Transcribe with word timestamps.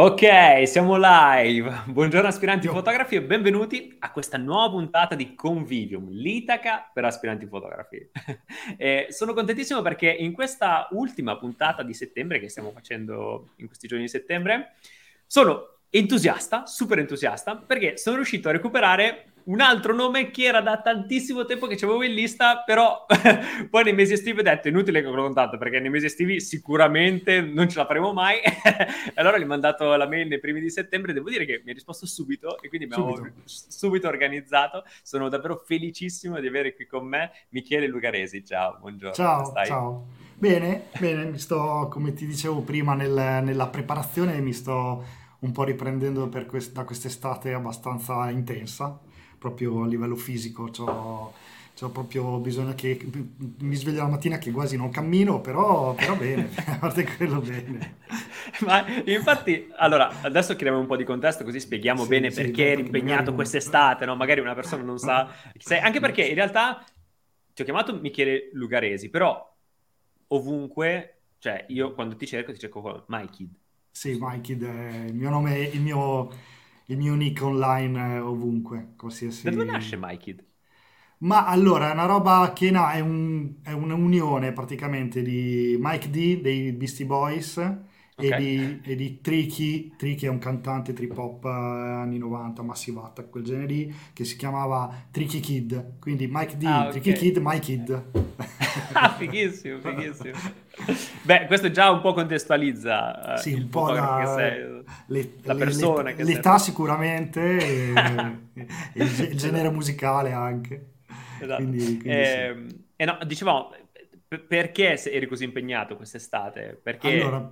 Ok, 0.00 0.62
siamo 0.66 0.96
live. 0.96 1.82
Buongiorno 1.86 2.28
aspiranti 2.28 2.68
fotografi 2.68 3.16
e 3.16 3.20
benvenuti 3.20 3.96
a 3.98 4.12
questa 4.12 4.36
nuova 4.36 4.70
puntata 4.70 5.16
di 5.16 5.34
Convivium, 5.34 6.10
l'Itaca 6.10 6.88
per 6.94 7.04
aspiranti 7.04 7.46
fotografi. 7.46 8.08
eh, 8.78 9.08
sono 9.08 9.34
contentissimo 9.34 9.82
perché 9.82 10.08
in 10.08 10.32
questa 10.32 10.86
ultima 10.92 11.36
puntata 11.36 11.82
di 11.82 11.94
settembre 11.94 12.38
che 12.38 12.48
stiamo 12.48 12.70
facendo 12.70 13.48
in 13.56 13.66
questi 13.66 13.88
giorni 13.88 14.04
di 14.04 14.10
settembre, 14.10 14.74
sono 15.26 15.78
entusiasta, 15.90 16.64
super 16.64 17.00
entusiasta, 17.00 17.56
perché 17.56 17.96
sono 17.96 18.14
riuscito 18.14 18.50
a 18.50 18.52
recuperare 18.52 19.32
un 19.48 19.60
altro 19.60 19.94
nome 19.94 20.30
che 20.30 20.44
era 20.44 20.60
da 20.60 20.80
tantissimo 20.80 21.44
tempo 21.44 21.66
che 21.66 21.74
avevo 21.82 22.02
in 22.02 22.12
lista, 22.12 22.62
però 22.64 23.06
poi 23.70 23.84
nei 23.84 23.94
mesi 23.94 24.12
estivi 24.12 24.40
ho 24.40 24.42
detto 24.42 24.68
inutile 24.68 25.00
che 25.00 25.08
l'ho 25.08 25.22
contatto 25.22 25.56
perché 25.56 25.80
nei 25.80 25.90
mesi 25.90 26.06
estivi 26.06 26.40
sicuramente 26.40 27.40
non 27.40 27.68
ce 27.68 27.78
la 27.78 27.86
faremo 27.86 28.12
mai. 28.12 28.38
allora 29.14 29.38
gli 29.38 29.42
ho 29.42 29.46
mandato 29.46 29.96
la 29.96 30.06
mail 30.06 30.28
nei 30.28 30.38
primi 30.38 30.60
di 30.60 30.70
settembre, 30.70 31.14
devo 31.14 31.30
dire 31.30 31.46
che 31.46 31.62
mi 31.64 31.70
ha 31.70 31.74
risposto 31.74 32.04
subito 32.06 32.60
e 32.60 32.68
quindi 32.68 32.86
abbiamo 32.86 33.16
subito. 33.16 33.40
subito 33.44 34.08
organizzato. 34.08 34.84
Sono 35.02 35.28
davvero 35.30 35.56
felicissimo 35.56 36.40
di 36.40 36.46
avere 36.46 36.74
qui 36.74 36.86
con 36.86 37.06
me 37.06 37.30
Michele 37.50 37.86
Lugaresi. 37.86 38.44
Ciao, 38.44 38.76
buongiorno. 38.78 39.14
Ciao, 39.14 39.52
ciao. 39.64 40.06
Bene, 40.34 40.88
bene, 41.00 41.24
mi 41.24 41.38
sto, 41.38 41.88
come 41.90 42.12
ti 42.12 42.26
dicevo 42.26 42.60
prima, 42.60 42.94
nel, 42.94 43.42
nella 43.42 43.68
preparazione 43.68 44.38
mi 44.40 44.52
sto 44.52 45.04
un 45.40 45.52
po' 45.52 45.64
riprendendo 45.64 46.28
quest- 46.46 46.72
da 46.72 46.84
quest'estate 46.84 47.52
abbastanza 47.52 48.28
intensa 48.28 49.00
proprio 49.38 49.82
a 49.82 49.86
livello 49.86 50.16
fisico, 50.16 50.70
ho 51.80 51.90
proprio 51.90 52.38
bisogno 52.38 52.74
che 52.74 52.98
mi 53.58 53.74
sveglio 53.76 54.02
la 54.02 54.08
mattina 54.08 54.38
che 54.38 54.50
quasi 54.50 54.76
non 54.76 54.90
cammino, 54.90 55.40
però, 55.40 55.94
però 55.94 56.16
bene, 56.16 56.50
a 56.66 56.78
parte 56.78 57.04
quello 57.04 57.40
bene. 57.40 57.98
Ma 58.60 58.84
infatti, 59.04 59.70
allora, 59.76 60.22
adesso 60.22 60.56
chiediamo 60.56 60.80
un 60.80 60.86
po' 60.86 60.96
di 60.96 61.04
contesto 61.04 61.44
così 61.44 61.60
spieghiamo 61.60 62.02
sì, 62.02 62.08
bene 62.08 62.30
sì, 62.30 62.42
perché 62.42 62.72
eri 62.72 62.80
impegnato 62.80 63.34
quest'estate, 63.34 64.04
no? 64.06 64.16
Magari 64.16 64.40
una 64.40 64.54
persona 64.54 64.82
non 64.82 64.98
sa... 64.98 65.30
Sei... 65.56 65.78
Anche 65.78 66.00
perché 66.00 66.24
in 66.24 66.34
realtà 66.34 66.84
ti 67.54 67.62
ho 67.62 67.64
chiamato 67.64 67.94
Michele 67.94 68.50
Lugaresi, 68.54 69.08
però 69.08 69.54
ovunque, 70.28 71.20
cioè 71.38 71.64
io 71.68 71.94
quando 71.94 72.16
ti 72.16 72.26
cerco 72.26 72.52
ti 72.52 72.58
cerco 72.58 73.04
MyKid. 73.06 73.50
Sì, 73.90 74.16
MyKid 74.20 74.64
è 74.64 75.04
il 75.06 75.14
mio 75.14 75.30
nome, 75.30 75.58
il 75.60 75.80
mio 75.80 76.30
il 76.88 76.96
mio 76.98 77.14
nick 77.14 77.42
online 77.42 78.16
eh, 78.16 78.18
ovunque, 78.18 78.94
qualsiasi... 78.96 79.44
Da 79.44 79.50
dove 79.50 79.64
nasce 79.64 79.96
MyKid? 79.96 80.44
Ma 81.20 81.46
allora, 81.46 81.90
è 81.90 81.92
una 81.92 82.06
roba 82.06 82.52
che 82.54 82.70
no, 82.70 82.88
è, 82.88 83.00
un, 83.00 83.56
è 83.62 83.72
un'unione 83.72 84.52
praticamente 84.52 85.22
di 85.22 85.76
Mike 85.80 86.10
D 86.10 86.40
dei 86.40 86.72
Beastie 86.72 87.06
Boys 87.06 87.56
okay. 88.18 88.30
e, 88.30 88.36
di, 88.36 88.80
e 88.82 88.96
di 88.96 89.20
Tricky, 89.20 89.94
Tricky 89.96 90.26
è 90.26 90.28
un 90.28 90.38
cantante 90.38 90.92
trip 90.92 91.16
hop 91.16 91.44
eh, 91.44 91.48
anni 91.48 92.18
90, 92.18 92.62
Massive 92.62 93.00
Attack, 93.00 93.30
quel 93.30 93.44
genere 93.44 93.66
lì, 93.66 93.94
che 94.12 94.24
si 94.24 94.36
chiamava 94.36 95.06
Tricky 95.10 95.40
Kid, 95.40 95.98
quindi 96.00 96.28
Mike 96.30 96.56
D, 96.56 96.64
ah, 96.64 96.88
okay. 96.88 97.00
Tricky 97.00 97.12
Kid, 97.12 97.36
My 97.38 97.58
Kid. 97.58 98.04
ah, 98.92 99.10
fighissimo, 99.12 99.78
fighissimo. 99.78 100.34
Beh, 101.22 101.46
questo 101.46 101.70
già 101.70 101.90
un 101.90 102.00
po' 102.00 102.12
contestualizza 102.12 103.34
eh, 103.34 103.38
sì, 103.38 103.52
un 103.54 103.68
po' 103.68 103.90
la, 103.90 104.32
sei, 104.36 104.82
le, 105.06 105.32
la 105.42 105.54
persona 105.54 106.02
le, 106.02 106.14
che 106.14 106.24
l'età 106.24 106.58
sei. 106.58 106.70
sicuramente 106.70 107.40
e, 107.40 107.92
e 108.94 109.04
il, 109.04 109.28
il, 109.30 109.36
genere 109.36 109.70
musicale 109.70 110.32
anche. 110.32 110.92
Esatto. 111.40 111.62
Quindi, 111.62 111.84
quindi 111.84 112.08
eh, 112.08 112.64
sì. 112.66 112.84
eh 112.96 113.04
no, 113.04 113.18
dicevamo, 113.26 113.72
perché 114.46 115.02
eri 115.10 115.26
così 115.26 115.44
impegnato 115.44 115.96
quest'estate? 115.96 116.78
Perché... 116.82 117.20
Allora, 117.20 117.50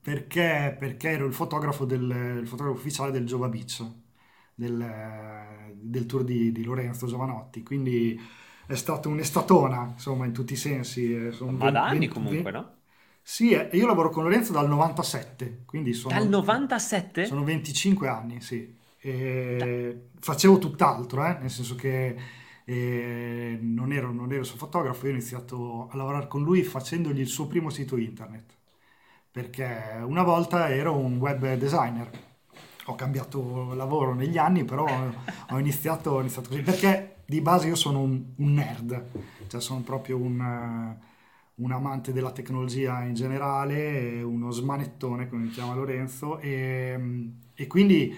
perché, 0.00 0.74
perché 0.78 1.10
ero 1.10 1.26
il 1.26 1.32
fotografo, 1.32 1.84
del, 1.84 2.38
il 2.40 2.46
fotografo 2.46 2.78
ufficiale 2.78 3.10
del 3.10 3.26
Giova 3.26 3.48
Beach, 3.48 3.84
del, 4.54 5.74
del 5.74 6.06
tour 6.06 6.24
di, 6.24 6.52
di 6.52 6.64
Lorenzo 6.64 7.06
Giovanotti, 7.06 7.62
quindi 7.62 8.18
è 8.66 8.74
stata 8.74 9.08
un'estatona, 9.08 9.92
insomma, 9.92 10.24
in 10.26 10.32
tutti 10.32 10.54
i 10.54 10.56
sensi. 10.56 11.14
Eh, 11.14 11.32
sono 11.32 11.52
Ma 11.52 11.70
20, 11.70 11.72
da 11.72 11.84
anni 11.84 11.98
20, 11.98 12.14
comunque, 12.14 12.52
20... 12.52 12.58
no? 12.58 12.74
Sì, 13.22 13.50
eh, 13.50 13.68
io 13.72 13.86
lavoro 13.86 14.10
con 14.10 14.22
Lorenzo 14.22 14.52
dal 14.52 14.68
97, 14.68 15.62
quindi 15.66 15.92
sono... 15.92 16.16
Dal 16.16 16.28
97? 16.28 17.26
Sono 17.26 17.44
25 17.44 18.08
anni, 18.08 18.40
sì. 18.40 18.74
E 18.98 20.08
facevo 20.20 20.58
tutt'altro, 20.58 21.24
eh? 21.26 21.36
nel 21.40 21.50
senso 21.50 21.74
che 21.74 22.16
eh, 22.64 23.58
non, 23.60 23.92
ero, 23.92 24.12
non 24.12 24.32
ero 24.32 24.42
suo 24.44 24.56
fotografo, 24.56 25.06
io 25.06 25.12
ho 25.12 25.14
iniziato 25.14 25.88
a 25.88 25.96
lavorare 25.96 26.26
con 26.26 26.42
lui 26.42 26.62
facendogli 26.62 27.20
il 27.20 27.28
suo 27.28 27.46
primo 27.46 27.70
sito 27.70 27.96
internet, 27.96 28.55
perché 29.36 30.00
una 30.02 30.22
volta 30.22 30.70
ero 30.70 30.96
un 30.96 31.18
web 31.18 31.56
designer. 31.56 32.10
Ho 32.86 32.94
cambiato 32.94 33.74
lavoro 33.74 34.14
negli 34.14 34.38
anni, 34.38 34.64
però 34.64 34.86
ho 34.86 35.58
iniziato, 35.58 36.12
ho 36.12 36.20
iniziato 36.20 36.48
così, 36.48 36.62
perché 36.62 37.16
di 37.26 37.42
base 37.42 37.66
io 37.68 37.74
sono 37.74 38.00
un, 38.00 38.32
un 38.36 38.54
nerd, 38.54 39.04
cioè 39.48 39.60
sono 39.60 39.80
proprio 39.80 40.16
un, 40.16 40.96
un, 41.54 41.70
amante 41.70 42.14
della 42.14 42.30
tecnologia 42.30 43.02
in 43.02 43.12
generale, 43.12 44.22
uno 44.22 44.50
smanettone 44.50 45.28
come 45.28 45.42
mi 45.42 45.50
chiama 45.50 45.74
Lorenzo 45.74 46.38
e, 46.38 47.28
e 47.52 47.66
quindi 47.66 48.16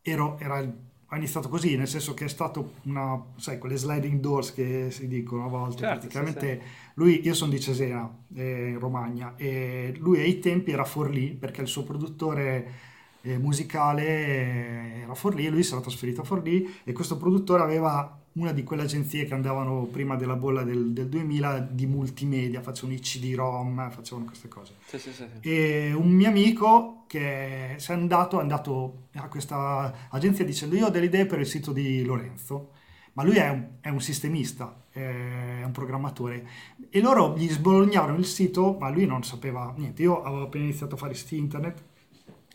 ero, 0.00 0.38
era, 0.38 0.64
ho 1.12 1.16
iniziato 1.16 1.48
così, 1.48 1.76
nel 1.76 1.88
senso 1.88 2.14
che 2.14 2.26
è 2.26 2.28
stato 2.28 2.74
una, 2.84 3.20
sai, 3.36 3.58
quelle 3.58 3.76
sliding 3.76 4.20
doors 4.20 4.54
che 4.54 4.90
si 4.90 5.08
dicono 5.08 5.44
a 5.44 5.48
volte, 5.48 5.78
certo, 5.78 6.06
praticamente 6.06 6.60
sì, 6.62 6.68
sì. 6.68 6.90
lui, 6.94 7.20
io 7.26 7.34
sono 7.34 7.50
di 7.50 7.60
Cesena, 7.60 8.08
eh, 8.34 8.68
in 8.68 8.78
Romagna, 8.78 9.34
e 9.36 9.92
lui 9.98 10.20
ai 10.20 10.38
tempi 10.38 10.70
era 10.70 10.84
Forlì 10.84 11.30
perché 11.32 11.62
il 11.62 11.66
suo 11.66 11.82
produttore 11.82 12.88
musicale 13.22 14.04
eh, 14.06 15.00
era 15.02 15.14
Forlì 15.14 15.46
e 15.46 15.50
lui 15.50 15.62
si 15.62 15.72
era 15.72 15.80
trasferito 15.80 16.22
a 16.22 16.24
Forlì 16.24 16.80
e 16.84 16.92
questo 16.92 17.16
produttore 17.16 17.62
aveva 17.62 18.18
una 18.32 18.52
di 18.52 18.62
quelle 18.62 18.82
agenzie 18.82 19.24
che 19.24 19.34
andavano 19.34 19.84
prima 19.90 20.14
della 20.14 20.36
bolla 20.36 20.62
del, 20.62 20.92
del 20.92 21.08
2000 21.08 21.68
di 21.72 21.86
multimedia, 21.86 22.62
facevano 22.62 22.94
i 22.94 23.00
CD-ROM, 23.00 23.90
facevano 23.90 24.26
queste 24.26 24.48
cose. 24.48 24.74
Sì, 24.86 24.98
sì, 24.98 25.12
sì, 25.12 25.24
e 25.40 25.92
un 25.92 26.10
mio 26.10 26.28
amico 26.28 27.04
che 27.08 27.74
è 27.76 27.92
andato, 27.92 28.38
è 28.38 28.42
andato 28.42 29.08
a 29.14 29.28
questa 29.28 30.08
agenzia 30.10 30.44
dicendo 30.44 30.76
io 30.76 30.86
ho 30.86 30.90
delle 30.90 31.06
idee 31.06 31.26
per 31.26 31.40
il 31.40 31.46
sito 31.46 31.72
di 31.72 32.04
Lorenzo, 32.04 32.70
ma 33.14 33.24
lui 33.24 33.36
è 33.36 33.48
un, 33.48 33.66
è 33.80 33.88
un 33.88 34.00
sistemista, 34.00 34.84
è 34.90 35.62
un 35.64 35.72
programmatore 35.72 36.46
e 36.88 37.00
loro 37.00 37.36
gli 37.36 37.48
sbolognavano 37.48 38.16
il 38.16 38.26
sito, 38.26 38.76
ma 38.78 38.88
lui 38.90 39.06
non 39.06 39.24
sapeva 39.24 39.74
niente. 39.76 40.02
Io 40.02 40.22
avevo 40.22 40.44
appena 40.44 40.64
iniziato 40.64 40.94
a 40.94 40.98
fare 40.98 41.14
siti 41.14 41.36
internet 41.36 41.82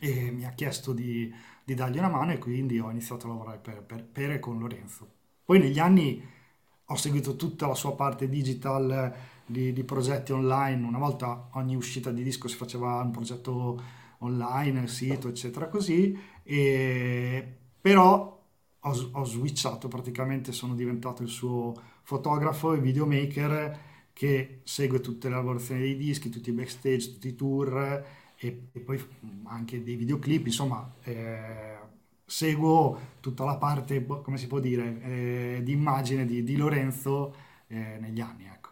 e 0.06 0.32
mi 0.32 0.46
ha 0.46 0.52
chiesto 0.52 0.94
di, 0.94 1.34
di 1.64 1.74
dargli 1.74 1.98
una 1.98 2.10
mano 2.10 2.32
e 2.32 2.38
quindi 2.38 2.80
ho 2.80 2.92
iniziato 2.92 3.26
a 3.26 3.30
lavorare 3.30 3.58
per, 3.58 3.82
per, 3.82 4.04
per 4.04 4.32
e 4.32 4.40
con 4.40 4.60
Lorenzo. 4.60 5.08
Poi 5.44 5.60
negli 5.60 5.80
anni 5.80 6.24
ho 6.86 6.96
seguito 6.96 7.36
tutta 7.36 7.66
la 7.66 7.74
sua 7.74 7.96
parte 7.96 8.30
digital 8.30 9.14
di, 9.46 9.74
di, 9.74 9.84
progetti 9.84 10.32
online, 10.32 10.86
una 10.86 11.00
volta 11.00 11.50
ogni 11.54 11.76
uscita 11.76 12.12
di 12.12 12.22
disco 12.22 12.48
si 12.48 12.56
faceva 12.56 13.02
un 13.02 13.10
progetto 13.10 13.82
online, 14.20 14.88
sito, 14.88 15.28
eccetera, 15.28 15.68
così, 15.68 16.18
e, 16.44 17.58
però 17.82 18.44
ho, 18.80 19.10
ho 19.12 19.24
switchato 19.24 19.88
praticamente, 19.88 20.52
sono 20.52 20.76
diventato 20.76 21.24
il 21.24 21.30
suo 21.30 21.74
fotografo 22.04 22.74
e 22.74 22.80
videomaker 22.80 23.80
che 24.14 24.62
segue 24.64 25.00
tutte 25.02 25.30
le 25.30 25.36
lavorazioni 25.36 25.82
dei 25.82 25.98
dischi, 25.98 26.30
tutti 26.30 26.50
i 26.50 26.54
backstage, 26.54 27.14
tutti 27.14 27.28
i 27.28 27.36
tour, 27.36 28.06
e, 28.38 28.68
e 28.72 28.80
poi 28.80 29.02
anche 29.46 29.84
dei 29.84 29.96
videoclip, 29.96 30.46
insomma, 30.46 30.94
eh, 31.04 31.78
seguo 32.26 33.00
tutta 33.20 33.44
la 33.44 33.58
parte, 33.58 34.02
boh, 34.02 34.22
come 34.22 34.38
si 34.38 34.48
può 34.48 34.60
dire, 34.60 35.02
eh, 35.02 35.60
di 35.64 35.72
immagine 35.72 36.26
di, 36.26 36.44
di 36.44 36.56
Lorenzo 36.58 37.36
eh, 37.68 37.98
negli 38.00 38.20
anni, 38.20 38.46
ecco. 38.46 38.72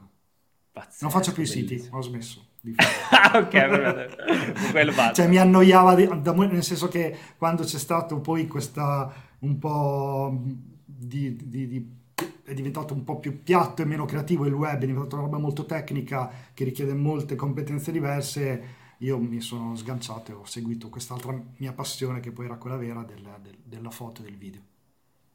Pazzesco, 0.72 1.03
non 1.03 1.12
faccio 1.12 1.31
più 1.34 1.44
i 1.44 1.47
siti, 1.47 1.88
ho 1.91 2.01
smesso. 2.01 2.47
Di 2.59 2.74
fare. 2.78 3.38
ok, 3.40 4.72
quello 4.72 4.91
basta. 4.96 5.13
Cioè 5.13 5.28
mi 5.28 5.38
annoiava, 5.38 5.95
di, 5.95 6.07
nel 6.07 6.63
senso 6.63 6.88
che 6.88 7.16
quando 7.38 7.63
c'è 7.63 7.77
stato 7.77 8.19
poi 8.21 8.48
questa 8.48 9.12
un 9.39 9.59
po' 9.59 10.42
di, 10.86 11.36
di, 11.36 11.68
di 11.68 12.01
è 12.44 12.54
diventato 12.54 12.94
un 12.94 13.04
po' 13.04 13.19
più 13.19 13.42
piatto 13.42 13.81
e 13.81 13.86
meno 13.86 14.06
creativo 14.06 14.45
il 14.45 14.54
web, 14.54 14.81
è 14.81 14.86
diventato 14.86 15.16
una 15.16 15.25
roba 15.25 15.38
molto 15.38 15.66
tecnica 15.66 16.30
che 16.54 16.63
richiede 16.63 16.94
molte 16.94 17.36
competenze 17.36 17.92
diverse 17.92 18.81
io 19.00 19.18
mi 19.18 19.42
sono 19.42 19.75
sganciato 19.75 20.31
e 20.31 20.34
ho 20.34 20.45
seguito 20.45 20.90
quest'altra 20.90 21.40
mia 21.57 21.74
passione 21.74 22.19
che 22.19 22.31
poi 22.31 22.45
era 22.45 22.56
quella 22.56 22.78
vera 22.78 23.04
del, 23.04 23.22
del, 23.42 23.57
della 23.63 23.90
foto 23.90 24.22
e 24.22 24.25
del 24.25 24.38
video. 24.38 24.62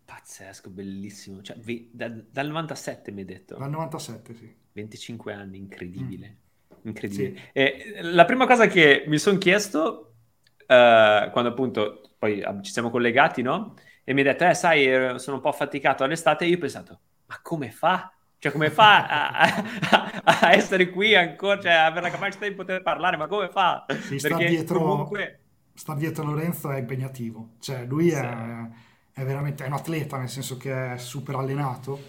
Pazzesco, 0.04 0.70
bellissimo. 0.70 1.42
Cioè, 1.42 1.56
vi, 1.58 1.90
da, 1.92 2.08
dal 2.08 2.46
97 2.46 3.10
mi 3.12 3.20
hai 3.20 3.26
detto? 3.26 3.56
Dal 3.56 3.70
97, 3.70 4.34
sì. 4.34 4.54
25 4.72 5.32
anni, 5.32 5.58
incredibile. 5.58 6.28
Mm. 6.28 6.88
Incredibile. 6.88 7.36
Sì. 7.36 7.42
E, 7.52 7.98
la 8.02 8.24
prima 8.24 8.46
cosa 8.46 8.66
che 8.66 9.04
mi 9.06 9.18
sono 9.18 9.38
chiesto, 9.38 10.14
uh, 10.60 11.30
quando 11.30 11.48
appunto 11.48 12.14
poi 12.18 12.42
ci 12.62 12.72
siamo 12.72 12.90
collegati, 12.90 13.42
no? 13.42 13.74
E 14.02 14.14
mi 14.14 14.20
hai 14.20 14.26
detto, 14.26 14.46
eh, 14.46 14.54
sai, 14.54 15.18
sono 15.18 15.36
un 15.36 15.42
po' 15.42 15.50
affaticato 15.50 16.04
all'estate, 16.04 16.46
e 16.46 16.48
io 16.48 16.56
ho 16.56 16.60
pensato, 16.60 17.00
ma 17.26 17.38
come 17.42 17.70
fa 17.70 18.10
cioè, 18.38 18.52
come 18.52 18.70
fa 18.70 19.06
a, 19.06 19.64
a, 19.90 20.22
a, 20.24 20.52
essere 20.52 20.90
qui 20.90 21.14
ancora, 21.16 21.60
cioè, 21.60 21.72
avere 21.72 22.02
la 22.02 22.10
capacità 22.10 22.46
di 22.46 22.54
poter 22.54 22.82
parlare, 22.82 23.16
ma 23.16 23.26
come 23.26 23.48
fa? 23.48 23.84
Si 24.00 24.16
Perché 24.16 24.46
dietro, 24.46 24.80
comunque... 24.80 25.40
star 25.74 25.96
dietro 25.96 26.24
Lorenzo 26.24 26.70
è 26.70 26.78
impegnativo, 26.78 27.54
cioè 27.58 27.84
lui 27.84 28.10
sì. 28.10 28.14
è, 28.14 28.68
è, 29.12 29.24
veramente 29.24 29.64
è 29.64 29.66
un 29.66 29.72
atleta, 29.72 30.18
nel 30.18 30.28
senso 30.28 30.56
che 30.56 30.94
è 30.94 30.98
super 30.98 31.34
allenato 31.34 32.00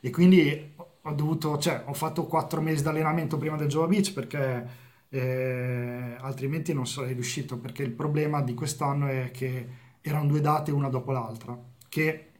e 0.00 0.10
quindi 0.10 0.74
ho 0.76 1.12
dovuto, 1.12 1.58
cioè 1.58 1.82
ho 1.86 1.92
fatto 1.92 2.26
quattro 2.26 2.60
mesi 2.60 2.82
di 2.82 2.88
allenamento 2.88 3.36
prima 3.36 3.56
del 3.56 3.66
Jova 3.66 3.88
Beach 3.88 4.12
perché 4.12 4.66
eh, 5.08 6.16
altrimenti 6.20 6.72
non 6.72 6.86
sarei 6.86 7.14
riuscito, 7.14 7.58
perché 7.58 7.82
il 7.82 7.90
problema 7.90 8.42
di 8.42 8.54
quest'anno 8.54 9.08
è 9.08 9.30
che 9.32 9.68
erano 10.00 10.26
due 10.26 10.40
date 10.40 10.70
una 10.70 10.88
dopo 10.88 11.10
l'altra, 11.10 11.58
che 11.88 12.30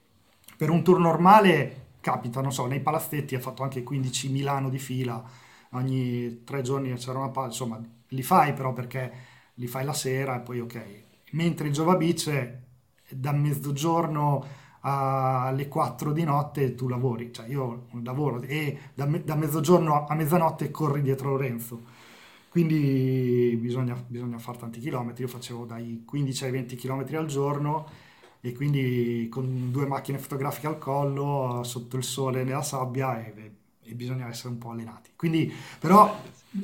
per 0.56 0.70
un 0.70 0.84
tour 0.84 1.00
normale 1.00 1.83
capita, 2.04 2.42
non 2.42 2.52
so, 2.52 2.66
nei 2.66 2.80
palazzetti 2.80 3.34
ha 3.34 3.40
fatto 3.40 3.62
anche 3.62 3.82
15 3.82 4.28
Milano 4.30 4.68
di 4.68 4.78
fila, 4.78 5.24
ogni 5.70 6.44
tre 6.44 6.60
giorni 6.60 6.92
c'era 6.96 7.18
una 7.18 7.30
palla, 7.30 7.46
insomma 7.46 7.80
li 8.08 8.22
fai 8.22 8.52
però 8.52 8.74
perché 8.74 9.12
li 9.54 9.66
fai 9.66 9.86
la 9.86 9.94
sera 9.94 10.36
e 10.36 10.40
poi 10.40 10.60
ok. 10.60 11.02
Mentre 11.30 11.68
il 11.68 11.96
Beach 11.96 12.58
da 13.08 13.32
mezzogiorno 13.32 14.44
alle 14.80 15.66
4 15.66 16.12
di 16.12 16.24
notte 16.24 16.74
tu 16.74 16.88
lavori, 16.88 17.32
cioè 17.32 17.48
io 17.48 17.86
lavoro 18.02 18.42
e 18.42 18.78
da, 18.92 19.06
me, 19.06 19.24
da 19.24 19.34
mezzogiorno 19.34 20.06
a 20.06 20.14
mezzanotte 20.14 20.70
corri 20.70 21.00
dietro 21.00 21.30
Lorenzo. 21.30 21.84
Quindi 22.50 23.56
bisogna, 23.58 23.94
bisogna 24.06 24.38
fare 24.38 24.58
tanti 24.58 24.78
chilometri, 24.78 25.22
io 25.22 25.28
facevo 25.28 25.64
dai 25.64 26.02
15 26.04 26.44
ai 26.44 26.50
20 26.50 26.76
chilometri 26.76 27.16
al 27.16 27.26
giorno 27.26 27.86
e 28.46 28.52
quindi 28.52 29.26
con 29.30 29.70
due 29.70 29.86
macchine 29.86 30.18
fotografiche 30.18 30.66
al 30.66 30.76
collo, 30.76 31.62
sotto 31.64 31.96
il 31.96 32.04
sole 32.04 32.44
nella 32.44 32.60
sabbia 32.60 33.18
e, 33.18 33.52
e 33.82 33.94
bisogna 33.94 34.28
essere 34.28 34.50
un 34.50 34.58
po' 34.58 34.68
allenati. 34.68 35.12
Quindi 35.16 35.50
però 35.78 36.14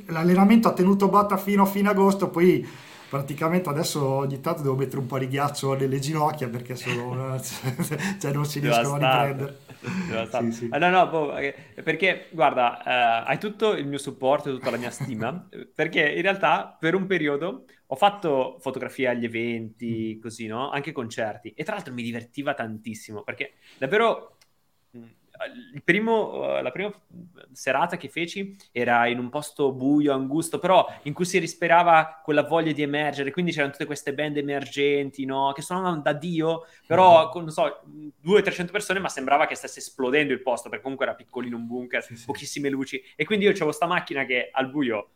l'allenamento 0.09 0.69
ha 0.69 0.75
tenuto 0.75 1.09
botta 1.09 1.38
fino 1.38 1.62
a 1.62 1.67
fine 1.67 1.88
agosto, 1.88 2.29
poi 2.29 2.69
praticamente 3.09 3.71
adesso 3.71 4.05
ogni 4.05 4.43
tanto 4.43 4.61
devo 4.61 4.75
mettere 4.77 4.99
un 4.99 5.06
po' 5.06 5.19
di 5.19 5.27
ghiaccio 5.27 5.73
nelle 5.73 5.99
ginocchia 6.00 6.50
perché 6.50 6.77
sono, 6.77 7.41
cioè 8.21 8.31
non 8.31 8.44
si 8.44 8.59
riescono 8.59 8.97
a 8.97 9.23
riprendere. 9.23 9.59
Sì, 9.81 10.53
sì. 10.53 10.69
Ah, 10.71 10.79
no, 10.79 10.91
no, 10.91 11.09
boh, 11.09 11.37
eh, 11.37 11.55
perché 11.82 12.29
guarda, 12.31 12.82
eh, 12.82 13.29
hai 13.29 13.38
tutto 13.38 13.73
il 13.73 13.87
mio 13.87 13.99
supporto 13.99 14.50
e 14.50 14.53
tutta 14.53 14.71
la 14.71 14.77
mia 14.77 14.91
stima, 14.91 15.49
perché 15.75 16.06
in 16.12 16.23
realtà 16.23 16.77
per 16.79 16.94
un 16.94 17.06
periodo 17.06 17.65
ho 17.87 17.97
fatto 17.97 18.59
fotografie 18.61 19.09
agli 19.09 19.25
eventi, 19.25 20.17
mm. 20.17 20.21
così, 20.21 20.47
no? 20.47 20.71
Anche 20.71 20.93
concerti, 20.93 21.53
e 21.55 21.65
tra 21.65 21.75
l'altro 21.75 21.94
mi 21.94 22.03
divertiva 22.03 22.55
tantissimo, 22.55 23.23
perché 23.23 23.55
davvero 23.79 24.37
primo, 25.85 26.57
eh, 26.57 26.63
la 26.63 26.71
prima 26.71 26.93
serata 27.53 27.97
che 27.97 28.09
feci 28.09 28.57
era 28.73 29.07
in 29.07 29.19
un 29.19 29.29
posto 29.29 29.73
buio, 29.73 30.13
angusto, 30.13 30.59
però 30.59 30.87
in 31.03 31.13
cui 31.13 31.25
si 31.25 31.39
respirava 31.39 32.21
quella 32.23 32.43
voglia 32.43 32.73
di 32.73 32.83
emergere, 32.83 33.31
quindi 33.31 33.53
c'erano 33.53 33.73
tutte 33.73 33.87
queste 33.87 34.13
band 34.15 34.37
emergenti, 34.37 35.25
no? 35.25 35.53
Che 35.53 35.63
suonavano 35.63 36.01
da 36.01 36.13
Dio, 36.13 36.67
però 36.87 37.29
mm. 37.29 37.31
con, 37.31 37.43
non 37.45 37.53
so, 37.53 37.83
200-300 38.25 38.71
persone, 38.71 38.99
ma 38.99 39.09
sembrava 39.09 39.47
che 39.47 39.55
stesse 39.55 39.81
esplodendo 39.81 40.33
il 40.33 40.43
posto, 40.43 40.69
perché 40.69 40.83
comunque 40.83 41.07
era 41.07 41.15
piccolino 41.15 41.57
un 41.57 41.67
bunker, 41.67 42.03
sì, 42.03 42.17
sì. 42.17 42.27
pochissime 42.27 42.69
luci, 42.69 43.03
e 43.17 43.25
quindi 43.25 43.45
io 43.47 43.53
avevo 43.53 43.73
sta 43.73 43.87
macchina 43.87 44.25
che 44.25 44.51
al 44.53 44.71
buio 44.71 45.09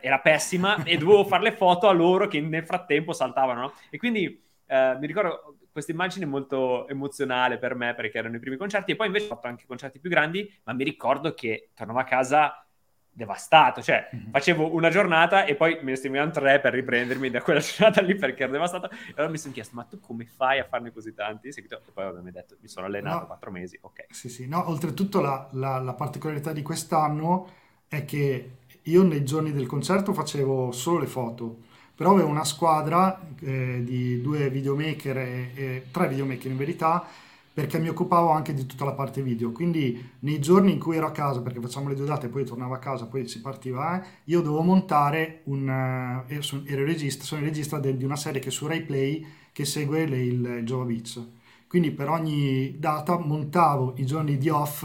era 0.00 0.20
pessima 0.20 0.84
e 0.84 0.96
dovevo 0.96 1.24
fare 1.24 1.42
le 1.42 1.52
foto 1.52 1.88
a 1.88 1.92
loro 1.92 2.28
che 2.28 2.40
nel 2.40 2.64
frattempo 2.64 3.12
saltavano, 3.12 3.60
no? 3.60 3.72
E 3.90 3.98
quindi 3.98 4.42
eh, 4.66 4.96
mi 5.00 5.06
ricordo 5.06 5.56
questa 5.70 5.92
immagine 5.92 6.26
molto 6.26 6.88
emozionale 6.88 7.58
per 7.58 7.74
me 7.74 7.94
perché 7.94 8.18
erano 8.18 8.36
i 8.36 8.40
primi 8.40 8.56
concerti 8.56 8.92
e 8.92 8.96
poi 8.96 9.06
invece 9.06 9.26
ho 9.26 9.28
fatto 9.28 9.46
anche 9.46 9.66
concerti 9.66 10.00
più 10.00 10.10
grandi, 10.10 10.52
ma 10.64 10.72
mi 10.72 10.84
ricordo 10.84 11.34
che 11.34 11.70
tornavo 11.74 11.98
a 11.98 12.04
casa 12.04 12.64
devastato, 13.12 13.82
cioè 13.82 14.08
mm-hmm. 14.14 14.30
facevo 14.30 14.72
una 14.72 14.88
giornata 14.88 15.44
e 15.44 15.54
poi 15.54 15.74
me 15.82 15.90
ne 15.90 15.96
servivano 15.96 16.30
tre 16.30 16.60
per 16.60 16.72
riprendermi 16.72 17.28
da 17.28 17.42
quella 17.42 17.60
giornata 17.60 18.00
lì 18.00 18.14
perché 18.14 18.44
ero 18.44 18.52
devastato 18.52 18.88
e 18.90 19.12
allora 19.16 19.30
mi 19.30 19.38
sono 19.38 19.52
chiesto 19.52 19.74
ma 19.74 19.84
tu 19.84 20.00
come 20.00 20.24
fai 20.26 20.58
a 20.58 20.64
farne 20.64 20.92
così 20.92 21.12
tanti? 21.12 21.48
E 21.48 21.66
poi 21.92 22.04
ovviamente 22.04 22.40
detto 22.40 22.56
mi 22.60 22.68
sono 22.68 22.86
allenato 22.86 23.20
no, 23.20 23.26
quattro 23.26 23.50
mesi, 23.50 23.78
ok. 23.80 24.06
Sì, 24.10 24.28
sì, 24.28 24.46
no, 24.46 24.68
oltretutto 24.68 25.20
la, 25.20 25.48
la, 25.52 25.78
la 25.78 25.94
particolarità 25.94 26.52
di 26.52 26.62
quest'anno 26.62 27.50
è 27.88 28.04
che 28.04 28.58
io 28.82 29.02
nei 29.02 29.24
giorni 29.24 29.52
del 29.52 29.66
concerto 29.66 30.12
facevo 30.12 30.72
solo 30.72 31.00
le 31.00 31.06
foto, 31.06 31.64
però 32.00 32.12
avevo 32.12 32.28
una 32.28 32.46
squadra 32.46 33.20
eh, 33.40 33.82
di 33.84 34.22
due 34.22 34.48
videomaker 34.48 35.18
e, 35.18 35.50
e, 35.54 35.86
tre 35.90 36.08
videomaker 36.08 36.50
in 36.50 36.56
verità 36.56 37.06
perché 37.52 37.78
mi 37.78 37.90
occupavo 37.90 38.30
anche 38.30 38.54
di 38.54 38.64
tutta 38.64 38.86
la 38.86 38.92
parte 38.92 39.20
video. 39.20 39.52
Quindi 39.52 40.12
nei 40.20 40.40
giorni 40.40 40.72
in 40.72 40.78
cui 40.78 40.96
ero 40.96 41.06
a 41.06 41.10
casa 41.10 41.42
perché 41.42 41.60
facciamo 41.60 41.90
le 41.90 41.94
due 41.94 42.06
date 42.06 42.28
poi 42.28 42.46
tornavo 42.46 42.72
a 42.72 42.78
casa 42.78 43.04
poi 43.04 43.28
si 43.28 43.42
partiva 43.42 44.00
eh, 44.00 44.06
io 44.24 44.40
dovevo 44.40 44.62
montare 44.62 45.42
un 45.44 45.68
uh, 45.68 46.32
ero, 46.32 46.84
regista, 46.86 47.22
sono 47.22 47.42
il 47.42 47.48
regista 47.48 47.78
de, 47.78 47.94
di 47.94 48.04
una 48.04 48.16
serie 48.16 48.40
che 48.40 48.48
è 48.48 48.50
su 48.50 48.66
Rai 48.66 48.80
Play 48.80 49.26
che 49.52 49.66
segue 49.66 50.06
le, 50.06 50.22
il, 50.22 50.42
il 50.42 50.64
Jova 50.64 50.84
Beach 50.84 51.20
quindi 51.68 51.90
per 51.90 52.08
ogni 52.08 52.78
data 52.78 53.18
montavo 53.18 53.92
i 53.98 54.06
giorni 54.06 54.38
di 54.38 54.48
off 54.48 54.84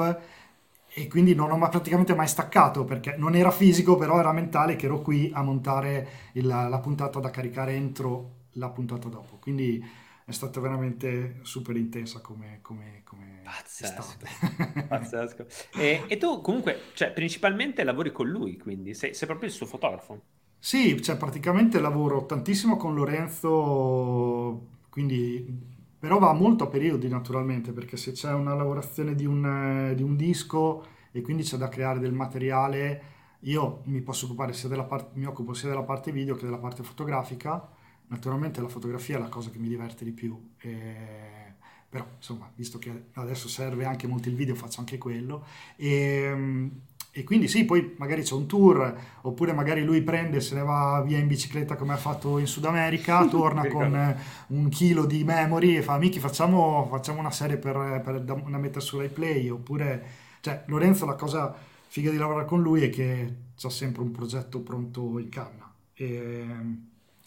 e 0.97 1.07
quindi 1.09 1.35
non 1.35 1.51
ho 1.51 1.69
praticamente 1.69 2.15
mai 2.15 2.27
staccato 2.27 2.85
perché 2.85 3.15
non 3.17 3.35
era 3.35 3.51
fisico, 3.51 3.97
però 3.97 4.17
era 4.17 4.31
mentale 4.31 4.77
che 4.77 4.85
ero 4.85 5.01
qui 5.01 5.29
a 5.33 5.41
montare 5.41 6.07
il, 6.33 6.47
la 6.47 6.79
puntata 6.81 7.19
da 7.19 7.29
caricare 7.29 7.73
entro 7.73 8.43
la 8.53 8.69
puntata 8.69 9.09
dopo. 9.09 9.35
Quindi 9.35 9.85
è 10.23 10.31
stata 10.31 10.61
veramente 10.61 11.39
super 11.41 11.75
intensa 11.75 12.21
come, 12.21 12.59
come, 12.61 13.01
come 13.03 13.41
pazzesco, 13.43 14.85
pazzesco. 14.87 15.45
E, 15.75 16.05
e, 16.07 16.15
tu 16.15 16.39
comunque, 16.39 16.83
cioè, 16.93 17.11
principalmente 17.11 17.83
lavori 17.83 18.13
con 18.13 18.29
lui, 18.29 18.57
quindi 18.57 18.93
sei, 18.93 19.13
sei 19.13 19.27
proprio 19.27 19.49
il 19.49 19.53
suo 19.53 19.65
fotografo. 19.65 20.21
Sì, 20.57 21.01
cioè, 21.01 21.17
praticamente 21.17 21.81
lavoro 21.81 22.25
tantissimo 22.25 22.77
con 22.77 22.95
Lorenzo, 22.95 24.67
quindi 24.89 25.74
però 26.05 26.19
va 26.19 26.33
molto 26.33 26.65
a 26.65 26.67
periodi 26.67 27.07
naturalmente, 27.07 27.71
perché 27.71 27.97
se 27.97 28.11
c'è 28.11 28.31
una 28.31 28.53
lavorazione 28.53 29.15
di 29.15 29.25
un, 29.25 29.91
di 29.95 30.03
un 30.03 30.15
disco 30.15 30.85
e 31.11 31.21
quindi 31.21 31.41
c'è 31.41 31.57
da 31.57 31.67
creare 31.67 31.97
del 31.97 32.13
materiale, 32.13 33.01
io 33.39 33.81
mi 33.85 34.01
posso 34.01 34.25
occupare 34.25 34.53
sia 34.53 34.69
della 34.69 34.83
parte, 34.83 35.17
mi 35.17 35.25
occupo 35.25 35.55
sia 35.55 35.67
della 35.67 35.81
parte 35.81 36.11
video 36.11 36.35
che 36.35 36.45
della 36.45 36.59
parte 36.59 36.83
fotografica. 36.83 37.67
Naturalmente 38.09 38.61
la 38.61 38.67
fotografia 38.67 39.17
è 39.17 39.19
la 39.19 39.29
cosa 39.29 39.49
che 39.49 39.57
mi 39.57 39.67
diverte 39.67 40.03
di 40.03 40.11
più. 40.11 40.51
E 40.59 41.55
però 41.89 42.05
insomma 42.17 42.51
visto 42.53 42.77
che 42.77 43.05
adesso 43.13 43.47
serve 43.47 43.85
anche 43.85 44.05
molto 44.05 44.29
il 44.29 44.35
video 44.35 44.53
faccio 44.53 44.81
anche 44.81 44.97
quello 44.97 45.45
e, 45.75 46.69
e 47.17 47.23
quindi 47.23 47.47
sì, 47.47 47.63
poi 47.63 47.95
magari 47.97 48.23
c'è 48.23 48.33
un 48.33 48.45
tour, 48.45 48.93
oppure 49.21 49.53
magari 49.53 49.85
lui 49.85 50.01
prende, 50.01 50.41
se 50.41 50.53
ne 50.53 50.63
va 50.63 51.01
via 51.01 51.17
in 51.17 51.27
bicicletta 51.27 51.77
come 51.77 51.93
ha 51.93 51.97
fatto 51.97 52.39
in 52.39 52.45
Sud 52.45 52.65
America, 52.65 53.25
torna 53.31 53.65
con 53.67 54.17
un 54.47 54.67
chilo 54.67 55.05
di 55.05 55.23
memory 55.23 55.77
e 55.77 55.81
fa, 55.81 55.93
amici 55.93 56.19
facciamo, 56.19 56.85
facciamo 56.89 57.21
una 57.21 57.31
serie 57.31 57.55
per, 57.55 58.01
per 58.03 58.19
da, 58.19 58.33
da 58.33 58.57
mettere 58.57 58.81
su 58.81 59.01
Play, 59.13 59.47
oppure, 59.47 60.05
cioè 60.41 60.65
Lorenzo 60.67 61.05
la 61.05 61.15
cosa 61.15 61.55
figa 61.87 62.11
di 62.11 62.17
lavorare 62.17 62.45
con 62.45 62.61
lui 62.61 62.83
è 62.83 62.89
che 62.89 63.35
ha 63.63 63.69
sempre 63.69 64.01
un 64.01 64.11
progetto 64.11 64.59
pronto 64.59 65.17
in 65.17 65.29
canna 65.29 65.73
e, 65.93 66.45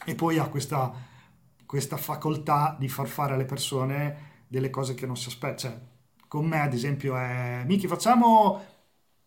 e 0.05 0.15
poi 0.15 0.37
ha 0.37 0.49
questa, 0.49 0.93
questa 1.65 1.97
facoltà 1.97 2.77
di 2.79 2.91
far 2.91 3.09
fare 3.09 3.33
alle 3.33 3.47
persone 3.47 4.43
delle 4.49 4.69
cose 4.69 4.93
che 4.93 5.07
non 5.07 5.17
si 5.17 5.29
aspettano. 5.29 5.57
Cioè, 5.57 5.81
con 6.29 6.45
me, 6.45 6.61
ad 6.61 6.75
esempio, 6.75 7.17
è 7.17 7.63
Miki, 7.65 7.87
facciamo 7.87 8.77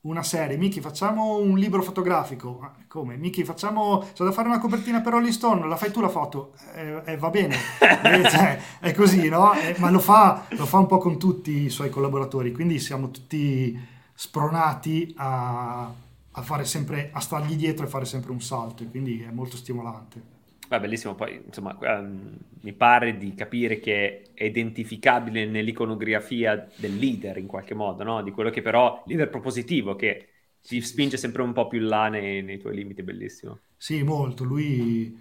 una 0.02 0.24
serie, 0.24 0.58
Miki 0.58 0.82
facciamo 0.82 1.38
un 1.38 1.58
libro 1.58 1.84
fotografico, 1.84 2.60
ah, 2.64 2.74
come? 2.88 3.18
Miki 3.18 3.44
facciamo, 3.44 4.04
c'è 4.14 4.24
da 4.24 4.32
fare 4.32 4.48
una 4.48 4.58
copertina 4.58 5.00
per 5.02 5.14
Rolling 5.14 5.32
Stone, 5.32 5.68
la 5.68 5.76
fai 5.76 5.92
tu 5.92 6.02
la 6.02 6.10
foto, 6.10 6.54
eh, 6.74 7.02
eh, 7.06 7.18
va 7.18 7.30
bene, 7.30 7.56
eh, 7.80 8.30
cioè, 8.30 8.60
è 8.80 8.94
così, 8.94 9.30
no? 9.30 9.54
Eh, 9.54 9.76
ma 9.78 9.92
lo 9.92 10.00
fa, 10.00 10.46
lo 10.50 10.66
fa 10.66 10.80
un 10.80 10.88
po' 10.88 10.98
con 10.98 11.20
tutti 11.20 11.66
i 11.66 11.70
suoi 11.70 11.90
collaboratori, 11.90 12.52
quindi 12.52 12.80
siamo 12.80 13.12
tutti 13.12 13.80
spronati 14.14 15.14
a, 15.18 15.92
a 16.32 16.42
fare 16.42 16.66
sempre, 16.66 17.12
a 17.14 17.20
stargli 17.20 17.56
dietro 17.56 17.86
e 17.86 17.90
fare 17.90 18.06
sempre 18.06 18.32
un 18.32 18.42
salto, 18.42 18.82
e 18.82 18.90
quindi 18.90 19.22
è 19.22 19.32
molto 19.32 19.56
stimolante. 19.56 20.31
Beh, 20.72 20.80
bellissimo, 20.80 21.16
poi 21.16 21.42
insomma 21.46 21.78
um, 21.82 22.34
mi 22.62 22.72
pare 22.72 23.18
di 23.18 23.36
capire 23.36 23.82
che 23.82 24.32
è 24.34 24.46
identificabile 24.46 25.46
nell'iconografia 25.46 26.66
del 26.78 26.96
leader 26.96 27.36
in 27.40 27.46
qualche 27.46 27.74
modo, 27.74 28.06
no? 28.06 28.24
Di 28.24 28.32
quello 28.32 28.50
che 28.50 28.62
però, 28.62 29.04
leader 29.06 29.30
propositivo, 29.30 29.98
che 29.98 30.30
ti 30.62 30.80
spinge 30.80 31.18
sempre 31.18 31.42
un 31.42 31.52
po' 31.52 31.68
più 31.68 31.80
in 31.82 31.88
là 31.88 32.08
nei, 32.08 32.42
nei 32.42 32.58
tuoi 32.58 32.76
limiti, 32.76 33.04
bellissimo. 33.04 33.60
Sì, 33.76 34.02
molto, 34.04 34.46
lui, 34.46 35.14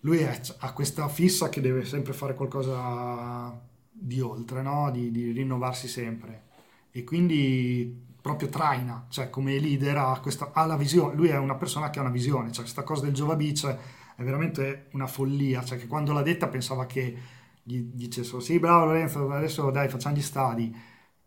lui 0.00 0.18
è, 0.18 0.38
ha 0.58 0.72
questa 0.74 1.08
fissa 1.08 1.48
che 1.48 1.62
deve 1.62 1.86
sempre 1.86 2.12
fare 2.12 2.34
qualcosa 2.34 3.58
di 3.90 4.20
oltre, 4.20 4.60
no? 4.60 4.90
Di, 4.90 5.10
di 5.10 5.30
rinnovarsi 5.30 5.88
sempre 5.88 6.42
e 6.90 7.04
quindi 7.04 8.04
proprio 8.20 8.50
traina, 8.50 9.06
cioè 9.08 9.30
come 9.30 9.58
leader 9.58 9.96
ha, 9.96 10.20
questa, 10.20 10.50
ha 10.52 10.66
la 10.66 10.76
visione, 10.76 11.14
lui 11.14 11.28
è 11.28 11.38
una 11.38 11.54
persona 11.54 11.88
che 11.88 12.00
ha 12.00 12.02
una 12.02 12.10
visione, 12.10 12.52
cioè 12.52 12.64
questa 12.64 12.82
cosa 12.82 13.04
del 13.04 13.14
Jova 13.14 13.34
Beach 13.34 13.96
è 14.18 14.24
veramente 14.24 14.88
una 14.94 15.06
follia, 15.06 15.62
cioè 15.62 15.78
che 15.78 15.86
quando 15.86 16.12
l'ha 16.12 16.22
detta 16.22 16.48
pensava 16.48 16.86
che 16.86 17.16
gli 17.62 17.82
dicessero 17.82 18.40
sì 18.40 18.58
bravo 18.58 18.86
Lorenzo 18.86 19.30
adesso 19.30 19.70
dai 19.70 19.88
facciamo 19.88 20.16
gli 20.16 20.22
stadi, 20.22 20.74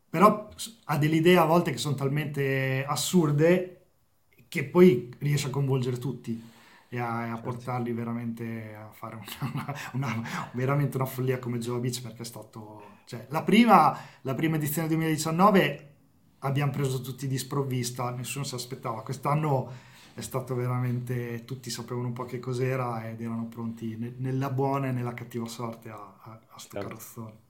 però 0.09 0.49
ha 0.85 0.97
delle 0.97 1.15
idee 1.15 1.37
a 1.37 1.45
volte 1.45 1.71
che 1.71 1.77
sono 1.77 1.95
talmente 1.95 2.83
assurde 2.85 3.77
che 4.49 4.65
poi 4.65 5.09
riesce 5.19 5.47
a 5.47 5.49
coinvolgere 5.51 5.97
tutti 5.99 6.49
e 6.89 6.99
a, 6.99 7.31
a 7.31 7.37
portarli 7.37 7.93
veramente 7.93 8.75
a 8.75 8.91
fare 8.91 9.17
una, 9.53 9.73
una, 9.93 10.49
veramente 10.51 10.97
una 10.97 11.05
follia 11.05 11.39
come 11.39 11.59
Joe 11.59 11.79
Beach 11.79 12.01
perché 12.01 12.23
è 12.23 12.25
stato... 12.25 12.99
Cioè, 13.05 13.27
la, 13.29 13.43
prima, 13.43 13.97
la 14.23 14.33
prima 14.35 14.57
edizione 14.57 14.89
2019 14.89 15.93
abbiamo 16.39 16.71
preso 16.71 16.99
tutti 16.99 17.27
di 17.27 17.37
sprovvista, 17.37 18.11
nessuno 18.11 18.43
si 18.43 18.55
aspettava. 18.55 19.03
Quest'anno 19.03 19.71
è 20.13 20.21
stato 20.21 20.55
veramente, 20.55 21.43
tutti 21.45 21.69
sapevano 21.69 22.07
un 22.07 22.13
po' 22.13 22.25
che 22.25 22.39
cos'era 22.39 23.07
ed 23.09 23.21
erano 23.21 23.45
pronti 23.45 23.95
ne, 23.97 24.13
nella 24.17 24.49
buona 24.49 24.87
e 24.87 24.91
nella 24.91 25.13
cattiva 25.13 25.47
sorte 25.47 25.89
a, 25.89 25.95
a, 25.95 26.39
a 26.49 26.59
sto 26.59 26.73
certo. 26.73 26.87
carrozzone. 26.87 27.49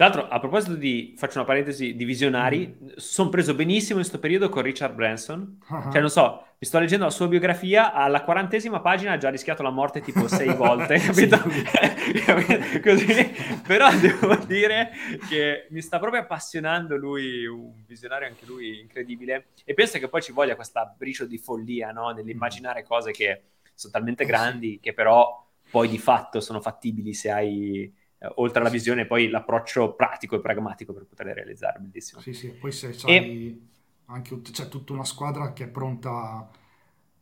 Tra 0.00 0.08
l'altro, 0.08 0.28
a 0.28 0.38
proposito 0.38 0.76
di, 0.76 1.12
faccio 1.14 1.36
una 1.36 1.46
parentesi, 1.46 1.94
di 1.94 2.06
visionari, 2.06 2.66
mm. 2.66 2.88
sono 2.96 3.28
preso 3.28 3.52
benissimo 3.52 3.98
in 3.98 4.06
questo 4.06 4.18
periodo 4.18 4.48
con 4.48 4.62
Richard 4.62 4.94
Branson. 4.94 5.58
Uh-huh. 5.68 5.92
Cioè, 5.92 6.00
non 6.00 6.08
so, 6.08 6.42
mi 6.58 6.66
sto 6.66 6.78
leggendo 6.78 7.04
la 7.04 7.10
sua 7.10 7.28
biografia, 7.28 7.92
alla 7.92 8.22
quarantesima 8.22 8.80
pagina 8.80 9.12
ha 9.12 9.18
già 9.18 9.28
rischiato 9.28 9.62
la 9.62 9.68
morte 9.68 10.00
tipo 10.00 10.26
sei 10.26 10.54
volte, 10.56 10.96
capito? 11.00 11.36
Così, 12.82 13.30
però 13.66 13.94
devo 13.94 14.36
dire 14.46 14.90
che 15.28 15.66
mi 15.68 15.82
sta 15.82 15.98
proprio 15.98 16.22
appassionando 16.22 16.96
lui, 16.96 17.44
un 17.44 17.84
visionario 17.86 18.26
anche 18.26 18.46
lui 18.46 18.80
incredibile, 18.80 19.48
e 19.66 19.74
penso 19.74 19.98
che 19.98 20.08
poi 20.08 20.22
ci 20.22 20.32
voglia 20.32 20.56
questa 20.56 20.94
briciolo 20.96 21.28
di 21.28 21.36
follia, 21.36 21.90
no? 21.90 22.08
Nell'immaginare 22.12 22.84
cose 22.84 23.10
che 23.10 23.42
sono 23.74 23.92
talmente 23.92 24.24
grandi 24.24 24.78
che 24.80 24.94
però 24.94 25.46
poi 25.70 25.88
di 25.90 25.98
fatto 25.98 26.40
sono 26.40 26.62
fattibili 26.62 27.12
se 27.12 27.30
hai 27.30 27.99
eh, 28.20 28.30
oltre 28.36 28.60
alla 28.60 28.68
visione, 28.68 29.06
poi 29.06 29.28
l'approccio 29.28 29.94
pratico 29.94 30.36
e 30.36 30.40
pragmatico 30.40 30.92
per 30.92 31.06
poterle 31.06 31.32
realizzare. 31.32 31.78
Bellissimo. 31.78 32.20
Sì, 32.20 32.34
sì, 32.34 32.48
poi 32.50 32.70
se 32.70 32.90
c'hai 32.90 33.48
e... 33.48 33.60
anche 34.06 34.40
c'è 34.42 34.68
tutta 34.68 34.92
una 34.92 35.04
squadra 35.04 35.52
che 35.54 35.64
è 35.64 35.68
pronta 35.68 36.48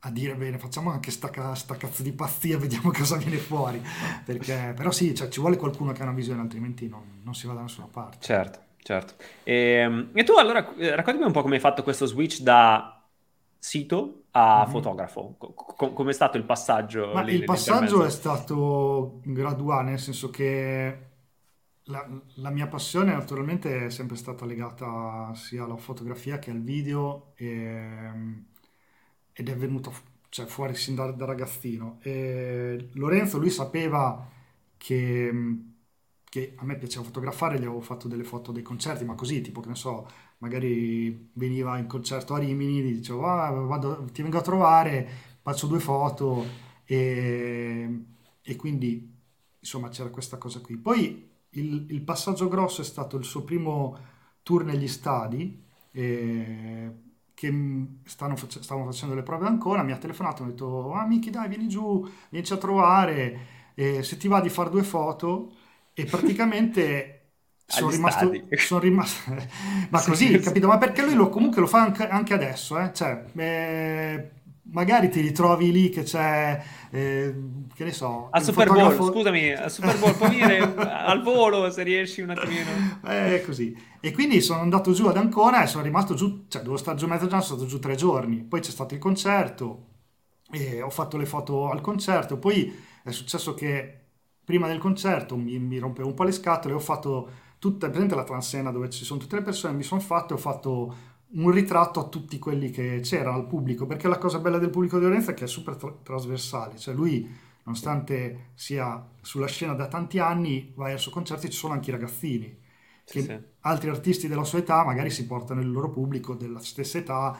a 0.00 0.10
dire 0.10 0.34
bene, 0.34 0.58
facciamo 0.58 0.90
anche 0.90 1.10
sta, 1.10 1.54
sta 1.54 1.76
cazzo 1.76 2.02
di 2.02 2.12
pazzia, 2.12 2.58
vediamo 2.58 2.90
cosa 2.90 3.16
viene 3.16 3.36
fuori. 3.36 3.80
Perché, 4.24 4.72
però 4.76 4.90
sì, 4.90 5.14
cioè, 5.14 5.28
ci 5.28 5.40
vuole 5.40 5.56
qualcuno 5.56 5.92
che 5.92 6.00
ha 6.00 6.04
una 6.04 6.14
visione, 6.14 6.40
altrimenti 6.40 6.88
non, 6.88 7.20
non 7.22 7.34
si 7.34 7.46
va 7.46 7.54
da 7.54 7.62
nessuna 7.62 7.86
parte. 7.86 8.18
Certo, 8.20 8.58
certo. 8.82 9.14
E, 9.44 9.54
ehm, 9.54 10.10
e 10.12 10.24
tu 10.24 10.32
allora 10.32 10.74
eh, 10.76 10.96
raccontami 10.96 11.26
un 11.26 11.32
po' 11.32 11.42
come 11.42 11.54
hai 11.54 11.60
fatto 11.60 11.82
questo 11.84 12.06
switch 12.06 12.40
da 12.40 12.97
sito 13.58 14.24
a 14.32 14.62
mm-hmm. 14.62 14.70
fotografo? 14.70 15.34
Com- 15.38 15.92
come 15.92 16.10
è 16.10 16.14
stato 16.14 16.36
il 16.36 16.44
passaggio? 16.44 17.18
Lì, 17.22 17.34
il 17.34 17.44
passaggio 17.44 18.04
è 18.04 18.10
stato 18.10 19.20
graduale, 19.24 19.90
nel 19.90 19.98
senso 19.98 20.30
che 20.30 21.06
la, 21.84 22.06
la, 22.34 22.50
mia 22.50 22.66
passione 22.66 23.12
naturalmente 23.12 23.86
è 23.86 23.90
sempre 23.90 24.16
stata 24.16 24.44
legata 24.44 25.32
sia 25.34 25.64
alla 25.64 25.76
fotografia 25.76 26.38
che 26.38 26.50
al 26.50 26.60
video 26.60 27.32
e, 27.34 28.10
ed 29.32 29.48
è 29.48 29.56
venuto 29.56 29.92
cioè, 30.28 30.46
fuori 30.46 30.74
sin 30.74 30.94
da, 30.94 31.10
da 31.10 31.24
ragazzino. 31.24 31.98
E 32.02 32.88
Lorenzo, 32.94 33.38
lui 33.38 33.50
sapeva 33.50 34.28
che, 34.76 35.32
che 36.24 36.54
a 36.56 36.64
me 36.64 36.76
piaceva 36.76 37.04
fotografare, 37.04 37.58
gli 37.58 37.64
avevo 37.64 37.80
fatto 37.80 38.08
delle 38.08 38.24
foto 38.24 38.52
dei 38.52 38.62
concerti, 38.62 39.04
ma 39.04 39.14
così, 39.14 39.40
tipo 39.40 39.60
che 39.60 39.68
ne 39.68 39.74
so, 39.74 40.08
magari 40.38 41.30
veniva 41.34 41.78
in 41.78 41.86
concerto 41.86 42.34
a 42.34 42.38
Rimini, 42.38 42.82
dicevo 42.82 43.26
ah, 43.26 43.50
vado, 43.50 44.04
ti 44.12 44.22
vengo 44.22 44.38
a 44.38 44.42
trovare, 44.42 45.08
faccio 45.42 45.66
due 45.66 45.80
foto 45.80 46.44
e, 46.84 48.04
e, 48.42 48.56
quindi 48.56 49.14
insomma 49.58 49.88
c'era 49.88 50.10
questa 50.10 50.38
cosa 50.38 50.60
qui. 50.60 50.76
Poi 50.76 51.28
il, 51.50 51.86
il, 51.90 52.02
passaggio 52.02 52.48
grosso 52.48 52.82
è 52.82 52.84
stato 52.84 53.16
il 53.16 53.24
suo 53.24 53.42
primo 53.42 53.98
tour 54.42 54.64
negli 54.64 54.88
stadi. 54.88 55.64
Eh, 55.92 57.06
che 57.38 57.52
stanno, 58.02 58.34
stavano 58.36 58.90
facendo 58.90 59.14
le 59.14 59.22
prove 59.22 59.46
ancora, 59.46 59.84
mi 59.84 59.92
ha 59.92 59.96
telefonato 59.96 60.42
mi 60.42 60.48
ha 60.48 60.52
detto 60.52 60.92
ah 60.92 61.06
Miki 61.06 61.30
dai 61.30 61.46
vieni 61.48 61.68
giù, 61.68 62.04
vienici 62.30 62.52
a 62.52 62.56
trovare, 62.56 63.38
eh, 63.74 64.02
se 64.02 64.16
ti 64.16 64.26
va 64.26 64.40
di 64.40 64.48
fare 64.48 64.70
due 64.70 64.82
foto 64.82 65.52
e 65.94 66.04
praticamente 66.04 67.17
sono 67.70 67.90
rimasto, 67.90 68.32
sono 68.56 68.80
rimasto, 68.80 69.34
ma 69.90 70.02
così, 70.02 70.28
sì, 70.28 70.38
capito? 70.40 70.66
Ma 70.66 70.78
perché 70.78 71.04
lui 71.04 71.14
lo, 71.14 71.28
comunque 71.28 71.60
lo 71.60 71.66
fa 71.66 71.82
anche, 71.82 72.08
anche 72.08 72.32
adesso, 72.32 72.78
eh? 72.78 72.92
Cioè, 72.94 73.24
eh, 73.36 74.30
magari 74.70 75.10
ti 75.10 75.20
ritrovi 75.20 75.70
lì 75.70 75.90
che 75.90 76.02
c'è, 76.02 76.62
eh, 76.90 77.34
che 77.74 77.84
ne 77.84 77.92
so... 77.92 78.28
Al 78.30 78.42
Super 78.42 78.66
fotografo... 78.66 78.96
Bowl, 78.96 79.12
scusami, 79.12 79.52
al 79.52 79.70
Super 79.70 79.98
Bowl, 79.98 80.14
puoi 80.14 80.30
venire 80.30 80.58
al 80.80 81.22
volo 81.22 81.70
se 81.70 81.82
riesci 81.82 82.22
un 82.22 82.30
attimino. 82.30 83.00
Eh, 83.06 83.42
così. 83.44 83.76
E 84.00 84.12
quindi 84.12 84.40
sono 84.40 84.60
andato 84.60 84.92
giù 84.92 85.06
ad 85.06 85.18
Ancona 85.18 85.62
e 85.62 85.66
sono 85.66 85.84
rimasto 85.84 86.14
giù, 86.14 86.46
cioè 86.48 86.62
dovevo 86.62 86.78
stare 86.78 86.96
giù 86.96 87.06
mezzo 87.06 87.26
giorno, 87.26 87.42
sono 87.42 87.58
stato 87.58 87.70
giù 87.70 87.78
tre 87.78 87.96
giorni. 87.96 88.44
Poi 88.44 88.60
c'è 88.60 88.70
stato 88.70 88.94
il 88.94 89.00
concerto, 89.00 89.88
e 90.50 90.80
ho 90.80 90.90
fatto 90.90 91.18
le 91.18 91.26
foto 91.26 91.70
al 91.70 91.82
concerto, 91.82 92.38
poi 92.38 92.74
è 93.02 93.10
successo 93.10 93.52
che 93.52 93.94
prima 94.44 94.66
del 94.66 94.78
concerto 94.78 95.36
mi, 95.36 95.58
mi 95.58 95.78
rompevo 95.78 96.08
un 96.08 96.14
po' 96.14 96.24
le 96.24 96.32
scatole, 96.32 96.72
ho 96.72 96.78
fatto 96.78 97.30
tutta, 97.58 97.90
presente 97.90 98.14
la 98.14 98.24
transena 98.24 98.70
dove 98.70 98.90
ci 98.90 99.04
sono 99.04 99.20
tutte 99.20 99.36
le 99.36 99.42
persone, 99.42 99.74
mi 99.74 99.82
sono 99.82 100.00
fatto 100.00 100.34
e 100.34 100.36
ho 100.36 100.40
fatto 100.40 100.96
un 101.30 101.50
ritratto 101.50 102.00
a 102.00 102.08
tutti 102.08 102.38
quelli 102.38 102.70
che 102.70 103.00
c'erano 103.02 103.36
al 103.36 103.46
pubblico, 103.46 103.86
perché 103.86 104.08
la 104.08 104.18
cosa 104.18 104.38
bella 104.38 104.58
del 104.58 104.70
pubblico 104.70 104.98
di 104.98 105.04
Lorenzo 105.04 105.32
è 105.32 105.34
che 105.34 105.44
è 105.44 105.48
super 105.48 105.76
tra- 105.76 105.94
trasversale, 106.02 106.78
cioè 106.78 106.94
lui 106.94 107.46
nonostante 107.64 108.52
sia 108.54 109.06
sulla 109.20 109.46
scena 109.46 109.74
da 109.74 109.88
tanti 109.88 110.18
anni, 110.18 110.72
vai 110.74 110.92
al 110.92 110.98
suo 110.98 111.10
concerto 111.10 111.46
e 111.46 111.50
ci 111.50 111.58
sono 111.58 111.74
anche 111.74 111.90
i 111.90 111.92
ragazzini, 111.92 112.58
che 113.04 113.22
sì. 113.22 113.38
altri 113.60 113.90
artisti 113.90 114.26
della 114.26 114.44
sua 114.44 114.58
età 114.60 114.84
magari 114.84 115.10
si 115.10 115.26
portano 115.26 115.60
il 115.60 115.70
loro 115.70 115.90
pubblico 115.90 116.34
della 116.34 116.60
stessa 116.60 116.96
età 116.96 117.38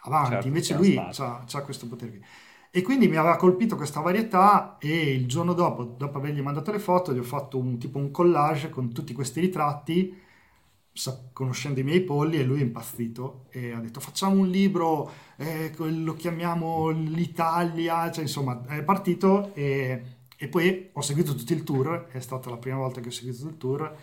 avanti, 0.00 0.30
certo, 0.32 0.46
invece 0.46 0.74
lui 0.74 0.96
ha 0.96 1.62
questo 1.64 1.86
potere 1.86 2.10
qui. 2.10 2.24
E 2.74 2.80
quindi 2.80 3.06
mi 3.06 3.16
aveva 3.16 3.36
colpito 3.36 3.76
questa 3.76 4.00
varietà 4.00 4.78
e 4.78 5.12
il 5.12 5.26
giorno 5.28 5.52
dopo, 5.52 5.84
dopo 5.84 6.16
avergli 6.16 6.40
mandato 6.40 6.72
le 6.72 6.78
foto, 6.78 7.12
gli 7.12 7.18
ho 7.18 7.22
fatto 7.22 7.58
un, 7.58 7.76
tipo 7.78 7.98
un 7.98 8.10
collage 8.10 8.70
con 8.70 8.94
tutti 8.94 9.12
questi 9.12 9.40
ritratti, 9.40 10.18
conoscendo 11.34 11.80
i 11.80 11.82
miei 11.82 12.00
polli, 12.00 12.38
e 12.38 12.44
lui 12.44 12.60
è 12.60 12.62
impazzito 12.62 13.44
e 13.50 13.72
ha 13.72 13.78
detto 13.78 14.00
facciamo 14.00 14.40
un 14.40 14.48
libro, 14.48 15.10
eh, 15.36 15.70
lo 15.76 16.14
chiamiamo 16.14 16.88
l'Italia, 16.88 18.10
cioè 18.10 18.22
insomma 18.22 18.64
è 18.66 18.82
partito 18.82 19.52
e, 19.52 20.02
e 20.34 20.48
poi 20.48 20.88
ho 20.92 21.00
seguito 21.02 21.34
tutto 21.34 21.52
il 21.52 21.64
tour, 21.64 22.06
è 22.06 22.20
stata 22.20 22.48
la 22.48 22.56
prima 22.56 22.78
volta 22.78 23.02
che 23.02 23.08
ho 23.08 23.12
seguito 23.12 23.46
il 23.48 23.58
tour 23.58 23.96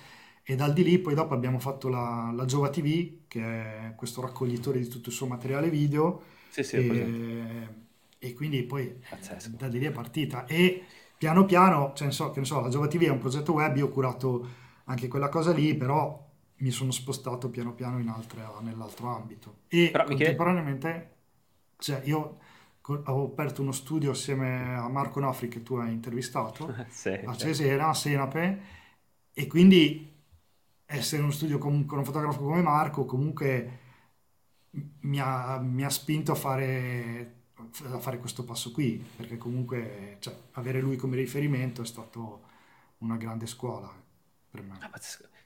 e 0.44 0.56
dal 0.56 0.74
di 0.74 0.84
lì 0.84 1.00
poi 1.00 1.16
dopo 1.16 1.34
abbiamo 1.34 1.58
fatto 1.58 1.90
la, 1.90 2.32
la 2.36 2.46
Giova 2.46 2.70
TV, 2.70 3.22
che 3.28 3.42
è 3.42 3.94
questo 3.96 4.22
raccoglitore 4.22 4.78
di 4.78 4.88
tutto 4.88 5.10
il 5.10 5.16
suo 5.16 5.26
materiale 5.26 5.72
video. 5.72 6.22
Sì, 6.50 6.64
sì, 6.64 6.76
e, 6.76 7.88
e 8.20 8.34
quindi 8.34 8.64
poi 8.64 9.02
Pazzesco. 9.10 9.56
da 9.58 9.68
lì 9.68 9.86
è 9.86 9.92
partita 9.92 10.46
e 10.46 10.84
piano 11.18 11.46
piano, 11.46 11.94
cioè, 11.96 12.12
so, 12.12 12.32
che 12.32 12.40
ne 12.40 12.46
so, 12.46 12.60
la 12.62 12.70
Java 12.70 12.88
TV 12.88 13.04
è 13.04 13.10
un 13.10 13.18
progetto 13.18 13.54
web, 13.54 13.76
io 13.78 13.88
ho 13.88 13.90
curato 13.90 14.48
anche 14.86 15.08
quella 15.08 15.30
cosa 15.30 15.52
lì, 15.52 15.76
però 15.76 16.28
mi 16.58 16.72
sono 16.72 16.92
spostato 16.92 17.50
piano 17.50 17.74
piano 17.74 18.00
in 18.00 18.10
altre, 18.10 18.42
nell'altro 18.62 19.08
ambito. 19.08 19.60
E 19.70 19.90
però, 19.92 20.04
contemporaneamente, 20.04 21.16
cioè, 21.78 22.02
io 22.06 22.38
avevo 22.82 23.26
aperto 23.26 23.62
uno 23.62 23.72
studio 23.72 24.12
assieme 24.12 24.76
a 24.76 24.88
Marco 24.90 25.20
Nofri 25.20 25.48
che 25.48 25.62
tu 25.62 25.76
hai 25.76 25.92
intervistato 25.92 26.74
sì, 26.90 27.10
a 27.10 27.36
Cesena, 27.36 27.90
a 27.90 27.94
Senape, 27.94 28.62
e 29.34 29.48
quindi 29.48 30.18
essere 30.86 31.22
uno 31.22 31.32
studio 31.32 31.58
con, 31.58 31.86
con 31.86 32.00
un 32.00 32.06
fotografo 32.06 32.40
come 32.42 32.62
Marco 32.62 33.06
comunque 33.06 33.80
mi 35.02 35.20
ha, 35.20 35.60
mi 35.60 35.84
ha 35.84 35.90
spinto 35.90 36.32
a 36.32 36.36
fare 36.36 37.39
a 37.92 38.00
fare 38.00 38.20
questo 38.20 38.44
passo 38.44 38.72
qui, 38.72 39.04
perché 39.16 39.38
comunque 39.38 40.18
cioè, 40.20 40.36
avere 40.54 40.80
lui 40.80 40.96
come 40.96 41.16
riferimento 41.16 41.82
è 41.82 41.86
stato 41.86 42.42
una 43.00 43.18
grande 43.18 43.46
scuola 43.46 43.92
per 44.50 44.62
me. 44.62 44.78
Ah, 44.80 44.92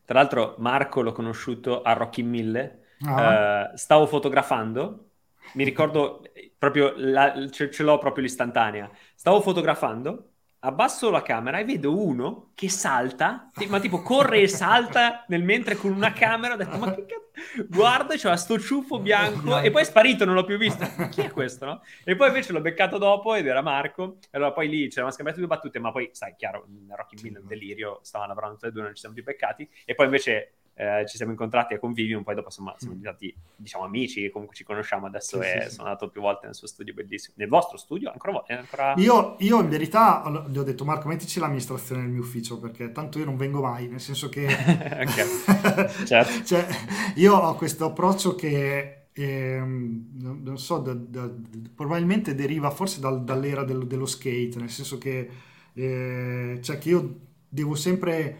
Tra 0.05 0.19
l'altro 0.19 0.55
Marco 0.59 1.01
l'ho 1.01 1.11
conosciuto 1.11 1.81
a 1.81 1.93
Rocky 1.93 2.21
Mille, 2.21 2.85
ah. 3.05 3.71
uh, 3.71 3.75
stavo 3.75 4.07
fotografando, 4.07 5.11
mi 5.53 5.63
ricordo 5.63 6.21
proprio, 6.57 6.93
la, 6.95 7.49
ce, 7.49 7.69
ce 7.69 7.83
l'ho 7.83 7.97
proprio 7.97 8.23
l'istantanea, 8.23 8.89
stavo 9.15 9.41
fotografando 9.41 10.32
abbasso 10.65 11.09
la 11.09 11.21
camera 11.21 11.59
e 11.59 11.65
vedo 11.65 11.97
uno 11.97 12.51
che 12.55 12.69
salta, 12.69 13.49
ma 13.67 13.79
tipo 13.79 14.01
corre 14.01 14.41
e 14.41 14.47
salta 14.47 15.25
nel 15.27 15.43
mentre 15.43 15.75
con 15.75 15.91
una 15.91 16.13
camera, 16.13 16.53
ho 16.53 16.57
detto 16.57 16.77
ma 16.77 16.93
che 16.93 17.05
cazzo, 17.05 17.67
guarda, 17.69 18.15
c'era 18.15 18.37
sto 18.37 18.59
ciuffo 18.59 18.99
bianco 18.99 19.59
e 19.59 19.71
poi 19.71 19.81
è 19.81 19.85
sparito, 19.85 20.23
non 20.25 20.35
l'ho 20.35 20.45
più 20.45 20.57
visto, 20.57 20.85
chi 21.09 21.21
è 21.21 21.31
questo, 21.31 21.65
no? 21.65 21.81
E 22.03 22.15
poi 22.15 22.27
invece 22.27 22.53
l'ho 22.53 22.61
beccato 22.61 22.97
dopo 22.97 23.33
ed 23.35 23.45
era 23.45 23.61
Marco, 23.61 24.17
e 24.21 24.37
allora 24.37 24.53
poi 24.53 24.69
lì 24.69 24.87
c'erano 24.87 25.11
scambiate 25.11 25.39
due 25.39 25.49
battute, 25.49 25.79
ma 25.79 25.91
poi 25.91 26.09
sai, 26.13 26.35
chiaro, 26.37 26.65
Rocky 26.89 27.21
Mill, 27.21 27.39
un 27.41 27.47
delirio, 27.47 27.99
stavano 28.01 28.29
lavorando 28.29 28.55
tutte 28.55 28.67
e 28.69 28.71
due, 28.71 28.83
non 28.83 28.93
ci 28.93 28.99
siamo 28.99 29.15
più 29.15 29.23
beccati, 29.23 29.69
e 29.85 29.95
poi 29.95 30.05
invece 30.05 30.53
eh, 30.75 31.05
ci 31.07 31.17
siamo 31.17 31.31
incontrati 31.31 31.73
a 31.73 31.79
Convivium, 31.79 32.23
poi 32.23 32.35
dopo 32.35 32.47
insomma 32.47 32.73
siamo 32.77 32.93
mm. 32.93 32.97
diventati 32.97 33.35
diciamo 33.55 33.83
amici, 33.83 34.29
comunque 34.29 34.55
ci 34.55 34.63
conosciamo 34.63 35.05
adesso 35.05 35.41
sì, 35.41 35.47
e 35.47 35.61
sì, 35.67 35.75
sono 35.75 35.87
andato 35.87 36.09
più 36.09 36.21
volte 36.21 36.45
nel 36.45 36.55
suo 36.55 36.67
studio 36.67 36.93
bellissimo. 36.93 37.35
Nel 37.37 37.49
vostro 37.49 37.77
studio 37.77 38.11
ancora? 38.11 38.43
ancora... 38.47 38.93
Io, 38.97 39.35
io, 39.39 39.59
in 39.59 39.69
verità 39.69 40.23
gli 40.47 40.57
ho 40.57 40.63
detto 40.63 40.85
Marco 40.85 41.07
mettici 41.07 41.39
l'amministrazione 41.39 42.01
nel 42.01 42.11
mio 42.11 42.21
ufficio 42.21 42.59
perché 42.59 42.91
tanto 42.91 43.19
io 43.19 43.25
non 43.25 43.37
vengo 43.37 43.61
mai, 43.61 43.87
nel 43.87 44.01
senso 44.01 44.29
che... 44.29 44.47
certo. 46.05 46.45
cioè, 46.45 46.67
io 47.15 47.35
ho 47.35 47.55
questo 47.55 47.85
approccio 47.85 48.35
che 48.35 49.03
ehm, 49.13 50.41
non, 50.43 50.57
so, 50.57 50.79
da- 50.79 50.93
da- 50.93 51.31
probabilmente 51.75 52.35
deriva 52.35 52.69
forse 52.71 52.99
dal- 52.99 53.23
dall'era 53.23 53.63
del- 53.63 53.87
dello 53.87 54.05
skate, 54.05 54.57
nel 54.57 54.69
senso 54.69 54.97
che, 54.97 55.29
eh, 55.73 56.59
cioè 56.61 56.77
che 56.77 56.89
io 56.89 57.19
devo 57.47 57.75
sempre, 57.75 58.37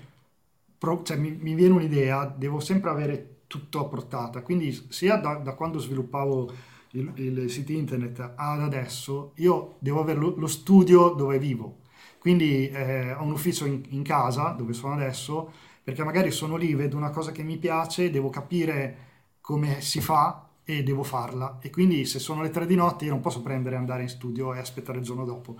pro- 0.83 1.01
cioè 1.03 1.15
mi, 1.15 1.31
mi 1.39 1.53
viene 1.55 1.73
un'idea, 1.75 2.25
devo 2.25 2.59
sempre 2.59 2.89
avere 2.89 3.43
tutto 3.47 3.79
a 3.79 3.85
portata, 3.85 4.41
quindi 4.41 4.73
sia 4.89 5.15
da, 5.15 5.35
da 5.35 5.53
quando 5.53 5.79
sviluppavo 5.79 6.51
il, 6.91 7.11
il 7.15 7.49
sito 7.49 7.71
internet 7.71 8.33
ad 8.35 8.59
adesso, 8.61 9.31
io 9.35 9.75
devo 9.79 10.01
avere 10.01 10.19
lo, 10.19 10.33
lo 10.35 10.47
studio 10.47 11.09
dove 11.11 11.39
vivo, 11.39 11.77
quindi 12.19 12.67
eh, 12.69 13.13
ho 13.13 13.23
un 13.23 13.31
ufficio 13.31 13.65
in, 13.65 13.81
in 13.91 14.03
casa 14.03 14.49
dove 14.49 14.73
sono 14.73 14.93
adesso, 14.93 15.51
perché 15.83 16.03
magari 16.03 16.31
sono 16.31 16.57
lì, 16.57 16.73
vedo 16.75 16.97
una 16.97 17.09
cosa 17.11 17.31
che 17.31 17.43
mi 17.43 17.57
piace, 17.57 18.09
devo 18.09 18.29
capire 18.29 18.97
come 19.39 19.79
si 19.81 20.01
fa 20.01 20.49
e 20.65 20.83
devo 20.83 21.03
farla. 21.03 21.59
E 21.61 21.69
quindi 21.69 22.05
se 22.05 22.19
sono 22.19 22.41
le 22.41 22.49
tre 22.49 22.65
di 22.65 22.75
notte 22.75 23.05
io 23.05 23.11
non 23.11 23.21
posso 23.21 23.41
prendere 23.41 23.75
e 23.75 23.79
andare 23.79 24.03
in 24.03 24.09
studio 24.09 24.53
e 24.53 24.59
aspettare 24.59 24.99
il 24.99 25.03
giorno 25.03 25.25
dopo. 25.25 25.57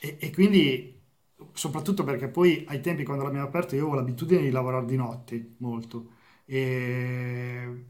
E, 0.00 0.16
e 0.20 0.30
quindi, 0.32 0.95
soprattutto 1.52 2.04
perché 2.04 2.28
poi 2.28 2.64
ai 2.68 2.80
tempi 2.80 3.04
quando 3.04 3.24
l'abbiamo 3.24 3.46
aperto 3.46 3.74
io 3.74 3.82
avevo 3.82 3.96
l'abitudine 3.96 4.42
di 4.42 4.50
lavorare 4.50 4.86
di 4.86 4.96
notte 4.96 5.54
molto. 5.58 6.10
E, 6.44 7.86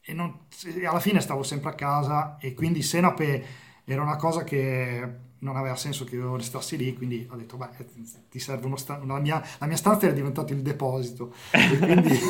e 0.00 0.12
non- 0.14 0.46
e 0.76 0.86
alla 0.86 1.00
fine 1.00 1.20
stavo 1.20 1.42
sempre 1.42 1.70
a 1.70 1.74
casa 1.74 2.36
e 2.38 2.54
quindi 2.54 2.82
Senape 2.82 3.44
era 3.84 4.02
una 4.02 4.16
cosa 4.16 4.44
che 4.44 5.28
non 5.40 5.56
aveva 5.56 5.76
senso 5.76 6.04
che 6.04 6.16
io 6.16 6.36
restassi 6.36 6.76
lì, 6.76 6.94
quindi 6.94 7.26
ho 7.30 7.36
detto, 7.36 7.56
beh, 7.56 7.68
ti 8.30 8.38
serve 8.38 8.66
uno 8.66 8.76
sta- 8.76 9.00
la 9.04 9.18
mia, 9.18 9.42
la 9.58 9.66
mia 9.66 9.76
stanza 9.76 10.06
era 10.06 10.14
diventata 10.14 10.52
il 10.52 10.62
deposito. 10.62 11.32
E 11.50 11.78
quindi, 11.78 12.18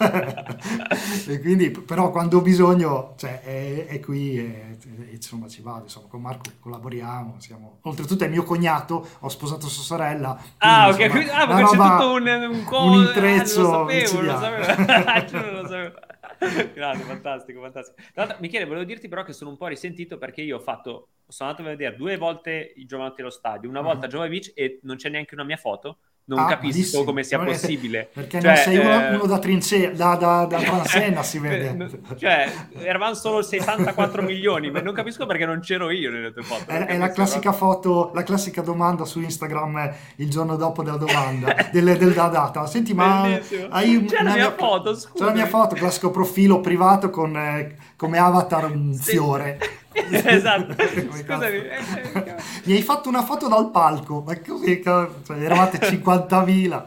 e 1.28 1.40
quindi, 1.40 1.70
però 1.70 2.10
quando 2.10 2.38
ho 2.38 2.40
bisogno, 2.40 3.14
cioè, 3.16 3.40
è, 3.42 3.86
è 3.86 4.00
qui 4.00 4.38
e, 4.38 4.78
insomma 5.10 5.48
ci 5.48 5.62
vado, 5.62 5.84
insomma, 5.84 6.06
con 6.08 6.20
Marco 6.20 6.50
collaboriamo, 6.60 7.36
siamo... 7.38 7.78
oltretutto 7.82 8.24
è 8.24 8.28
mio 8.28 8.44
cognato, 8.44 9.06
ho 9.18 9.28
sposato 9.28 9.68
sua 9.68 9.82
sorella, 9.82 10.40
Ah, 10.58 10.88
ok, 10.88 11.00
insomma, 11.00 11.34
ah, 11.34 11.46
perché 11.46 11.62
c'è 11.64 11.76
tutto 11.76 12.12
un, 12.12 12.26
un 12.52 12.64
co- 12.64 12.84
un 12.84 12.92
ah, 12.92 13.06
intreccio 13.06 13.62
non 13.62 13.86
lo 13.86 13.88
sapevo, 13.90 14.20
lo 14.20 14.38
sapevo. 14.38 15.38
Non 15.38 15.52
lo 15.54 15.66
sapevo. 15.68 15.94
Grande, 16.74 17.04
fantastico, 17.04 17.60
fantastico. 17.60 18.00
Michele, 18.40 18.64
volevo 18.64 18.84
dirti 18.84 19.08
però 19.08 19.22
che 19.22 19.32
sono 19.32 19.50
un 19.50 19.56
po' 19.56 19.66
risentito 19.66 20.18
perché 20.18 20.42
io 20.42 20.56
ho 20.56 20.60
fatto, 20.60 21.08
sono 21.28 21.50
andato 21.50 21.66
a 21.66 21.70
vedere 21.72 21.96
due 21.96 22.16
volte 22.16 22.72
i 22.76 22.86
giovanotti 22.86 23.20
allo 23.20 23.30
stadio, 23.30 23.68
una 23.68 23.82
volta 23.82 24.06
a 24.06 24.08
Ah. 24.08 24.28
Beach 24.28 24.52
e 24.54 24.80
non 24.82 24.96
c'è 24.96 25.08
neanche 25.08 25.34
una 25.34 25.44
mia 25.44 25.56
foto. 25.56 25.98
Non 26.30 26.38
Ah, 26.38 26.46
capisco 26.46 26.76
malissimo. 26.76 27.02
come 27.04 27.24
sia 27.24 27.38
possibile. 27.40 28.08
Perché 28.12 28.40
Cioè, 28.40 28.46
non 28.54 28.56
sei 28.62 28.76
uno, 28.78 28.92
eh, 29.08 29.14
uno 29.16 29.26
da 29.26 29.38
trincea, 29.40 29.90
da, 29.90 30.14
da, 30.14 30.44
da 30.46 30.58
Transenna 30.62 31.24
si 31.24 31.40
vede. 31.40 31.90
Cioè, 32.16 32.48
eravamo 32.82 33.14
solo 33.14 33.42
64 33.42 34.22
milioni, 34.22 34.70
ma 34.70 34.80
non 34.80 34.94
capisco 34.94 35.26
perché 35.26 35.44
non 35.44 35.58
c'ero 35.58 35.90
io 35.90 36.08
nelle 36.12 36.32
tue 36.32 36.42
foto. 36.42 36.70
È, 36.70 36.86
è 36.86 36.96
la 36.98 37.10
classica 37.10 37.50
foto, 37.52 38.12
la 38.14 38.22
classica 38.22 38.62
domanda 38.62 39.04
su 39.04 39.20
Instagram 39.20 39.76
eh, 39.78 39.94
il 40.16 40.30
giorno 40.30 40.54
dopo 40.54 40.84
della 40.84 40.96
domanda, 40.98 41.52
del, 41.72 41.84
del- 41.84 41.98
della 41.98 42.28
data. 42.28 42.64
Senti, 42.66 42.94
ma 42.94 43.22
Bellissimo. 43.22 43.66
hai 43.70 44.04
C'è 44.04 44.14
la 44.14 44.20
una 44.20 44.34
mia 44.34 44.54
foto, 44.56 44.92
C'è 44.94 45.24
la 45.24 45.32
mia 45.32 45.46
foto, 45.46 45.74
classico 45.74 46.10
profilo 46.12 46.60
privato 46.60 47.10
con 47.10 47.36
eh, 47.36 47.76
come 48.00 48.16
avatar 48.18 48.64
un 48.70 48.94
Sì. 48.94 49.10
fiore. 49.10 49.58
Esatto. 49.92 50.72
Scusami. 50.80 51.22
cazzo. 51.24 51.44
eh, 51.44 51.80
eh, 52.14 52.34
Mi 52.64 52.72
hai 52.74 52.80
fatto 52.82 53.08
una 53.10 53.22
foto 53.22 53.46
dal 53.48 53.70
palco, 53.70 54.22
ma 54.22 54.38
così? 54.40 54.80
Cioè, 54.82 55.08
eravate 55.36 55.78
50.000, 55.86 56.86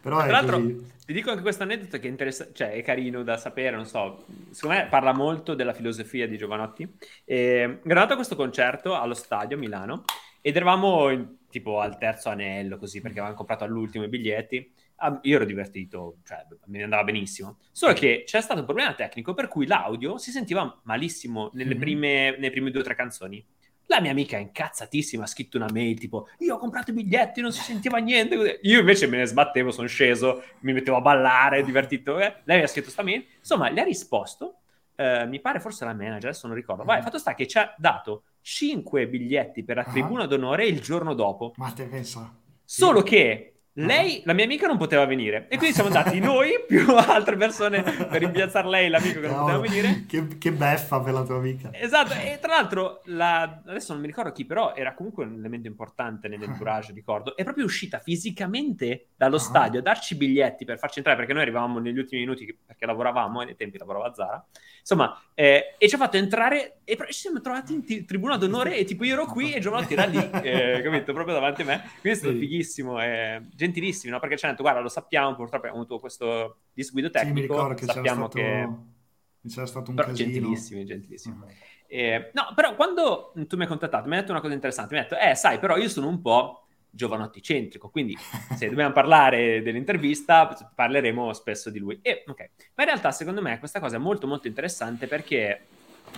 però 0.00 0.18
Tra 0.22 0.30
l'altro, 0.30 0.56
così. 0.58 0.86
ti 1.04 1.12
dico 1.12 1.30
anche 1.30 1.42
questo 1.42 1.64
aneddoto 1.64 1.98
che 1.98 2.06
è, 2.06 2.10
interessa- 2.10 2.48
cioè, 2.54 2.70
è 2.72 2.82
carino 2.82 3.22
da 3.22 3.36
sapere, 3.36 3.76
non 3.76 3.84
so, 3.84 4.24
secondo 4.52 4.76
me 4.76 4.86
parla 4.88 5.12
molto 5.12 5.54
della 5.54 5.74
filosofia 5.74 6.26
di 6.26 6.38
Giovanotti. 6.38 6.88
E, 7.24 7.36
ero 7.60 7.80
andato 7.82 8.12
a 8.12 8.16
questo 8.16 8.36
concerto 8.36 8.94
allo 8.94 9.14
stadio 9.14 9.56
a 9.56 9.60
Milano 9.60 10.04
ed 10.40 10.56
eravamo 10.56 11.10
in- 11.10 11.26
tipo 11.50 11.80
al 11.80 11.98
terzo 11.98 12.30
anello, 12.30 12.78
così, 12.78 13.00
perché 13.02 13.18
avevamo 13.18 13.36
comprato 13.36 13.64
all'ultimo 13.64 14.04
i 14.04 14.08
biglietti. 14.08 14.72
Ah, 14.98 15.18
io 15.22 15.36
ero 15.36 15.44
divertito, 15.44 16.16
cioè 16.24 16.46
ne 16.66 16.82
andava 16.82 17.04
benissimo. 17.04 17.58
Solo 17.70 17.92
che 17.92 18.22
c'è 18.24 18.40
stato 18.40 18.60
un 18.60 18.64
problema 18.66 18.94
tecnico 18.94 19.34
per 19.34 19.46
cui 19.48 19.66
l'audio 19.66 20.16
si 20.16 20.30
sentiva 20.30 20.80
malissimo 20.84 21.50
nelle 21.52 21.74
prime, 21.76 22.30
nelle 22.32 22.50
prime 22.50 22.70
due 22.70 22.80
o 22.80 22.84
tre 22.84 22.94
canzoni. 22.94 23.44
La 23.88 24.00
mia 24.00 24.10
amica 24.10 24.36
incazzatissima 24.38 25.24
ha 25.24 25.26
scritto 25.26 25.58
una 25.58 25.68
mail 25.70 25.96
tipo 25.98 26.28
io 26.38 26.54
ho 26.54 26.58
comprato 26.58 26.90
i 26.90 26.94
biglietti, 26.94 27.40
non 27.40 27.52
si 27.52 27.60
sentiva 27.60 27.98
niente. 27.98 28.58
Io 28.62 28.80
invece 28.80 29.06
me 29.06 29.18
ne 29.18 29.26
sbattevo, 29.26 29.70
sono 29.70 29.86
sceso, 29.86 30.42
mi 30.60 30.72
mettevo 30.72 30.96
a 30.96 31.00
ballare, 31.02 31.62
divertito. 31.62 32.18
eh. 32.18 32.36
Lei 32.44 32.56
mi 32.58 32.64
ha 32.64 32.66
scritto 32.66 32.90
sta 32.90 33.02
mail. 33.02 33.24
Insomma, 33.38 33.68
le 33.68 33.80
ha 33.82 33.84
risposto, 33.84 34.60
eh, 34.96 35.26
mi 35.26 35.40
pare 35.40 35.60
forse 35.60 35.84
la 35.84 35.92
manager, 35.94 36.30
adesso 36.30 36.46
non 36.48 36.56
ricordo. 36.56 36.82
Vai, 36.84 36.96
Mhm. 36.98 37.04
fatto 37.04 37.18
sta 37.18 37.34
che 37.34 37.46
ci 37.46 37.58
ha 37.58 37.72
dato 37.78 38.24
5 38.40 39.06
biglietti 39.06 39.62
per 39.62 39.76
la 39.76 39.82
Ah. 39.82 39.90
tribuna 39.90 40.26
d'onore 40.26 40.66
il 40.66 40.80
giorno 40.80 41.12
dopo. 41.14 41.52
Ma 41.56 41.70
te 41.70 41.84
pensa? 41.84 42.34
Solo 42.64 43.02
che. 43.02 43.50
Lei, 43.78 44.22
la 44.24 44.32
mia 44.32 44.44
amica, 44.44 44.66
non 44.66 44.76
poteva 44.76 45.04
venire. 45.04 45.46
E 45.48 45.56
quindi 45.56 45.74
siamo 45.74 45.88
andati 45.90 46.18
noi 46.20 46.52
più 46.66 46.94
altre 46.94 47.36
persone 47.36 47.82
per 47.82 48.20
rimpiazzare 48.20 48.68
lei, 48.68 48.88
l'amico 48.88 49.20
che 49.20 49.26
non 49.28 49.40
poteva 49.40 49.58
venire. 49.58 50.04
Che, 50.06 50.38
che 50.38 50.52
beffa 50.52 51.00
per 51.00 51.12
la 51.12 51.22
tua 51.24 51.36
amica. 51.36 51.70
Esatto, 51.72 52.12
e 52.14 52.38
tra 52.40 52.54
l'altro, 52.54 53.00
la- 53.04 53.62
adesso 53.66 53.92
non 53.92 54.00
mi 54.00 54.06
ricordo 54.08 54.32
chi, 54.32 54.44
però 54.46 54.74
era 54.74 54.94
comunque 54.94 55.24
un 55.24 55.34
elemento 55.38 55.68
importante 55.68 56.28
nell'entourage, 56.28 56.92
ricordo. 56.94 57.36
È 57.36 57.44
proprio 57.44 57.64
uscita 57.64 57.98
fisicamente 57.98 59.08
dallo 59.16 59.36
Ah. 59.36 59.40
stadio 59.40 59.80
a 59.80 59.82
darci 59.82 60.16
biglietti 60.16 60.64
per 60.64 60.78
farci 60.78 60.98
entrare, 60.98 61.18
perché 61.18 61.32
noi 61.32 61.42
arrivavamo 61.42 61.78
negli 61.78 61.98
ultimi 61.98 62.22
minuti 62.22 62.56
perché 62.66 62.86
lavoravamo, 62.86 63.42
e 63.42 63.44
nei 63.44 63.56
tempi 63.56 63.78
lavorava 63.78 64.06
a 64.06 64.14
Zara. 64.14 64.46
Insomma, 64.88 65.20
eh, 65.34 65.74
e 65.78 65.88
ci 65.88 65.96
ha 65.96 65.98
fatto 65.98 66.16
entrare 66.16 66.78
e 66.84 66.96
ci 67.08 67.12
siamo 67.22 67.40
trovati 67.40 67.74
in 67.74 67.84
ti- 67.84 68.04
tribuna 68.04 68.36
d'onore 68.36 68.76
e 68.76 68.84
tipo 68.84 69.02
io 69.02 69.14
ero 69.14 69.26
qui 69.26 69.52
e 69.52 69.58
Giovanotti 69.58 69.94
era 69.94 70.04
lì, 70.04 70.30
eh, 70.38 70.80
capito? 70.84 71.12
Proprio 71.12 71.34
davanti 71.34 71.62
a 71.62 71.64
me. 71.64 71.78
Quindi 72.00 72.10
è 72.10 72.14
stato 72.14 72.34
Sì. 72.34 72.38
fighissimo 72.38 73.02
e 73.02 73.42
gentilissimo, 73.52 74.12
no? 74.14 74.20
Perché 74.20 74.36
ci 74.36 74.44
hanno 74.44 74.52
detto, 74.54 74.62
guarda, 74.64 74.80
lo 74.82 74.88
sappiamo, 74.88 75.34
purtroppo 75.34 75.56
abbiamo 75.66 75.78
avuto 75.78 75.98
questo 75.98 76.58
disguido 76.72 77.10
Sì, 77.10 77.26
mi 77.32 77.40
tecnico, 77.40 77.40
ricordo 77.40 77.74
che 77.74 77.88
c'era 77.88 77.92
sappiamo 77.94 78.28
stato, 78.28 78.38
che... 78.38 79.48
c'era 79.48 79.66
stato 79.66 79.90
un 79.90 79.96
Però 79.96 80.08
casino. 80.08 80.16
gentilissimi, 80.18 80.84
gentilissimi. 80.84 81.36
Mhm. 81.36 81.46
Eh, 81.88 82.30
no, 82.34 82.52
però 82.54 82.74
quando 82.76 83.32
tu 83.46 83.56
mi 83.56 83.62
hai 83.62 83.68
contattato, 83.68 84.06
mi 84.08 84.14
hai 84.14 84.20
detto 84.20 84.32
una 84.32 84.40
cosa 84.40 84.54
interessante. 84.54 84.94
Mi 84.94 85.00
hai 85.00 85.08
detto, 85.08 85.20
eh, 85.20 85.34
sai, 85.34 85.58
però 85.58 85.76
io 85.76 85.88
sono 85.88 86.08
un 86.08 86.20
po' 86.20 86.65
giovanotti 86.96 87.40
centrico, 87.40 87.90
quindi 87.90 88.16
se 88.56 88.68
dobbiamo 88.68 88.92
parlare 88.92 89.62
dell'intervista, 89.62 90.48
parleremo 90.74 91.32
spesso 91.32 91.70
di 91.70 91.78
lui. 91.78 92.00
E, 92.02 92.24
ok. 92.26 92.50
Ma 92.74 92.82
in 92.82 92.88
realtà, 92.88 93.12
secondo 93.12 93.40
me, 93.40 93.60
questa 93.60 93.78
cosa 93.78 93.96
è 93.96 94.00
molto, 94.00 94.26
molto 94.26 94.48
interessante 94.48 95.06
perché 95.06 95.66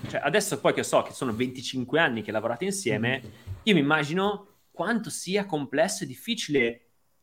cioè, 0.09 0.21
adesso 0.23 0.61
poi 0.61 0.73
che 0.73 0.83
so 0.83 1.03
che 1.03 1.13
sono 1.13 1.35
25 1.35 1.99
anni 1.99 2.23
che 2.23 2.33
lavorate 2.33 2.65
insieme, 2.65 3.21
io 3.65 3.75
mi 3.75 3.81
immagino 3.81 4.47
quanto 4.71 5.11
sia 5.11 5.45
complesso 5.45 6.05
e 6.05 6.07
difficile 6.07 6.83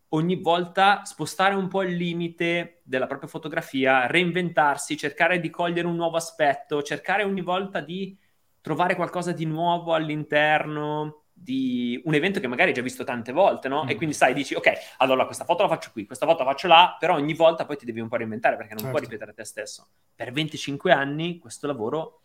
ogni 0.10 0.36
volta 0.36 1.04
spostare 1.04 1.56
un 1.56 1.68
po' 1.68 1.84
il 1.84 1.96
limite 1.96 2.82
della 2.84 3.08
propria 3.08 3.30
fotografia, 3.30 4.08
reinventarsi, 4.08 4.98
cercare 4.98 5.40
di 5.40 5.50
cogliere 5.50 5.88
un 5.88 5.96
nuovo 5.96 6.18
aspetto, 6.18 6.84
cercare 6.84 7.24
ogni 7.24 7.42
volta 7.42 7.80
di 7.80 8.18
trovare 8.62 8.96
qualcosa 8.96 9.32
di 9.32 9.46
nuovo 9.46 9.94
all'interno 9.94 11.25
di 11.38 12.02
un 12.06 12.14
evento 12.14 12.40
che 12.40 12.48
magari 12.48 12.70
hai 12.70 12.76
già 12.76 12.82
visto 12.82 13.04
tante 13.04 13.32
volte, 13.32 13.68
no? 13.68 13.84
Mm. 13.84 13.90
E 13.90 13.96
quindi 13.96 14.16
sai, 14.16 14.34
dici, 14.34 14.56
ok, 14.56 14.72
allora 14.98 15.26
questa 15.26 15.44
foto 15.44 15.64
la 15.64 15.70
faccio 15.70 15.92
qui, 15.92 16.06
questa 16.06 16.26
foto 16.26 16.44
la 16.44 16.50
faccio 16.52 16.68
là, 16.68 16.96
però 17.00 17.16
ogni 17.16 17.34
volta 17.34 17.66
poi 17.66 17.78
ti 17.78 17.86
devi 17.86 18.00
un 18.00 18.08
po' 18.08 18.16
reinventare 18.16 18.56
perché 18.56 18.74
non 18.74 18.84
Certo. 18.84 18.90
puoi 18.90 19.02
ripetere 19.02 19.34
te 19.34 19.44
stesso. 19.44 19.88
Per 20.16 20.32
25 20.32 20.92
anni 20.92 21.38
questo 21.40 21.68
lavoro 21.68 22.22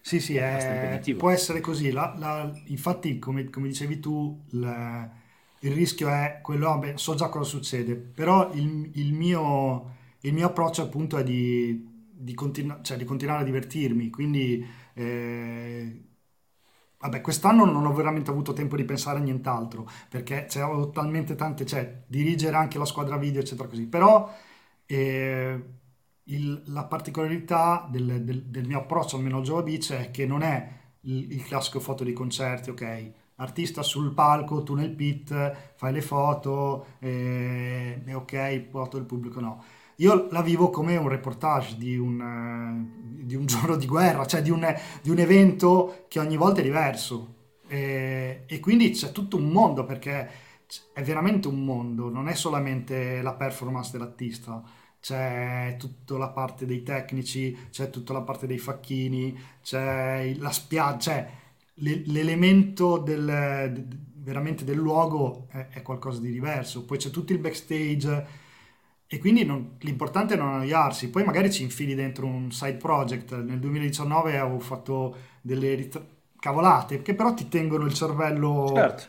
Sì, 0.00 0.20
sì, 0.20 0.36
è- 0.36 0.68
impegnativo. 0.70 1.18
può 1.18 1.30
essere 1.30 1.60
così. 1.60 1.90
La- 1.90 2.14
la- 2.16 2.52
infatti, 2.66 3.18
come, 3.18 3.50
come 3.50 3.68
dicevi 3.68 3.98
tu, 4.00 4.40
il, 4.52 5.10
il 5.60 5.72
rischio 5.72 6.08
è 6.08 6.38
quello, 6.42 6.66
vabbè, 6.68 6.96
so 6.96 7.14
già 7.14 7.28
cosa 7.28 7.48
succede, 7.48 7.96
però 7.96 8.52
il, 8.52 8.90
il 8.94 9.12
mio, 9.12 9.94
il 10.20 10.32
mio 10.32 10.46
approccio 10.46 10.82
appunto 10.82 11.16
è 11.18 11.24
di, 11.24 11.84
di 12.12 12.34
continu- 12.34 12.82
cioè, 12.82 12.96
di 12.96 13.04
continuare 13.04 13.42
a 13.42 13.44
divertirmi, 13.44 14.08
quindi 14.10 14.64
eh, 14.94 16.02
vabbè, 16.98 17.20
quest'anno 17.20 17.64
non 17.64 17.84
ho 17.86 17.92
veramente 17.92 18.30
avuto 18.30 18.52
tempo 18.52 18.76
di 18.76 18.84
pensare 18.84 19.18
a 19.18 19.22
nient'altro, 19.22 19.86
perché 20.08 20.46
c'erano 20.48 20.90
talmente 20.90 21.34
tante, 21.34 21.64
cioè 21.66 22.04
dirigere 22.06 22.56
anche 22.56 22.78
la 22.78 22.84
squadra 22.84 23.16
video, 23.16 23.40
eccetera, 23.40 23.68
così, 23.68 23.86
però 23.86 24.30
eh, 24.86 25.64
il- 26.24 26.62
la 26.66 26.84
particolarità 26.84 27.86
del, 27.90 28.22
del- 28.24 28.44
del 28.46 28.66
mio 28.66 28.78
approccio, 28.80 29.16
almeno 29.16 29.38
al 29.38 29.42
Jova 29.44 29.62
Beach, 29.62 29.92
è 29.92 30.10
che 30.10 30.26
non 30.26 30.42
è 30.42 30.68
il, 31.02 31.32
il 31.32 31.44
classico 31.44 31.80
foto 31.80 32.04
di 32.04 32.12
concerti, 32.12 32.70
ok? 32.70 33.10
Artista 33.36 33.82
sul 33.82 34.12
palco, 34.14 34.62
tu 34.62 34.74
nel 34.74 34.90
pit, 34.94 35.74
fai 35.76 35.92
le 35.92 36.00
foto, 36.02 36.86
eh, 37.00 38.02
e 38.04 38.14
ok, 38.14 38.68
foto 38.70 38.96
del 38.96 39.06
pubblico, 39.06 39.40
no. 39.40 39.62
Io 39.96 40.28
la 40.30 40.42
vivo 40.42 40.70
come 40.70 40.96
un 40.96 41.08
reportage 41.08 41.76
di 41.76 41.96
un, 41.96 42.90
di 43.22 43.34
un 43.34 43.44
giorno 43.46 43.76
di 43.76 43.86
guerra, 43.86 44.26
cioè 44.26 44.42
di 44.42 44.50
un, 44.50 44.74
di 45.02 45.10
un 45.10 45.18
evento 45.18 46.04
che 46.08 46.18
ogni 46.18 46.36
volta 46.36 46.60
è 46.60 46.64
diverso. 46.64 47.34
E, 47.68 48.44
e 48.46 48.60
quindi 48.60 48.90
c'è 48.90 49.12
tutto 49.12 49.36
un 49.36 49.48
mondo 49.48 49.84
perché 49.84 50.30
è 50.92 51.02
veramente 51.02 51.48
un 51.48 51.64
mondo, 51.64 52.10
non 52.10 52.28
è 52.28 52.34
solamente 52.34 53.22
la 53.22 53.34
performance 53.34 53.90
dell'artista, 53.92 54.62
c'è 55.00 55.76
tutta 55.78 56.18
la 56.18 56.28
parte 56.28 56.66
dei 56.66 56.82
tecnici, 56.82 57.68
c'è 57.70 57.90
tutta 57.90 58.12
la 58.12 58.22
parte 58.22 58.46
dei 58.46 58.58
facchini, 58.58 59.38
c'è 59.62 60.34
la 60.38 60.50
spiaggia, 60.50 60.96
c'è 60.96 61.30
l'elemento 61.74 62.98
del, 62.98 63.86
veramente 64.14 64.64
del 64.64 64.76
luogo 64.76 65.46
è, 65.50 65.68
è, 65.70 65.82
qualcosa 65.82 66.20
di 66.20 66.32
diverso. 66.32 66.84
Poi 66.84 66.98
c'è 66.98 67.10
tutto 67.10 67.32
il 67.32 67.38
backstage 67.38 68.26
e 69.08 69.18
quindi 69.18 69.44
non, 69.44 69.76
l'importante 69.80 70.34
è 70.34 70.36
non 70.36 70.48
annoiarsi. 70.48 71.10
Poi 71.10 71.24
magari 71.24 71.52
ci 71.52 71.62
infili 71.62 71.94
dentro 71.94 72.26
un 72.26 72.50
side 72.50 72.76
project. 72.76 73.36
Nel 73.40 73.58
2019 73.60 74.36
avevo 74.38 74.58
fatto 74.58 75.16
delle 75.40 75.74
rit- 75.74 76.04
cavolate 76.38 77.02
che 77.02 77.14
però 77.14 77.32
ti 77.34 77.48
tengono 77.48 77.84
il 77.84 77.94
cervello 77.94 78.72
certo. 78.74 79.04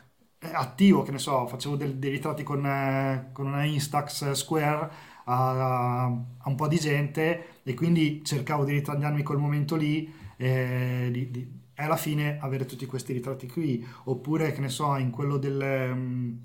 attivo, 0.53 1.03
che 1.03 1.11
ne 1.11 1.17
so, 1.17 1.47
facevo 1.47 1.75
dei, 1.75 1.97
dei 1.97 2.11
ritratti 2.11 2.43
con, 2.43 2.65
eh, 2.65 3.29
con 3.31 3.47
una 3.47 3.63
Instax 3.63 4.31
Square 4.31 4.89
a, 5.25 6.05
a, 6.05 6.07
un 6.45 6.55
po' 6.55 6.67
di 6.67 6.77
gente 6.77 7.61
e 7.63 7.73
quindi 7.73 8.23
cercavo 8.23 8.63
di 8.63 8.73
ritagliarmi 8.73 9.23
quel 9.23 9.37
momento 9.37 9.75
lì 9.75 10.11
eh, 10.37 11.09
di, 11.11 11.31
di, 11.31 11.51
e 11.73 11.83
alla 11.83 11.97
fine 11.97 12.37
avere 12.39 12.65
tutti 12.65 12.85
questi 12.85 13.13
ritratti 13.13 13.47
qui 13.47 13.85
oppure 14.05 14.51
che 14.51 14.61
ne 14.61 14.69
so 14.69 14.95
in 14.95 15.11
quello 15.11 15.37
del, 15.37 15.91
mm, 15.93 16.35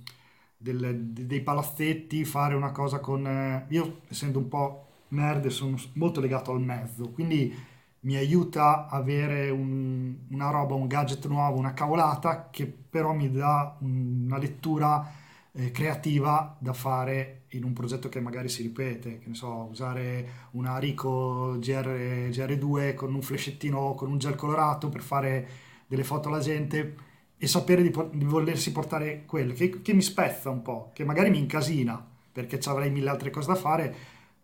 del, 0.62 0.96
dei 1.04 1.40
palazzetti 1.40 2.24
fare 2.24 2.54
una 2.54 2.70
cosa 2.70 3.00
con 3.00 3.26
eh, 3.26 3.66
io 3.68 4.00
essendo 4.08 4.38
un 4.38 4.48
po' 4.48 4.86
nerd 5.08 5.48
sono 5.48 5.76
molto 5.94 6.20
legato 6.20 6.52
al 6.52 6.60
mezzo 6.60 7.10
quindi 7.10 7.70
mi 8.02 8.16
aiuta 8.16 8.88
avere 8.88 9.50
un, 9.50 10.14
una 10.30 10.50
roba, 10.50 10.74
un 10.74 10.86
gadget 10.86 11.26
nuovo, 11.26 11.58
una 11.58 11.72
cavolata 11.72 12.48
che 12.50 12.66
però 12.66 13.12
mi 13.12 13.30
dà 13.30 13.76
una 13.80 14.38
lettura 14.38 15.08
eh, 15.52 15.70
creativa 15.70 16.56
da 16.58 16.72
fare 16.72 17.42
in 17.50 17.64
un 17.64 17.72
progetto 17.72 18.08
che 18.08 18.20
magari 18.20 18.48
si 18.48 18.62
ripete, 18.62 19.18
che 19.18 19.28
ne 19.28 19.34
so, 19.34 19.68
usare 19.70 20.48
una 20.52 20.78
Rico 20.78 21.56
GR, 21.58 22.28
GR2 22.30 22.94
con 22.94 23.14
un 23.14 23.22
flashettino, 23.22 23.94
con 23.94 24.10
un 24.10 24.18
gel 24.18 24.34
colorato 24.34 24.88
per 24.88 25.02
fare 25.02 25.48
delle 25.86 26.04
foto 26.04 26.28
alla 26.28 26.40
gente 26.40 27.10
e 27.42 27.48
sapere 27.48 27.82
di, 27.82 27.92
di 28.12 28.24
volersi 28.24 28.70
portare 28.70 29.24
quello, 29.26 29.52
che, 29.52 29.82
che, 29.82 29.92
mi 29.94 30.00
spezza 30.00 30.48
un 30.48 30.62
po', 30.62 30.92
che 30.94 31.04
magari 31.04 31.28
mi 31.28 31.40
incasina, 31.40 32.00
perché 32.30 32.60
avrei 32.66 32.88
mille 32.88 33.10
altre 33.10 33.30
cose 33.30 33.48
da 33.48 33.56
fare, 33.56 33.92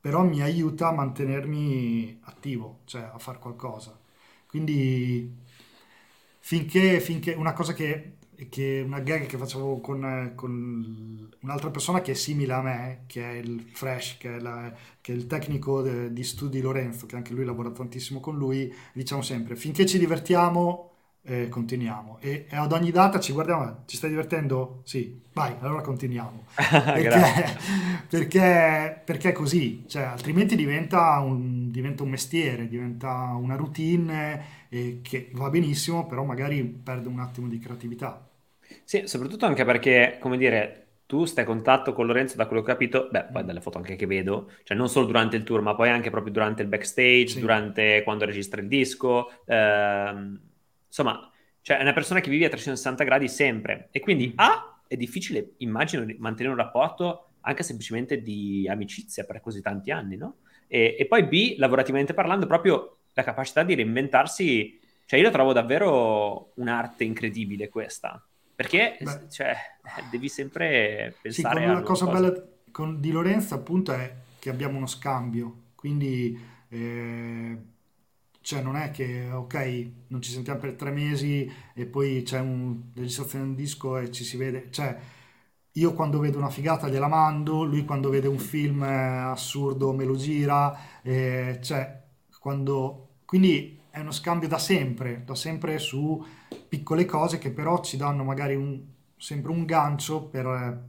però 0.00 0.24
mi 0.24 0.42
aiuta 0.42 0.88
a 0.88 0.92
mantenermi 0.92 2.18
attivo, 2.22 2.80
cioè 2.86 3.02
a 3.02 3.18
fare 3.18 3.38
qualcosa. 3.38 3.96
Quindi 4.48 5.32
finché, 6.40 6.98
finché 6.98 7.34
una 7.34 7.52
cosa 7.52 7.72
che 7.72 8.14
che 8.48 8.82
una 8.84 9.00
gag 9.00 9.26
che 9.26 9.36
facevo 9.36 9.80
con, 9.80 10.32
con, 10.36 11.28
un'altra 11.40 11.70
persona 11.70 12.00
che 12.00 12.12
è 12.12 12.14
simile 12.14 12.52
a 12.52 12.62
me, 12.62 13.04
che 13.06 13.22
è 13.22 13.34
il 13.34 13.64
Fresh, 13.72 14.16
che 14.16 14.36
è, 14.36 14.40
la, 14.40 14.72
che 15.00 15.12
è 15.12 15.14
il 15.16 15.26
tecnico 15.26 15.82
de, 15.82 16.12
di 16.12 16.22
studi 16.22 16.60
Lorenzo, 16.60 17.06
che 17.06 17.16
anche 17.16 17.32
lui 17.32 17.44
lavora 17.44 17.70
tantissimo 17.70 18.20
con 18.20 18.36
lui, 18.36 18.72
diciamo 18.92 19.22
sempre, 19.22 19.56
finché 19.56 19.86
ci 19.86 19.98
divertiamo, 19.98 20.97
eh, 21.28 21.48
continuiamo. 21.48 22.18
E, 22.20 22.46
e, 22.48 22.56
ad 22.56 22.72
ogni 22.72 22.90
data 22.90 23.20
ci 23.20 23.32
guardiamo, 23.32 23.82
ci 23.84 23.96
stai 23.96 24.10
divertendo? 24.10 24.80
Sì, 24.84 25.20
vai, 25.34 25.54
allora 25.60 25.82
continuiamo. 25.82 26.46
perché, 26.56 27.56
perché, 28.08 29.02
perché, 29.04 29.28
è 29.28 29.32
così, 29.32 29.84
cioè, 29.86 30.04
altrimenti 30.04 30.56
diventa 30.56 31.18
un, 31.18 31.70
diventa 31.70 32.02
un 32.02 32.08
mestiere, 32.08 32.66
diventa 32.66 33.34
una 33.38 33.56
routine 33.56 34.66
eh, 34.70 35.00
che 35.02 35.30
va 35.34 35.50
benissimo, 35.50 36.06
però 36.06 36.24
magari 36.24 36.64
perde 36.64 37.08
un 37.08 37.20
attimo 37.20 37.46
di 37.46 37.58
creatività. 37.58 38.26
Sì, 38.84 39.02
soprattutto 39.04 39.44
anche 39.44 39.64
perché, 39.64 40.16
come 40.18 40.38
dire, 40.38 40.86
tu 41.04 41.26
stai 41.26 41.44
in 41.44 41.50
contatto 41.50 41.92
con 41.92 42.06
Lorenzo, 42.06 42.36
da 42.36 42.46
quello 42.46 42.62
che 42.62 42.70
ho 42.70 42.74
capito, 42.74 43.08
beh, 43.10 43.28
poi 43.32 43.44
dalle 43.44 43.60
foto 43.60 43.76
anche 43.76 43.96
che 43.96 44.06
vedo, 44.06 44.50
cioè 44.64 44.76
non 44.76 44.88
solo 44.88 45.06
durante 45.06 45.36
il 45.36 45.44
tour, 45.44 45.60
ma 45.60 45.74
poi 45.74 45.90
anche 45.90 46.10
proprio 46.10 46.32
durante 46.32 46.62
il 46.62 46.68
backstage, 46.68 47.28
sì. 47.28 47.40
durante 47.40 48.02
quando 48.02 48.24
registra 48.24 48.60
il 48.60 48.68
disco, 48.68 49.30
ehm, 49.46 50.47
insomma, 50.88 51.30
cioè 51.62 51.78
è 51.78 51.82
una 51.82 51.92
persona 51.92 52.20
che 52.20 52.30
vive 52.30 52.46
a 52.46 52.48
360 52.48 53.04
gradi 53.04 53.28
sempre. 53.28 53.88
E 53.92 54.00
quindi 54.00 54.32
A, 54.36 54.80
è 54.86 54.96
difficile, 54.96 55.52
immagino, 55.58 56.04
mantenere 56.18 56.54
un 56.54 56.60
rapporto 56.60 57.28
anche 57.42 57.62
semplicemente 57.62 58.20
di 58.20 58.66
amicizia 58.68 59.24
per 59.24 59.40
così 59.40 59.60
tanti 59.60 59.90
anni, 59.90 60.16
no? 60.16 60.38
E, 60.66 60.96
e 60.98 61.06
poi 61.06 61.24
B, 61.24 61.54
lavorativamente 61.58 62.14
parlando, 62.14 62.46
proprio 62.46 62.98
la 63.12 63.22
capacità 63.22 63.62
di 63.62 63.74
reinventarsi, 63.74 64.78
cioè 65.04 65.18
io 65.18 65.24
la 65.24 65.32
trovo 65.32 65.52
davvero 65.52 66.52
un'arte 66.56 67.04
incredibile 67.04 67.68
questa, 67.68 68.22
perché 68.54 68.98
cioè, 69.30 69.56
devi 70.10 70.28
sempre 70.28 71.14
pensare 71.20 71.60
sì, 71.60 71.66
a... 71.66 71.72
La 71.72 71.80
cosa 71.82 72.04
cose. 72.04 72.20
bella 72.20 72.48
con, 72.70 73.00
di 73.00 73.10
Lorenzo 73.10 73.54
appunto 73.54 73.92
è 73.92 74.14
che 74.38 74.50
abbiamo 74.50 74.76
uno 74.76 74.86
scambio, 74.86 75.62
quindi 75.74 76.38
eh, 76.68 77.58
cioè 78.48 78.62
non 78.62 78.76
è 78.76 78.90
che 78.90 79.28
ok 79.30 79.90
non 80.06 80.22
ci 80.22 80.30
sentiamo 80.30 80.58
per 80.58 80.72
tre 80.72 80.90
mesi 80.90 81.52
e 81.74 81.84
poi 81.84 82.22
c'è 82.22 82.40
una 82.40 82.74
registrazione 82.94 83.44
di 83.44 83.50
un 83.50 83.56
disco 83.56 83.98
e 83.98 84.10
ci 84.10 84.24
si 84.24 84.38
vede, 84.38 84.68
cioè 84.70 84.98
io 85.72 85.92
quando 85.92 86.18
vedo 86.18 86.38
una 86.38 86.48
figata 86.48 86.88
gliela 86.88 87.08
mando, 87.08 87.62
lui 87.64 87.84
quando 87.84 88.08
vede 88.08 88.26
un 88.26 88.38
film 88.38 88.82
assurdo 88.82 89.92
me 89.92 90.04
lo 90.04 90.16
gira, 90.16 91.02
eh, 91.02 91.58
cioè 91.62 92.02
quando... 92.40 93.16
Quindi 93.26 93.78
è 93.90 94.00
uno 94.00 94.12
scambio 94.12 94.48
da 94.48 94.58
sempre, 94.58 95.24
da 95.26 95.34
sempre 95.34 95.78
su 95.78 96.24
piccole 96.68 97.04
cose 97.04 97.36
che 97.36 97.50
però 97.50 97.82
ci 97.82 97.98
danno 97.98 98.24
magari 98.24 98.54
un, 98.54 98.80
sempre 99.18 99.52
un 99.52 99.66
gancio 99.66 100.22
per, 100.22 100.88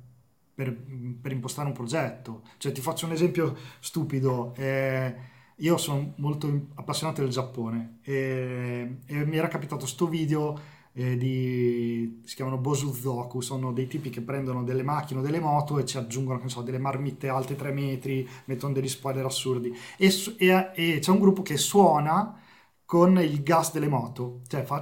per, 0.56 0.74
per, 1.22 1.32
impostare 1.34 1.68
un 1.68 1.74
progetto. 1.74 2.44
Cioè, 2.58 2.72
ti 2.72 2.80
faccio 2.80 3.06
un 3.06 3.12
esempio 3.12 3.54
stupido. 3.80 4.54
Eh, 4.56 5.38
io 5.60 5.78
sono 5.78 6.14
molto 6.18 6.68
appassionato 6.76 7.22
del 7.22 7.32
Giappone 7.32 8.00
e, 8.04 8.98
e 9.06 9.26
mi 9.26 9.38
era 9.38 9.48
capitato 9.48 9.86
sto 9.86 10.08
video 10.08 10.78
eh, 10.94 11.18
di, 11.18 12.22
si 12.26 12.36
chiamano 12.36 12.58
Bosuzoku, 12.58 13.42
sono 13.42 13.72
dei 13.72 13.88
tipi 13.88 14.10
che 14.10 14.22
prendono 14.22 14.64
delle 14.64 14.84
macchine 14.84 15.20
o 15.20 15.24
delle 15.24 15.40
moto 15.40 15.80
e 15.80 15.86
ci 15.86 15.98
aggiungono 15.98 16.48
so, 16.48 16.62
delle 16.62 16.80
marmitte 16.80 17.30
alte 17.30 17.56
3 17.56 17.72
metri, 17.72 18.28
mettono 18.46 18.74
degli 18.74 18.88
spoiler 18.88 19.26
assurdi 19.26 19.74
e, 19.98 20.14
e, 20.38 20.72
e 20.74 21.00
c'è 21.00 21.12
un 21.12 21.20
gruppo 21.20 21.42
che 21.42 21.58
suona 21.58 22.38
con 22.86 23.20
il 23.20 23.44
gas 23.44 23.72
delle 23.72 23.88
moto, 23.88 24.42
cioè 24.48 24.64
fa 24.64 24.82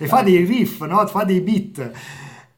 e 0.00 0.08
fa 0.08 0.22
dei 0.22 0.44
riff, 0.44 0.84
no? 0.84 1.06
fa 1.06 1.22
dei 1.22 1.40
beat. 1.40 1.92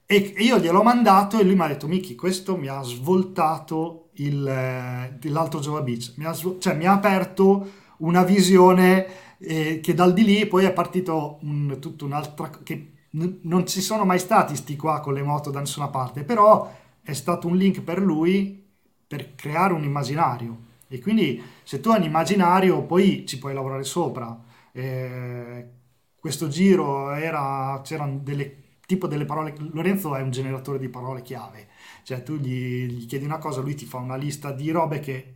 E 0.09 0.35
io 0.39 0.59
gliel'ho 0.59 0.83
mandato 0.85 1.39
e 1.39 1.45
lui 1.45 1.55
mi 1.55 1.63
ha 1.63 1.67
detto: 1.69 1.89
Miki, 1.89 2.15
questo 2.15 2.57
mi 2.57 2.69
ha 2.69 2.81
svoltato 2.83 4.11
il, 4.15 4.47
eh, 4.47 5.19
l'altro 5.29 5.61
Java 5.61 5.83
Beach, 5.83 6.15
mi 6.17 6.25
ha, 6.25 6.33
cioè 6.33 6.75
mi 6.75 6.87
ha 6.87 6.93
aperto 6.93 7.85
una 7.99 8.23
visione 8.23 9.37
eh, 9.39 9.81
che 9.81 9.95
dal 9.95 10.13
di 10.13 10.25
lì 10.25 10.47
poi 10.47 10.65
è 10.65 10.73
partito 10.73 11.39
un, 11.43 11.79
tutta 11.81 12.05
un'altra. 12.05 12.51
che 12.63 12.93
n- 13.11 13.39
non 13.43 13.67
ci 13.67 13.81
sono 13.81 14.05
mai 14.05 14.19
stati 14.21 14.55
sti 14.55 14.77
qua 14.77 15.01
con 15.01 15.13
le 15.15 15.23
moto 15.23 15.51
da 15.51 15.59
nessuna 15.61 15.89
parte, 15.89 16.23
però 16.25 16.73
è 17.03 17.13
stato 17.13 17.49
un 17.49 17.57
link 17.57 17.81
per 17.83 18.01
lui 18.01 18.65
per 19.09 19.35
creare 19.35 19.73
un 19.73 19.85
immaginario 19.85 20.65
e 20.89 21.01
quindi 21.01 21.41
se 21.63 21.81
tu 21.81 21.91
hai 21.91 21.99
un 21.99 22.05
immaginario 22.05 22.83
poi 22.83 23.25
ci 23.27 23.39
puoi 23.39 23.55
lavorare 23.55 23.83
sopra. 23.85 24.39
Eh, 24.73 25.69
questo 26.19 26.49
giro 26.49 27.13
era, 27.13 27.81
c'erano 27.85 28.19
delle 28.23 28.66
tipo 28.87 29.07
delle 29.09 29.25
parole. 29.25 29.55
Lorenzo 29.73 30.15
è 30.15 30.23
un 30.23 30.31
generatore 30.31 30.79
di 30.79 30.89
parole 30.89 31.23
chiave, 31.23 31.69
cioè 32.05 32.23
tu 32.23 32.37
gli, 32.37 32.87
gli 32.87 33.07
chiedi 33.07 33.25
una 33.25 33.39
cosa, 33.39 33.61
lui 33.61 33.75
ti 33.75 33.85
fa 33.85 33.99
una 33.99 34.17
lista 34.17 34.53
di 34.53 34.71
robe 34.71 35.01
che 35.01 35.35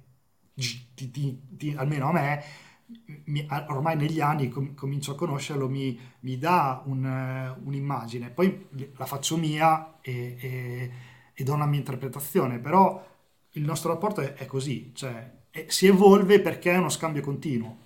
ti, 0.95 1.11
ti, 1.11 1.41
ti, 1.57 1.75
almeno 1.77 2.09
a 2.09 2.13
me, 2.13 2.45
mi, 3.27 3.47
ormai 3.69 3.97
negli 3.97 4.21
anni 4.21 4.49
com, 4.49 4.75
comincio 4.75 5.13
a 5.13 5.17
conoscerlo, 5.17 5.69
mi, 5.69 5.99
mi 6.21 6.39
dà 6.39 6.83
un, 6.87 7.57
un'immagine, 7.65 8.31
poi 8.31 8.67
la 8.97 9.07
faccio 9.07 9.37
mia 9.37 10.01
e, 10.01 10.37
e, 10.41 10.91
e, 11.35 11.45
do 11.45 11.53
una 11.53 11.67
mia 11.67 11.79
interpretazione, 11.79 12.59
però 12.59 13.07
il 13.53 13.63
nostro 13.63 13.91
rapporto 13.93 14.21
è, 14.21 14.35
è 14.35 14.47
così, 14.47 14.93
cioè 14.95 15.39
si 15.67 15.87
evolve 15.87 16.41
perché 16.41 16.73
è 16.73 16.79
uno 16.79 16.89
scambio 16.89 17.23
continuo. 17.23 17.79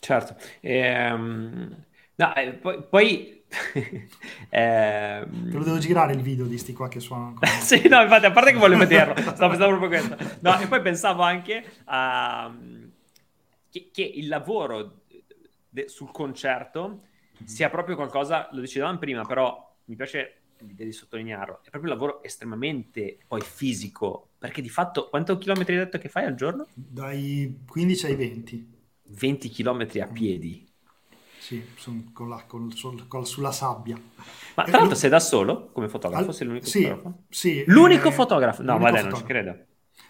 Certo. 0.00 0.36
Ehm, 0.60 1.84
no, 2.14 2.34
eh, 2.34 2.52
poi, 2.54 2.82
poi 2.82 3.39
eh, 4.48 5.26
Te 5.28 5.56
lo 5.56 5.64
devo 5.64 5.78
girare 5.78 6.12
il 6.12 6.22
video 6.22 6.46
di 6.46 6.56
sti 6.56 6.72
qua 6.72 6.88
che 6.88 7.00
suonano. 7.00 7.38
sì, 7.60 7.88
no, 7.88 8.00
infatti, 8.02 8.26
a 8.26 8.30
parte 8.30 8.52
che 8.52 8.58
voglio 8.58 8.78
vederlo, 8.78 9.14
stavo 9.20 9.48
pensando 9.48 9.76
proprio 9.76 9.88
questo. 9.88 10.38
No, 10.40 10.58
e 10.58 10.66
poi 10.66 10.80
pensavo 10.80 11.22
anche 11.22 11.64
a, 11.84 12.54
che, 13.68 13.90
che, 13.92 14.02
il 14.02 14.28
lavoro 14.28 15.02
de, 15.68 15.88
sul 15.88 16.10
concerto 16.12 17.02
sia 17.44 17.70
proprio 17.70 17.96
qualcosa, 17.96 18.48
lo 18.52 18.60
dicevamo 18.60 18.98
prima, 18.98 19.24
però 19.24 19.76
mi 19.86 19.96
piace 19.96 20.36
di 20.62 20.92
sottolinearlo, 20.92 21.60
è 21.64 21.70
proprio 21.70 21.92
un 21.92 21.98
lavoro 21.98 22.22
estremamente 22.22 23.18
poi 23.26 23.40
fisico, 23.40 24.30
perché 24.38 24.60
di 24.60 24.68
fatto 24.68 25.08
quanto 25.08 25.38
chilometri 25.38 25.74
hai 25.74 25.84
detto 25.84 25.98
che 25.98 26.08
fai 26.08 26.24
al 26.24 26.34
giorno? 26.34 26.66
Dai 26.74 27.60
15 27.66 28.06
ai 28.06 28.14
20. 28.14 28.78
20 29.10 29.48
chilometri 29.48 30.00
a 30.00 30.06
piedi. 30.06 30.69
Sì, 31.50 31.64
con 32.12 32.28
la, 32.28 32.44
con, 32.46 32.72
con, 33.08 33.26
sulla 33.26 33.50
sabbia. 33.50 34.00
Ma 34.54 34.62
tra 34.62 34.76
l'altro 34.76 34.94
eh, 34.94 34.98
sei 34.98 35.10
da 35.10 35.18
solo 35.18 35.70
come 35.72 35.88
fotografo? 35.88 36.28
Al, 36.28 36.34
sei 36.34 36.46
l'unico 36.46 36.66
sì, 36.66 36.82
fotografo? 36.84 37.22
Sì. 37.28 37.64
L'unico 37.66 38.08
eh, 38.08 38.12
fotografo? 38.12 38.62
No, 38.62 38.78
ma 38.78 38.92
dai, 38.92 39.02
non 39.02 39.16
ci 39.16 39.24
credo. 39.24 39.56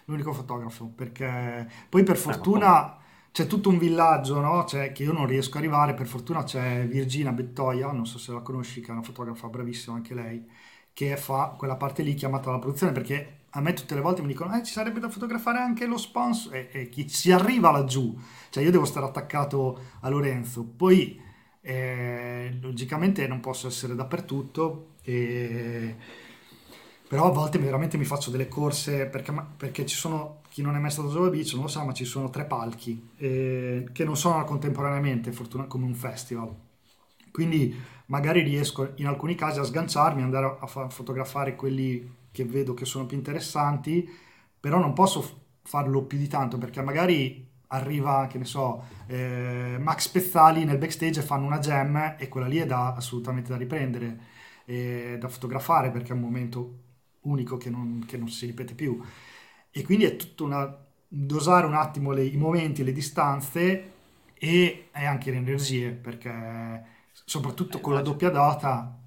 l'unico 0.05 0.33
fotografo, 0.33 0.85
perché 0.95 1.67
poi 1.89 2.03
per 2.03 2.17
fortuna 2.17 2.95
c'è 3.31 3.47
tutto 3.47 3.69
un 3.69 3.79
villaggio, 3.79 4.39
no? 4.39 4.65
Cioè, 4.65 4.91
che 4.91 5.01
io 5.01 5.13
non 5.13 5.25
riesco 5.25 5.55
a 5.55 5.61
arrivare, 5.61 5.95
per 5.95 6.05
fortuna 6.05 6.43
c'è 6.43 6.85
Virginia 6.87 7.31
Bettoia, 7.31 7.91
non 7.91 8.05
so 8.05 8.19
se 8.19 8.31
la 8.31 8.41
conosci, 8.41 8.81
che 8.81 8.89
è 8.89 8.91
una 8.91 9.01
fotografa 9.01 9.47
bravissima 9.47 9.95
anche 9.95 10.13
lei, 10.13 10.47
che 10.93 11.17
fa 11.17 11.55
quella 11.57 11.75
parte 11.75 12.03
lì 12.03 12.13
chiamata 12.13 12.49
alla 12.49 12.59
produzione, 12.59 12.91
perché 12.91 13.37
a 13.49 13.61
me 13.61 13.73
tutte 13.73 13.95
le 13.95 14.01
volte 14.01 14.21
mi 14.21 14.27
dicono 14.27 14.55
eh, 14.55 14.63
ci 14.63 14.73
sarebbe 14.73 14.99
da 14.99 15.09
fotografare 15.09 15.57
anche 15.57 15.87
lo 15.87 15.97
sponsor 15.97 16.53
e, 16.53 16.69
e 16.71 16.89
chi 16.89 17.09
si 17.09 17.31
arriva 17.31 17.71
laggiù, 17.71 18.15
cioè 18.51 18.63
io 18.63 18.69
devo 18.69 18.85
stare 18.85 19.07
attaccato 19.07 19.79
a 20.01 20.09
Lorenzo, 20.09 20.63
poi 20.63 21.29
eh, 21.61 22.57
logicamente 22.61 23.27
non 23.27 23.39
posso 23.39 23.67
essere 23.67 23.95
dappertutto 23.95 24.95
e 25.03 25.95
però 27.07 27.25
a 27.27 27.31
volte 27.31 27.59
veramente 27.59 27.97
mi 27.97 28.05
faccio 28.05 28.31
delle 28.31 28.47
corse 28.47 29.05
perché, 29.07 29.33
perché 29.57 29.85
ci 29.85 29.97
sono, 29.97 30.41
chi 30.49 30.61
non 30.61 30.75
è 30.75 30.79
mai 30.79 30.91
stato 30.91 31.09
a 31.09 31.11
Jova 31.11 31.29
Beach 31.29 31.51
non 31.53 31.63
lo 31.63 31.67
sa, 31.67 31.83
ma 31.83 31.91
ci 31.91 32.05
sono 32.05 32.29
tre 32.29 32.45
palchi 32.45 33.09
eh, 33.17 33.89
che 33.91 34.05
non 34.05 34.15
sono 34.15 34.41
contemporaneamente 34.45 35.33
fortuna, 35.33 35.65
come 35.65 35.83
un 35.85 35.93
festival. 35.93 36.55
Quindi 37.31 37.75
magari 38.07 38.41
riesco 38.43 38.93
in 38.95 39.07
alcuni 39.07 39.35
casi 39.35 39.59
a 39.59 39.63
sganciarmi, 39.63 40.21
andare 40.21 40.45
a, 40.45 40.57
a 40.61 40.89
fotografare 40.89 41.55
quelli 41.55 42.19
che 42.31 42.45
vedo 42.45 42.73
che 42.73 42.85
sono 42.85 43.05
più 43.05 43.17
interessanti, 43.17 44.07
però 44.57 44.79
non 44.79 44.93
posso 44.93 45.39
farlo 45.63 46.03
più 46.03 46.17
di 46.17 46.27
tanto 46.29 46.57
perché 46.57 46.81
magari 46.81 47.50
arriva, 47.71 48.27
che 48.27 48.37
ne 48.37 48.45
so, 48.45 48.83
eh, 49.07 49.77
Max 49.79 50.07
Pezzali 50.09 50.63
nel 50.65 50.77
backstage 50.77 51.19
e 51.19 51.23
fanno 51.23 51.45
una 51.45 51.59
jam 51.59 52.15
e 52.17 52.27
quella 52.29 52.47
lì 52.47 52.57
è 52.57 52.65
da, 52.65 52.93
assolutamente 52.93 53.49
da 53.49 53.57
riprendere, 53.57 54.19
e 54.65 55.17
da 55.19 55.27
fotografare 55.29 55.89
perché 55.91 56.09
è 56.11 56.15
un 56.15 56.21
momento 56.21 56.79
unico 57.21 57.57
che 57.57 57.69
non, 57.69 58.03
che 58.07 58.17
non 58.17 58.27
si 58.29 58.45
ripete 58.45 58.73
più. 58.75 59.01
E 59.71 59.83
quindi 59.83 60.05
è 60.05 60.15
tutto 60.15 60.43
una, 60.45 60.77
dosare 61.07 61.65
un 61.65 61.73
attimo 61.75 62.11
le, 62.11 62.25
i 62.25 62.37
momenti, 62.37 62.83
le 62.83 62.91
distanze 62.93 63.91
e, 64.33 64.89
e 64.91 65.05
anche 65.05 65.31
le 65.31 65.37
energie, 65.37 65.91
perché 65.91 66.83
soprattutto 67.13 67.79
con 67.79 67.93
la 67.93 68.01
doppia 68.01 68.29
data, 68.29 68.97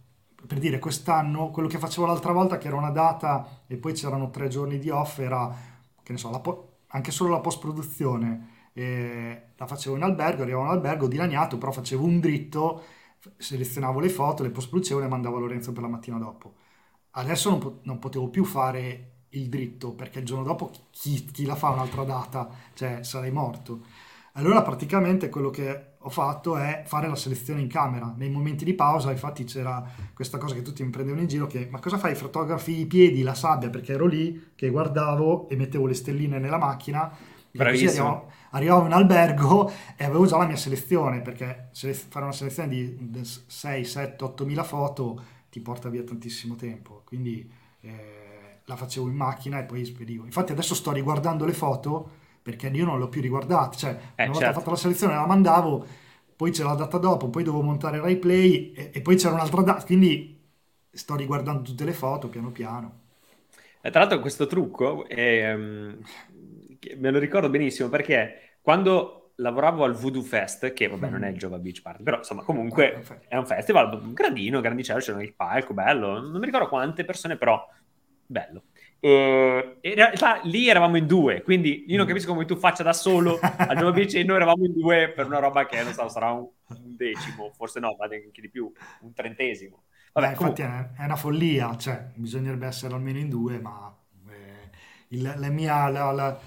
per 0.47 0.59
dire 0.59 0.79
quest'anno, 0.79 1.51
quello 1.51 1.69
che 1.69 1.79
facevo 1.79 2.07
l'altra 2.07 2.33
volta 2.33 2.59
che 2.59 2.69
era 2.69 2.77
una 2.77 2.91
data 2.91 3.63
e 3.67 3.77
poi 3.77 3.93
c'erano 3.95 4.31
tre 4.31 4.49
giorni 4.49 4.79
di 4.79 4.91
off, 4.91 5.19
era, 5.19 5.55
che 6.03 6.13
ne 6.13 6.19
so, 6.19 6.31
po- 6.41 6.77
anche 6.89 7.11
solo 7.11 7.31
la 7.31 7.41
post-produzione. 7.41 8.53
Eh, 8.75 9.43
la 9.57 9.67
facevo 9.67 9.97
in 9.97 10.03
albergo, 10.03 10.43
arrivavo 10.43 10.65
in 10.65 10.71
albergo 10.71 11.09
dilaniato, 11.09 11.57
però 11.59 11.73
facevo 11.73 12.05
un 12.05 12.21
dritto, 12.21 12.83
selezionavo 13.37 14.01
le 14.01 14.11
foto, 14.11 14.43
le 14.43 14.51
post-produzione 14.51 15.07
e 15.07 15.09
mandavo 15.09 15.37
a 15.37 15.41
Lorenzo 15.41 15.73
per 15.73 15.83
la 15.83 15.89
mattina 15.89 16.19
dopo 16.19 16.55
Adesso 17.17 17.51
non, 17.51 17.59
po- 17.59 17.81
non, 17.83 17.99
potevo 17.99 18.29
più 18.29 18.45
fare 18.45 19.11
il 19.31 19.49
dritto 19.49 19.93
perché 19.93 20.21
il 20.21 20.25
giorno 20.25 20.45
dopo 20.45 20.71
chi, 20.91 21.25
chi, 21.27 21.45
la 21.45 21.55
fa 21.55 21.71
un'altra 21.71 22.03
data, 22.05 22.49
cioè 22.75 23.03
sarei 23.03 23.31
morto. 23.31 23.83
Allora 24.33 24.63
praticamente 24.63 25.29
quello 25.29 25.51
che 25.51 25.93
ho 25.97 26.09
fatto 26.09 26.57
è 26.57 26.83
fare 26.87 27.07
la 27.07 27.15
selezione 27.15 27.61
in 27.61 27.69
camera. 27.69 28.13
Nei 28.17 28.31
momenti 28.31 28.65
di 28.65 28.75
pausa 28.75 29.13
infatti 29.13 29.45
c'era 29.45 29.89
questa 30.13 30.39
cosa 30.39 30.55
che 30.55 30.63
tutti 30.63 30.83
mi 30.83 30.91
prendevano 30.91 31.23
in 31.23 31.29
giro 31.29 31.47
che 31.47 31.69
ma 31.71 31.79
cosa 31.79 31.99
fai? 31.99 32.17
Fotografi 32.17 32.81
i 32.81 32.87
piedi, 32.87 33.23
la 33.23 33.35
sabbia 33.35 33.71
perché 33.71 33.93
ero 33.93 34.07
lì 34.07 34.53
che 34.57 34.69
guardavo 34.71 35.49
e 35.49 35.55
mettevo 35.55 35.87
le 35.87 35.95
stelline 35.95 36.41
nella 36.41 36.59
macchina. 36.59 37.17
Bravissimo. 37.53 37.89
Arrivavo, 37.91 38.33
arrivavo, 38.55 38.87
in 38.87 38.93
albergo 38.93 39.71
e 39.97 40.05
avevo 40.05 40.27
già 40.27 40.39
la 40.39 40.47
mia 40.47 40.57
selezione 40.57 41.21
perché 41.21 41.71
fare 41.73 42.25
una 42.25 42.33
selezione 42.33 42.69
di 42.69 43.21
6, 43.23 43.85
7, 43.85 44.25
8 44.25 44.47
mila 44.47 44.63
foto 44.63 45.23
ti 45.51 45.61
porta 45.61 45.89
via 45.89 46.03
tantissimo 46.03 46.55
tempo. 46.57 47.03
Quindi 47.05 47.49
eh, 47.81 48.61
la 48.65 48.77
facevo 48.77 49.09
in 49.09 49.15
macchina 49.15 49.59
e 49.59 49.65
poi 49.65 49.85
spedivo. 49.85 50.25
Infatti 50.25 50.53
adesso 50.53 50.75
sto 50.75 50.93
riguardando 50.93 51.45
le 51.45 51.53
foto 51.53 52.23
perché 52.43 52.69
io 52.69 52.85
non 52.85 52.99
le 52.99 53.05
ho 53.05 53.09
più 53.09 53.21
riguardate. 53.21 53.77
Cioè, 53.77 53.91
eh, 54.15 54.25
una 54.25 54.33
volta 54.33 54.47
certo. 54.47 54.59
fatta 54.59 54.71
la 54.71 54.77
selezione 54.77 55.15
la 55.15 55.27
mandavo, 55.27 55.87
poi 56.37 56.51
c'era 56.51 56.71
la 56.71 56.75
data 56.75 56.99
dopo, 56.99 57.29
poi 57.29 57.43
dovevo 57.43 57.63
montare 57.63 57.97
il 57.99 58.03
replay 58.03 58.73
e, 58.73 58.91
e 58.93 59.01
poi 59.01 59.17
c'era 59.17 59.35
un'altra 59.35 59.63
data. 59.63 59.85
Quindi 59.85 60.41
sto 60.91 61.17
riguardando 61.17 61.63
tutte 61.63 61.85
le 61.85 61.93
foto 61.93 62.29
piano 62.29 62.51
piano. 62.51 63.03
E 63.81 63.91
tra 63.91 64.01
l'altro 64.01 64.21
questo 64.21 64.47
trucco 64.47 65.07
è, 65.07 65.53
um, 65.53 65.99
me 66.97 67.11
lo 67.11 67.19
ricordo 67.19 67.49
benissimo 67.49 67.89
perché 67.89 68.59
quando 68.61 69.25
lavoravo 69.37 69.85
al 69.85 69.95
Voodoo 69.95 70.23
Fest, 70.23 70.73
che 70.73 70.87
vabbè 70.87 71.09
non 71.09 71.25
è 71.25 71.29
il 71.29 71.37
Jova 71.37 71.59
Beach 71.59 71.83
Party, 71.83 72.03
però 72.03 72.19
insomma 72.19 72.43
comunque 72.43 73.03
è 73.29 73.37
un 73.37 73.47
festival 73.47 74.13
grandino, 74.13 74.61
grandicello, 74.61 75.01
c'era 75.01 75.23
il 75.23 75.35
palco, 75.35 75.75
bello, 75.75 76.21
non 76.21 76.39
mi 76.39 76.45
ricordo 76.45 76.69
quante 76.69 77.05
persone, 77.05 77.37
però 77.37 77.67
bello. 78.27 78.65
E 79.01 79.79
in 79.83 79.95
realtà 79.95 80.41
lì 80.45 80.69
eravamo 80.69 80.97
in 80.97 81.07
due, 81.07 81.43
quindi 81.43 81.85
io 81.89 81.97
non 81.97 82.07
mm. 82.07 82.09
capisco 82.09 82.33
come 82.33 82.47
tu 82.47 82.57
faccia 82.57 82.83
da 82.83 82.95
solo 82.95 83.39
al 83.41 83.77
Jova 83.77 83.91
Beach 83.93 84.15
e 84.15 84.25
noi 84.25 84.37
eravamo 84.37 84.65
in 84.65 84.73
due 84.73 85.11
per 85.11 85.27
una 85.27 85.41
roba 85.41 85.67
che 85.67 85.83
non 85.83 85.93
so, 85.93 86.09
sarà 86.09 86.31
un, 86.31 86.49
un 86.69 86.97
decimo, 86.97 87.51
forse 87.55 87.81
no, 87.81 87.97
ma 87.99 88.05
anche 88.05 88.41
di 88.41 88.49
più, 88.49 88.73
un 89.01 89.13
trentesimo. 89.13 89.83
Vabbè, 90.13 90.29
Beh, 90.29 90.33
infatti 90.33 90.63
è, 90.63 90.91
è, 90.97 91.05
una 91.05 91.17
follia, 91.17 91.77
cioè 91.77 92.07
bisognerebbe 92.15 92.67
essere 92.67 92.95
almeno 92.95 93.19
in 93.19 93.29
due, 93.29 93.59
ma 93.59 93.95
eh, 94.31 94.71
il, 95.09 95.35
la 95.37 95.51
mia... 95.51 95.89
La, 95.89 96.13
la 96.13 96.41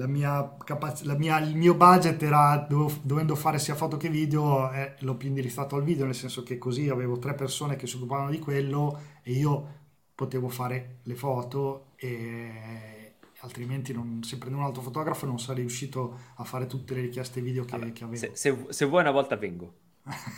la 0.00 0.06
mia 0.06 0.56
capaz- 0.64 1.02
la 1.02 1.14
mia, 1.16 1.38
il 1.40 1.56
mio 1.56 1.74
budget 1.74 2.22
era 2.22 2.56
dov- 2.68 3.00
dovendo 3.02 3.34
fare 3.34 3.58
sia 3.58 3.74
foto 3.74 3.96
che 3.98 4.08
video 4.08 4.70
eh, 4.72 4.94
l'ho 5.00 5.14
più 5.16 5.28
indirizzato 5.28 5.76
al 5.76 5.82
video 5.84 6.06
nel 6.06 6.14
senso 6.14 6.42
che 6.42 6.56
così 6.58 6.88
avevo 6.88 7.18
tre 7.18 7.34
persone 7.34 7.76
che 7.76 7.86
si 7.86 7.96
occupavano 7.96 8.30
di 8.30 8.38
quello 8.38 8.98
e 9.22 9.32
io 9.32 9.78
potevo 10.14 10.48
fare 10.48 10.98
le 11.04 11.14
foto 11.14 11.92
e 11.96 13.14
altrimenti 13.40 13.92
non, 13.92 14.22
se 14.22 14.36
prendo 14.38 14.58
un 14.58 14.64
altro 14.64 14.82
fotografo 14.82 15.26
non 15.26 15.38
sarei 15.38 15.60
riuscito 15.62 16.18
a 16.36 16.44
fare 16.44 16.66
tutte 16.66 16.94
le 16.94 17.00
richieste 17.02 17.40
video 17.40 17.64
che, 17.64 17.76
Vabbè, 17.78 17.92
che 17.92 18.04
avevo. 18.04 18.18
Se, 18.18 18.30
se, 18.34 18.66
se 18.68 18.84
vuoi 18.86 19.00
una 19.02 19.10
volta 19.10 19.36
vengo. 19.36 19.74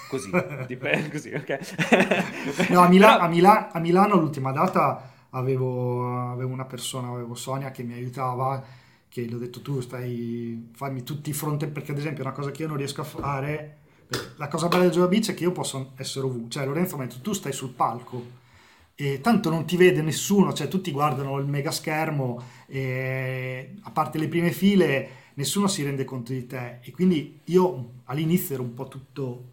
Così, 0.08 0.30
così 1.10 1.32
ok. 1.32 2.70
No, 2.70 2.80
a, 2.80 2.88
Mila- 2.88 3.18
a, 3.20 3.28
Mila- 3.28 3.70
a 3.70 3.78
Milano 3.78 4.16
l'ultima 4.16 4.52
data 4.52 5.10
avevo, 5.30 6.30
avevo 6.30 6.52
una 6.52 6.64
persona 6.66 7.08
avevo 7.08 7.34
Sonia 7.34 7.70
che 7.70 7.82
mi 7.82 7.94
aiutava 7.94 8.62
che 9.12 9.28
l'ho 9.28 9.36
detto 9.36 9.60
tu, 9.60 9.82
stai, 9.82 10.70
fammi 10.72 11.02
tutti 11.02 11.28
i 11.28 11.34
fronte, 11.34 11.66
perché 11.66 11.92
ad 11.92 11.98
esempio 11.98 12.24
una 12.24 12.32
cosa 12.32 12.50
che 12.50 12.62
io 12.62 12.68
non 12.68 12.78
riesco 12.78 13.02
a 13.02 13.04
fare, 13.04 13.76
la 14.36 14.48
cosa 14.48 14.68
bella 14.68 14.84
del 14.84 14.92
Java 14.92 15.08
Beach 15.08 15.30
è 15.30 15.34
che 15.34 15.42
io 15.42 15.52
posso 15.52 15.92
essere 15.96 16.24
ovunque, 16.24 16.50
cioè 16.50 16.64
Lorenzo 16.64 16.96
mi 16.96 17.02
ha 17.02 17.06
detto 17.06 17.20
tu 17.20 17.34
stai 17.34 17.52
sul 17.52 17.74
palco 17.74 18.40
e 18.94 19.20
tanto 19.20 19.50
non 19.50 19.66
ti 19.66 19.76
vede 19.76 20.00
nessuno, 20.00 20.54
cioè 20.54 20.66
tutti 20.68 20.90
guardano 20.90 21.38
il 21.38 21.46
mega 21.46 21.70
schermo 21.70 22.42
e 22.66 23.74
a 23.82 23.90
parte 23.90 24.16
le 24.16 24.28
prime 24.28 24.50
file 24.50 25.08
nessuno 25.34 25.66
si 25.66 25.82
rende 25.82 26.04
conto 26.04 26.32
di 26.32 26.46
te. 26.46 26.78
E 26.80 26.90
quindi 26.90 27.40
io 27.44 27.90
all'inizio 28.04 28.54
ero 28.54 28.62
un 28.62 28.72
po' 28.72 28.88
tutto 28.88 29.50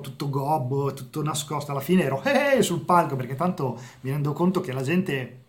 tutto 0.00 0.30
gobbo, 0.30 0.94
tutto 0.94 1.22
nascosto, 1.22 1.70
alla 1.70 1.80
fine 1.80 2.04
ero 2.04 2.22
eh, 2.22 2.62
sul 2.62 2.80
palco 2.80 3.14
perché 3.14 3.34
tanto 3.34 3.78
mi 4.00 4.10
rendo 4.10 4.32
conto 4.32 4.62
che 4.62 4.72
la 4.72 4.80
gente 4.80 5.41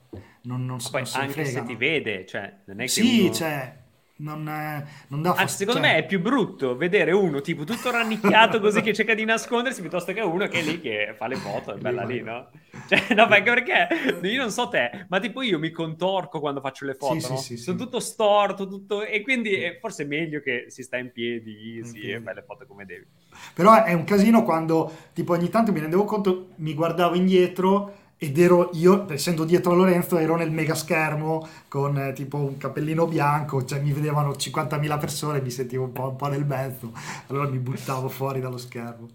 non, 0.43 0.65
non, 0.65 0.77
poi 0.91 1.03
non 1.03 1.21
anche 1.21 1.45
se 1.45 1.63
ti 1.63 1.75
vede, 1.75 2.25
cioè, 2.25 2.53
non 2.65 2.79
è 2.79 2.83
che 2.83 2.89
sì, 2.89 3.21
uno... 3.21 3.33
cioè, 3.33 3.81
non, 4.17 4.43
non 4.43 5.21
dà 5.21 5.33
fastidio. 5.33 5.41
Anzi, 5.41 5.57
secondo 5.57 5.81
cioè... 5.81 5.91
me 5.91 5.97
è 5.97 6.05
più 6.05 6.21
brutto 6.21 6.75
vedere 6.75 7.11
uno 7.11 7.41
tipo 7.41 7.63
tutto 7.63 7.91
rannicchiato 7.91 8.59
così 8.59 8.81
che 8.81 8.93
cerca 8.93 9.13
di 9.13 9.25
nascondersi 9.25 9.81
piuttosto 9.81 10.13
che 10.13 10.21
uno 10.21 10.47
che 10.47 10.59
è 10.59 10.61
lì 10.61 10.79
che 10.79 11.15
fa 11.17 11.27
le 11.27 11.35
foto, 11.35 11.73
è 11.73 11.77
bella 11.77 12.03
lì, 12.03 12.21
no? 12.21 12.49
Cioè, 12.87 13.13
no, 13.15 13.23
anche 13.23 13.41
perché 13.43 13.87
io 14.21 14.41
non 14.41 14.51
so 14.51 14.67
te, 14.67 15.05
ma 15.07 15.19
tipo 15.19 15.41
io 15.41 15.57
mi 15.59 15.71
contorco 15.71 16.39
quando 16.39 16.59
faccio 16.59 16.85
le 16.85 16.95
foto, 16.95 17.19
sì, 17.19 17.31
no? 17.31 17.37
sì, 17.37 17.57
sì, 17.57 17.63
Sono 17.63 17.77
tutto 17.77 17.99
storto, 17.99 18.67
tutto... 18.67 19.03
e 19.03 19.21
quindi 19.21 19.53
è 19.55 19.77
forse 19.79 20.03
meglio 20.03 20.41
che 20.41 20.65
si 20.67 20.83
sta 20.83 20.97
in 20.97 21.11
piedi, 21.11 21.77
easy, 21.77 21.99
okay. 21.99 22.11
e 22.11 22.21
fai 22.21 22.35
le 22.35 22.43
foto 22.43 22.65
come 22.67 22.85
devi. 22.85 23.05
Però 23.53 23.83
è 23.83 23.93
un 23.93 24.03
casino 24.03 24.43
quando 24.43 24.91
tipo 25.13 25.33
ogni 25.33 25.49
tanto 25.49 25.71
mi 25.71 25.79
rendevo 25.79 26.03
conto, 26.03 26.49
mi 26.55 26.73
guardavo 26.73 27.15
indietro 27.15 28.01
ed 28.17 28.37
ero 28.37 28.69
io, 28.73 29.11
essendo 29.11 29.43
dietro 29.43 29.71
a 29.71 29.75
Lorenzo, 29.75 30.17
ero 30.17 30.35
nel 30.35 30.51
mega 30.51 30.75
schermo 30.75 31.47
con 31.67 31.97
eh, 31.97 32.13
tipo 32.13 32.37
un 32.37 32.57
cappellino 32.57 33.05
bianco, 33.07 33.65
cioè 33.65 33.81
mi 33.81 33.91
vedevano 33.91 34.31
50.000 34.31 34.99
persone 34.99 35.39
e 35.39 35.41
mi 35.41 35.49
sentivo 35.49 35.83
un 35.83 35.91
po', 35.91 36.09
un 36.09 36.15
po', 36.15 36.27
nel 36.27 36.45
mezzo, 36.45 36.91
allora 37.27 37.49
mi 37.49 37.57
buttavo 37.57 38.07
fuori 38.09 38.39
dallo 38.39 38.57
schermo. 38.57 39.09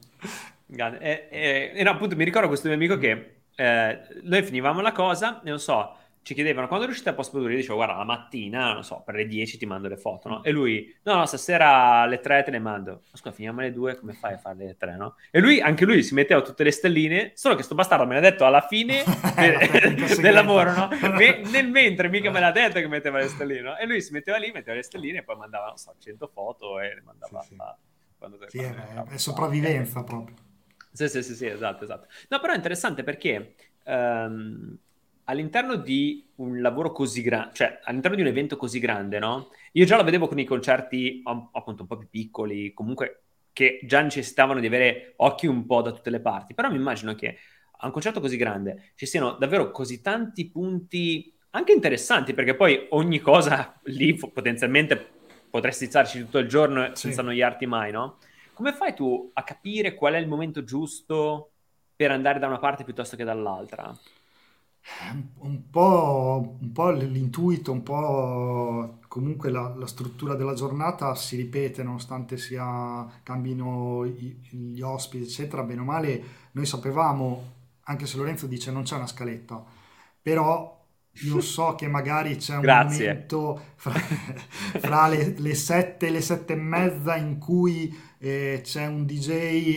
E, 1.01 1.29
e, 1.31 1.73
e 1.75 1.83
no, 1.83 1.91
appunto 1.91 2.17
mi 2.17 2.25
ricordo 2.25 2.49
questo 2.49 2.67
mio 2.69 2.77
amico 2.77 2.99
che 2.99 3.37
eh, 3.55 3.99
noi 4.23 4.43
finivamo 4.43 4.81
la 4.81 4.93
cosa, 4.93 5.41
e 5.43 5.49
non 5.49 5.59
so, 5.59 5.97
ci 6.29 6.35
chiedevano 6.35 6.69
quando 6.69 6.85
riuscite 6.85 7.09
a 7.09 7.15
post 7.15 7.31
produrre, 7.31 7.53
io 7.53 7.61
dicevo 7.61 7.77
guarda 7.77 7.95
la 7.95 8.05
mattina, 8.05 8.75
non 8.75 8.85
so, 8.85 9.01
per 9.03 9.15
le 9.15 9.27
10 9.27 9.57
ti 9.57 9.65
mando 9.65 9.89
le 9.89 9.97
foto, 9.97 10.29
no? 10.29 10.43
E 10.43 10.51
lui, 10.51 10.95
no 11.05 11.15
no, 11.15 11.25
stasera 11.25 12.03
alle 12.03 12.21
3 12.21 12.43
te 12.43 12.51
le 12.51 12.59
mando. 12.59 13.01
Ma 13.11 13.17
scusa, 13.17 13.33
finiamo 13.33 13.61
alle 13.61 13.73
2, 13.73 13.97
come 13.97 14.13
fai 14.13 14.35
a 14.35 14.37
fare 14.37 14.57
le 14.59 14.77
3, 14.77 14.97
no? 14.97 15.17
E 15.31 15.41
lui, 15.41 15.63
anche 15.63 15.87
lui, 15.87 16.03
si 16.03 16.13
metteva 16.13 16.43
tutte 16.43 16.65
le 16.65 16.71
stelline, 16.71 17.33
solo 17.35 17.55
che 17.55 17.63
sto 17.63 17.75
bastardo 17.75 18.05
me 18.05 18.13
l'ha 18.13 18.21
detto 18.21 18.45
alla 18.45 18.61
fine 18.61 19.05
del, 19.35 20.17
del 20.21 20.35
lavoro, 20.35 20.75
no? 20.75 20.89
Me, 21.15 21.41
nel 21.51 21.71
mentre 21.71 22.11
mica 22.11 22.31
me 22.31 22.41
l'ha 22.41 22.53
detto 22.53 22.79
che 22.79 22.89
metteva 22.89 23.17
le 23.17 23.29
stelline, 23.29 23.63
no? 23.63 23.79
E 23.79 23.87
lui 23.87 24.03
si 24.03 24.13
metteva 24.13 24.37
lì, 24.37 24.53
metteva 24.53 24.77
le 24.77 24.83
stelline 24.83 25.21
e 25.21 25.23
poi 25.23 25.37
mandava, 25.37 25.69
non 25.69 25.79
so, 25.79 25.95
100 25.99 26.27
foto 26.27 26.79
e 26.79 26.95
le 26.95 27.03
mandava 27.07 27.41
sì, 27.41 27.55
sì. 27.55 27.57
a... 27.57 27.79
Sì, 28.49 28.59
è, 28.59 28.75
è 29.03 29.17
sopravvivenza 29.17 30.05
proprio. 30.05 30.37
Sì, 30.93 31.09
sì, 31.09 31.23
sì, 31.23 31.35
sì, 31.35 31.47
esatto, 31.47 31.85
esatto. 31.85 32.07
No, 32.29 32.39
però 32.39 32.53
è 32.53 32.57
interessante 32.57 33.03
perché... 33.03 33.55
Um, 33.85 34.79
all'interno 35.29 35.77
di 35.77 36.27
un 36.37 36.61
lavoro 36.61 36.91
così 36.93 37.23
grande, 37.23 37.55
cioè 37.55 37.81
all'interno 37.85 38.17
di 38.17 38.23
un 38.23 38.29
evento 38.29 38.57
così 38.57 38.79
grande, 38.79 39.19
no? 39.19 39.51
Io 39.73 39.85
già 39.85 39.97
lo 39.97 40.05
vedevo 40.05 40.27
con 40.27 40.39
i 40.39 40.45
concerti 40.45 41.23
appunto 41.25 41.83
un 41.83 41.89
po' 41.89 41.99
più 41.99 42.09
piccoli, 42.09 42.73
comunque 42.73 43.23
che 43.53 43.81
già 43.83 44.01
necessitavano 44.01 44.61
di 44.61 44.67
avere 44.67 45.15
occhi 45.17 45.47
un 45.47 45.67
po' 45.67 45.83
da 45.83 45.93
tutte 45.93 46.11
le 46.11 46.21
parti, 46.21 46.55
però 46.55 46.71
mi 46.71 46.77
immagino 46.77 47.15
che 47.15 47.39
a 47.81 47.87
un 47.87 47.93
concerto 47.93 48.21
così 48.21 48.37
grande 48.37 48.93
ci 48.95 49.07
siano 49.07 49.33
davvero 49.33 49.71
così 49.71 50.01
tanti 50.01 50.51
punti 50.51 51.33
anche 51.51 51.73
interessanti, 51.73 52.33
perché 52.33 52.55
poi 52.55 52.87
ogni 52.91 53.21
cosa 53.21 53.79
lì 53.85 54.15
potenzialmente 54.15 55.17
potresti 55.51 55.87
starci 55.87 56.21
tutto 56.21 56.39
il 56.39 56.49
giorno 56.49 56.87
sì. 56.89 57.03
senza 57.03 57.21
annoiarti 57.21 57.67
mai, 57.67 57.93
no? 57.93 58.19
Come 58.55 58.73
fai 58.73 58.95
tu 58.95 59.31
a 59.35 59.43
capire 59.43 59.95
qual 59.95 60.15
è 60.15 60.19
il 60.19 60.27
momento 60.27 60.65
giusto 60.65 61.51
per 61.95 62.11
andare 62.13 62.39
da 62.39 62.47
una 62.47 62.59
parte 62.59 62.85
piuttosto 62.85 63.17
che 63.17 63.25
dall'altra? 63.25 63.95
Un 65.39 65.71
po', 65.71 66.57
un 66.61 66.73
po' 66.73 66.91
l'intuito, 66.91 67.73
un 67.73 67.83
po' 67.83 68.99
comunque 69.09 69.51
la, 69.51 69.75
la, 69.77 69.87
struttura 69.87 70.35
della 70.35 70.55
giornata 70.55 71.15
si 71.15 71.37
ripete 71.37 71.83
nonostante 71.83 72.37
sia, 72.37 73.07
cambino 73.23 74.05
gli 74.05 74.81
ospiti, 74.81 75.25
eccetera. 75.25 75.63
Bene 75.63 75.81
o 75.81 75.85
male, 75.85 76.23
noi 76.53 76.67
sapevamo, 76.67 77.53
anche 77.85 78.07
se 78.07 78.17
Lorenzo 78.17 78.47
dice 78.47 78.71
non 78.71 78.83
c'è 78.83 78.97
una 78.97 79.07
scaletta, 79.07 79.65
però 80.21 80.77
io 81.23 81.41
so 81.43 81.75
che 81.75 81.89
magari 81.89 82.37
c'è 82.37 82.57
un 82.57 82.61
Grazie. 82.61 83.07
momento 83.09 83.61
fra, 83.77 83.93
fra 84.79 85.09
le, 85.09 85.35
le 85.39 85.55
7 85.55 86.07
e 86.07 86.11
le 86.11 86.21
7 86.21 86.53
e 86.53 86.57
mezza 86.57 87.17
in 87.17 87.39
cui 87.39 87.97
eh, 88.19 88.61
c'è 88.63 88.87
un 88.87 89.07
DJ 89.07 89.29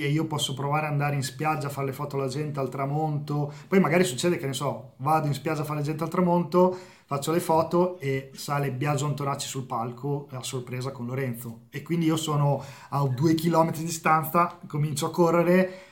e 0.01 0.09
io 0.09 0.25
posso 0.25 0.53
provare 0.53 0.87
ad 0.87 0.93
andare 0.93 1.15
in 1.15 1.23
spiaggia 1.23 1.67
a 1.67 1.69
fare 1.69 1.87
le 1.87 1.93
foto 1.93 2.15
alla 2.15 2.27
gente 2.27 2.59
al 2.59 2.69
tramonto. 2.69 3.53
Poi 3.67 3.79
magari 3.79 4.03
succede 4.03 4.37
che 4.37 4.47
ne 4.47 4.53
so, 4.53 4.93
vado 4.97 5.27
in 5.27 5.33
spiaggia 5.33 5.61
a 5.61 5.65
fare 5.65 5.79
le 5.79 5.85
gente 5.85 6.03
al 6.03 6.09
tramonto, 6.09 6.77
faccio 7.05 7.31
le 7.31 7.39
foto 7.39 7.99
e 7.99 8.31
sale 8.33 8.71
Biagio 8.71 9.05
Antonacci 9.05 9.47
sul 9.47 9.65
palco 9.65 10.27
a 10.31 10.43
sorpresa 10.43 10.91
con 10.91 11.05
Lorenzo. 11.05 11.61
E 11.69 11.81
quindi 11.83 12.05
io 12.05 12.17
sono 12.17 12.63
a 12.89 13.05
due 13.07 13.35
chilometri 13.35 13.81
di 13.81 13.87
distanza, 13.87 14.57
comincio 14.67 15.07
a 15.07 15.11
correre 15.11 15.89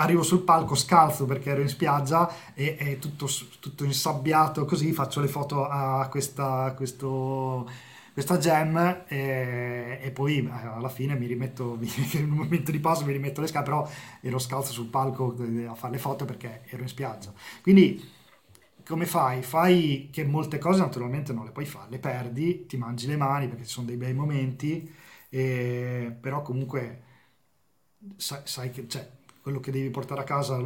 arrivo 0.00 0.22
sul 0.22 0.42
palco 0.42 0.74
scalzo 0.74 1.24
perché 1.26 1.50
ero 1.50 1.60
in 1.60 1.68
spiaggia 1.68 2.30
e, 2.54 2.76
e 2.78 2.98
tutto, 2.98 3.28
tutto, 3.58 3.84
insabbiato 3.84 4.64
così 4.64 4.92
faccio 4.92 5.20
le 5.20 5.28
foto 5.28 5.66
a 5.66 6.06
questa, 6.08 6.72
questo, 6.76 7.68
questa 8.18 8.38
gem 8.38 9.04
e, 9.06 10.00
e, 10.02 10.10
poi 10.10 10.38
eh, 10.44 10.50
alla 10.50 10.88
fine 10.88 11.14
mi 11.14 11.26
rimetto 11.26 11.78
in 12.14 12.30
un 12.32 12.36
momento 12.38 12.72
di 12.72 12.80
pausa 12.80 13.04
mi 13.04 13.12
rimetto 13.12 13.40
le 13.40 13.46
scarpe 13.46 13.70
però 13.70 13.88
ero 14.20 14.40
scalzo 14.40 14.72
sul 14.72 14.86
palco 14.86 15.36
a 15.68 15.74
fare 15.76 15.92
le 15.92 15.98
foto 15.98 16.24
perché 16.24 16.62
ero 16.66 16.82
in 16.82 16.88
spiaggia 16.88 17.32
quindi 17.62 18.16
come 18.84 19.06
fai? 19.06 19.42
Fai 19.42 20.08
che 20.10 20.24
molte 20.24 20.58
cose 20.58 20.80
naturalmente 20.80 21.32
non 21.34 21.44
le 21.44 21.50
puoi 21.50 21.66
fare, 21.66 21.90
le 21.90 21.98
perdi, 21.98 22.64
ti 22.66 22.78
mangi 22.78 23.06
le 23.06 23.16
mani 23.16 23.46
perché 23.46 23.64
ci 23.64 23.70
sono 23.70 23.86
dei 23.86 23.96
bei 23.96 24.14
momenti, 24.14 24.90
e, 25.28 26.16
però 26.18 26.40
comunque 26.40 27.02
sai, 28.16 28.40
sai 28.44 28.70
che 28.70 28.88
cioè, 28.88 29.06
quello 29.42 29.60
che 29.60 29.70
devi 29.70 29.90
portare 29.90 30.22
a 30.22 30.24
casa 30.24 30.56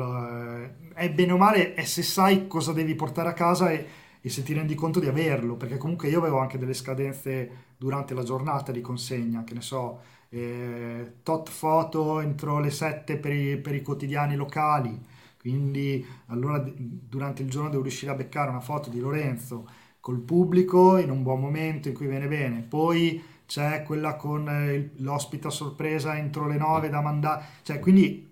eh, 0.62 0.92
è 0.94 1.10
bene 1.10 1.32
o 1.32 1.36
male 1.36 1.74
è 1.74 1.84
se 1.84 2.02
sai 2.02 2.46
cosa 2.46 2.72
devi 2.72 2.94
portare 2.94 3.28
a 3.28 3.32
casa 3.32 3.72
e, 3.72 3.86
e, 4.22 4.28
se 4.30 4.42
ti 4.44 4.54
rendi 4.54 4.74
conto 4.74 5.00
di 5.00 5.08
averlo, 5.08 5.56
perché 5.56 5.76
comunque 5.76 6.08
io 6.08 6.20
avevo 6.20 6.38
anche 6.38 6.56
delle 6.56 6.74
scadenze 6.74 7.50
durante 7.76 8.14
la 8.14 8.22
giornata 8.22 8.70
di 8.70 8.80
consegna, 8.80 9.42
che 9.42 9.54
ne 9.54 9.60
so, 9.60 10.00
eh, 10.28 11.14
tot 11.22 11.50
foto 11.50 12.20
entro 12.20 12.60
le 12.60 12.70
7 12.70 13.16
per 13.18 13.32
i, 13.32 13.58
per 13.58 13.74
i 13.74 13.82
quotidiani 13.82 14.36
locali, 14.36 14.98
quindi 15.38 16.06
allora 16.26 16.64
durante 16.64 17.42
il 17.42 17.50
giorno 17.50 17.68
devo 17.68 17.82
riuscire 17.82 18.12
a 18.12 18.14
beccare 18.14 18.48
una 18.48 18.60
foto 18.60 18.88
di 18.90 19.00
Lorenzo 19.00 19.68
col 19.98 20.20
pubblico 20.20 20.98
in 20.98 21.10
un 21.10 21.22
buon 21.22 21.40
momento 21.40 21.88
in 21.88 21.94
cui 21.94 22.06
viene 22.06 22.28
bene, 22.28 22.60
poi 22.60 23.20
c'è 23.44 23.82
quella 23.82 24.14
con 24.14 24.48
eh, 24.48 24.92
l'ospite 24.98 25.48
a 25.48 25.50
sorpresa 25.50 26.16
entro 26.16 26.46
le 26.46 26.56
9 26.56 26.88
da 26.88 27.00
mandare, 27.00 27.44
cioè 27.62 27.80
quindi 27.80 28.31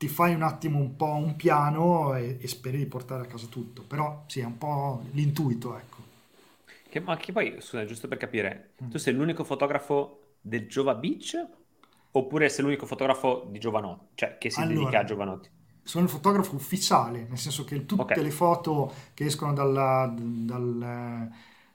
ti 0.00 0.08
fai 0.08 0.32
un 0.32 0.40
attimo 0.40 0.78
un 0.78 0.96
po' 0.96 1.12
un 1.12 1.36
piano 1.36 2.14
e, 2.14 2.38
e, 2.40 2.48
speri 2.48 2.78
di 2.78 2.86
portare 2.86 3.24
a 3.24 3.26
casa 3.26 3.46
tutto. 3.48 3.82
Però 3.82 4.24
sì, 4.28 4.40
è 4.40 4.46
un 4.46 4.56
po' 4.56 5.02
l'intuito, 5.10 5.76
ecco. 5.76 5.98
Che, 6.88 7.00
ma 7.00 7.18
che 7.18 7.32
poi, 7.32 7.56
scusa, 7.60 7.84
giusto 7.84 8.08
per 8.08 8.16
capire, 8.16 8.70
mm. 8.82 8.88
tu 8.88 8.96
sei 8.96 9.12
l'unico 9.12 9.44
fotografo 9.44 10.36
del 10.40 10.66
Giova 10.68 10.94
Beach 10.94 11.36
oppure 12.12 12.48
sei 12.48 12.64
l'unico 12.64 12.86
fotografo 12.86 13.46
di 13.50 13.58
Giovanotti, 13.58 14.06
cioè 14.14 14.38
che 14.38 14.48
si 14.48 14.58
allora, 14.60 14.78
dedica 14.78 15.00
a 15.00 15.04
Giovanotti? 15.04 15.50
Sono 15.82 16.04
il 16.04 16.10
fotografo 16.10 16.54
ufficiale, 16.54 17.26
nel 17.28 17.36
senso 17.36 17.64
che 17.64 17.84
tutte 17.84 18.00
okay. 18.00 18.22
le 18.22 18.30
foto 18.30 18.90
che 19.12 19.26
escono 19.26 19.52
dalla, 19.52 20.10
dal, 20.16 21.30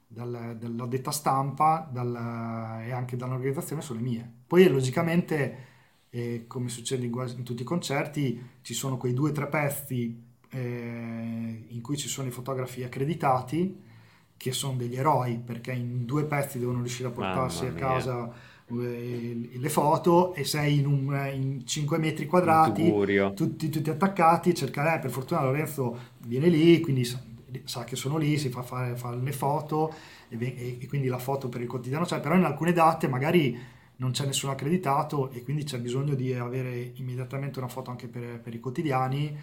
dal, 0.07 0.57
dalla 0.57 0.85
detta 0.88 1.11
stampa 1.11 1.88
dal, 1.91 2.81
e 2.81 2.91
anche 2.91 3.15
dall'organizzazione 3.15 3.83
sono 3.83 3.99
le 3.99 4.05
mie. 4.05 4.31
Poi 4.47 4.67
logicamente 4.67 5.73
e 6.15 6.45
come 6.47 6.69
succede 6.69 7.06
in, 7.06 7.34
in, 7.36 7.43
tutti 7.43 7.63
i 7.63 7.65
concerti, 7.65 8.41
ci 8.62 8.73
sono 8.73 8.95
quei 8.95 9.12
due 9.12 9.32
o 9.32 9.34
tre 9.34 9.47
pezzi 9.47 10.17
eh, 10.49 11.65
in 11.67 11.82
cui 11.82 11.97
ci 11.97 12.08
sono 12.08 12.30
i 12.30 12.32
fotografi 12.32 12.84
accreditati 12.84 13.84
che 14.38 14.51
sono 14.54 14.78
degli 14.78 14.95
eroi 14.95 15.38
perché 15.43 15.73
in 15.73 16.06
due 16.06 16.23
pezzi 16.23 16.58
devono 16.58 16.80
riuscire 16.80 17.10
a 17.10 17.12
portarsi 17.12 17.65
a 17.65 17.73
casa 17.73 18.32
eh, 18.67 19.49
le 19.51 19.69
foto 19.69 20.34
e 20.36 20.45
sei 20.45 20.80
in, 20.80 20.86
un, 20.86 21.32
in 21.34 21.67
5 21.67 21.97
metri 21.97 22.28
quadrati 22.28 22.93
tutti, 23.36 23.69
tutti, 23.69 23.89
attaccati 23.89 24.56
cercare 24.56 24.95
eh, 24.95 24.99
per 24.99 25.12
fortuna 25.12 25.43
Lorenzo 25.43 25.99
viene 26.19 26.47
lì 26.47 26.80
quindi 26.80 27.04
sa, 27.04 27.21
sa 27.65 27.84
che 27.84 27.97
sono 27.97 28.15
lì 28.15 28.38
si 28.38 28.47
fa 28.47 28.62
fare, 28.62 28.95
fare 28.95 29.17
le 29.17 29.34
foto 29.34 29.93
e, 30.30 30.38
e, 30.39 30.78
e, 30.80 30.88
quindi 30.88 31.08
la 31.08 31.19
foto 31.19 31.49
per 31.49 31.60
il 31.60 31.67
quotidiano 31.67 32.06
c'è 32.06 32.21
però 32.21 32.36
in 32.36 32.45
alcune 32.45 32.71
date 32.71 33.10
magari 33.10 33.73
non 33.97 34.12
c'è 34.12 34.25
nessuno 34.25 34.51
accreditato 34.51 35.31
e 35.31 35.43
quindi 35.43 35.63
c'è 35.63 35.79
bisogno 35.79 36.15
di 36.15 36.34
avere 36.34 36.93
immediatamente 36.95 37.60
una 37.60 37.67
foto 37.67 37.91
anche 37.91 38.08
per, 38.08 38.39
per 38.39 38.53
i 38.53 38.60
quotidiani 38.60 39.38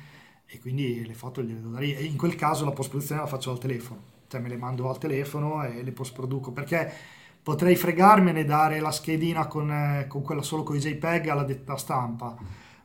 e 0.46 0.58
quindi 0.60 1.04
le 1.06 1.14
foto 1.14 1.42
gliele 1.42 1.60
do 1.60 1.70
da 1.70 1.78
lì. 1.78 1.94
E 1.94 2.04
in 2.04 2.16
quel 2.16 2.34
caso 2.34 2.64
la 2.64 2.72
post 2.72 2.90
produzione 2.90 3.20
la 3.22 3.26
faccio 3.26 3.50
al 3.50 3.58
telefono 3.58 4.12
cioè 4.32 4.40
me 4.40 4.48
le 4.48 4.56
mando 4.56 4.88
al 4.88 4.96
telefono 4.96 5.62
e 5.62 5.82
le 5.82 5.92
post 5.92 6.14
produco 6.14 6.52
perché 6.52 6.90
potrei 7.42 7.76
fregarmene 7.76 8.46
dare 8.46 8.80
la 8.80 8.90
schedina 8.90 9.46
con, 9.46 9.70
eh, 9.70 10.06
con, 10.06 10.22
quella 10.22 10.40
solo 10.40 10.62
con 10.62 10.76
i 10.76 10.78
JPEG 10.78 11.28
alla 11.28 11.42
detta 11.42 11.76
stampa 11.76 12.34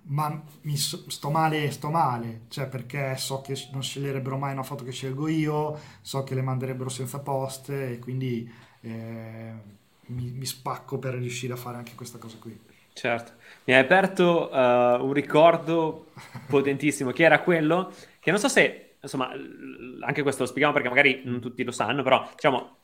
ma 0.09 0.41
mi 0.61 0.75
sto 0.75 1.29
male 1.29 1.71
sto 1.71 1.89
male 1.89 2.41
cioè 2.49 2.67
perché 2.67 3.15
so 3.15 3.39
che 3.39 3.55
non 3.71 3.81
sceglierebbero 3.81 4.37
mai 4.37 4.51
una 4.51 4.63
foto 4.63 4.83
che 4.83 4.91
scelgo 4.91 5.29
io 5.29 5.77
so 6.01 6.23
che 6.23 6.35
le 6.35 6.41
manderebbero 6.41 6.89
senza 6.89 7.19
post 7.19 7.69
e 7.69 7.99
quindi 7.99 8.49
eh, 8.81 9.53
mi, 10.07 10.31
mi, 10.31 10.45
spacco 10.45 10.97
per 10.97 11.15
riuscire 11.15 11.53
a 11.53 11.57
fare 11.57 11.77
anche 11.77 11.93
questa 11.95 12.17
cosa 12.17 12.37
qui. 12.39 12.59
Certo, 12.93 13.33
mi 13.65 13.73
hai 13.73 13.79
aperto 13.79 14.49
uh, 14.51 15.05
un 15.05 15.13
ricordo 15.13 16.07
potentissimo 16.47 17.11
che 17.11 17.23
era 17.23 17.41
quello 17.41 17.93
che 18.19 18.31
non 18.31 18.39
so 18.39 18.47
se, 18.47 18.95
insomma, 19.01 19.29
anche 20.01 20.21
questo 20.23 20.41
lo 20.41 20.47
spieghiamo 20.47 20.73
perché 20.73 20.89
magari 20.89 21.21
non 21.25 21.39
tutti 21.39 21.63
lo 21.63 21.71
sanno, 21.71 22.03
però 22.03 22.27
diciamo, 22.33 22.75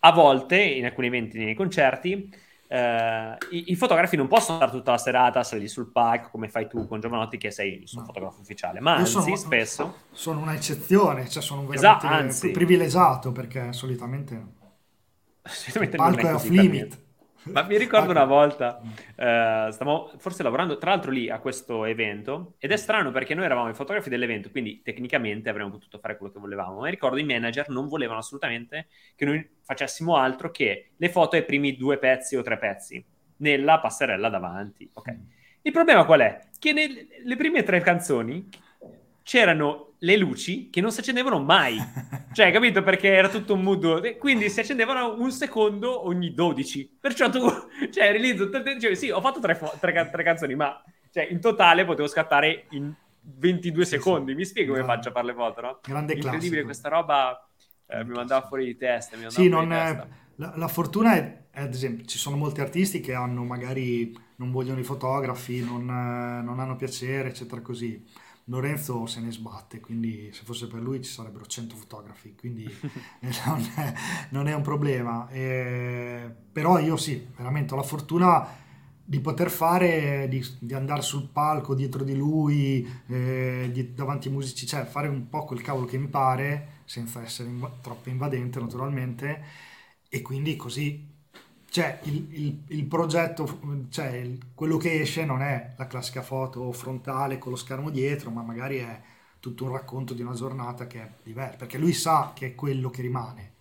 a 0.00 0.12
volte 0.12 0.60
in 0.60 0.84
alcuni 0.84 1.06
eventi, 1.08 1.38
nei 1.38 1.54
concerti, 1.54 2.50
Uh, 2.72 3.36
i, 3.50 3.64
i, 3.66 3.76
fotografi 3.76 4.16
non 4.16 4.28
possono 4.28 4.56
stare 4.56 4.70
tutta 4.70 4.92
la 4.92 4.96
serata 4.96 5.40
a 5.40 5.44
salire 5.44 5.68
sul 5.68 5.92
palco 5.92 6.30
come 6.30 6.48
fai 6.48 6.68
tu 6.68 6.88
con 6.88 7.00
Giovanotti 7.00 7.36
che 7.36 7.50
sei 7.50 7.82
il 7.82 7.86
suo 7.86 8.00
no. 8.00 8.06
fotografo 8.06 8.40
ufficiale, 8.40 8.80
ma 8.80 8.94
anzi 8.94 9.10
sono, 9.10 9.36
spesso... 9.36 9.96
Sono 10.10 10.40
un'eccezione, 10.40 11.28
cioè 11.28 11.42
sono 11.42 11.66
veramente 11.66 11.86
esatto, 11.86 12.06
anzi. 12.06 12.50
privilegiato 12.50 13.30
perché 13.30 13.74
solitamente 13.74 14.60
il 15.42 15.88
palco 15.88 16.28
è 16.28 16.34
off 16.34 16.48
limit. 16.48 17.00
Ma 17.44 17.64
mi 17.64 17.76
ricordo 17.76 18.12
una 18.12 18.24
volta, 18.24 18.80
eh, 19.16 19.68
stavamo 19.72 20.12
forse 20.16 20.44
lavorando 20.44 20.78
tra 20.78 20.90
l'altro 20.90 21.10
lì 21.10 21.28
a 21.28 21.40
questo 21.40 21.84
evento 21.84 22.54
ed 22.58 22.70
è 22.70 22.76
strano 22.76 23.10
perché 23.10 23.34
noi 23.34 23.46
eravamo 23.46 23.68
i 23.68 23.74
fotografi 23.74 24.08
dell'evento, 24.08 24.48
quindi 24.50 24.80
tecnicamente 24.80 25.48
avremmo 25.48 25.70
potuto 25.70 25.98
fare 25.98 26.16
quello 26.16 26.32
che 26.32 26.38
volevamo, 26.38 26.78
ma 26.78 26.88
ricordo 26.88 27.16
i 27.16 27.24
manager 27.24 27.68
non 27.68 27.88
volevano 27.88 28.20
assolutamente 28.20 28.86
che 29.16 29.24
noi 29.24 29.44
facessimo 29.60 30.14
altro 30.14 30.52
che 30.52 30.92
le 30.96 31.08
foto 31.08 31.34
ai 31.34 31.44
primi 31.44 31.76
due 31.76 31.98
pezzi 31.98 32.36
o 32.36 32.42
tre 32.42 32.58
pezzi 32.58 33.04
nella 33.38 33.80
passerella 33.80 34.28
davanti. 34.28 34.88
Ok. 34.92 35.16
Il 35.62 35.72
problema 35.72 36.04
qual 36.04 36.20
è? 36.20 36.38
Che 36.58 36.72
nelle 36.72 37.36
prime 37.36 37.64
tre 37.64 37.80
canzoni 37.80 38.48
c'erano 39.24 39.91
le 40.02 40.16
luci 40.16 40.70
che 40.70 40.80
non 40.80 40.92
si 40.92 41.00
accendevano 41.00 41.40
mai. 41.40 41.76
cioè, 42.32 42.50
capito? 42.52 42.82
Perché 42.82 43.08
era 43.08 43.28
tutto 43.28 43.54
un 43.54 43.62
mood. 43.62 44.18
Quindi 44.18 44.48
si 44.48 44.60
accendevano 44.60 45.20
un 45.20 45.30
secondo 45.30 46.06
ogni 46.06 46.32
12. 46.34 46.98
Perciò 47.00 47.30
tu, 47.30 47.40
cioè, 47.90 48.10
realizzo, 48.10 48.50
cioè, 48.78 48.94
sì, 48.94 49.10
ho 49.10 49.20
fatto 49.20 49.40
tre, 49.40 49.54
fo- 49.54 49.72
tre, 49.80 50.08
tre 50.10 50.22
canzoni, 50.22 50.54
ma 50.54 50.82
cioè, 51.10 51.28
in 51.30 51.40
totale 51.40 51.84
potevo 51.84 52.08
scattare 52.08 52.66
in 52.70 52.92
22 53.20 53.84
sì, 53.84 53.90
secondi. 53.90 54.32
Sì. 54.32 54.36
Mi 54.36 54.44
spiego 54.44 54.72
come 54.72 54.84
faccio 54.84 55.08
a 55.08 55.12
fare 55.12 55.26
le 55.26 55.34
foto, 55.34 55.60
no? 55.60 55.78
Grande 55.82 56.14
Incredibile, 56.14 56.62
classico. 56.62 56.64
questa 56.64 56.88
roba 56.88 57.48
eh, 57.86 58.04
mi 58.04 58.12
mandava 58.14 58.46
fuori 58.46 58.64
di 58.64 58.76
testa. 58.76 59.16
sì, 59.28 59.48
non 59.48 59.72
è, 59.72 60.04
la, 60.36 60.52
la, 60.56 60.68
fortuna 60.68 61.14
è, 61.14 61.44
è, 61.50 61.60
ad 61.60 61.74
esempio, 61.74 62.04
ci 62.06 62.18
sono 62.18 62.36
molti 62.36 62.60
artisti 62.60 63.00
che 63.00 63.14
hanno 63.14 63.44
magari, 63.44 64.16
non 64.36 64.50
vogliono 64.50 64.80
i 64.80 64.84
fotografi, 64.84 65.62
non, 65.62 65.84
non 65.84 66.58
hanno 66.58 66.74
piacere, 66.74 67.28
eccetera, 67.28 67.60
così 67.60 68.04
Lorenzo 68.52 69.06
se 69.06 69.20
ne 69.20 69.32
sbatte, 69.32 69.80
quindi 69.80 70.30
se 70.32 70.42
fosse 70.44 70.66
per 70.66 70.80
lui 70.80 71.02
ci 71.02 71.10
sarebbero 71.10 71.46
100 71.46 71.74
fotografi, 71.74 72.34
quindi 72.36 72.64
non, 73.46 73.72
è, 73.76 73.94
non, 74.28 74.46
è, 74.46 74.54
un 74.54 74.62
problema. 74.62 75.28
Eh, 75.30 76.30
però 76.52 76.78
io 76.78 76.98
sì, 76.98 77.26
veramente 77.34 77.72
ho 77.72 77.76
la 77.76 77.82
fortuna 77.82 78.46
di 79.04 79.20
poter 79.20 79.50
fare, 79.50 80.28
di, 80.28 80.46
di 80.58 80.74
andare 80.74 81.00
sul 81.00 81.28
palco 81.32 81.74
dietro 81.74 82.04
di 82.04 82.14
lui, 82.14 82.86
eh, 83.06 83.70
di, 83.72 83.94
davanti 83.94 84.28
ai 84.28 84.34
musici, 84.34 84.66
cioè 84.66 84.84
fare 84.84 85.08
un 85.08 85.28
po' 85.30 85.44
quel 85.44 85.62
cavolo 85.62 85.86
che 85.86 85.96
mi 85.96 86.08
pare, 86.08 86.80
senza 86.84 87.22
essere 87.22 87.48
inv- 87.48 87.80
troppo 87.80 88.10
invadente 88.10 88.60
naturalmente, 88.60 89.44
e 90.08 90.20
quindi 90.20 90.56
così 90.56 91.11
cioè 91.72 92.00
il, 92.02 92.26
il, 92.32 92.62
il 92.66 92.84
progetto, 92.84 93.58
cioè 93.88 94.08
il, 94.08 94.38
quello 94.54 94.76
che 94.76 95.00
esce 95.00 95.24
non 95.24 95.40
è 95.40 95.72
la 95.78 95.86
classica 95.86 96.20
foto 96.20 96.70
frontale 96.70 97.38
con 97.38 97.50
lo 97.50 97.56
schermo 97.56 97.88
dietro, 97.88 98.28
ma 98.28 98.42
magari 98.42 98.76
è 98.76 99.00
tutto 99.40 99.64
un 99.64 99.72
racconto 99.72 100.12
di 100.12 100.20
una 100.20 100.34
giornata 100.34 100.86
che 100.86 101.00
è 101.00 101.10
diversa, 101.22 101.56
perché 101.56 101.78
lui 101.78 101.94
sa 101.94 102.32
che 102.34 102.48
è 102.48 102.54
quello 102.54 102.90
che 102.90 103.00
rimane. 103.00 103.52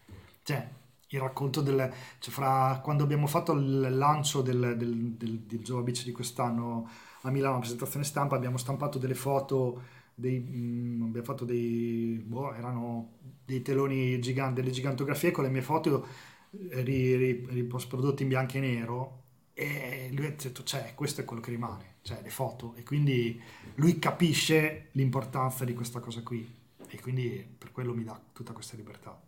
Cioè, 0.44 0.68
il 1.08 1.20
racconto 1.22 1.62
del... 1.62 1.90
Cioè 2.20 2.34
fra 2.34 2.82
quando 2.84 3.06
abbiamo 3.06 3.28
fatto 3.28 3.54
il 3.54 3.96
lancio 3.96 4.42
del, 4.42 4.76
del, 4.76 5.14
del, 5.14 5.40
del 5.40 5.60
Jova 5.60 5.82
Beach 5.82 6.04
di 6.04 6.12
quest'anno 6.12 6.90
a 7.22 7.30
Milano, 7.32 7.54
la 7.54 7.60
presentazione 7.60 8.04
stampa, 8.04 8.36
abbiamo 8.36 8.58
stampato 8.58 8.98
delle 9.00 9.16
foto, 9.16 9.84
dei, 10.16 10.38
mh, 10.38 10.98
mm, 10.98 11.04
abbiamo 11.04 11.26
fatto 11.26 11.46
dei... 11.46 12.22
Boh, 12.26 12.54
erano 12.56 13.12
dei 13.46 13.62
teloni 13.62 14.20
giganti, 14.20 14.60
delle 14.60 14.74
gigantografie 14.74 15.32
con 15.32 15.46
le 15.46 15.50
mie 15.50 15.62
foto 15.62 16.30
riprodotti 16.52 18.24
in 18.24 18.30
bianco 18.30 18.58
e 18.58 18.60
nero 18.60 19.24
e 19.54 20.10
lui 20.14 20.26
ha 20.26 20.32
detto 20.32 20.64
cioè 20.64 20.94
questo 20.96 21.22
è 21.22 21.26
quello 21.26 21.42
che 21.42 21.52
rimane 21.52 21.96
cioè 22.02 22.22
le 22.22 22.30
foto. 22.30 22.74
E 22.76 22.84
quindi 22.84 23.42
lui 23.76 24.00
capisce 24.00 24.90
l'importanza 24.94 25.66
di 25.66 25.74
questa 25.74 26.00
cosa 26.00 26.22
qui 26.22 26.60
e 26.88 27.00
quindi 27.00 27.48
per 27.58 27.72
quello 27.72 27.94
mi 27.94 28.04
dà 28.04 28.20
tutta 28.34 28.54
questa 28.54 28.76
libertà. 28.76 29.20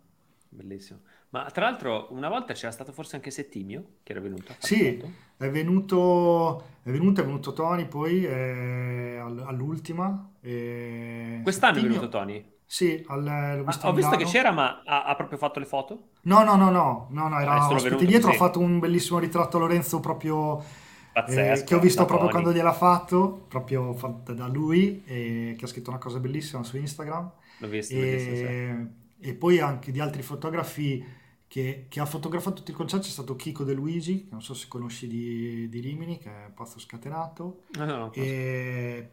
Bellissimo. 0.48 1.00
Ma 1.30 1.50
tra 1.50 1.64
l'altro 1.64 2.08
una 2.10 2.28
volta 2.28 2.52
c'era 2.52 2.70
stato 2.70 2.92
forse 2.92 3.16
anche 3.16 3.32
Settimio 3.32 3.96
che 4.04 4.12
era 4.12 4.20
venuto 4.20 4.54
sì 4.58 5.00
è 5.36 5.50
venuto, 5.50 6.64
è 6.84 6.90
venuto 6.92 7.20
è 7.20 7.24
venuto 7.24 7.52
Tony 7.52 7.88
poi 7.88 8.24
eh, 8.24 9.16
all'ultima 9.18 10.30
eh, 10.40 11.40
quest'anno 11.42 11.74
Settimio... 11.74 11.96
è 11.96 11.98
venuto 11.98 12.16
Tony 12.16 12.53
sì, 12.66 13.04
al, 13.08 13.22
l'ho 13.56 13.64
visto, 13.64 13.86
ah, 13.86 13.90
ho 13.90 13.92
visto 13.92 14.16
che 14.16 14.24
c'era, 14.24 14.50
ma 14.50 14.82
ha, 14.84 15.04
ha, 15.04 15.14
proprio 15.14 15.38
fatto 15.38 15.58
le 15.58 15.66
foto? 15.66 16.08
No, 16.22 16.42
no, 16.42 16.56
no, 16.56 16.70
no, 16.70 17.08
no, 17.10 17.28
no 17.28 17.40
era 17.40 17.52
ah, 17.52 17.70
ospite 17.70 18.04
dietro, 18.04 18.30
sì. 18.30 18.34
ha 18.34 18.38
fatto 18.38 18.58
un 18.58 18.78
bellissimo 18.78 19.18
ritratto 19.18 19.58
Lorenzo 19.58 20.00
proprio 20.00 20.62
Pazzesco, 21.12 21.62
eh, 21.62 21.64
che 21.64 21.74
ho 21.76 21.78
visto 21.78 22.04
proprio 22.04 22.28
quando 22.28 22.52
gliel'ha 22.52 22.72
fatto, 22.72 23.46
proprio 23.48 23.96
da 24.26 24.48
lui, 24.48 25.02
e, 25.04 25.54
che 25.56 25.64
ha 25.64 25.68
scritto 25.68 25.90
una 25.90 26.00
cosa 26.00 26.18
bellissima 26.18 26.64
su 26.64 26.76
Instagram. 26.76 27.30
L'ho 27.58 27.68
visto, 27.68 27.94
e, 27.94 28.16
visto 28.16 28.34
sì. 28.34 29.28
e 29.28 29.34
poi 29.34 29.60
anche 29.60 29.92
di 29.92 30.00
altri 30.00 30.22
fotografi 30.22 31.22
che, 31.46 31.86
che, 31.88 32.00
ha 32.00 32.06
fotografato 32.06 32.56
tutti 32.56 32.72
i 32.72 32.74
concerti 32.74 33.06
c'è 33.06 33.12
stato 33.12 33.36
Kiko 33.36 33.62
De 33.62 33.74
Luigi, 33.74 34.24
che 34.24 34.30
non 34.32 34.42
so 34.42 34.54
se 34.54 34.66
conosci 34.66 35.06
di, 35.06 35.68
di 35.68 35.78
Rimini, 35.78 36.18
che 36.18 36.30
è 36.30 36.50
pazzo 36.52 36.80
scatenato. 36.80 37.60
No, 37.76 37.84
no, 37.84 38.12
e, 38.12 39.08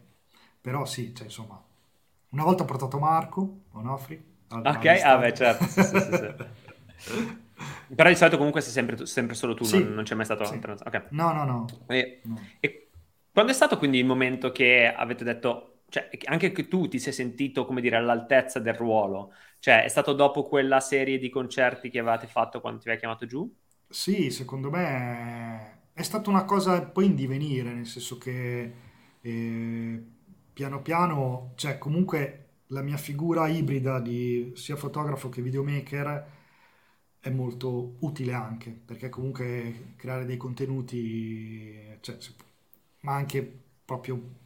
però 0.59 0.85
sì, 0.85 1.13
cioè, 1.13 1.25
insomma, 1.25 1.63
una 2.31 2.43
volta 2.43 2.63
ho 2.63 2.65
portato 2.65 2.99
Marco 2.99 3.61
Onofri. 3.71 4.29
Ok, 4.49 4.85
ah 4.85 5.17
beh 5.17 5.33
certo. 5.33 5.65
Sì, 5.65 5.83
sì, 5.83 5.97
sì, 5.99 7.39
Però 7.95 8.09
di 8.09 8.15
solito 8.15 8.37
comunque 8.37 8.61
sei 8.61 8.71
sempre, 8.71 9.05
sempre 9.05 9.35
solo 9.35 9.53
tu, 9.53 9.67
non, 9.69 9.93
non, 9.93 10.03
c'è 10.03 10.15
mai 10.15 10.25
stato... 10.25 10.43
Okay. 10.43 11.03
No, 11.09 11.31
no, 11.31 11.43
no. 11.43 11.65
E, 11.87 12.21
no. 12.23 12.39
e 12.59 12.89
quando 13.31 13.51
è 13.51 13.55
stato 13.55 13.77
quindi 13.77 13.99
il 13.99 14.05
momento 14.05 14.51
che 14.51 14.91
avete 14.91 15.23
detto, 15.23 15.81
cioè 15.89 16.09
anche 16.25 16.51
che 16.51 16.67
tu 16.67 16.87
ti 16.87 16.99
sei 16.99 17.13
sentito, 17.13 17.65
come 17.65 17.81
dire, 17.81 17.97
all'altezza 17.97 18.59
del 18.59 18.73
ruolo? 18.73 19.33
Cioè 19.59 19.83
è 19.83 19.87
stato 19.89 20.13
dopo 20.13 20.47
quella 20.47 20.79
serie 20.79 21.19
di 21.19 21.29
concerti 21.29 21.89
che 21.89 21.99
avevate 21.99 22.27
fatto 22.27 22.61
quando 22.61 22.79
ti 22.79 22.87
aveva 22.87 23.01
chiamato 23.01 23.25
giù? 23.25 23.53
Sì, 23.87 24.31
secondo 24.31 24.69
me 24.69 25.79
è 25.93 26.01
stata 26.01 26.29
una 26.29 26.45
cosa 26.45 26.81
poi 26.81 27.05
in 27.05 27.15
divenire, 27.15 27.73
nel 27.73 27.85
senso 27.85 28.17
che... 28.17 28.73
Eh, 29.21 30.03
piano 30.53 30.81
piano, 30.81 31.53
cioè 31.55 31.77
comunque 31.77 32.37
la 32.67 32.81
mia 32.81 32.97
figura 32.97 33.47
ibrida 33.47 33.99
di 33.99 34.51
sia 34.55 34.75
fotografo 34.75 35.29
che 35.29 35.41
videomaker 35.41 36.25
è 37.19 37.29
molto 37.29 37.95
utile 37.99 38.33
anche, 38.33 38.71
perché 38.71 39.09
comunque 39.09 39.93
creare 39.95 40.25
dei 40.25 40.37
contenuti, 40.37 41.97
cioè, 42.01 42.17
ma 43.01 43.13
anche 43.15 43.59
proprio 43.85 44.39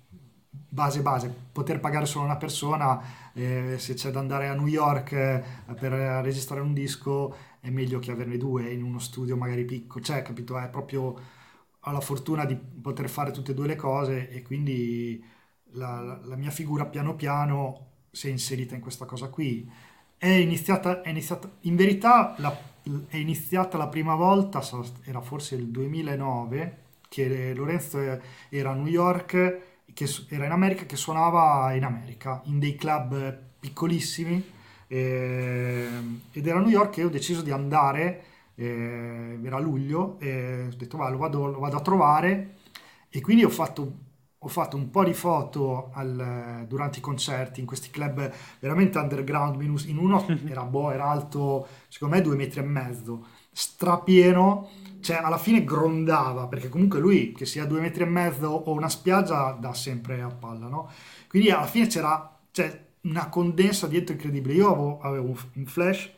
base 0.50 1.02
base, 1.02 1.34
poter 1.52 1.80
pagare 1.80 2.06
solo 2.06 2.26
una 2.26 2.38
persona, 2.38 3.32
eh, 3.34 3.76
se 3.78 3.94
c'è 3.94 4.12
da 4.12 4.20
andare 4.20 4.48
a 4.48 4.54
New 4.54 4.68
York 4.68 5.12
eh, 5.14 5.44
per 5.80 5.92
registrare 6.24 6.62
un 6.62 6.74
disco 6.74 7.36
è 7.60 7.70
meglio 7.70 8.00
che 8.00 8.12
averne 8.12 8.38
due 8.38 8.72
in 8.72 8.84
uno 8.84 9.00
studio 9.00 9.38
magari 9.38 9.66
piccolo, 9.66 10.04
cioè 10.04 10.22
capito, 10.22 10.58
è 10.58 10.70
proprio 10.70 11.20
ho 11.88 11.92
la 11.92 12.02
fortuna 12.02 12.46
di 12.46 12.56
poter 12.56 13.10
fare 13.10 13.32
tutte 13.32 13.52
e 13.52 13.54
due 13.54 13.68
le 13.68 13.76
cose 13.76 14.30
e 14.30 14.42
quindi 14.42 15.24
la, 15.76 16.20
la, 16.24 16.36
mia 16.36 16.52
figura 16.52 16.86
piano 16.86 17.16
piano 17.16 17.88
si 18.12 18.28
è 18.28 18.32
inserita 18.32 18.76
in 18.76 18.82
questa 18.82 19.06
cosa 19.06 19.28
qui. 19.28 19.70
È 20.18 20.28
iniziata, 20.28 21.02
è 21.02 21.10
iniziata 21.10 21.50
in 21.62 21.76
verità 21.76 22.36
la, 22.38 22.58
è 23.08 23.18
iniziata 23.18 23.78
la 23.78 23.88
prima 23.88 24.16
volta, 24.16 24.64
era 25.04 25.22
forse 25.22 25.56
il 25.56 25.68
2009, 25.68 26.84
che 27.10 27.54
Lorenzo 27.54 28.00
era 28.50 28.72
a 28.72 28.74
New 28.74 28.88
York, 28.88 29.60
che 29.94 30.10
era 30.30 30.46
in 30.46 30.52
America, 30.52 30.86
che 30.86 30.96
suonava 30.96 31.74
in 31.74 31.84
America, 31.84 32.42
in 32.46 32.60
dei 32.60 32.76
club 32.76 33.40
piccolissimi, 33.60 34.52
eh, 34.88 35.90
ed 36.32 36.48
era 36.48 36.60
a 36.60 36.62
New 36.62 36.70
York 36.70 36.98
e 36.98 37.06
ho 37.06 37.10
deciso 37.10 37.42
di 37.42 37.52
andare, 37.52 38.24
eh, 38.56 39.40
era 39.44 39.60
luglio, 39.60 40.18
e 40.20 40.68
ho 40.72 40.76
detto 40.76 40.98
va, 40.98 41.10
lo 41.10 41.18
vado, 41.18 41.48
lo 41.48 41.60
vado 41.60 41.78
a 41.78 41.82
trovare, 41.82 42.56
e 43.10 43.22
quindi 43.22 43.44
ho 43.44 43.50
fatto 43.50 44.04
ho 44.46 44.48
fatto 44.48 44.78
un 44.78 44.92
po' 44.92 45.04
di 45.04 45.16
foto 45.16 45.90
al, 45.94 46.66
durante 46.68 47.00
i 47.00 47.02
concerti 47.02 47.62
in 47.62 47.66
questi 47.66 47.90
club 47.90 48.32
veramente 48.60 49.00
underground. 49.00 49.60
In 49.60 49.98
uno 49.98 50.24
era, 50.48 50.62
boh, 50.62 50.92
era 50.92 51.06
alto, 51.06 51.68
secondo 51.88 52.16
me, 52.16 52.22
due 52.22 52.36
metri 52.36 52.60
e 52.60 52.64
mezzo, 52.64 53.26
strapieno. 53.52 54.70
Cioè, 55.00 55.18
alla 55.18 55.40
fine 55.40 55.64
grondava 55.64 56.46
perché 56.46 56.70
comunque 56.70 57.00
lui, 57.00 57.32
che 57.32 57.48
sia 57.48 57.66
due 57.66 57.80
metri 57.80 58.04
e 58.04 58.06
mezzo 58.06 58.48
o 58.48 58.72
una 58.72 58.88
spiaggia, 58.88 59.58
dà 59.60 59.74
sempre 59.74 60.22
a 60.22 60.28
palla, 60.28 60.68
no? 60.68 60.92
Quindi 61.28 61.50
alla 61.50 61.66
fine 61.66 61.88
c'era 61.88 62.38
cioè, 62.52 62.86
una 63.02 63.28
condensa 63.30 63.88
dietro 63.88 64.14
incredibile. 64.14 64.54
Io 64.54 64.72
avevo, 64.72 65.00
avevo 65.00 65.36
un 65.54 65.66
flash 65.66 66.12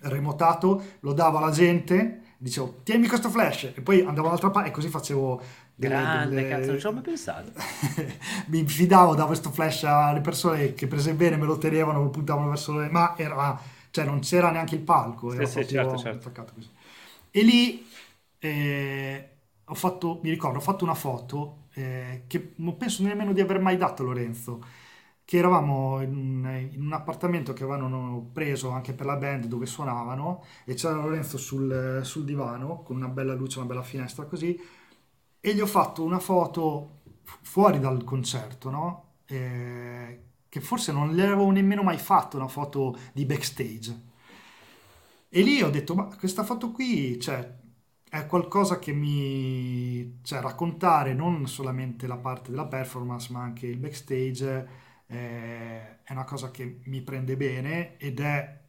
remotato, 0.00 0.82
lo 1.00 1.14
davo 1.14 1.38
alla 1.38 1.50
gente, 1.50 2.34
dicevo 2.36 2.80
tieni 2.82 3.08
questo 3.08 3.30
flash 3.30 3.72
e 3.74 3.80
poi 3.80 4.00
andavo 4.00 4.24
dall'altra 4.24 4.50
parte 4.50 4.68
e 4.68 4.72
così 4.72 4.88
facevo 4.88 5.40
Grande, 5.76 6.34
delle... 6.36 6.48
cazzo, 6.48 6.70
non 6.70 6.78
ci 6.78 6.86
ho 6.86 6.92
mai 6.92 7.02
pensato. 7.02 7.52
mi 8.46 8.64
fidavo 8.64 9.14
da 9.14 9.26
questo 9.26 9.50
flash 9.50 9.84
alle 9.84 10.20
persone 10.20 10.74
che 10.74 10.86
prese 10.86 11.14
bene 11.14 11.36
me 11.36 11.46
lo 11.46 11.58
tenevano, 11.58 12.02
lo 12.02 12.10
puntavano 12.10 12.48
verso 12.48 12.78
le... 12.78 12.88
ma 12.90 13.16
era, 13.16 13.60
cioè 13.90 14.04
non 14.04 14.20
c'era 14.20 14.50
neanche 14.50 14.76
il 14.76 14.82
palco, 14.82 15.30
sì, 15.30 15.36
era 15.36 15.46
sì, 15.46 15.66
certo, 15.66 15.96
certo. 15.96 16.30
così. 16.54 16.70
E 17.30 17.42
lì 17.42 17.84
eh, 18.38 19.28
ho 19.64 19.74
fatto, 19.74 20.20
mi 20.22 20.30
ricordo, 20.30 20.58
ho 20.58 20.62
fatto 20.62 20.84
una 20.84 20.94
foto 20.94 21.64
eh, 21.74 22.24
che 22.28 22.52
non 22.56 22.76
penso 22.76 23.02
nemmeno 23.02 23.32
di 23.32 23.40
aver 23.40 23.58
mai 23.58 23.76
dato 23.76 24.02
a 24.02 24.06
Lorenzo, 24.06 24.64
che 25.24 25.38
eravamo 25.38 26.02
in 26.02 26.14
un, 26.14 26.68
in 26.72 26.84
un, 26.84 26.92
appartamento 26.92 27.52
che 27.52 27.64
avevano 27.64 28.28
preso 28.32 28.70
anche 28.70 28.92
per 28.92 29.06
la 29.06 29.16
band 29.16 29.46
dove 29.46 29.66
suonavano 29.66 30.44
e 30.64 30.74
c'era 30.74 30.94
Lorenzo 30.94 31.38
sul, 31.38 32.00
sul 32.04 32.24
divano 32.24 32.82
con 32.82 32.96
una 32.96 33.08
bella 33.08 33.34
luce, 33.34 33.58
una 33.58 33.66
bella 33.68 33.82
finestra 33.82 34.24
così 34.26 34.60
e 35.46 35.54
gli 35.54 35.60
ho 35.60 35.66
fatto 35.66 36.02
una 36.02 36.20
foto 36.20 37.02
fuori 37.42 37.78
dal 37.78 38.02
concerto, 38.02 38.70
no? 38.70 39.16
Eh, 39.26 40.22
che 40.48 40.60
forse 40.62 40.90
non 40.90 41.14
le 41.14 41.22
avevo 41.22 41.50
nemmeno 41.50 41.82
mai 41.82 41.98
fatto 41.98 42.38
una 42.38 42.48
foto 42.48 42.96
di 43.12 43.26
backstage. 43.26 44.02
E 45.28 45.42
lì 45.42 45.60
ho 45.60 45.68
detto, 45.68 45.94
ma 45.94 46.06
questa 46.16 46.44
foto 46.44 46.70
qui, 46.72 47.20
cioè, 47.20 47.58
è 48.08 48.24
qualcosa 48.24 48.78
che 48.78 48.92
mi... 48.92 50.20
cioè, 50.22 50.40
raccontare 50.40 51.12
non 51.12 51.46
solamente 51.46 52.06
la 52.06 52.16
parte 52.16 52.50
della 52.50 52.66
performance, 52.66 53.30
ma 53.30 53.42
anche 53.42 53.66
il 53.66 53.76
backstage, 53.76 54.68
eh, 55.06 56.02
è 56.04 56.12
una 56.12 56.24
cosa 56.24 56.50
che 56.50 56.80
mi 56.84 57.02
prende 57.02 57.36
bene 57.36 57.98
ed 57.98 58.20
è... 58.20 58.62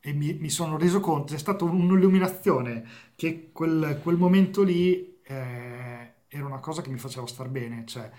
E 0.00 0.12
mi, 0.12 0.34
mi 0.34 0.50
sono 0.50 0.76
reso 0.76 1.00
conto, 1.00 1.32
è 1.34 1.38
stata 1.38 1.64
un'illuminazione 1.64 2.84
che 3.16 3.50
quel, 3.52 4.00
quel 4.02 4.16
momento 4.18 4.62
lì 4.62 5.09
eh, 5.30 6.14
era 6.28 6.44
una 6.44 6.58
cosa 6.58 6.82
che 6.82 6.90
mi 6.90 6.98
faceva 6.98 7.26
star 7.26 7.48
bene, 7.48 7.84
cioè, 7.86 8.10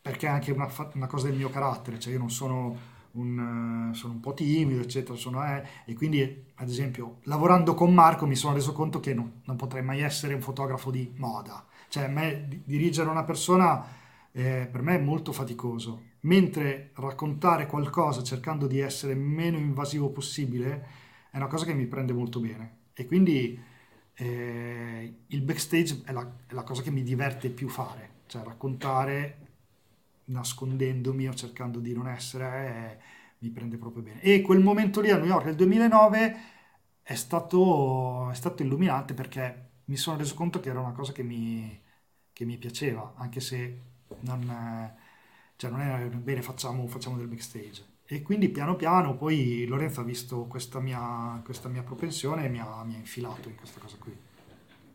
perché 0.00 0.26
è 0.26 0.30
anche 0.30 0.52
una, 0.52 0.70
una, 0.94 1.06
cosa 1.06 1.28
del 1.28 1.36
mio 1.36 1.50
carattere, 1.50 1.98
cioè 1.98 2.12
io 2.12 2.18
non 2.18 2.30
sono 2.30 2.76
un, 3.12 3.90
sono 3.94 4.12
un 4.14 4.20
po' 4.20 4.34
timido, 4.34 4.80
eccetera, 4.80 5.16
sono, 5.16 5.44
eh, 5.44 5.64
e 5.84 5.94
quindi, 5.94 6.52
ad 6.54 6.68
esempio, 6.68 7.18
lavorando 7.22 7.74
con 7.74 7.92
Marco 7.92 8.26
mi 8.26 8.36
sono 8.36 8.54
reso 8.54 8.72
conto 8.72 9.00
che 9.00 9.14
non, 9.14 9.40
non 9.44 9.56
potrei 9.56 9.82
mai 9.82 10.00
essere 10.00 10.34
un 10.34 10.40
fotografo 10.40 10.90
di 10.90 11.12
moda, 11.16 11.64
cioè 11.88 12.08
me 12.08 12.62
dirigere 12.64 13.08
una 13.08 13.24
persona 13.24 14.02
eh, 14.32 14.68
per 14.70 14.82
me 14.82 14.96
è 14.96 15.00
molto 15.00 15.32
faticoso, 15.32 16.02
mentre 16.20 16.90
raccontare 16.94 17.66
qualcosa 17.66 18.22
cercando 18.22 18.66
di 18.66 18.80
essere 18.80 19.14
meno 19.14 19.58
invasivo 19.58 20.10
possibile 20.10 20.86
è 21.30 21.36
una 21.36 21.46
cosa 21.46 21.64
che 21.64 21.74
mi 21.74 21.86
prende 21.86 22.12
molto 22.12 22.40
bene. 22.40 22.82
E 22.94 23.06
quindi 23.06 23.60
eh, 24.14 25.14
il 25.26 25.42
backstage 25.42 26.02
è 26.04 26.12
la, 26.12 26.30
è 26.46 26.52
la, 26.54 26.62
cosa 26.62 26.82
che 26.82 26.90
mi 26.90 27.02
diverte 27.02 27.50
più 27.50 27.68
fare, 27.68 28.10
cioè 28.26 28.42
raccontare 28.42 29.38
nascondendomi 30.26 31.28
o 31.28 31.34
cercando 31.34 31.80
di 31.80 31.92
non 31.92 32.08
essere 32.08 32.66
eh, 32.66 32.98
mi 33.38 33.50
prende 33.50 33.76
proprio 33.76 34.02
bene. 34.02 34.20
E 34.22 34.40
quel 34.40 34.60
momento 34.60 35.00
lì 35.00 35.10
a 35.10 35.16
New 35.16 35.26
York 35.26 35.46
nel 35.46 35.56
2009 35.56 36.36
è 37.02 37.14
stato, 37.14 38.30
è 38.30 38.34
stato 38.34 38.62
illuminante 38.62 39.14
perché 39.14 39.70
mi 39.86 39.96
sono 39.96 40.16
reso 40.16 40.34
conto 40.34 40.60
che 40.60 40.70
era 40.70 40.80
una 40.80 40.92
cosa 40.92 41.12
che 41.12 41.22
mi, 41.22 41.80
che 42.32 42.44
mi 42.44 42.56
piaceva, 42.56 43.14
anche 43.16 43.40
se 43.40 43.80
non, 44.20 44.94
cioè 45.56 45.70
non 45.70 45.80
era 45.80 45.98
bene 46.16 46.42
facciamo, 46.42 46.86
facciamo 46.86 47.16
del 47.16 47.26
backstage. 47.28 47.92
E 48.06 48.20
quindi 48.20 48.50
piano 48.50 48.76
piano 48.76 49.16
poi 49.16 49.64
Lorenzo 49.66 50.02
ha 50.02 50.04
visto 50.04 50.44
questa 50.44 50.78
mia, 50.78 51.40
questa 51.42 51.68
mia 51.68 51.82
propensione 51.82 52.44
e 52.44 52.48
mi 52.50 52.60
ha, 52.60 52.84
mi 52.84 52.94
ha, 52.94 52.98
infilato 52.98 53.48
in 53.48 53.56
questa 53.56 53.80
cosa 53.80 53.96
qui. 53.98 54.14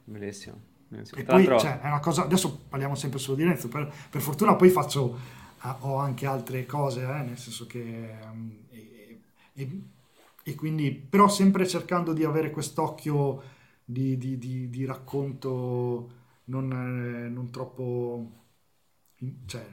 Bellissimo. 0.03 0.59
bellissimo. 0.87 1.19
E 1.19 1.23
poi 1.23 1.45
cioè, 1.45 1.79
è 1.81 1.87
una 1.87 1.99
cosa, 1.99 2.23
adesso 2.23 2.65
parliamo 2.69 2.93
sempre 2.93 3.17
solo 3.17 3.37
di 3.37 3.43
Lorenzo, 3.43 3.67
per, 3.67 3.91
per 4.09 4.21
fortuna 4.21 4.55
poi 4.55 4.69
faccio, 4.69 5.19
uh, 5.63 5.75
ho 5.79 5.95
anche 5.95 6.27
altre 6.27 6.65
cose, 6.67 7.01
eh, 7.01 7.23
nel 7.23 7.37
senso 7.37 7.65
che... 7.65 8.15
Um, 8.31 8.57
e, 8.69 9.21
e, 9.53 9.81
e, 10.43 10.55
quindi, 10.55 10.91
però 10.91 11.27
sempre 11.27 11.67
cercando 11.67 12.13
di 12.13 12.23
avere 12.23 12.51
quest'occhio 12.51 13.41
di, 13.83 14.17
di, 14.19 14.37
di, 14.37 14.69
di 14.69 14.85
racconto 14.85 16.11
non, 16.45 16.71
eh, 16.71 17.27
non 17.27 17.49
troppo... 17.49 18.31
cioè 19.47 19.67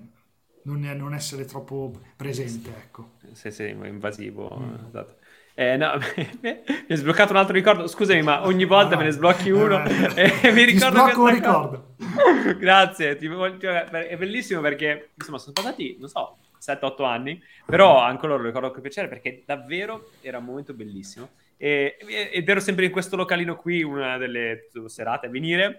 non, 0.66 0.84
è, 0.84 0.94
non 0.94 1.14
essere 1.14 1.44
troppo 1.44 1.92
presente, 2.16 2.70
ecco. 2.70 3.12
Sì, 3.32 3.50
sì, 3.50 3.68
invasivo, 3.68 4.58
mm. 4.60 4.86
esatto. 4.88 5.16
Eh, 5.54 5.76
no, 5.78 5.92
mi 6.42 6.62
hai 6.88 6.96
sbloccato 6.96 7.32
un 7.32 7.38
altro 7.38 7.54
ricordo. 7.54 7.86
Scusami, 7.86 8.20
ma 8.20 8.44
ogni 8.44 8.66
volta 8.66 8.94
ah, 8.94 8.98
me 8.98 9.04
ne 9.04 9.10
sblocchi 9.12 9.50
uno 9.50 9.82
eh, 10.14 10.40
e 10.42 10.52
mi 10.52 10.64
ricordo 10.64 11.04
che 11.04 11.18
un 11.18 11.30
ricordo. 11.32 11.94
Grazie, 12.58 13.16
ti, 13.16 13.26
cioè, 13.26 13.84
è 13.84 14.16
bellissimo 14.18 14.60
perché 14.60 15.10
insomma 15.14 15.38
sono 15.38 15.52
passati, 15.52 15.96
non 15.98 16.08
so, 16.08 16.36
7-8 16.60 17.04
anni, 17.04 17.42
però 17.64 18.00
anche 18.00 18.26
loro 18.26 18.42
lo 18.42 18.48
ricordo 18.48 18.70
con 18.70 18.82
piacere 18.82 19.08
perché 19.08 19.44
davvero 19.46 20.10
era 20.20 20.38
un 20.38 20.44
momento 20.44 20.74
bellissimo. 20.74 21.30
E, 21.56 21.96
ed 22.32 22.46
ero 22.46 22.60
sempre 22.60 22.84
in 22.84 22.90
questo 22.90 23.16
localino 23.16 23.56
qui, 23.56 23.82
una 23.82 24.18
delle 24.18 24.68
serate 24.88 25.28
a 25.28 25.30
venire, 25.30 25.78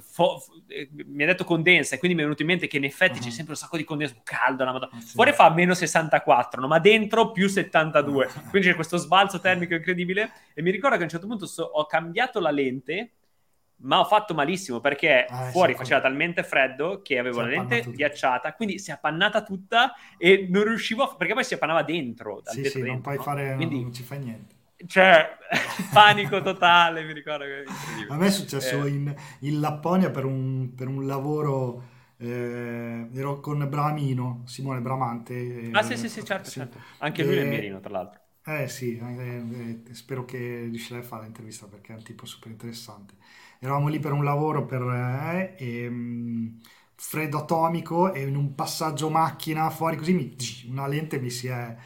fo- 0.00 0.42
eh, 0.68 0.88
mi 0.92 1.22
ha 1.22 1.26
detto 1.26 1.44
condensa 1.44 1.94
e 1.94 1.98
quindi 1.98 2.16
mi 2.16 2.22
è 2.22 2.24
venuto 2.24 2.42
in 2.42 2.48
mente 2.48 2.66
che 2.66 2.76
in 2.76 2.84
effetti 2.84 3.18
uh-huh. 3.18 3.24
c'è 3.24 3.30
sempre 3.30 3.52
un 3.52 3.58
sacco 3.58 3.76
di 3.76 3.84
condensa, 3.84 4.16
caldo, 4.22 4.64
la 4.64 4.72
madonna. 4.72 5.00
Sì. 5.00 5.14
fuori 5.14 5.32
fa 5.32 5.50
meno 5.50 5.74
64, 5.74 6.60
no? 6.60 6.66
ma 6.66 6.78
dentro 6.78 7.32
più 7.32 7.48
72, 7.48 8.28
quindi 8.50 8.68
c'è 8.68 8.74
questo 8.74 8.96
sbalzo 8.96 9.40
termico 9.40 9.74
incredibile 9.74 10.32
e 10.54 10.62
mi 10.62 10.70
ricordo 10.70 10.96
che 10.96 11.02
a 11.02 11.04
un 11.04 11.10
certo 11.10 11.26
punto 11.26 11.46
so- 11.46 11.64
ho 11.64 11.86
cambiato 11.86 12.40
la 12.40 12.50
lente 12.50 13.12
ma 13.78 14.00
ho 14.00 14.04
fatto 14.04 14.32
malissimo 14.32 14.80
perché 14.80 15.26
ah, 15.28 15.50
fuori 15.50 15.74
faceva 15.74 16.00
talmente 16.00 16.42
freddo 16.42 17.02
che 17.02 17.18
avevo 17.18 17.42
la 17.42 17.48
lente 17.48 17.84
ghiacciata, 17.86 18.54
quindi 18.54 18.78
si 18.78 18.90
è 18.90 18.94
appannata 18.94 19.42
tutta 19.42 19.92
e 20.16 20.46
non 20.48 20.64
riuscivo 20.64 21.02
a... 21.02 21.14
perché 21.14 21.34
poi 21.34 21.44
si 21.44 21.54
appannava 21.54 21.82
dentro. 21.82 22.40
Sì, 22.44 22.64
sì, 22.64 22.80
dentro, 22.80 22.86
non 22.86 23.00
puoi 23.02 23.16
no? 23.16 23.22
fare, 23.22 23.54
quindi... 23.56 23.82
non 23.82 23.92
ci 23.92 24.02
fa 24.02 24.14
niente. 24.14 24.55
Cioè, 24.86 25.36
panico 25.92 26.42
totale, 26.42 27.02
mi 27.04 27.12
ricordo 27.12 27.44
che 27.44 27.64
A 28.08 28.16
me 28.16 28.26
è 28.26 28.30
successo 28.30 28.84
eh. 28.84 28.90
in, 28.90 29.14
in, 29.40 29.60
Lapponia 29.60 30.10
per 30.10 30.24
un, 30.24 30.74
per 30.74 30.88
un 30.88 31.06
lavoro, 31.06 31.82
eh, 32.18 33.08
ero 33.12 33.40
con 33.40 33.66
Bramino, 33.68 34.42
Simone 34.46 34.80
Bramante. 34.80 35.70
Ah 35.72 35.82
sì, 35.82 35.96
sì, 35.96 36.08
sì, 36.08 36.24
certo, 36.24 36.50
sì. 36.50 36.58
certo. 36.58 36.78
Anche 36.98 37.24
lui 37.24 37.36
è 37.36 37.44
Mirino, 37.44 37.80
tra 37.80 37.90
l'altro. 37.90 38.20
Eh 38.48 38.68
sì, 38.68 38.96
eh, 38.96 39.82
eh, 39.88 39.94
spero 39.94 40.24
che 40.24 40.68
riuscirai 40.70 41.02
a 41.02 41.04
fare 41.04 41.24
l'intervista 41.24 41.66
perché 41.66 41.92
è 41.92 41.96
un 41.96 42.04
tipo 42.04 42.26
super 42.26 42.50
interessante. 42.52 43.14
Eravamo 43.58 43.88
lì 43.88 43.98
per 43.98 44.12
un 44.12 44.22
lavoro 44.22 44.66
per 44.66 44.82
eh, 44.82 45.54
e, 45.58 45.86
um, 45.88 46.56
freddo 46.94 47.38
atomico 47.38 48.12
e 48.12 48.22
in 48.22 48.36
un 48.36 48.54
passaggio 48.54 49.10
macchina 49.10 49.68
fuori 49.70 49.96
così 49.96 50.12
mi, 50.12 50.36
una 50.68 50.86
lente 50.86 51.18
mi 51.18 51.30
si 51.30 51.48
è 51.48 51.76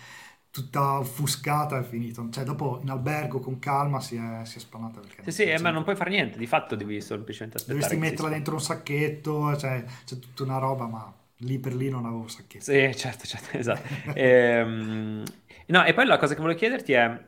tutta 0.50 0.98
offuscata 0.98 1.78
e 1.78 1.84
finito. 1.84 2.28
Cioè, 2.30 2.44
dopo 2.44 2.80
in 2.82 2.90
albergo 2.90 3.38
con 3.40 3.58
calma 3.58 4.00
si 4.00 4.16
è, 4.16 4.44
si 4.44 4.58
è 4.58 4.60
spannata. 4.60 5.00
Perché 5.00 5.22
sì, 5.24 5.30
sì, 5.30 5.42
eh, 5.44 5.58
ma 5.58 5.70
non 5.70 5.84
puoi 5.84 5.96
fare 5.96 6.10
niente, 6.10 6.38
di 6.38 6.46
fatto 6.46 6.74
devi 6.74 7.00
semplicemente 7.00 7.58
aspettare. 7.58 7.80
Dovresti 7.80 8.10
metterla 8.10 8.30
dentro 8.30 8.54
un 8.54 8.60
sacchetto, 8.60 9.56
cioè 9.56 9.84
c'è 10.04 10.18
tutta 10.18 10.42
una 10.42 10.58
roba, 10.58 10.86
ma 10.86 11.12
lì 11.38 11.58
per 11.58 11.74
lì 11.74 11.88
non 11.88 12.04
avevo 12.04 12.28
sacchetto. 12.28 12.64
Sì, 12.64 12.94
certo, 12.96 13.26
certo, 13.26 13.56
esatto. 13.56 13.82
ehm, 14.14 15.22
no, 15.66 15.84
e 15.84 15.94
poi 15.94 16.06
la 16.06 16.18
cosa 16.18 16.34
che 16.34 16.40
volevo 16.40 16.58
chiederti 16.58 16.92
è, 16.92 17.24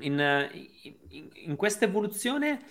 in, 0.00 0.48
in, 1.08 1.28
in 1.32 1.56
questa 1.56 1.84
evoluzione, 1.84 2.62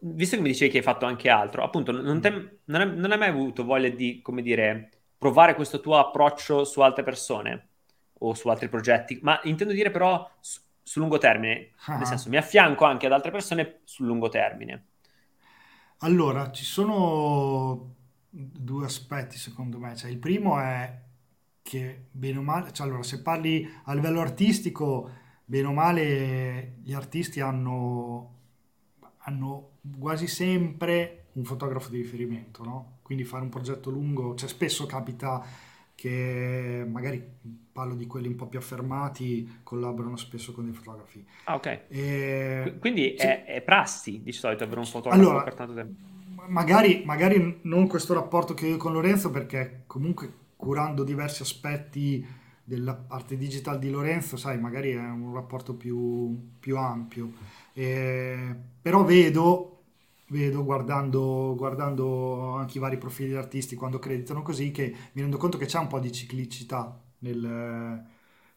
visto 0.00 0.36
che 0.36 0.42
mi 0.42 0.48
dicevi 0.48 0.70
che 0.70 0.78
hai 0.78 0.82
fatto 0.82 1.06
anche 1.06 1.28
altro, 1.28 1.62
appunto, 1.62 1.92
non, 1.92 2.20
te, 2.20 2.60
non, 2.64 2.80
hai, 2.80 2.96
non 2.96 3.12
hai 3.12 3.18
mai 3.18 3.28
avuto 3.28 3.64
voglia 3.64 3.88
di, 3.88 4.20
come 4.22 4.42
dire, 4.42 4.90
provare 5.18 5.54
questo 5.54 5.80
tuo 5.80 5.98
approccio 5.98 6.64
su 6.64 6.80
altre 6.80 7.02
persone? 7.04 7.68
O 8.28 8.34
su 8.34 8.48
altri 8.48 8.68
progetti, 8.68 9.18
ma 9.22 9.40
intendo 9.44 9.72
dire 9.72 9.90
però 9.90 10.28
su, 10.40 10.60
su 10.82 10.98
lungo 11.00 11.18
termine, 11.18 11.70
ah. 11.86 11.96
nel 11.96 12.06
senso 12.06 12.28
mi 12.28 12.36
affianco 12.36 12.84
anche 12.84 13.06
ad 13.06 13.12
altre 13.12 13.30
persone 13.30 13.80
sul 13.84 14.06
lungo 14.06 14.28
termine. 14.28 14.86
Allora, 15.98 16.50
ci 16.50 16.64
sono 16.64 17.94
due 18.28 18.84
aspetti 18.84 19.38
secondo 19.38 19.78
me, 19.78 19.94
cioè, 19.96 20.10
il 20.10 20.18
primo 20.18 20.58
è 20.58 21.02
che 21.62 22.06
bene 22.10 22.38
o 22.38 22.42
male, 22.42 22.72
cioè, 22.72 22.86
allora, 22.86 23.02
se 23.02 23.22
parli 23.22 23.66
a 23.84 23.94
livello 23.94 24.20
artistico, 24.20 25.10
bene 25.44 25.66
o 25.66 25.72
male 25.72 26.76
gli 26.82 26.92
artisti 26.92 27.40
hanno, 27.40 28.34
hanno 29.18 29.70
quasi 29.98 30.26
sempre 30.26 31.26
un 31.32 31.44
fotografo 31.44 31.88
di 31.88 31.98
riferimento, 31.98 32.62
no? 32.64 32.98
Quindi 33.02 33.24
fare 33.24 33.42
un 33.42 33.50
progetto 33.50 33.90
lungo, 33.90 34.34
cioè 34.34 34.48
spesso 34.48 34.86
capita 34.86 35.44
che 35.94 36.84
magari 36.88 37.22
parlo 37.72 37.94
di 37.94 38.06
quelli 38.06 38.28
un 38.28 38.36
po' 38.36 38.46
più 38.46 38.58
affermati, 38.58 39.60
collaborano 39.62 40.16
spesso 40.16 40.52
con 40.52 40.64
dei 40.64 40.72
fotografi. 40.72 41.24
Ah, 41.44 41.54
ok. 41.56 41.80
E... 41.88 42.76
Quindi 42.78 43.16
sì. 43.18 43.26
è, 43.26 43.44
è, 43.44 43.60
prassi 43.62 44.22
di 44.22 44.32
solito 44.32 44.64
avere 44.64 44.78
un 44.78 44.86
fotografo 44.86 45.20
allora, 45.20 45.42
per 45.42 45.54
tanto 45.54 45.74
tempo. 45.74 46.12
Magari, 46.46 47.02
magari 47.04 47.60
non 47.62 47.88
questo 47.88 48.14
rapporto 48.14 48.54
che 48.54 48.72
ho 48.72 48.76
con 48.76 48.92
Lorenzo, 48.92 49.30
perché 49.30 49.82
comunque 49.86 50.42
curando 50.56 51.02
diversi 51.02 51.42
aspetti 51.42 52.24
della 52.62 52.94
parte 52.94 53.36
digital 53.36 53.78
di 53.78 53.90
Lorenzo, 53.90 54.36
sai, 54.36 54.58
magari 54.58 54.92
è 54.92 54.96
un 54.96 55.34
rapporto 55.34 55.74
più, 55.74 56.52
più 56.60 56.78
ampio. 56.78 57.32
E, 57.72 58.54
però 58.80 59.02
vedo 59.04 59.73
vedo 60.34 60.64
guardando, 60.64 61.54
guardando, 61.56 62.54
anche 62.56 62.78
i 62.78 62.80
vari 62.80 62.98
profili 62.98 63.28
di 63.30 63.36
artisti 63.36 63.76
quando 63.76 64.00
creditano 64.00 64.42
così 64.42 64.72
che 64.72 64.94
mi 65.12 65.20
rendo 65.22 65.36
conto 65.36 65.58
che 65.58 65.66
c'è 65.66 65.78
un 65.78 65.86
po' 65.86 66.00
di 66.00 66.10
ciclicità 66.10 67.00
nel, 67.20 68.04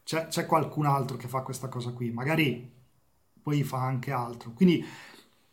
c'è, 0.02 0.26
c'è, 0.26 0.44
qualcun 0.46 0.86
altro 0.86 1.16
che 1.16 1.28
fa 1.28 1.42
questa 1.42 1.68
cosa 1.68 1.92
qui 1.92 2.10
magari 2.10 2.68
poi 3.40 3.62
fa 3.62 3.80
anche 3.80 4.10
altro. 4.10 4.52
Quindi 4.52 4.84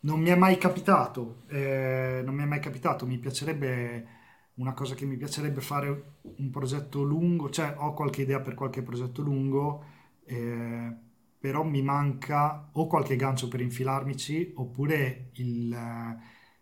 non 0.00 0.20
mi 0.20 0.30
è 0.30 0.36
mai 0.36 0.58
capitato 0.58 1.42
eh, 1.48 2.22
non 2.24 2.34
mi 2.34 2.42
è 2.42 2.46
mai 2.46 2.60
capitato 2.60 3.06
mi 3.06 3.18
piacerebbe 3.18 4.06
una 4.54 4.72
cosa 4.72 4.94
che 4.94 5.04
mi 5.06 5.16
piacerebbe 5.16 5.60
fare 5.60 6.18
un 6.22 6.50
progetto 6.50 7.02
lungo 7.02 7.50
cioè 7.50 7.74
ho 7.78 7.92
qualche 7.94 8.22
idea 8.22 8.40
per 8.40 8.54
qualche 8.54 8.82
progetto 8.82 9.22
lungo 9.22 9.84
eh, 10.24 10.92
però 11.38 11.62
mi 11.62 11.82
manca 11.82 12.70
o 12.72 12.86
qualche 12.86 13.16
gancio 13.16 13.48
per 13.48 13.60
infilarmici 13.60 14.52
oppure 14.56 15.30
il, 15.34 16.18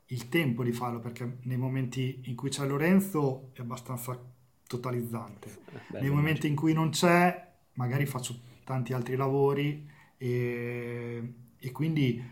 il, 0.06 0.28
tempo 0.28 0.62
di 0.62 0.72
farlo 0.72 0.98
perché 0.98 1.38
nei 1.42 1.56
momenti 1.56 2.22
in 2.24 2.34
cui 2.34 2.50
c'è 2.50 2.66
Lorenzo 2.66 3.50
è 3.54 3.60
abbastanza 3.60 4.18
totalizzante. 4.66 5.62
Beh, 5.88 6.00
nei 6.00 6.10
momenti 6.10 6.48
in 6.48 6.56
cui 6.56 6.72
non 6.72 6.90
c'è 6.90 7.52
magari 7.74 8.06
faccio 8.06 8.38
tanti 8.64 8.92
altri 8.92 9.16
lavori 9.16 9.88
e, 10.16 11.34
e 11.58 11.72
quindi 11.72 12.22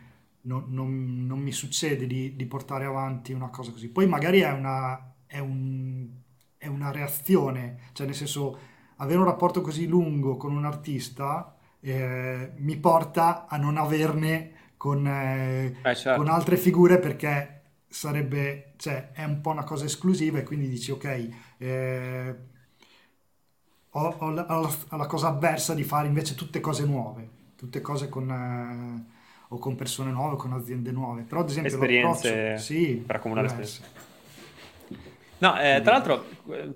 non, 0.42 0.64
non, 0.68 1.26
non, 1.26 1.38
mi 1.38 1.52
succede 1.52 2.06
di, 2.06 2.34
di, 2.34 2.46
portare 2.46 2.84
avanti 2.84 3.32
una 3.32 3.48
cosa 3.48 3.70
così. 3.70 3.88
Poi 3.88 4.06
magari 4.08 4.40
è 4.40 4.50
una, 4.50 5.14
è, 5.26 5.38
un, 5.38 6.08
è 6.58 6.66
una 6.66 6.90
reazione 6.90 7.78
cioè 7.92 8.06
nel 8.06 8.16
senso 8.16 8.58
avere 8.96 9.18
un 9.18 9.24
rapporto 9.24 9.60
così 9.60 9.86
lungo 9.86 10.36
con 10.36 10.54
un 10.54 10.64
artista 10.64 11.56
eh, 11.82 12.52
mi 12.56 12.76
porta 12.76 13.46
a 13.46 13.56
non 13.56 13.76
averne 13.76 14.70
con, 14.76 15.06
eh, 15.06 15.76
eh, 15.82 15.94
certo. 15.94 16.20
con, 16.20 16.30
altre 16.30 16.56
figure 16.56 16.98
perché 16.98 17.62
sarebbe, 17.88 18.72
cioè, 18.76 19.10
è 19.12 19.24
un 19.24 19.40
po' 19.40 19.50
una 19.50 19.64
cosa 19.64 19.84
esclusiva 19.84 20.38
e 20.38 20.44
quindi 20.44 20.68
dici 20.68 20.90
ok, 20.92 21.28
eh, 21.58 22.36
ho, 23.90 24.16
ho, 24.18 24.30
la, 24.30 24.46
ho, 24.58 24.96
la, 24.96 25.06
cosa 25.06 25.28
avversa 25.28 25.74
di 25.74 25.82
fare 25.82 26.06
invece 26.06 26.34
tutte 26.34 26.60
cose 26.60 26.84
nuove, 26.84 27.28
tutte 27.56 27.80
cose 27.80 28.08
con, 28.08 28.30
eh, 28.30 29.14
o 29.48 29.58
con 29.58 29.74
persone 29.74 30.12
nuove, 30.12 30.36
con 30.36 30.52
aziende 30.52 30.92
nuove, 30.92 31.22
però 31.22 31.40
ad 31.40 31.50
esempio 31.50 31.72
esperienze 31.72 32.58
sì, 32.58 33.02
per 33.04 33.16
accumulare 33.16 33.48
esperienze. 33.48 34.10
No, 35.42 35.60
eh, 35.60 35.80
tra 35.82 35.94
l'altro, 35.94 36.24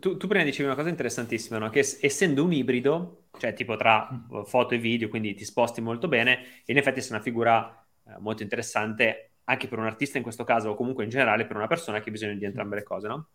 tu, 0.00 0.16
tu, 0.16 0.26
prima 0.26 0.42
dicevi 0.42 0.64
una 0.64 0.74
cosa 0.74 0.88
interessantissima, 0.88 1.58
no? 1.58 1.70
che 1.70 1.86
essendo 2.00 2.42
un 2.42 2.52
ibrido, 2.52 3.25
cioè 3.38 3.52
tipo 3.52 3.76
tra 3.76 4.08
mm. 4.12 4.42
foto 4.42 4.74
e 4.74 4.78
video, 4.78 5.08
quindi 5.08 5.34
ti 5.34 5.44
sposti 5.44 5.80
molto 5.80 6.08
bene, 6.08 6.62
in 6.66 6.76
effetti 6.76 7.00
sei 7.00 7.12
una 7.12 7.22
figura 7.22 7.86
eh, 8.06 8.14
molto 8.18 8.42
interessante 8.42 9.30
anche 9.44 9.68
per 9.68 9.78
un 9.78 9.86
artista 9.86 10.16
in 10.16 10.22
questo 10.22 10.44
caso, 10.44 10.70
o 10.70 10.74
comunque 10.74 11.04
in 11.04 11.10
generale 11.10 11.46
per 11.46 11.56
una 11.56 11.66
persona 11.66 12.00
che 12.00 12.08
ha 12.08 12.12
bisogno 12.12 12.34
di 12.34 12.44
entrambe 12.44 12.76
le 12.76 12.82
cose, 12.82 13.06
no? 13.06 13.28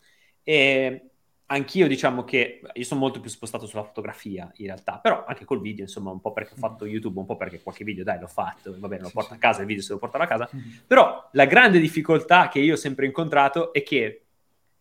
E 0.44 1.06
anch'io 1.46 1.88
diciamo 1.88 2.24
che 2.24 2.62
io 2.74 2.84
sono 2.84 3.00
molto 3.00 3.20
più 3.20 3.30
spostato 3.30 3.66
sulla 3.66 3.84
fotografia 3.84 4.52
in 4.56 4.68
realtà, 4.68 5.00
però 5.00 5.24
anche 5.26 5.46
col 5.46 5.62
video, 5.62 5.84
insomma, 5.84 6.12
un 6.12 6.20
po' 6.20 6.34
perché 6.34 6.54
ho 6.54 6.58
fatto 6.58 6.86
YouTube, 6.86 7.20
un 7.20 7.26
po' 7.26 7.38
perché 7.38 7.62
qualche 7.62 7.84
video, 7.84 8.04
dai, 8.04 8.20
l'ho 8.20 8.28
fatto, 8.28 8.76
va 8.78 8.88
bene, 8.88 9.04
lo 9.04 9.12
porto 9.14 9.34
a 9.34 9.38
casa, 9.38 9.62
il 9.62 9.68
video 9.68 9.84
se 9.84 9.94
lo 9.94 10.00
portare 10.00 10.24
a 10.26 10.28
casa, 10.28 10.50
però 10.86 11.30
la 11.34 11.46
grande 11.46 11.80
difficoltà 11.80 12.48
che 12.48 12.60
io 12.60 12.74
ho 12.74 12.78
sempre 12.78 13.06
incontrato 13.06 13.72
è 13.74 13.84
che 13.84 14.26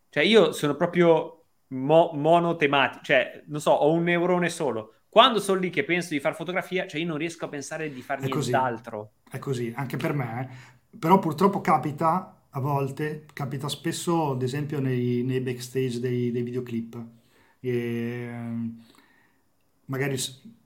cioè 0.09 0.25
io 0.25 0.51
sono 0.51 0.75
proprio 0.75 1.45
mo- 1.69 2.11
monotematico, 2.15 3.05
cioè 3.05 3.43
non 3.47 3.61
so, 3.61 3.71
ho 3.71 3.93
un 3.93 4.03
neurone 4.05 4.49
solo. 4.49 4.95
Quando 5.11 5.41
sono 5.41 5.59
lì 5.59 5.71
che 5.71 5.83
penso 5.83 6.11
di 6.11 6.21
fare 6.21 6.37
fotografia, 6.37 6.87
cioè 6.87 7.01
io 7.01 7.07
non 7.09 7.19
riesco 7.19 7.45
a 7.45 7.49
pensare 7.49 7.93
di 7.93 8.01
fare 8.01 8.25
nient'altro. 8.25 9.15
È 9.29 9.41
così, 9.41 9.73
anche 9.75 9.97
per 9.97 10.15
me. 10.15 10.41
Eh. 10.41 10.97
Però 10.97 11.19
purtroppo 11.19 11.61
capita 11.61 12.45
a 12.49 12.61
volte, 12.61 13.27
capita 13.33 13.69
spesso, 13.69 14.31
ad 14.31 14.43
esempio 14.43 14.79
nei, 14.79 15.25
nei 15.25 15.41
backstage 15.41 15.99
dei, 15.99 16.31
dei 16.31 16.43
videoclip. 16.43 17.05
E, 17.59 18.31
magari, 19.87 20.17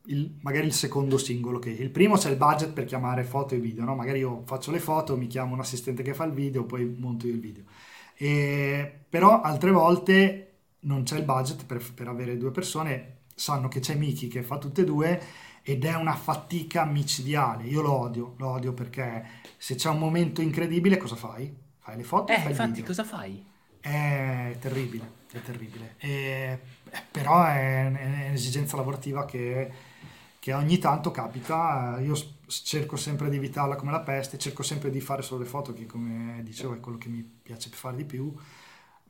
il, 0.06 0.36
magari, 0.42 0.66
il, 0.66 0.74
secondo 0.74 1.16
singolo 1.16 1.58
che 1.58 1.70
il 1.70 1.88
primo 1.88 2.16
c'è 2.18 2.28
il 2.28 2.36
budget 2.36 2.74
per 2.74 2.84
chiamare 2.84 3.24
foto 3.24 3.54
e 3.54 3.58
video, 3.58 3.84
no? 3.84 3.94
Magari 3.94 4.18
io 4.18 4.42
faccio 4.44 4.70
le 4.70 4.78
foto, 4.78 5.16
mi 5.16 5.26
chiamo 5.26 5.54
un 5.54 5.60
assistente 5.60 6.02
che 6.02 6.12
fa 6.12 6.24
il 6.24 6.32
video, 6.32 6.64
poi 6.64 6.84
monto 6.84 7.26
io 7.26 7.32
il 7.32 7.40
video. 7.40 7.64
E, 8.14 9.04
però 9.08 9.40
altre 9.40 9.70
volte 9.70 10.48
non 10.80 11.02
c'è 11.02 11.16
il 11.16 11.24
budget 11.24 11.64
per, 11.64 11.82
per 11.94 12.08
avere 12.08 12.36
due 12.36 12.50
persone, 12.50 13.13
sanno 13.34 13.68
che 13.68 13.80
c'è 13.80 13.94
Miki 13.94 14.28
che 14.28 14.42
fa 14.42 14.58
tutte 14.58 14.82
e 14.82 14.84
due 14.84 15.22
ed 15.66 15.84
è 15.84 15.94
una 15.94 16.14
fatica 16.14 16.84
micidiale. 16.84 17.64
Io 17.64 17.80
lo 17.80 17.92
odio, 17.92 18.34
lo 18.36 18.48
odio 18.48 18.74
perché 18.74 19.26
se 19.56 19.74
c'è 19.74 19.88
un 19.88 19.98
momento 19.98 20.42
incredibile 20.42 20.98
cosa 20.98 21.16
fai? 21.16 21.52
Fai 21.78 21.96
le 21.96 22.04
foto 22.04 22.32
eh, 22.32 22.38
fai 22.38 22.50
infatti, 22.50 22.82
cosa 22.82 23.02
fai? 23.02 23.44
È 23.80 24.56
terribile, 24.60 25.10
è 25.32 25.40
terribile. 25.40 25.94
E, 25.98 26.60
eh, 26.90 27.02
però 27.10 27.44
è, 27.44 27.90
è 27.90 28.28
un'esigenza 28.28 28.76
lavorativa 28.76 29.24
che, 29.24 29.72
che, 30.38 30.52
ogni 30.52 30.78
tanto 30.78 31.10
capita. 31.10 31.98
Io 32.00 32.14
cerco 32.46 32.96
sempre 32.96 33.30
di 33.30 33.36
evitarla 33.36 33.76
come 33.76 33.90
la 33.90 34.00
peste, 34.00 34.38
cerco 34.38 34.62
sempre 34.62 34.90
di 34.90 35.00
fare 35.00 35.22
solo 35.22 35.42
le 35.42 35.48
foto, 35.48 35.72
che 35.72 35.86
come 35.86 36.40
dicevo 36.42 36.74
è 36.74 36.80
quello 36.80 36.98
che 36.98 37.08
mi 37.08 37.22
piace 37.22 37.70
fare 37.70 37.96
di 37.96 38.04
più, 38.04 38.34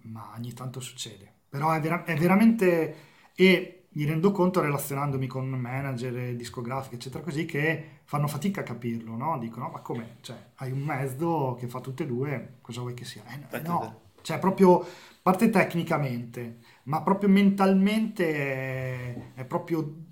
ma 0.02 0.32
ogni 0.36 0.52
tanto 0.52 0.78
succede. 0.78 1.32
Però 1.48 1.72
è, 1.72 1.80
vera- 1.80 2.04
è 2.04 2.16
veramente... 2.16 3.12
E 3.36 3.83
mi 3.94 4.04
rendo 4.04 4.32
conto 4.32 4.60
relazionandomi 4.60 5.26
con 5.26 5.48
manager, 5.48 6.34
discografiche, 6.34 6.96
eccetera, 6.96 7.22
così, 7.22 7.44
che 7.44 8.00
fanno 8.04 8.26
fatica 8.26 8.60
a 8.60 8.64
capirlo, 8.64 9.16
no? 9.16 9.38
Dicono, 9.38 9.68
ma 9.68 9.80
come? 9.80 10.16
Cioè, 10.20 10.36
hai 10.56 10.72
un 10.72 10.80
mezzo 10.80 11.56
che 11.58 11.68
fa 11.68 11.80
tutte 11.80 12.02
e 12.02 12.06
due, 12.06 12.56
cosa 12.60 12.80
vuoi 12.80 12.94
che 12.94 13.04
sia? 13.04 13.22
Eh, 13.50 13.60
no, 13.60 14.00
cioè 14.22 14.38
proprio, 14.38 14.84
parte 15.22 15.48
tecnicamente, 15.48 16.58
ma 16.84 17.02
proprio 17.02 17.28
mentalmente 17.28 18.34
è, 18.34 19.32
è 19.34 19.44
proprio 19.44 20.03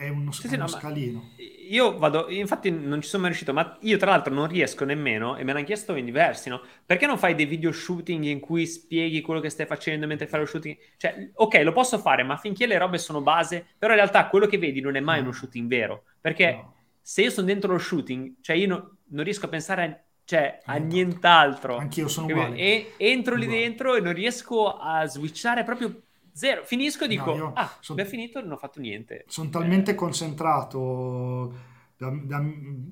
è 0.00 0.08
uno, 0.08 0.32
sì, 0.32 0.48
sì, 0.48 0.54
uno 0.54 0.62
no, 0.62 0.68
scalino. 0.68 1.30
Io 1.68 1.98
vado, 1.98 2.30
infatti 2.30 2.70
non 2.70 3.02
ci 3.02 3.08
sono 3.08 3.22
mai 3.22 3.30
riuscito, 3.30 3.52
ma 3.52 3.76
io 3.82 3.98
tra 3.98 4.10
l'altro 4.10 4.32
non 4.32 4.48
riesco 4.48 4.86
nemmeno, 4.86 5.36
e 5.36 5.44
me 5.44 5.52
l'hanno 5.52 5.64
chiesto 5.66 5.94
in 5.94 6.06
diversi, 6.06 6.48
no? 6.48 6.62
Perché 6.86 7.04
non 7.04 7.18
fai 7.18 7.34
dei 7.34 7.44
video 7.44 7.70
shooting 7.70 8.24
in 8.24 8.40
cui 8.40 8.64
spieghi 8.64 9.20
quello 9.20 9.40
che 9.40 9.50
stai 9.50 9.66
facendo 9.66 10.06
mentre 10.06 10.26
fai 10.26 10.40
lo 10.40 10.46
shooting? 10.46 10.76
Cioè, 10.96 11.32
ok, 11.34 11.60
lo 11.62 11.72
posso 11.72 11.98
fare, 11.98 12.22
ma 12.22 12.38
finché 12.38 12.66
le 12.66 12.78
robe 12.78 12.96
sono 12.96 13.20
base, 13.20 13.64
però 13.76 13.92
in 13.92 13.98
realtà 13.98 14.26
quello 14.28 14.46
che 14.46 14.56
vedi 14.56 14.80
non 14.80 14.96
è 14.96 15.00
mai 15.00 15.20
mm. 15.20 15.22
uno 15.22 15.32
shooting 15.32 15.68
vero, 15.68 16.04
perché 16.18 16.52
no. 16.52 16.74
se 17.02 17.22
io 17.22 17.30
sono 17.30 17.46
dentro 17.46 17.72
lo 17.72 17.78
shooting, 17.78 18.36
cioè 18.40 18.56
io 18.56 18.68
no, 18.68 18.96
non 19.08 19.22
riesco 19.22 19.44
a 19.44 19.50
pensare 19.50 19.84
a, 19.84 20.00
cioè, 20.24 20.60
a 20.64 20.76
nient'altro. 20.76 21.76
Anch'io 21.76 22.08
sono 22.08 22.26
uguale. 22.26 22.56
E 22.56 22.92
entro 22.96 23.34
lì 23.34 23.46
dentro 23.46 23.96
e 23.96 24.00
non 24.00 24.14
riesco 24.14 24.78
a 24.78 25.06
switchare 25.06 25.62
proprio 25.62 26.04
Zero. 26.40 26.64
Finisco 26.64 27.04
e 27.04 27.08
dico, 27.08 27.34
no, 27.36 27.52
ah, 27.54 27.70
son, 27.80 27.98
abbiamo 27.98 28.08
finito 28.08 28.38
e 28.38 28.42
non 28.42 28.52
ho 28.52 28.56
fatto 28.56 28.80
niente. 28.80 29.26
Sono 29.28 29.50
talmente 29.50 29.90
eh. 29.90 29.94
concentrato 29.94 31.52
da, 31.98 32.10
da, 32.10 32.42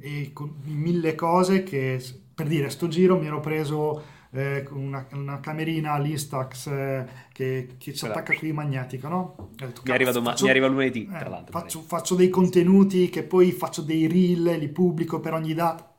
e 0.01 0.33
con 0.35 0.57
mille 0.65 1.15
cose 1.15 1.63
che, 1.63 1.99
per 2.35 2.47
dire, 2.47 2.69
sto 2.69 2.89
giro 2.89 3.19
mi 3.19 3.25
ero 3.25 3.41
preso 3.41 4.03
eh, 4.33 4.67
una, 4.69 5.07
una, 5.13 5.41
camerina 5.41 5.93
all'Instax 5.93 6.67
eh, 6.67 7.07
che, 7.33 7.77
che 7.79 7.95
si 7.95 8.05
attacca 8.05 8.35
qui 8.35 8.53
magnetica, 8.53 9.09
no? 9.09 9.49
Detto, 9.55 9.81
mi, 9.83 9.93
arriva 9.93 10.13
doma- 10.13 10.33
faccio, 10.33 10.45
mi, 10.45 10.51
arriva 10.51 10.67
lunedì, 10.67 11.07
tra 11.07 11.25
eh, 11.25 11.31
l'altro. 11.31 11.59
Faccio, 11.59 11.81
faccio, 11.81 12.15
dei 12.17 12.29
contenuti 12.29 13.09
che 13.09 13.23
poi 13.23 13.53
faccio 13.53 13.81
dei 13.81 14.07
reel, 14.09 14.59
li 14.59 14.69
pubblico 14.69 15.21
per 15.21 15.33
ogni 15.33 15.55
data. 15.55 15.91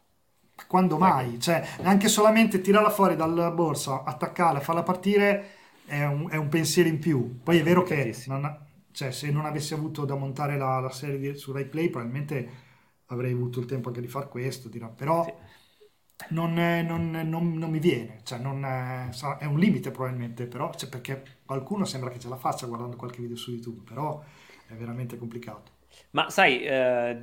Quando 0.67 0.99
mai? 0.99 1.39
Cioè, 1.39 1.67
anche 1.81 2.09
solamente 2.09 2.61
tirarla 2.61 2.91
fuori 2.91 3.15
dalla 3.15 3.49
borsa, 3.49 4.03
attaccarla, 4.03 4.59
farla 4.59 4.83
partire 4.83 5.57
è 5.89 6.05
un, 6.05 6.29
è 6.29 6.35
un 6.35 6.47
pensiero 6.47 6.87
in 6.87 6.99
più. 6.99 7.39
Poi 7.41 7.57
è 7.57 7.63
vero 7.63 7.83
che 7.83 8.15
non, 8.27 8.67
cioè, 8.91 9.11
se 9.11 9.31
non 9.31 9.45
avessi 9.45 9.73
avuto 9.73 10.05
da 10.05 10.15
montare 10.15 10.57
la, 10.57 10.79
la 10.79 10.91
serie 10.91 11.17
di, 11.17 11.35
su 11.35 11.51
RaiPlay 11.51 11.89
probabilmente 11.89 12.67
avrei 13.07 13.31
avuto 13.31 13.59
il 13.59 13.65
tempo 13.65 13.89
anche 13.89 14.01
di 14.01 14.07
fare 14.07 14.27
questo, 14.27 14.69
dirà. 14.69 14.87
però 14.87 15.23
sì. 15.23 16.25
non, 16.29 16.53
non, 16.53 17.09
non, 17.09 17.53
non, 17.53 17.71
mi 17.71 17.79
viene, 17.79 18.19
cioè 18.23 18.39
è, 18.39 19.09
è, 19.39 19.45
un 19.45 19.57
limite 19.57 19.89
probabilmente, 19.89 20.45
però 20.45 20.71
cioè, 20.73 20.89
perché 20.89 21.23
qualcuno 21.43 21.85
sembra 21.85 22.11
che 22.11 22.19
ce 22.19 22.29
la 22.29 22.37
faccia 22.37 22.67
guardando 22.67 22.95
qualche 22.95 23.21
video 23.21 23.35
su 23.35 23.51
YouTube, 23.51 23.81
però 23.83 24.23
è 24.67 24.73
veramente 24.73 25.17
complicato. 25.17 25.77
Ma 26.11 26.29
sai, 26.29 26.61
eh, 26.61 27.17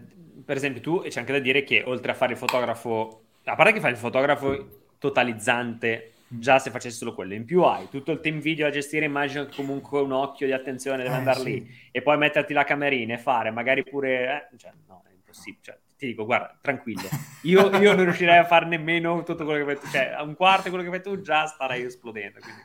per 0.44 0.56
esempio 0.56 0.80
tu, 0.80 1.02
c'è 1.02 1.20
anche 1.20 1.32
da 1.32 1.38
dire 1.38 1.62
che 1.62 1.84
oltre 1.86 2.10
a 2.10 2.14
fare 2.14 2.32
il 2.32 2.38
fotografo, 2.38 3.22
a 3.44 3.54
parte 3.54 3.72
che 3.72 3.80
fai 3.80 3.92
il 3.92 3.96
fotografo 3.96 4.84
totalizzante 4.98 6.14
già 6.28 6.58
se 6.58 6.70
facessi 6.70 6.96
solo 6.96 7.14
quello. 7.14 7.34
In 7.34 7.44
più 7.44 7.62
hai 7.62 7.88
tutto 7.88 8.12
il 8.12 8.20
team 8.20 8.40
video 8.40 8.66
da 8.66 8.72
gestire, 8.72 9.04
immagino 9.04 9.46
che 9.46 9.54
comunque 9.54 10.00
un 10.00 10.12
occhio 10.12 10.46
di 10.46 10.52
attenzione 10.52 11.02
deve 11.02 11.14
eh, 11.14 11.18
andare 11.18 11.40
sì. 11.40 11.44
lì 11.44 11.74
e 11.90 12.02
poi 12.02 12.18
metterti 12.18 12.52
la 12.52 12.64
camerina 12.64 13.14
e 13.14 13.18
fare 13.18 13.50
magari 13.50 13.84
pure... 13.84 14.48
Eh, 14.52 14.56
cioè, 14.56 14.72
no, 14.86 15.02
è 15.06 15.12
impossibile. 15.12 15.62
Cioè, 15.62 15.78
ti 15.96 16.06
dico, 16.06 16.26
guarda, 16.26 16.58
tranquillo, 16.60 17.08
io, 17.42 17.74
io, 17.78 17.94
non 17.94 18.04
riuscirei 18.04 18.36
a 18.36 18.44
fare 18.44 18.66
nemmeno 18.66 19.22
tutto 19.22 19.44
quello 19.44 19.64
che 19.64 19.74
fai 19.74 19.82
tu, 19.82 19.90
cioè 19.90 20.12
a 20.14 20.22
un 20.22 20.34
quarto 20.34 20.64
di 20.64 20.68
quello 20.68 20.84
che 20.84 20.90
fai 20.90 21.02
tu 21.02 21.20
già 21.22 21.46
starei 21.46 21.84
esplodendo. 21.84 22.38
Quindi, 22.38 22.60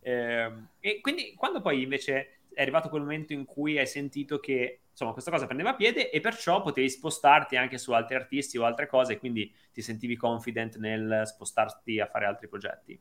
eh, 0.00 0.52
e 0.80 1.00
quindi 1.00 1.34
quando 1.36 1.60
poi 1.60 1.82
invece 1.82 2.40
è 2.54 2.62
arrivato 2.62 2.88
quel 2.88 3.02
momento 3.02 3.32
in 3.32 3.44
cui 3.44 3.78
hai 3.78 3.86
sentito 3.86 4.38
che 4.38 4.80
insomma 4.90 5.12
questa 5.12 5.30
cosa 5.30 5.46
prendeva 5.46 5.74
piede 5.74 6.10
e 6.10 6.20
perciò 6.20 6.62
potevi 6.62 6.88
spostarti 6.88 7.56
anche 7.56 7.78
su 7.78 7.92
altri 7.92 8.14
artisti 8.14 8.56
o 8.58 8.64
altre 8.64 8.86
cose, 8.86 9.18
quindi 9.18 9.52
ti 9.72 9.82
sentivi 9.82 10.16
confident 10.16 10.76
nel 10.78 11.22
spostarti 11.24 11.98
a 11.98 12.06
fare 12.06 12.26
altri 12.26 12.48
progetti. 12.48 12.98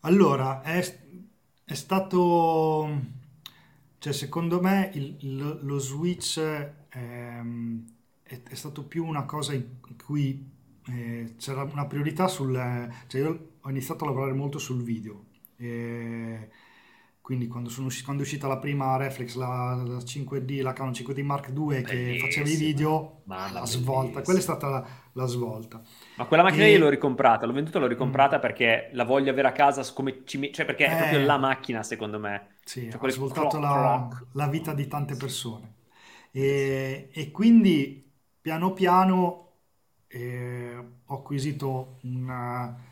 Allora, 0.00 0.62
è, 0.62 0.78
è 1.64 1.74
stato, 1.74 3.00
cioè 3.98 4.12
secondo 4.12 4.60
me 4.60 4.90
il, 4.94 5.16
il, 5.20 5.58
lo 5.62 5.78
switch 5.78 6.38
ehm, 6.90 7.84
è, 8.22 8.40
è, 8.42 8.54
stato 8.54 8.84
più 8.84 9.04
una 9.04 9.24
cosa 9.24 9.54
in 9.54 9.78
cui 10.04 10.48
eh, 10.88 11.34
c'era 11.38 11.62
una 11.62 11.86
priorità 11.86 12.28
sul, 12.28 12.54
cioè 13.06 13.20
io 13.20 13.48
ho 13.60 13.70
iniziato 13.70 14.04
a 14.04 14.08
lavorare 14.08 14.32
molto 14.32 14.58
sul 14.58 14.82
video. 14.82 15.24
Eh, 15.56 16.50
quindi 17.26 17.48
quando, 17.48 17.70
sono, 17.70 17.88
quando, 18.04 18.22
è 18.22 18.24
uscita 18.24 18.46
la 18.46 18.58
prima 18.58 18.96
reflex, 18.96 19.34
la, 19.34 19.74
la 19.84 19.96
5D, 19.96 20.62
la 20.62 20.72
Canon 20.72 20.92
5D 20.92 21.24
Mark 21.24 21.52
II 21.52 21.82
che 21.82 22.18
faceva 22.20 22.48
i 22.48 22.54
video, 22.54 23.22
Mamma 23.24 23.50
la 23.50 23.66
svolta, 23.66 24.22
quella 24.22 24.38
è 24.38 24.42
stata 24.42 24.68
la, 24.68 24.86
la 25.10 25.26
svolta. 25.26 25.82
Ma 26.18 26.26
quella 26.26 26.44
macchina 26.44 26.66
e... 26.66 26.70
io 26.70 26.78
l'ho 26.78 26.88
ricomprata, 26.88 27.44
l'ho 27.44 27.52
venduta, 27.52 27.80
l'ho 27.80 27.88
ricomprata 27.88 28.36
mm. 28.36 28.40
perché 28.40 28.90
la 28.92 29.02
voglio 29.02 29.32
avere 29.32 29.48
a 29.48 29.50
casa 29.50 29.82
come 29.92 30.22
ci, 30.24 30.52
cioè 30.52 30.64
perché 30.64 30.84
eh... 30.84 30.88
è 30.88 30.96
proprio 30.98 31.26
la 31.26 31.36
macchina 31.36 31.82
secondo 31.82 32.20
me. 32.20 32.58
Sì, 32.62 32.88
cioè, 32.88 33.04
ha 33.04 33.10
svoltato 33.10 33.58
la, 33.58 34.08
la, 34.30 34.46
vita 34.46 34.72
di 34.72 34.86
tante 34.86 35.16
persone. 35.16 35.74
E, 36.30 37.08
e 37.10 37.30
quindi 37.32 38.08
piano 38.40 38.72
piano 38.72 39.50
eh, 40.06 40.76
ho 41.04 41.14
acquisito 41.16 41.98
una 42.02 42.85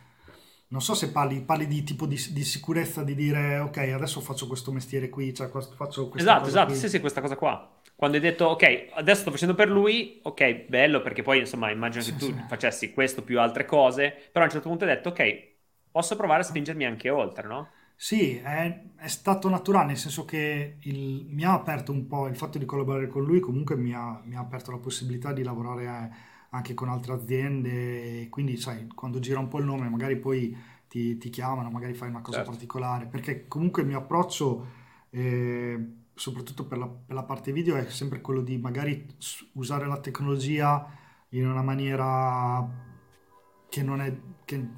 non 0.68 0.80
so 0.80 0.94
se 0.94 1.10
parli, 1.10 1.40
parli 1.42 1.66
di 1.66 1.82
tipo 1.84 2.06
di, 2.06 2.20
di, 2.30 2.44
sicurezza 2.44 3.02
di 3.02 3.14
dire 3.14 3.58
ok 3.58 3.76
adesso 3.76 4.20
faccio 4.20 4.46
questo 4.46 4.72
mestiere 4.72 5.08
qui, 5.08 5.34
cioè 5.34 5.48
faccio 5.48 6.08
questa 6.08 6.32
esatto, 6.32 6.48
esatto, 6.48 6.70
qui. 6.70 6.76
sì 6.76 6.88
sì 6.88 7.00
questa 7.00 7.20
cosa 7.20 7.36
qua 7.36 7.80
quando 7.94 8.16
hai 8.16 8.22
detto 8.22 8.46
ok 8.46 8.86
adesso 8.94 9.20
sto 9.22 9.30
facendo 9.30 9.54
per 9.54 9.68
lui 9.68 10.20
ok 10.22 10.66
bello 10.68 11.00
perché 11.02 11.22
poi 11.22 11.38
insomma 11.40 11.70
immagino 11.70 12.02
sì, 12.02 12.12
che 12.12 12.18
tu 12.18 12.26
sì. 12.26 12.44
facessi 12.48 12.92
questo 12.92 13.22
più 13.22 13.40
altre 13.40 13.64
cose 13.64 14.10
però 14.32 14.44
a 14.44 14.48
un 14.48 14.52
certo 14.52 14.68
punto 14.68 14.84
hai 14.84 14.94
detto 14.94 15.10
ok 15.10 15.52
posso 15.90 16.16
provare 16.16 16.40
a 16.40 16.44
spingermi 16.44 16.84
anche 16.84 17.10
oltre 17.10 17.46
no? 17.46 17.68
Sì, 17.96 18.36
è, 18.36 18.82
è 18.96 19.06
stato 19.06 19.48
naturale, 19.48 19.86
nel 19.86 19.96
senso 19.96 20.24
che 20.24 20.78
il, 20.80 21.26
mi 21.28 21.44
ha 21.44 21.52
aperto 21.52 21.92
un 21.92 22.06
po' 22.06 22.26
il 22.26 22.36
fatto 22.36 22.58
di 22.58 22.64
collaborare 22.64 23.06
con 23.06 23.24
lui, 23.24 23.38
comunque 23.38 23.76
mi 23.76 23.94
ha, 23.94 24.20
mi 24.24 24.34
ha 24.34 24.40
aperto 24.40 24.72
la 24.72 24.78
possibilità 24.78 25.32
di 25.32 25.44
lavorare 25.44 26.32
anche 26.54 26.72
con 26.72 26.88
altre 26.88 27.12
aziende, 27.12 28.28
quindi 28.30 28.56
sai, 28.56 28.86
quando 28.94 29.18
gira 29.18 29.40
un 29.40 29.48
po' 29.48 29.58
il 29.58 29.64
nome 29.64 29.88
magari 29.88 30.16
poi 30.16 30.56
ti, 30.88 31.18
ti 31.18 31.28
chiamano, 31.28 31.68
magari 31.68 31.94
fai 31.94 32.08
una 32.08 32.20
cosa 32.20 32.38
certo. 32.38 32.52
particolare, 32.52 33.06
perché 33.06 33.48
comunque 33.48 33.82
il 33.82 33.88
mio 33.88 33.98
approccio, 33.98 34.66
eh, 35.10 35.78
soprattutto 36.14 36.64
per 36.66 36.78
la, 36.78 36.86
per 36.86 37.14
la 37.14 37.24
parte 37.24 37.50
video, 37.50 37.74
è 37.74 37.90
sempre 37.90 38.20
quello 38.20 38.40
di 38.40 38.56
magari 38.56 39.04
usare 39.54 39.86
la 39.86 39.98
tecnologia 39.98 40.88
in 41.30 41.48
una 41.48 41.62
maniera 41.62 42.64
che 43.68 43.82
non 43.82 44.00
è, 44.00 44.16
che, 44.44 44.68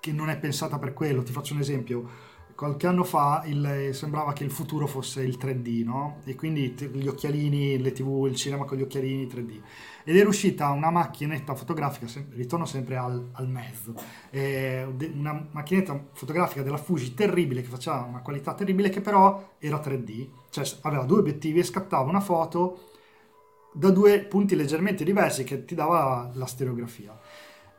che 0.00 0.12
non 0.12 0.30
è 0.30 0.38
pensata 0.38 0.78
per 0.78 0.94
quello. 0.94 1.22
Ti 1.22 1.32
faccio 1.32 1.52
un 1.52 1.60
esempio. 1.60 2.08
Qualche 2.56 2.86
anno 2.86 3.04
fa 3.04 3.42
il- 3.44 3.90
sembrava 3.92 4.32
che 4.32 4.42
il 4.42 4.50
futuro 4.50 4.86
fosse 4.86 5.22
il 5.22 5.36
3D, 5.36 5.82
no? 5.84 6.20
E 6.24 6.34
quindi 6.36 6.70
gli 6.92 7.06
occhialini, 7.06 7.78
le 7.78 7.92
TV, 7.92 8.26
il 8.26 8.34
cinema 8.34 8.64
con 8.64 8.78
gli 8.78 8.82
occhialini 8.82 9.26
3D. 9.26 9.60
Ed 10.04 10.16
era 10.16 10.26
uscita 10.28 10.70
una 10.70 10.90
macchinetta 10.90 11.54
fotografica, 11.54 12.06
ritorno 12.30 12.64
sempre 12.64 12.96
al, 12.96 13.28
al 13.32 13.48
mezzo, 13.48 13.94
eh, 14.30 14.86
una 15.14 15.46
macchinetta 15.50 16.06
fotografica 16.14 16.62
della 16.62 16.78
Fuji 16.78 17.12
terribile, 17.12 17.60
che 17.60 17.68
faceva 17.68 18.00
una 18.08 18.20
qualità 18.22 18.54
terribile, 18.54 18.88
che 18.88 19.02
però 19.02 19.56
era 19.58 19.78
3D, 19.78 20.26
cioè 20.50 20.64
aveva 20.82 21.04
due 21.04 21.18
obiettivi 21.18 21.58
e 21.58 21.62
scattava 21.64 22.08
una 22.08 22.20
foto 22.20 22.80
da 23.72 23.90
due 23.90 24.20
punti 24.20 24.56
leggermente 24.56 25.04
diversi 25.04 25.44
che 25.44 25.64
ti 25.66 25.74
dava 25.74 26.30
la 26.34 26.46
stereografia. 26.46 27.14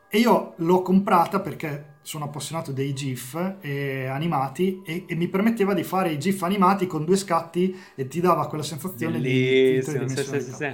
E 0.10 0.20
io 0.20 0.54
l'ho 0.58 0.82
comprata 0.82 1.40
perché 1.40 1.96
sono 2.02 2.26
appassionato 2.26 2.72
dei 2.72 2.94
GIF 2.94 3.58
eh, 3.60 4.06
animati 4.06 4.82
e, 4.86 5.04
e 5.08 5.16
mi 5.16 5.28
permetteva 5.28 5.74
di 5.74 5.84
fare 5.84 6.12
i 6.12 6.18
GIF 6.18 6.42
animati 6.44 6.88
con 6.88 7.04
due 7.04 7.18
scatti 7.18 7.78
e 7.96 8.08
ti 8.08 8.22
dava 8.22 8.48
quella 8.48 8.64
sensazione 8.64 9.20
di, 9.20 9.24
di 9.24 9.82
Bellissimo, 9.86 10.08
sì, 10.08 10.42
sì, 10.42 10.54
sì. 10.54 10.74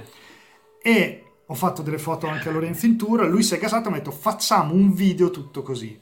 E 0.80 1.24
ho 1.46 1.54
fatto 1.54 1.82
delle 1.82 1.98
foto 1.98 2.28
anche 2.28 2.48
a 2.48 2.52
Lorenzo 2.52 2.86
in 2.86 2.96
tour, 2.96 3.26
lui 3.26 3.42
si 3.42 3.54
è 3.54 3.58
casato 3.58 3.88
e 3.88 3.90
mi 3.90 3.96
ha 3.96 3.98
detto 3.98 4.12
facciamo 4.12 4.74
un 4.74 4.94
video 4.94 5.30
tutto 5.30 5.62
così. 5.62 6.00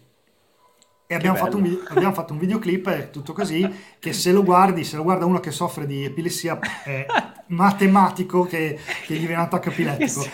E 1.06 1.14
abbiamo 1.14 1.36
fatto, 1.36 1.58
video- 1.58 1.82
abbiamo 1.88 2.14
fatto 2.14 2.32
un 2.32 2.38
videoclip 2.38 2.86
e 2.88 3.10
tutto 3.10 3.32
così, 3.32 3.68
che 3.98 4.12
se 4.12 4.32
lo 4.32 4.42
guardi, 4.42 4.84
se 4.84 4.96
lo 4.96 5.02
guarda 5.02 5.26
uno 5.26 5.40
che 5.40 5.50
soffre 5.50 5.86
di 5.86 6.04
epilessia, 6.04 6.58
è 6.84 7.06
matematico 7.52 8.44
che, 8.44 8.78
che 9.06 9.14
gli 9.14 9.20
viene 9.20 9.34
un 9.36 9.40
attacco 9.40 9.68
epilettico. 9.68 10.24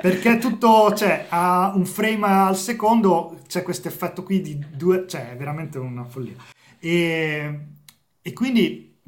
Perché 0.00 0.38
tutto, 0.38 0.94
cioè, 0.94 1.26
a 1.28 1.72
un 1.74 1.84
frame 1.84 2.26
al 2.26 2.56
secondo 2.56 3.38
c'è 3.46 3.62
questo 3.62 3.88
effetto 3.88 4.22
qui 4.22 4.40
di 4.40 4.58
due, 4.72 5.06
cioè, 5.06 5.32
è 5.32 5.36
veramente 5.36 5.78
una 5.78 6.04
follia. 6.04 6.36
E, 6.78 7.66
e 8.22 8.32
quindi 8.32 8.98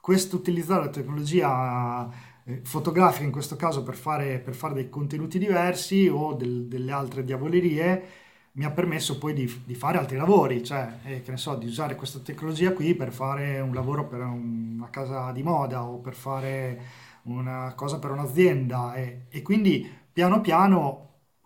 questo 0.00 0.36
utilizzare 0.36 0.84
la 0.84 0.90
tecnologia 0.90 2.08
eh, 2.44 2.60
fotografica 2.62 3.24
in 3.24 3.32
questo 3.32 3.56
caso 3.56 3.82
per 3.82 3.94
fare, 3.94 4.38
per 4.38 4.54
fare 4.54 4.74
dei 4.74 4.88
contenuti 4.90 5.38
diversi 5.38 6.08
o 6.08 6.34
del- 6.34 6.66
delle 6.66 6.92
altre 6.92 7.24
diavolerie 7.24 8.22
mi 8.56 8.64
ha 8.64 8.70
permesso 8.70 9.18
poi 9.18 9.32
di, 9.34 9.62
di 9.66 9.74
fare 9.74 9.98
altri 9.98 10.16
lavori, 10.16 10.62
cioè, 10.64 10.98
eh, 11.04 11.22
che 11.22 11.30
ne 11.32 11.36
so, 11.36 11.56
di 11.56 11.66
usare 11.66 11.96
questa 11.96 12.20
tecnologia 12.20 12.72
qui 12.72 12.94
per 12.94 13.12
fare 13.12 13.58
un 13.60 13.74
lavoro 13.74 14.06
per 14.06 14.20
un- 14.20 14.74
una 14.76 14.90
casa 14.90 15.32
di 15.32 15.42
moda 15.42 15.82
o 15.84 15.98
per 15.98 16.14
fare 16.14 16.82
una 17.24 17.72
cosa 17.74 17.98
per 17.98 18.10
un'azienda 18.12 18.94
e, 18.94 19.26
e 19.28 19.42
quindi 19.42 19.88
piano 20.12 20.40
piano 20.40 21.00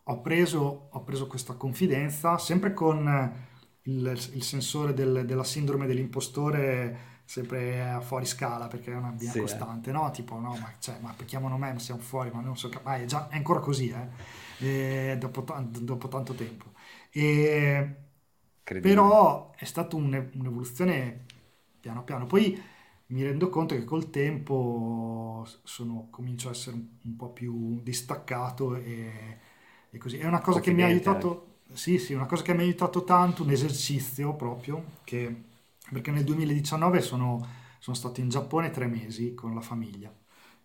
ho 0.04 0.20
preso, 0.20 0.88
ho 0.90 1.02
preso 1.04 1.26
questa 1.26 1.54
confidenza, 1.54 2.36
sempre 2.38 2.74
con 2.74 3.06
eh, 3.08 3.46
il, 3.90 4.06
il 4.34 4.42
sensore 4.42 4.92
del- 4.94 5.24
della 5.26 5.44
sindrome 5.44 5.86
dell'impostore 5.86 7.16
sempre 7.24 7.98
fuori 8.02 8.24
scala 8.24 8.68
perché 8.68 8.90
è 8.92 8.96
una 8.96 9.10
via 9.16 9.32
Sì, 9.32 9.38
eh. 9.40 9.46
costante, 9.46 9.92
no? 9.92 10.10
Tipo, 10.10 10.38
no, 10.38 10.56
ma, 10.56 10.72
cioè, 10.78 10.98
ma 11.00 11.14
chiamano 11.26 11.58
me, 11.58 11.72
ma 11.74 11.78
siamo 11.78 12.00
fuori, 12.00 12.30
ma 12.32 12.40
non 12.40 12.56
so, 12.56 12.70
ma 12.82 12.96
è, 12.96 13.04
già, 13.04 13.28
è 13.28 13.36
ancora 13.36 13.60
così, 13.60 13.92
eh, 14.60 15.16
dopo, 15.18 15.44
tan- 15.44 15.70
dopo 15.84 16.08
tanto 16.08 16.34
tempo. 16.34 16.66
E, 17.10 17.96
però 18.78 19.52
è 19.56 19.64
stata 19.64 19.96
un- 19.96 20.30
un'evoluzione 20.34 21.24
piano 21.80 22.04
piano. 22.04 22.26
Poi 22.26 22.60
mi 23.08 23.22
rendo 23.22 23.48
conto 23.48 23.74
che 23.74 23.84
col 23.84 24.10
tempo 24.10 25.46
sono, 25.64 26.08
comincio 26.10 26.48
a 26.48 26.52
essere 26.52 26.76
un, 26.76 26.86
un 27.04 27.16
po' 27.16 27.30
più 27.30 27.80
distaccato 27.82 28.76
e, 28.76 29.38
e 29.90 29.98
così. 29.98 30.18
È 30.18 30.26
una 30.26 30.40
cosa 30.40 30.60
che 30.60 30.70
mi 30.70 30.82
ha 30.82 30.86
Confidente 30.86 30.86
aiutato, 30.86 31.56
sì, 31.72 31.98
sì, 31.98 32.12
una 32.14 32.26
cosa 32.26 32.42
che 32.42 32.52
mi 32.54 32.60
ha 32.60 32.62
aiutato 32.64 33.04
tanto, 33.04 33.42
un 33.42 33.50
esercizio 33.50 34.34
proprio, 34.34 34.84
che, 35.04 35.34
perché 35.90 36.10
nel 36.10 36.24
2019 36.24 37.00
sono, 37.00 37.46
sono 37.78 37.96
stato 37.96 38.20
in 38.20 38.28
Giappone 38.28 38.70
tre 38.70 38.86
mesi 38.86 39.34
con 39.34 39.54
la 39.54 39.60
famiglia 39.60 40.12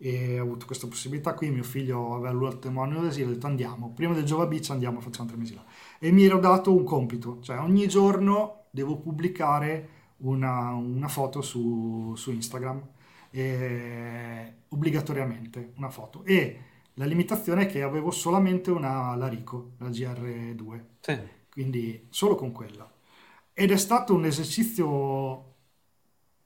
e 0.06 0.38
ho 0.38 0.44
avuto 0.44 0.66
questa 0.66 0.86
possibilità 0.86 1.34
qui, 1.34 1.50
mio 1.50 1.64
figlio 1.64 2.14
aveva 2.14 2.32
l'ultimo 2.32 2.82
anno 2.82 3.00
d'asilo, 3.02 3.30
ho 3.30 3.34
detto 3.34 3.48
andiamo, 3.48 3.94
prima 3.94 4.14
del 4.14 4.26
Jova 4.26 4.48
Beach 4.48 4.70
andiamo, 4.70 5.00
facciamo 5.00 5.30
tre 5.30 5.38
mesi 5.38 5.54
là. 5.56 5.64
E 5.98 6.12
mi 6.12 6.26
ero 6.26 6.40
dato 6.40 6.76
un 6.76 6.84
compito, 6.84 7.40
cioè 7.40 7.58
ogni 7.60 7.88
giorno 7.88 8.66
devo 8.70 8.98
pubblicare 8.98 9.90
una, 10.18 10.72
una 10.74 11.08
foto 11.08 11.42
su, 11.42 12.14
su 12.18 12.32
Instagram, 12.32 12.86
eh, 13.32 14.54
obbligatoriamente 14.68 15.72
una 15.78 15.90
foto. 15.90 16.26
E 16.26 16.60
la 16.96 17.06
limitazione 17.06 17.62
è 17.64 17.66
che 17.68 17.82
avevo 17.82 18.12
solamente 18.12 18.72
una 18.72 19.16
Larico, 19.16 19.76
la 19.78 19.88
GR2, 19.88 20.82
Sì. 21.00 21.18
quindi 21.50 22.08
solo 22.10 22.36
con 22.36 22.52
quella. 22.52 22.92
Ed 23.54 23.72
è 23.72 23.78
stato 23.78 24.14
un 24.14 24.26
esercizio 24.26 25.54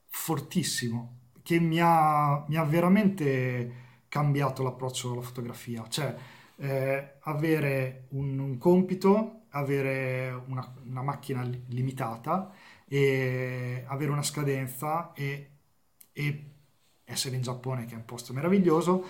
fortissimo 0.06 1.17
che 1.48 1.58
mi 1.58 1.78
ha, 1.80 2.44
mi 2.46 2.56
ha 2.56 2.64
veramente 2.64 3.86
cambiato 4.08 4.62
l'approccio 4.62 5.12
alla 5.12 5.22
fotografia. 5.22 5.88
Cioè, 5.88 6.14
eh, 6.56 7.14
avere 7.20 8.04
un, 8.10 8.38
un 8.38 8.58
compito, 8.58 9.44
avere 9.50 10.42
una, 10.48 10.74
una 10.84 11.00
macchina 11.02 11.40
li- 11.42 11.64
limitata 11.68 12.52
e 12.86 13.82
avere 13.86 14.10
una 14.10 14.22
scadenza 14.22 15.12
e, 15.14 15.50
e 16.12 16.44
essere 17.04 17.36
in 17.36 17.40
Giappone, 17.42 17.86
che 17.86 17.94
è 17.94 17.96
un 17.96 18.04
posto 18.04 18.34
meraviglioso. 18.34 19.06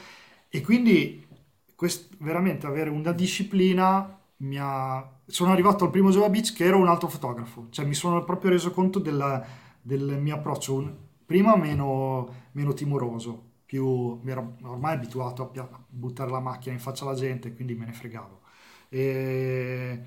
E 0.48 0.60
quindi 0.60 1.26
quest- 1.74 2.14
veramente 2.18 2.66
avere 2.68 2.90
una 2.90 3.10
disciplina 3.12 4.16
mi 4.38 4.56
ha... 4.60 5.16
Sono 5.26 5.50
arrivato 5.50 5.84
al 5.84 5.90
primo 5.90 6.10
Jova 6.10 6.28
Beach 6.30 6.52
che 6.54 6.64
ero 6.66 6.78
un 6.78 6.86
altro 6.88 7.08
fotografo, 7.08 7.66
cioè 7.70 7.84
mi 7.84 7.94
sono 7.94 8.22
proprio 8.24 8.52
reso 8.52 8.70
conto 8.70 9.00
del, 9.00 9.44
del 9.82 10.18
mio 10.20 10.36
approccio, 10.36 10.74
un- 10.74 10.96
prima 11.28 11.56
meno, 11.56 12.48
meno 12.52 12.72
timoroso, 12.74 13.44
più 13.66 14.18
mi 14.22 14.30
ero 14.30 14.56
ormai 14.62 14.94
abituato 14.94 15.52
a, 15.54 15.84
buttare 15.88 16.30
la 16.30 16.40
macchina 16.40 16.74
in 16.74 16.80
faccia 16.80 17.04
alla 17.04 17.14
gente, 17.14 17.54
quindi 17.54 17.74
me 17.74 17.84
ne 17.86 17.92
fregavo. 17.92 18.40
E 18.88 20.02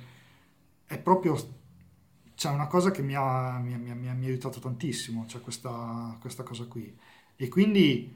è 0.86 1.00
proprio 1.00 1.36
cioè, 2.36 2.52
una 2.54 2.68
cosa 2.68 2.92
che 2.92 3.02
mi 3.02 3.16
ha, 3.16 3.58
mi 3.60 3.78
mi 3.78 3.94
mi 3.96 4.10
ha- 4.10 4.12
aiutato 4.14 4.60
tantissimo, 4.60 5.26
cioè 5.28 5.42
questa, 5.42 6.18
questa 6.20 6.44
cosa 6.44 6.66
qui. 6.66 6.98
E 7.36 7.48
quindi 7.50 8.16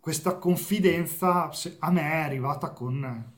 questa 0.00 0.36
confidenza 0.38 1.50
a 1.80 1.90
me 1.90 2.02
è 2.02 2.16
arrivata 2.20 2.70
con, 2.70 3.32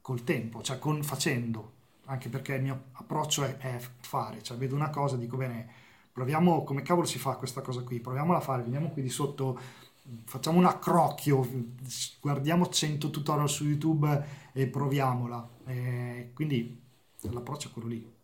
col 0.00 0.24
tempo, 0.24 0.62
cioè 0.62 0.78
con 0.78 1.02
facendo, 1.02 1.72
anche 2.06 2.28
perché 2.28 2.54
il 2.54 2.62
mio 2.62 2.84
approccio 2.92 3.44
è, 3.44 3.56
è 3.58 3.78
fare, 4.00 4.42
cioè 4.42 4.56
vedo 4.56 4.74
una 4.74 4.90
cosa, 4.90 5.16
dico 5.16 5.36
bene, 5.36 5.68
proviamo 6.16 6.64
come 6.64 6.80
cavolo 6.80 7.06
si 7.06 7.18
fa 7.18 7.36
questa 7.36 7.60
cosa 7.60 7.82
qui, 7.82 8.00
proviamola 8.00 8.38
a 8.38 8.40
fare, 8.40 8.62
veniamo 8.62 8.90
qui 8.90 9.02
di 9.02 9.10
sotto, 9.10 9.58
facciamo 10.24 10.56
un 10.58 10.64
accrocchio, 10.64 11.46
guardiamo 12.20 12.68
100 12.70 13.10
tutorial 13.10 13.48
su 13.50 13.64
YouTube 13.66 14.24
e 14.52 14.66
proviamola. 14.68 15.48
E 15.66 16.30
quindi 16.34 16.80
l'approccio 17.20 17.68
è 17.68 17.72
quello 17.72 17.88
lì. 17.88 18.14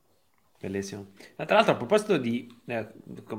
Bellissimo. 0.59 1.13
Tra 1.35 1.57
l'altro, 1.57 1.73
a 1.73 1.77
proposito 1.77 2.17
di 2.19 2.63
eh, 2.67 2.89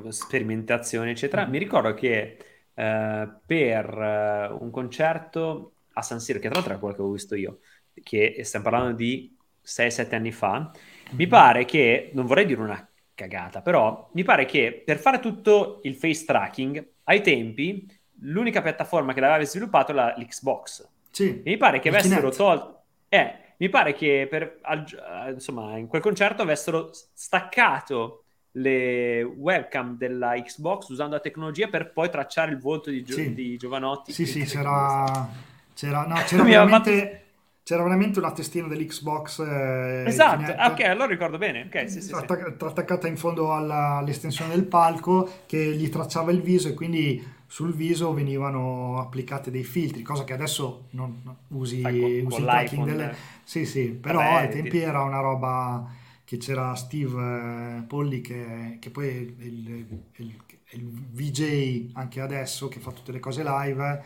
sperimentazione, 0.09 1.11
eccetera, 1.11 1.45
Mm. 1.45 1.49
mi 1.49 1.57
ricordo 1.57 1.93
che 1.93 2.37
eh, 2.73 3.39
per 3.45 3.85
eh, 3.97 4.47
un 4.59 4.69
concerto 4.71 5.75
a 5.93 6.01
San 6.01 6.19
Siro, 6.19 6.39
che 6.39 6.47
tra 6.49 6.55
l'altro 6.55 6.75
è 6.75 6.79
quello 6.79 6.93
che 6.93 6.99
avevo 6.99 7.15
visto 7.15 7.35
io, 7.35 7.59
che 8.03 8.41
stiamo 8.43 8.65
parlando 8.69 8.95
di 8.97 9.33
6-7 9.61 10.15
anni 10.15 10.33
fa, 10.33 10.69
mi 11.11 11.27
Mhm. 11.27 11.27
pare 11.27 11.63
che, 11.63 12.11
non 12.13 12.25
vorrei 12.25 12.45
dire 12.45 12.59
una 12.61 12.92
cagata, 13.16 13.61
però 13.61 14.09
mi 14.14 14.24
pare 14.24 14.45
che 14.45 14.82
per 14.86 14.97
fare 14.97 15.20
tutto 15.20 15.80
il 15.84 15.95
face 15.95 16.26
tracking, 16.26 16.86
ai 17.05 17.22
tempi, 17.22 17.88
l'unica 18.22 18.61
piattaforma 18.61 19.14
che 19.14 19.20
l'aveva 19.20 19.43
sviluppato 19.43 19.91
era 19.91 20.14
l'Xbox. 20.18 20.88
Sì, 21.11 21.41
mi 21.45 21.57
pare 21.57 21.80
che 21.80 21.89
avessero 21.89 22.30
tolto. 22.32 22.82
Eh, 23.09 23.36
mi 23.57 23.70
pare 23.70 23.93
che 23.93 24.28
per, 24.30 24.59
eh, 24.68 25.32
insomma, 25.32 25.78
in 25.78 25.88
quel 25.88 26.01
concerto 26.01 26.41
avessero 26.41 26.89
staccato 27.14 28.24
le 28.55 29.24
webcam 29.24 29.97
della 29.97 30.34
Xbox 30.41 30.89
usando 30.89 31.16
la 31.16 31.22
tecnologia 31.22 31.68
per 31.68 31.91
poi 31.91 32.09
tracciare 32.09 32.51
il 32.51 32.59
volto 32.59 32.89
di, 32.89 33.03
Gio- 33.03 33.16
Sì. 33.16 33.34
di 33.34 33.57
Giovanotti. 33.57 34.11
Sì, 34.11 34.26
sì, 34.26 34.43
c'era, 34.43 35.28
c'era, 35.74 36.05
no, 36.05 36.16
c'era 36.26 36.43
veramente, 36.43 37.22
c'era 37.64 37.82
veramente 37.84 38.20
una 38.20 38.32
testina 38.32 38.68
dell'Xbox 38.68 39.39
eh, 39.39 40.03
Esatto, 40.07 40.53
ah, 40.57 40.72
ok, 40.72 40.80
allora 40.82 41.07
ricordo 41.07 41.38
bene. 41.38 41.64
Ok, 41.64 41.89
sì, 41.89 42.01
sì, 42.01 42.07
sì. 42.09 42.14
attac- 42.14 42.61
attaccata 42.61 43.07
in 43.07 43.16
fondo 43.18 43.53
alla- 43.53 43.97
all'estensione 43.97 44.53
del 44.53 44.66
palco 44.66 45.30
che 45.45 45.76
gli 45.76 45.89
tracciava 45.89 46.32
il 46.32 46.41
viso 46.41 46.68
e 46.68 46.74
quindi 46.74 47.26
sul 47.47 47.74
viso 47.74 48.14
venivano 48.14 48.99
applicati 48.99 49.49
dei 49.51 49.64
filtri, 49.64 50.01
cosa 50.01 50.24
che 50.24 50.34
adesso 50.34 50.88
non 50.91 51.22
usi, 51.49 51.82
Fai 51.82 51.99
con- 51.99 52.09
usi 52.09 52.24
con 52.28 52.39
il 52.41 52.45
tracking 52.47 52.86
delle... 52.86 53.11
eh. 53.11 53.16
Sì, 53.43 53.66
sì, 53.66 53.89
però 53.91 54.20
Vabbè, 54.20 54.34
ai 54.34 54.49
tempi 54.49 54.70
ti- 54.70 54.80
era 54.80 55.01
una 55.03 55.20
roba 55.20 55.88
che 56.26 56.38
c'era 56.38 56.74
Steve 56.76 57.78
eh, 57.80 57.82
Polli 57.84 58.22
che, 58.22 58.78
che 58.80 58.89
poi 58.89 59.07
è 59.07 59.11
il, 59.11 59.36
il, 59.39 60.01
il, 60.18 60.36
il, 60.72 60.82
VJ 61.11 61.91
anche 61.93 62.22
adesso 62.22 62.68
che 62.70 62.80
fa 62.80 62.91
tutte 62.91 63.11
le 63.11 63.20
cose 63.20 63.43
live 63.43 64.03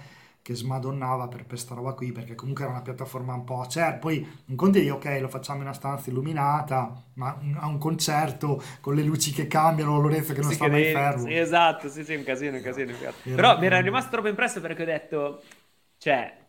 che 0.48 0.56
smadonnava 0.56 1.28
per 1.28 1.46
questa 1.46 1.76
roba 1.76 1.92
qui 1.92 2.14
perché 2.14 2.34
comunque 2.34 2.64
era 2.64 2.72
una 2.72 2.82
piattaforma 2.82 3.34
un 3.34 3.44
po' 3.44 3.68
certo 3.68 4.00
poi 4.00 4.26
un 4.46 4.56
conto 4.56 4.80
di 4.80 4.90
ok 4.90 5.18
lo 5.20 5.28
facciamo 5.28 5.58
in 5.58 5.66
una 5.66 5.74
stanza 5.74 6.10
illuminata 6.10 7.04
ma 7.16 7.38
a 7.56 7.68
un 7.68 7.78
concerto 7.78 8.64
con 8.80 8.96
le 8.96 9.04
luci 9.04 9.34
che 9.34 9.48
cambiano 9.48 10.00
Lorenzo 10.00 10.32
che 10.32 10.40
non 10.40 10.50
sì, 10.52 10.56
sta 10.56 10.64
che 10.64 10.72
mai 10.72 10.86
fermo 10.86 11.26
sì, 11.26 11.36
esatto 11.36 11.90
sì 11.90 12.02
sì 12.06 12.16
un 12.16 12.24
casino 12.24 12.56
un 12.56 12.64
casino, 12.64 12.94
casino. 12.98 13.36
però 13.36 13.60
mi 13.60 13.66
era 13.66 13.82
rimasto 13.82 14.10
troppo 14.10 14.30
impresso 14.30 14.62
perché 14.62 14.84
ho 14.84 14.86
detto 14.86 15.42
cioè 15.98 16.46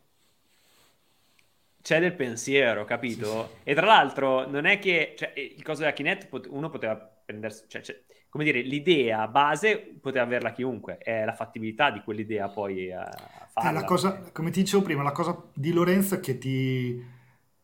c'è 1.80 2.00
del 2.00 2.12
pensiero, 2.12 2.84
capito? 2.84 3.24
Sì, 3.24 3.54
sì. 3.62 3.70
E 3.70 3.74
tra 3.74 3.86
l'altro 3.86 4.46
non 4.46 4.66
è 4.66 4.78
che 4.78 5.14
cioè, 5.16 5.32
il 5.34 5.62
coso 5.62 5.80
della 5.80 5.92
Kinect 5.92 6.28
uno 6.50 6.68
poteva 6.68 6.96
prendersi, 6.96 7.64
cioè, 7.66 7.80
cioè, 7.80 7.98
come 8.28 8.44
dire, 8.44 8.60
l'idea 8.60 9.26
base 9.28 9.96
poteva 10.00 10.24
averla 10.24 10.52
chiunque, 10.52 10.98
è 10.98 11.24
la 11.24 11.34
fattibilità 11.34 11.90
di 11.90 12.00
quell'idea 12.02 12.48
poi 12.48 12.92
a 12.92 13.10
farla. 13.50 13.70
È 13.70 13.72
la 13.72 13.84
cosa, 13.84 14.20
come 14.32 14.50
ti 14.50 14.60
dicevo 14.60 14.82
prima, 14.82 15.02
la 15.02 15.12
cosa 15.12 15.36
di 15.54 15.72
Lorenzo 15.72 16.20
che 16.20 16.38
ti 16.38 17.02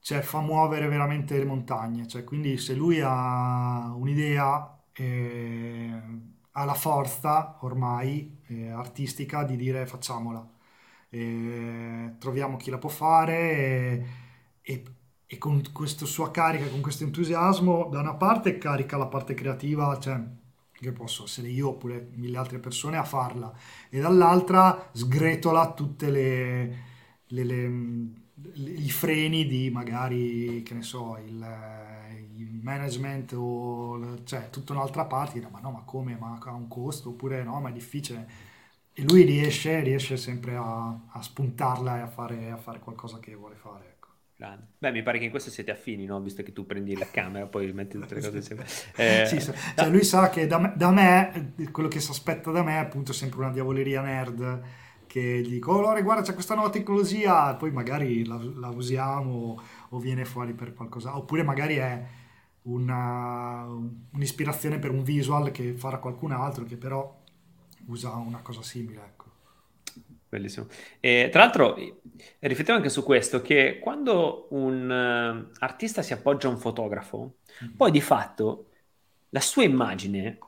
cioè, 0.00 0.20
fa 0.20 0.40
muovere 0.40 0.88
veramente 0.88 1.36
le 1.36 1.44
montagne, 1.44 2.06
cioè, 2.06 2.24
quindi 2.24 2.58
se 2.58 2.74
lui 2.74 3.00
ha 3.02 3.92
un'idea 3.94 4.78
eh, 4.92 6.00
ha 6.56 6.64
la 6.64 6.74
forza 6.74 7.58
ormai 7.62 8.40
eh, 8.48 8.70
artistica 8.70 9.42
di 9.42 9.56
dire 9.56 9.86
facciamola 9.86 10.54
eh, 11.14 12.14
troviamo 12.18 12.56
chi 12.56 12.70
la 12.70 12.78
può 12.78 12.88
fare 12.88 13.34
e, 13.34 14.06
e, 14.62 14.84
e, 15.26 15.38
con 15.38 15.62
questa 15.72 16.06
sua 16.06 16.30
carica, 16.32 16.68
con 16.68 16.80
questo 16.80 17.04
entusiasmo, 17.04 17.88
da 17.90 18.00
una 18.00 18.14
parte 18.14 18.58
carica 18.58 18.96
la 18.96 19.06
parte 19.06 19.34
creativa, 19.34 19.96
cioè 20.00 20.20
che 20.84 20.92
posso 20.92 21.24
essere 21.24 21.48
io 21.48 21.70
oppure 21.70 22.10
mille 22.14 22.36
altre 22.38 22.58
persone 22.58 22.96
a 22.96 23.04
farla, 23.04 23.52
e 23.88 24.00
dall'altra 24.00 24.90
sgretola 24.92 25.72
tutte 25.72 26.10
le, 26.10 26.76
le, 27.26 27.44
le 27.44 27.68
i 28.54 28.90
freni 28.90 29.46
di 29.46 29.70
magari, 29.70 30.62
che 30.64 30.74
ne 30.74 30.82
so, 30.82 31.18
il, 31.24 31.46
il 32.36 32.60
management 32.62 33.32
o 33.36 34.24
cioè 34.24 34.50
tutta 34.50 34.72
un'altra 34.72 35.04
parte, 35.04 35.46
ma 35.50 35.60
no, 35.60 35.70
ma 35.70 35.82
come, 35.84 36.16
ma 36.16 36.38
ha 36.42 36.52
un 36.52 36.68
costo, 36.68 37.10
oppure 37.10 37.42
no, 37.44 37.60
ma 37.60 37.70
è 37.70 37.72
difficile. 37.72 38.52
E 38.92 39.02
lui 39.02 39.22
riesce, 39.22 39.80
riesce 39.80 40.16
sempre 40.16 40.56
a, 40.56 41.00
a 41.08 41.22
spuntarla 41.22 41.98
e 41.98 42.00
a 42.00 42.06
fare, 42.06 42.50
a 42.50 42.56
fare, 42.56 42.78
qualcosa 42.78 43.18
che 43.18 43.34
vuole 43.34 43.56
fare. 43.56 43.93
Ecco. 44.52 44.66
Beh, 44.78 44.92
mi 44.92 45.02
pare 45.02 45.18
che 45.18 45.24
in 45.24 45.30
questo 45.30 45.50
siete 45.50 45.70
affini, 45.70 46.04
no? 46.04 46.20
Visto 46.20 46.42
che 46.42 46.52
tu 46.52 46.66
prendi 46.66 46.96
la 46.96 47.06
camera, 47.10 47.46
poi 47.46 47.72
metti 47.72 47.98
tutte 47.98 48.14
le 48.14 48.20
cose 48.20 48.36
insieme. 48.36 48.64
Eh, 48.96 49.26
sì, 49.26 49.40
cioè 49.40 49.88
lui 49.88 50.04
sa 50.04 50.28
che 50.30 50.46
da 50.46 50.58
me, 50.58 50.72
da 50.76 50.90
me, 50.90 51.52
quello 51.70 51.88
che 51.88 52.00
si 52.00 52.10
aspetta 52.10 52.50
da 52.50 52.62
me 52.62 52.74
è 52.74 52.78
appunto 52.78 53.12
sempre 53.12 53.40
una 53.40 53.50
diavoleria 53.50 54.02
nerd 54.02 54.62
che 55.06 55.40
gli 55.42 55.50
dico, 55.50 55.72
oh 55.72 56.02
guarda 56.02 56.22
c'è 56.22 56.34
questa 56.34 56.54
nuova 56.54 56.70
tecnologia, 56.70 57.54
poi 57.54 57.70
magari 57.70 58.24
la, 58.24 58.36
la 58.56 58.68
usiamo 58.68 59.60
o 59.90 59.98
viene 59.98 60.24
fuori 60.24 60.54
per 60.54 60.74
qualcosa, 60.74 61.16
oppure 61.16 61.42
magari 61.44 61.76
è 61.76 62.04
una, 62.62 63.64
un'ispirazione 64.10 64.78
per 64.78 64.90
un 64.90 65.02
visual 65.02 65.50
che 65.50 65.74
farà 65.74 65.98
qualcun 65.98 66.32
altro 66.32 66.64
che 66.64 66.76
però 66.76 67.22
usa 67.86 68.10
una 68.14 68.40
cosa 68.40 68.62
simile. 68.62 69.00
Ecco. 69.04 69.23
Bellissimo. 70.34 70.66
E, 70.98 71.28
tra 71.30 71.42
l'altro, 71.42 71.76
riflettevo 72.40 72.76
anche 72.76 72.88
su 72.88 73.04
questo, 73.04 73.40
che 73.40 73.78
quando 73.78 74.48
un 74.50 74.90
uh, 74.90 75.54
artista 75.60 76.02
si 76.02 76.12
appoggia 76.12 76.48
a 76.48 76.50
un 76.50 76.58
fotografo, 76.58 77.36
mm-hmm. 77.62 77.76
poi 77.76 77.92
di 77.92 78.00
fatto 78.00 78.70
la 79.28 79.38
sua 79.38 79.62
immagine 79.62 80.38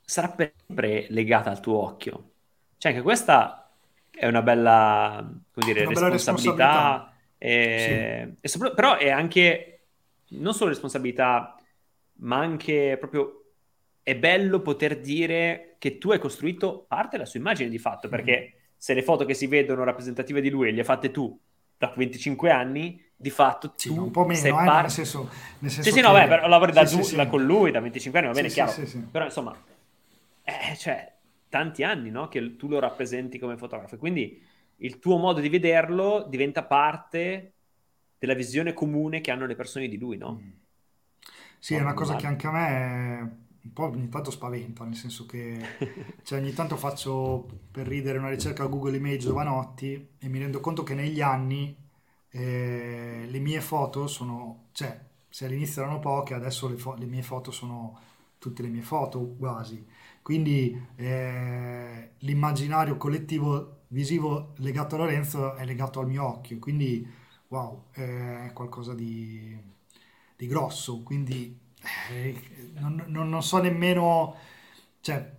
sarà 0.00 0.34
sempre 0.34 1.04
legata 1.10 1.50
al 1.50 1.60
tuo 1.60 1.82
occhio. 1.82 2.30
Cioè 2.78 2.92
anche 2.92 3.02
questa 3.02 3.70
è 4.10 4.26
una 4.26 4.40
bella, 4.40 5.30
come 5.52 5.66
dire, 5.66 5.84
una 5.84 6.08
responsabilità. 6.08 7.12
Responsabilità. 7.12 7.12
E, 7.36 8.22
sì. 8.30 8.36
e 8.40 8.48
sopra- 8.48 8.70
però 8.70 8.96
è 8.96 9.10
anche 9.10 9.80
non 10.28 10.54
solo 10.54 10.70
responsabilità, 10.70 11.60
ma 12.20 12.38
anche 12.38 12.96
proprio 12.98 13.42
è 14.02 14.16
bello 14.16 14.62
poter 14.62 14.98
dire 14.98 15.74
che 15.78 15.98
tu 15.98 16.10
hai 16.10 16.18
costruito 16.18 16.86
parte 16.88 17.16
della 17.16 17.28
sua 17.28 17.38
immagine 17.38 17.68
di 17.68 17.78
fatto, 17.78 18.08
perché 18.08 18.54
mm. 18.54 18.55
Se 18.76 18.94
le 18.94 19.02
foto 19.02 19.24
che 19.24 19.34
si 19.34 19.46
vedono 19.46 19.84
rappresentative 19.84 20.40
di 20.40 20.50
lui 20.50 20.72
le 20.72 20.80
hai 20.80 20.84
fatte 20.84 21.10
tu 21.10 21.38
da 21.78 21.92
25 21.94 22.50
anni, 22.50 23.02
di 23.14 23.30
fatto 23.30 23.72
sì, 23.76 23.88
tu 23.88 24.02
un 24.02 24.10
po' 24.10 24.24
meno, 24.24 24.40
sei 24.40 24.50
eh, 24.50 24.54
parte... 24.54 24.80
nel 24.82 24.90
senso, 24.90 25.28
nel 25.58 25.70
senso 25.70 25.90
sì, 25.90 25.96
sì, 25.96 26.00
no, 26.00 26.12
beh, 26.12 26.26
però 26.26 26.46
lavori 26.48 26.72
da 26.72 26.86
sì, 26.86 27.02
sì, 27.02 27.26
con 27.26 27.44
lui 27.44 27.70
da 27.70 27.80
25 27.80 28.18
anni, 28.18 28.28
va 28.28 28.34
bene, 28.34 28.48
chiaro. 28.48 28.72
Però 29.10 29.24
insomma, 29.24 29.56
eh, 30.42 30.76
cioè, 30.76 31.12
tanti 31.48 31.82
anni, 31.82 32.10
no? 32.10 32.28
Che 32.28 32.56
tu 32.56 32.68
lo 32.68 32.78
rappresenti 32.78 33.38
come 33.38 33.56
fotografo. 33.56 33.96
Quindi 33.96 34.42
il 34.76 34.98
tuo 34.98 35.16
modo 35.16 35.40
di 35.40 35.48
vederlo 35.48 36.26
diventa 36.28 36.64
parte 36.64 37.52
della 38.18 38.34
visione 38.34 38.72
comune 38.72 39.20
che 39.20 39.30
hanno 39.30 39.46
le 39.46 39.54
persone 39.54 39.88
di 39.88 39.98
lui, 39.98 40.16
no? 40.16 40.40
Mm. 40.42 40.50
Sì, 41.58 41.74
è 41.74 41.80
una 41.80 41.94
cosa 41.94 42.16
che 42.16 42.26
anche 42.26 42.46
a 42.46 42.50
me 42.52 43.45
un 43.66 43.72
po' 43.72 43.84
ogni 43.84 44.08
tanto 44.08 44.30
spaventa, 44.30 44.84
nel 44.84 44.94
senso 44.94 45.26
che 45.26 45.60
cioè, 46.22 46.38
ogni 46.38 46.52
tanto 46.52 46.76
faccio 46.76 47.46
per 47.70 47.86
ridere 47.86 48.18
una 48.18 48.30
ricerca 48.30 48.62
a 48.64 48.66
Google 48.66 48.96
Image 48.96 49.18
Giovanotti 49.18 50.08
e 50.18 50.28
mi 50.28 50.38
rendo 50.38 50.60
conto 50.60 50.82
che 50.82 50.94
negli 50.94 51.20
anni 51.20 51.76
eh, 52.30 53.26
le 53.28 53.38
mie 53.38 53.60
foto 53.60 54.06
sono, 54.06 54.68
cioè 54.72 55.04
se 55.28 55.46
all'inizio 55.46 55.82
erano 55.82 55.98
poche, 55.98 56.34
adesso 56.34 56.68
le, 56.68 56.76
fo- 56.76 56.94
le, 56.94 57.06
mie 57.06 57.22
foto 57.22 57.50
sono 57.50 57.98
tutte 58.38 58.62
le 58.62 58.68
mie 58.68 58.82
foto 58.82 59.34
quasi. 59.38 59.84
Quindi 60.22 60.80
eh, 60.96 62.12
l'immaginario 62.18 62.96
collettivo 62.96 63.82
visivo 63.88 64.54
legato 64.58 64.94
a 64.94 64.98
Lorenzo 64.98 65.54
è 65.54 65.64
legato 65.64 66.00
al 66.00 66.08
mio 66.08 66.24
occhio, 66.24 66.58
quindi 66.58 67.06
wow, 67.48 67.86
è 67.92 68.50
qualcosa 68.52 68.94
di, 68.94 69.56
di 70.36 70.46
grosso. 70.46 71.02
Quindi 71.02 71.65
non, 72.74 73.04
non, 73.06 73.28
non, 73.28 73.42
so 73.42 73.58
nemmeno 73.58 74.36
cioè, 75.00 75.34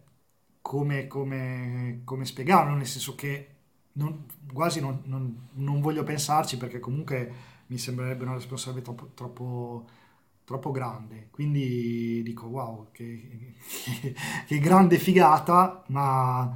come, 0.61 1.07
come, 1.07 2.01
come, 2.03 2.25
spiegarlo, 2.25 2.75
nel 2.75 2.87
senso 2.87 3.15
che 3.15 3.49
non, 3.93 4.25
quasi 4.51 4.79
non, 4.79 5.81
voglio 5.81 6.03
pensarci 6.03 6.57
perché 6.57 6.79
comunque 6.79 7.33
mi 7.67 7.77
sembrerebbe 7.77 8.23
una 8.23 8.35
responsabilità 8.35 8.91
troppo, 8.93 9.11
troppo, 9.13 9.89
troppo 10.43 10.71
grande. 10.71 11.27
Quindi 11.31 12.21
dico 12.23 12.47
wow, 12.47 12.87
che, 12.91 13.55
che, 14.01 14.15
che, 14.45 14.59
grande 14.59 14.97
figata, 14.97 15.83
ma 15.87 16.55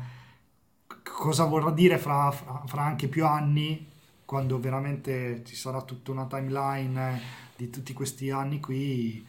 cosa 1.03 1.45
vorrà 1.45 1.71
dire 1.71 1.97
fra, 1.97 2.31
fra, 2.31 2.63
fra 2.65 2.83
anche 2.83 3.07
più 3.07 3.25
anni 3.25 3.89
quando 4.25 4.59
veramente 4.59 5.43
ci 5.43 5.55
sarà 5.55 5.81
tutta 5.81 6.11
una 6.11 6.25
timeline 6.25 7.19
di 7.57 7.69
tutti 7.69 7.91
questi 7.91 8.29
anni 8.29 8.61
qui 8.61 9.25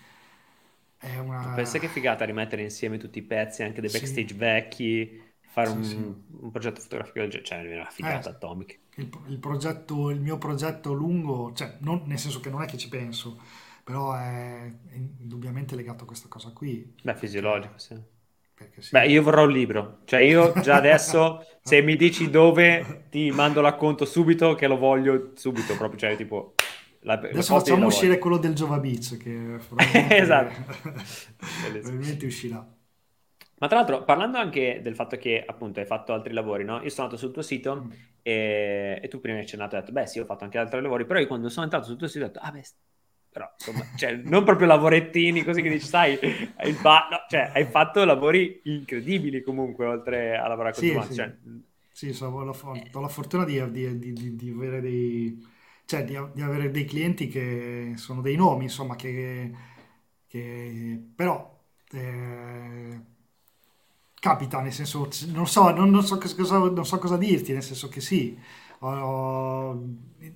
è 1.02 1.18
una... 1.18 1.52
Pensa 1.56 1.80
che 1.80 1.88
figata 1.88 2.24
rimettere 2.24 2.62
insieme 2.62 2.96
tutti 2.96 3.18
i 3.18 3.22
pezzi, 3.22 3.64
anche 3.64 3.80
dei 3.80 3.90
backstage 3.90 4.28
sì. 4.28 4.34
vecchi, 4.34 5.22
fare 5.40 5.68
sì, 5.68 5.74
un, 5.74 5.84
sì. 5.84 5.96
un, 5.96 6.50
progetto 6.52 6.80
fotografico 6.80 7.18
del 7.18 7.28
genere, 7.28 7.44
cioè 7.44 7.58
è 7.58 7.74
una 7.74 7.90
figata 7.90 8.30
eh, 8.30 8.32
atomica. 8.32 8.74
Il, 8.96 9.10
il, 9.26 9.38
progetto, 9.38 10.10
il 10.10 10.20
mio 10.20 10.38
progetto 10.38 10.92
lungo, 10.92 11.52
cioè, 11.54 11.76
non, 11.80 12.02
nel 12.06 12.20
senso 12.20 12.38
che 12.38 12.50
non 12.50 12.62
è 12.62 12.66
che 12.66 12.76
ci 12.76 12.88
penso, 12.88 13.40
però 13.82 14.14
è 14.14 14.72
indubbiamente 14.92 15.74
legato 15.74 16.04
a 16.04 16.06
questa 16.06 16.28
cosa 16.28 16.50
qui. 16.50 16.94
Beh, 17.02 17.16
fisiologico, 17.16 17.78
sì. 17.78 17.96
Sì. 18.78 18.90
Beh, 18.92 19.08
io 19.08 19.22
vorrò 19.22 19.42
un 19.42 19.50
libro, 19.50 19.98
cioè 20.04 20.20
io 20.20 20.52
già 20.60 20.76
adesso 20.76 21.44
se 21.60 21.82
mi 21.82 21.96
dici 21.96 22.30
dove 22.30 23.06
ti 23.10 23.32
mando 23.32 23.60
l'acconto 23.60 24.04
subito 24.04 24.54
che 24.54 24.68
lo 24.68 24.76
voglio 24.76 25.32
subito, 25.34 25.76
proprio, 25.76 25.98
cioè 25.98 26.16
tipo 26.16 26.54
la, 27.04 27.14
Adesso 27.14 27.58
facciamo 27.58 27.86
uscire 27.86 28.18
quello 28.18 28.36
del 28.36 28.54
Jova 28.54 28.78
Beach 28.78 29.16
che 29.16 29.58
esatto. 30.16 30.54
probabilmente 31.72 32.26
uscirà. 32.26 32.66
Ma 33.58 33.68
tra 33.68 33.76
l'altro, 33.76 34.04
parlando 34.04 34.38
anche 34.38 34.80
del 34.82 34.94
fatto 34.94 35.16
che 35.16 35.42
appunto 35.44 35.80
hai 35.80 35.86
fatto 35.86 36.12
altri 36.12 36.32
lavori, 36.32 36.64
no? 36.64 36.82
Io 36.82 36.88
sono 36.88 37.06
andato 37.06 37.16
sul 37.16 37.32
tuo 37.32 37.42
sito 37.42 37.84
mm. 37.84 37.90
e, 38.22 39.00
e, 39.02 39.08
tu 39.08 39.20
prima 39.20 39.36
hai 39.36 39.44
accennato 39.44 39.74
e 39.74 39.78
hai 39.78 39.84
detto, 39.84 39.92
beh 39.92 40.06
sì, 40.06 40.18
ho 40.18 40.24
fatto 40.24 40.44
anche 40.44 40.58
altri 40.58 40.80
lavori, 40.80 41.04
però 41.04 41.20
io 41.20 41.28
quando 41.28 41.48
sono 41.48 41.64
entrato 41.64 41.86
sul 41.86 41.96
tuo 41.96 42.08
sito 42.08 42.24
ho 42.24 42.26
detto, 42.26 42.40
ah 42.40 42.50
beh, 42.50 42.64
però 43.30 43.50
insomma, 43.56 43.86
cioè, 43.96 44.14
non 44.16 44.44
proprio 44.44 44.66
lavorettini 44.66 45.42
così 45.44 45.62
che 45.62 45.70
dici, 45.70 45.86
sai, 45.86 46.18
hai, 46.56 46.72
fa- 46.72 47.08
no, 47.10 47.18
cioè, 47.28 47.52
hai 47.54 47.64
fatto 47.64 48.04
lavori 48.04 48.60
incredibili 48.64 49.42
comunque, 49.42 49.86
oltre 49.86 50.36
a 50.36 50.46
lavorare 50.48 50.74
con 50.74 50.82
sì, 50.82 50.92
tu. 50.92 51.02
Sì, 51.02 51.14
cioè... 51.14 51.36
sì 51.92 52.12
so, 52.12 52.26
ho, 52.26 52.44
la, 52.44 52.52
ho 52.92 53.00
la 53.00 53.08
fortuna 53.08 53.44
di, 53.44 53.70
di, 53.70 54.12
di, 54.12 54.36
di 54.36 54.50
avere 54.50 54.80
dei 54.80 55.40
cioè 55.84 56.04
di, 56.04 56.18
di, 56.32 56.42
avere 56.42 56.70
dei 56.70 56.84
clienti 56.84 57.28
che 57.28 57.92
sono 57.96 58.20
dei 58.20 58.36
nomi, 58.36 58.64
insomma, 58.64 58.96
che, 58.96 59.52
che 60.26 61.00
però 61.14 61.60
eh, 61.92 63.00
capita, 64.14 64.60
nel 64.60 64.72
senso, 64.72 65.08
non 65.32 65.46
so, 65.46 65.70
non, 65.70 65.90
non, 65.90 66.04
so 66.04 66.18
cosa, 66.18 66.58
non 66.58 66.86
so 66.86 66.98
cosa 66.98 67.16
dirti, 67.16 67.52
nel 67.52 67.62
senso 67.62 67.88
che 67.88 68.00
sì, 68.00 68.38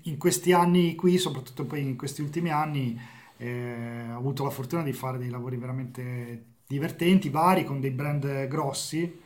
in 0.03 0.17
questi 0.19 0.53
anni 0.53 0.95
qui, 0.95 1.19
soprattutto 1.19 1.65
poi 1.65 1.83
in 1.83 1.97
questi 1.97 2.21
ultimi 2.23 2.51
anni, 2.51 2.99
eh, 3.39 4.07
ho 4.13 4.17
avuto 4.17 4.45
la 4.45 4.51
fortuna 4.51 4.83
di 4.83 4.93
fare 4.93 5.19
dei 5.19 5.31
lavori 5.31 5.57
veramente 5.57 6.45
divertenti, 6.67 7.29
vari, 7.29 7.65
con 7.65 7.81
dei 7.81 7.91
brand 7.91 8.47
grossi 8.49 9.21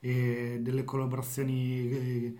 e 0.00 0.58
delle 0.60 0.84
collaborazioni 0.84 1.90
eh, 1.90 2.36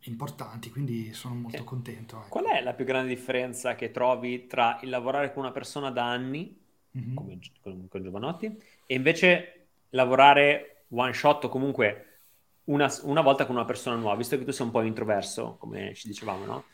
importanti, 0.00 0.70
quindi 0.70 1.12
sono 1.12 1.34
molto 1.34 1.56
okay. 1.56 1.68
contento. 1.68 2.16
Ecco. 2.16 2.28
Qual 2.28 2.44
è 2.44 2.62
la 2.62 2.74
più 2.74 2.84
grande 2.84 3.08
differenza 3.08 3.74
che 3.74 3.90
trovi 3.90 4.46
tra 4.46 4.78
il 4.82 4.88
lavorare 4.88 5.32
con 5.32 5.42
una 5.42 5.52
persona 5.52 5.90
da 5.90 6.10
anni, 6.10 6.58
mm-hmm. 6.96 7.14
come 7.14 7.38
con, 7.60 7.86
con 7.88 8.02
Giovanotti, 8.02 8.46
e 8.86 8.94
invece 8.94 9.66
lavorare 9.90 10.84
one 10.90 11.12
shot 11.12 11.44
o 11.44 11.48
comunque 11.48 12.18
una, 12.64 12.92
una, 13.02 13.20
volta 13.20 13.46
con 13.46 13.54
una 13.54 13.64
persona 13.64 13.96
nuova, 13.96 14.16
visto 14.16 14.36
che 14.38 14.44
tu 14.44 14.50
sei 14.50 14.66
un 14.66 14.72
po' 14.72 14.82
introverso, 14.82 15.56
come 15.58 15.94
ci 15.94 16.08
dicevamo, 16.08 16.44
no? 16.44 16.64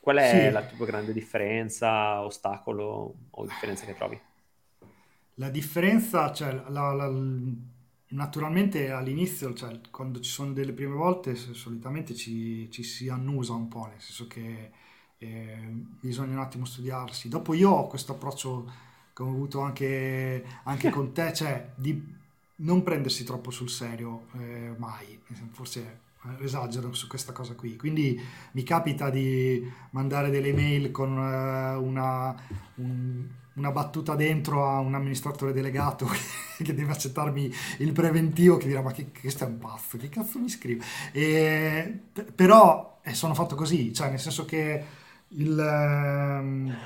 Qual 0.00 0.16
è 0.16 0.46
sì. 0.46 0.50
la 0.50 0.62
tua 0.62 0.84
grande 0.86 1.12
differenza, 1.12 2.22
ostacolo 2.22 3.14
o 3.30 3.44
differenza 3.44 3.86
che 3.86 3.94
trovi? 3.94 4.20
La 5.36 5.48
differenza, 5.48 6.30
cioè, 6.32 6.52
la, 6.68 6.92
la, 6.92 7.10
naturalmente 8.14 8.90
all'inizio, 8.90 9.52
cioè, 9.54 9.80
quando 9.90 10.20
ci 10.20 10.30
sono 10.30 10.52
delle 10.52 10.72
prime 10.72 10.94
volte, 10.94 11.34
solitamente 11.34 12.14
ci, 12.14 12.70
ci 12.70 12.82
si 12.82 13.08
annusa 13.08 13.52
un 13.52 13.68
po', 13.68 13.86
nel 13.86 14.00
senso 14.00 14.26
che 14.26 14.70
eh, 15.18 15.58
bisogna 16.00 16.32
un 16.32 16.40
attimo 16.40 16.64
studiarsi. 16.64 17.28
Dopo 17.28 17.54
io 17.54 17.70
ho 17.70 17.86
questo 17.86 18.12
approccio 18.12 18.70
che 19.12 19.22
ho 19.22 19.28
avuto 19.28 19.60
anche, 19.60 20.44
anche 20.64 20.90
con 20.90 21.12
te, 21.12 21.32
cioè 21.32 21.72
di 21.74 22.12
non 22.56 22.82
prendersi 22.82 23.24
troppo 23.24 23.50
sul 23.50 23.68
serio 23.68 24.26
eh, 24.38 24.74
mai, 24.76 25.20
forse 25.50 26.02
esagero 26.40 26.92
su 26.94 27.06
questa 27.06 27.32
cosa 27.32 27.54
qui. 27.54 27.76
Quindi 27.76 28.20
mi 28.52 28.62
capita 28.62 29.10
di 29.10 29.70
mandare 29.90 30.30
delle 30.30 30.52
mail 30.52 30.90
con 30.90 31.12
uh, 31.12 31.82
una, 31.82 32.34
un, 32.76 33.26
una, 33.54 33.70
battuta 33.70 34.14
dentro 34.14 34.68
a 34.68 34.78
un 34.78 34.94
amministratore 34.94 35.52
delegato 35.52 36.08
che 36.62 36.74
deve 36.74 36.92
accettarmi 36.92 37.52
il 37.78 37.92
preventivo 37.92 38.56
che 38.56 38.66
dirà 38.66 38.82
ma 38.82 38.92
che, 38.92 39.10
questo 39.18 39.44
è 39.44 39.46
un 39.46 39.58
pazzo, 39.58 39.96
che 39.96 40.08
cazzo 40.08 40.38
mi 40.38 40.48
scrive? 40.48 40.84
E, 41.12 42.00
però 42.34 43.00
eh, 43.02 43.14
sono 43.14 43.34
fatto 43.34 43.54
così, 43.54 43.92
cioè 43.92 44.10
nel 44.10 44.20
senso 44.20 44.44
che 44.44 44.84
il, 45.28 45.58
um, 45.58 46.76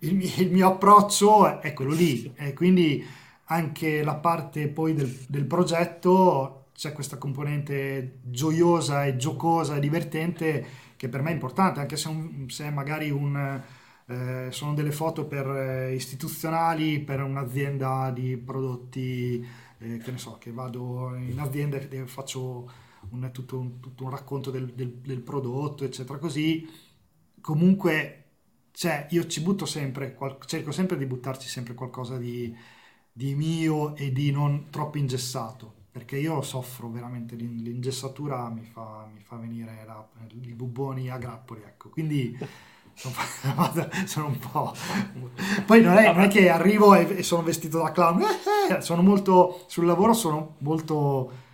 il, 0.00 0.40
il 0.40 0.50
mio 0.52 0.68
approccio 0.68 1.60
è 1.60 1.72
quello 1.72 1.92
lì 1.92 2.32
e 2.36 2.52
quindi 2.52 3.04
anche 3.46 4.02
la 4.02 4.14
parte 4.14 4.68
poi 4.68 4.94
del, 4.94 5.24
del 5.28 5.44
progetto 5.44 6.66
c'è 6.74 6.92
questa 6.92 7.16
componente 7.16 8.18
gioiosa 8.22 9.06
e 9.06 9.16
giocosa 9.16 9.76
e 9.76 9.80
divertente 9.80 10.66
che 10.96 11.08
per 11.08 11.22
me 11.22 11.30
è 11.30 11.34
importante, 11.34 11.80
anche 11.80 11.96
se, 11.96 12.08
un, 12.08 12.48
se 12.48 12.70
magari 12.70 13.10
un, 13.10 13.62
eh, 14.06 14.48
sono 14.50 14.74
delle 14.74 14.92
foto 14.92 15.26
per 15.26 15.46
eh, 15.48 15.94
istituzionali, 15.94 17.00
per 17.00 17.22
un'azienda 17.22 18.10
di 18.10 18.36
prodotti, 18.36 19.44
eh, 19.78 19.98
che 19.98 20.10
ne 20.10 20.18
so, 20.18 20.38
che 20.38 20.52
vado 20.52 21.14
in 21.16 21.38
azienda 21.38 21.76
e 21.78 22.06
faccio 22.06 22.70
un, 23.10 23.30
tutto, 23.32 23.58
un, 23.58 23.80
tutto, 23.80 24.04
un, 24.04 24.10
racconto 24.10 24.50
del, 24.50 24.72
del, 24.72 24.92
del, 24.94 25.20
prodotto, 25.20 25.84
eccetera, 25.84 26.18
così. 26.18 26.68
Comunque, 27.40 28.24
cioè, 28.72 29.06
io 29.10 29.26
ci 29.26 29.40
butto 29.42 29.66
sempre, 29.66 30.14
qual- 30.14 30.38
cerco 30.46 30.72
sempre 30.72 30.96
di 30.98 31.06
buttarci 31.06 31.48
sempre 31.48 31.74
qualcosa 31.74 32.18
di 32.18 32.54
di 33.16 33.34
mio 33.34 33.96
e 33.96 34.12
di 34.12 34.30
non 34.30 34.68
troppo 34.68 34.98
ingessato, 34.98 35.72
perché 35.90 36.18
io 36.18 36.42
soffro 36.42 36.90
veramente, 36.90 37.34
l'ingessatura 37.34 38.50
mi 38.50 38.62
fa, 38.62 39.08
mi 39.10 39.22
fa 39.22 39.36
venire 39.36 39.84
la, 39.86 40.06
i 40.28 40.52
bubboni 40.52 41.08
a 41.08 41.16
grappoli, 41.16 41.62
ecco, 41.62 41.88
quindi 41.88 42.36
sono 44.06 44.26
un 44.26 44.38
po'... 44.38 44.74
Poi 45.66 45.82
non 45.82 45.96
è, 45.96 46.12
non 46.12 46.22
è 46.22 46.28
che 46.28 46.48
arrivo 46.48 46.94
e, 46.94 47.22
sono 47.22 47.42
vestito 47.42 47.78
da 47.78 47.92
clown, 47.92 48.22
eh, 48.22 48.74
eh, 48.76 48.80
sono 48.80 49.02
molto, 49.02 49.64
sul 49.66 49.84
lavoro 49.84 50.12
sono 50.14 50.54
molto 50.58 51.44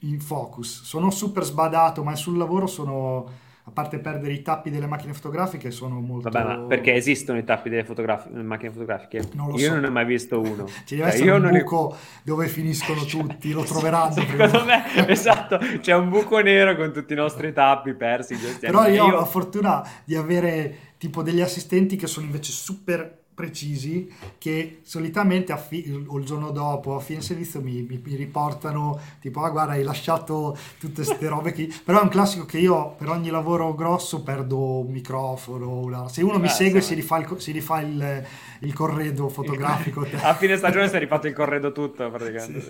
in 0.00 0.20
focus, 0.20 0.82
sono 0.82 1.10
super 1.10 1.44
sbadato, 1.44 2.02
ma 2.04 2.14
sul 2.14 2.36
lavoro 2.36 2.66
sono 2.66 3.44
a 3.68 3.72
parte 3.72 3.98
perdere 3.98 4.32
i 4.32 4.42
tappi 4.42 4.70
delle 4.70 4.86
macchine 4.86 5.12
fotografiche, 5.12 5.72
sono 5.72 5.98
molto... 6.00 6.30
Vabbè, 6.30 6.46
ma 6.46 6.66
perché 6.66 6.94
esistono 6.94 7.36
i 7.36 7.42
tappi 7.42 7.68
delle, 7.68 7.82
fotografi- 7.82 8.30
macchine 8.30 8.70
fotografiche? 8.70 9.28
Non 9.32 9.50
io 9.54 9.58
so. 9.58 9.72
non 9.72 9.80
ne 9.80 9.86
ho 9.88 9.90
mai 9.90 10.04
visto 10.04 10.40
uno. 10.40 10.66
Ci 10.86 10.94
deve 10.94 11.10
cioè, 11.10 11.20
essere 11.20 11.30
un 11.32 11.48
buco 11.50 11.90
ne... 11.90 11.98
dove 12.22 12.46
finiscono 12.46 13.02
tutti, 13.06 13.50
lo 13.50 13.64
troveranno. 13.64 14.12
Secondo 14.12 14.64
me, 14.64 14.84
esatto, 15.10 15.58
c'è 15.80 15.96
un 15.96 16.08
buco 16.10 16.38
nero 16.38 16.76
con 16.76 16.92
tutti 16.92 17.12
i 17.12 17.16
nostri 17.16 17.52
tappi 17.52 17.94
persi. 17.94 18.36
Però 18.60 18.86
io 18.86 19.02
ho 19.02 19.10
la 19.10 19.24
fortuna 19.24 19.84
di 20.04 20.14
avere 20.14 20.94
tipo 20.96 21.24
degli 21.24 21.40
assistenti 21.40 21.96
che 21.96 22.06
sono 22.06 22.24
invece 22.24 22.52
super 22.52 23.24
precisi 23.36 24.10
che 24.38 24.80
solitamente 24.82 25.54
fi- 25.58 26.04
o 26.06 26.18
il 26.18 26.24
giorno 26.24 26.50
dopo 26.50 26.96
a 26.96 27.00
fine 27.00 27.20
servizio 27.20 27.60
mi, 27.60 27.82
mi, 27.82 28.00
mi, 28.02 28.14
riportano 28.16 28.98
tipo 29.20 29.42
ah 29.42 29.50
guarda 29.50 29.72
hai 29.72 29.82
lasciato 29.82 30.56
tutte 30.80 31.04
queste 31.04 31.28
robe 31.28 31.52
qui 31.52 31.72
però 31.84 32.00
è 32.00 32.02
un 32.02 32.08
classico 32.08 32.46
che 32.46 32.56
io 32.56 32.92
per 32.92 33.10
ogni 33.10 33.28
lavoro 33.28 33.74
grosso 33.74 34.22
perdo 34.22 34.78
un 34.80 34.90
microfono 34.90 35.80
una... 35.80 36.08
se 36.08 36.22
uno 36.22 36.38
mi 36.38 36.46
eh, 36.46 36.50
segue 36.50 36.80
si 36.80 36.94
rifà, 36.94 37.18
il, 37.18 37.34
si 37.36 37.52
rifà 37.52 37.80
il, 37.82 38.26
il 38.60 38.72
corredo 38.72 39.28
fotografico. 39.30 40.06
A 40.22 40.34
fine 40.34 40.56
stagione 40.56 40.88
si 40.88 40.96
è 40.96 40.98
rifatto 40.98 41.26
il 41.26 41.34
corredo 41.34 41.72
tutto 41.72 42.10
praticamente. 42.10 42.60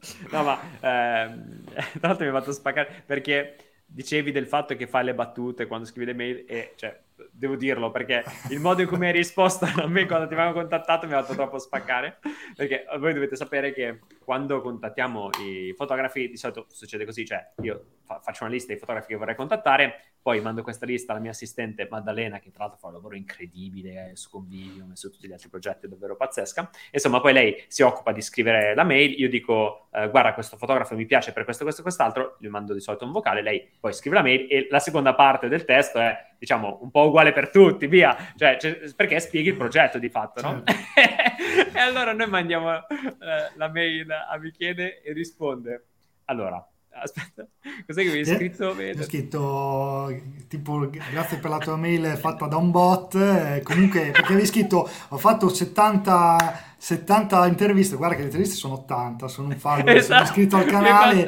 Sì. 0.00 0.26
no 0.30 0.42
ma 0.42 0.58
eh, 0.76 1.34
tra 2.00 2.08
l'altro 2.08 2.24
mi 2.24 2.30
ha 2.30 2.38
fatto 2.38 2.52
spaccare 2.52 3.02
perché 3.04 3.56
dicevi 3.84 4.32
del 4.32 4.46
fatto 4.46 4.74
che 4.74 4.86
fai 4.86 5.04
le 5.04 5.14
battute 5.14 5.66
quando 5.66 5.86
scrivi 5.86 6.06
le 6.06 6.14
mail 6.14 6.44
e 6.48 6.72
cioè 6.76 6.98
devo 7.38 7.54
dirlo 7.54 7.90
perché 7.90 8.24
il 8.50 8.58
modo 8.58 8.82
in 8.82 8.88
cui 8.88 8.98
mi 8.98 9.06
hai 9.06 9.12
risposto 9.12 9.64
a 9.64 9.86
me 9.86 10.06
quando 10.06 10.26
ti 10.26 10.34
avevamo 10.34 10.54
contattato 10.54 11.06
mi 11.06 11.12
ha 11.12 11.22
fatto 11.22 11.34
troppo 11.34 11.58
spaccare 11.58 12.18
perché 12.56 12.84
voi 12.98 13.14
dovete 13.14 13.36
sapere 13.36 13.72
che 13.72 14.00
quando 14.24 14.60
contattiamo 14.60 15.30
i 15.40 15.72
fotografi 15.76 16.28
di 16.28 16.36
solito 16.36 16.66
succede 16.68 17.04
così 17.04 17.24
cioè 17.24 17.52
io 17.62 17.84
fa- 18.04 18.20
faccio 18.20 18.42
una 18.42 18.52
lista 18.52 18.72
dei 18.72 18.78
fotografi 18.78 19.08
che 19.08 19.16
vorrei 19.16 19.36
contattare 19.36 20.16
poi 20.20 20.40
mando 20.40 20.62
questa 20.62 20.84
lista 20.84 21.12
alla 21.12 21.20
mia 21.20 21.30
assistente 21.30 21.86
Maddalena 21.88 22.40
che 22.40 22.50
tra 22.50 22.64
l'altro 22.64 22.80
fa 22.80 22.88
un 22.88 22.94
lavoro 22.94 23.14
incredibile 23.14 24.10
su 24.14 24.28
Convivium 24.30 24.90
e 24.90 24.96
su 24.96 25.10
tutti 25.10 25.28
gli 25.28 25.32
altri 25.32 25.48
progetti 25.48 25.86
è 25.86 25.88
davvero 25.88 26.16
pazzesca. 26.16 26.68
Insomma 26.90 27.20
poi 27.20 27.32
lei 27.32 27.64
si 27.68 27.82
occupa 27.82 28.12
di 28.12 28.20
scrivere 28.20 28.74
la 28.74 28.84
mail 28.84 29.18
io 29.18 29.28
dico 29.28 29.88
eh, 29.92 30.10
guarda 30.10 30.34
questo 30.34 30.56
fotografo 30.56 30.96
mi 30.96 31.06
piace 31.06 31.32
per 31.32 31.44
questo 31.44 31.62
questo 31.62 31.80
e 31.80 31.84
quest'altro 31.84 32.36
gli 32.40 32.48
mando 32.48 32.74
di 32.74 32.80
solito 32.80 33.04
un 33.04 33.12
vocale 33.12 33.42
lei 33.42 33.70
poi 33.78 33.92
scrive 33.94 34.16
la 34.16 34.22
mail 34.22 34.46
e 34.50 34.66
la 34.68 34.80
seconda 34.80 35.14
parte 35.14 35.48
del 35.48 35.64
testo 35.64 35.98
è 35.98 36.28
diciamo, 36.38 36.78
un 36.82 36.90
po' 36.90 37.06
uguale 37.06 37.27
per 37.32 37.50
tutti, 37.50 37.86
via, 37.86 38.16
cioè, 38.36 38.56
perché 38.94 39.20
spieghi 39.20 39.48
il 39.48 39.56
progetto 39.56 39.98
di 39.98 40.08
fatto, 40.08 40.40
no? 40.42 40.62
Certo. 40.64 41.72
e 41.76 41.80
allora 41.80 42.12
noi 42.12 42.28
mandiamo 42.28 42.74
eh, 42.74 43.52
la 43.56 43.68
mail 43.68 44.10
a 44.10 44.36
Michele 44.38 45.02
e 45.02 45.12
risponde, 45.12 45.86
allora, 46.26 46.64
aspetta, 46.90 47.46
cos'è 47.86 48.02
che 48.02 48.08
mi 48.08 48.14
hai 48.14 48.20
eh, 48.20 48.24
scritto? 48.24 48.66
Ho 48.68 49.02
scritto 49.02 50.20
tipo 50.48 50.88
grazie 50.88 51.38
per 51.38 51.50
la 51.50 51.58
tua 51.58 51.76
mail 51.76 52.16
fatta 52.16 52.46
da 52.46 52.56
un 52.56 52.70
bot, 52.70 53.14
eh, 53.14 53.60
comunque 53.62 54.10
perché 54.10 54.32
avevi 54.32 54.46
scritto 54.46 54.88
ho 55.08 55.16
fatto 55.16 55.48
70 55.48 56.67
70 56.80 57.46
interviste, 57.48 57.96
guarda 57.96 58.14
che 58.14 58.20
le 58.20 58.26
interviste 58.28 58.54
sono 58.54 58.74
80, 58.74 59.26
sono 59.26 59.48
un 59.48 59.56
follower, 59.56 59.96
esatto. 59.96 60.12
sono 60.12 60.22
iscritto 60.22 60.56
al 60.56 60.64
canale 60.64 61.26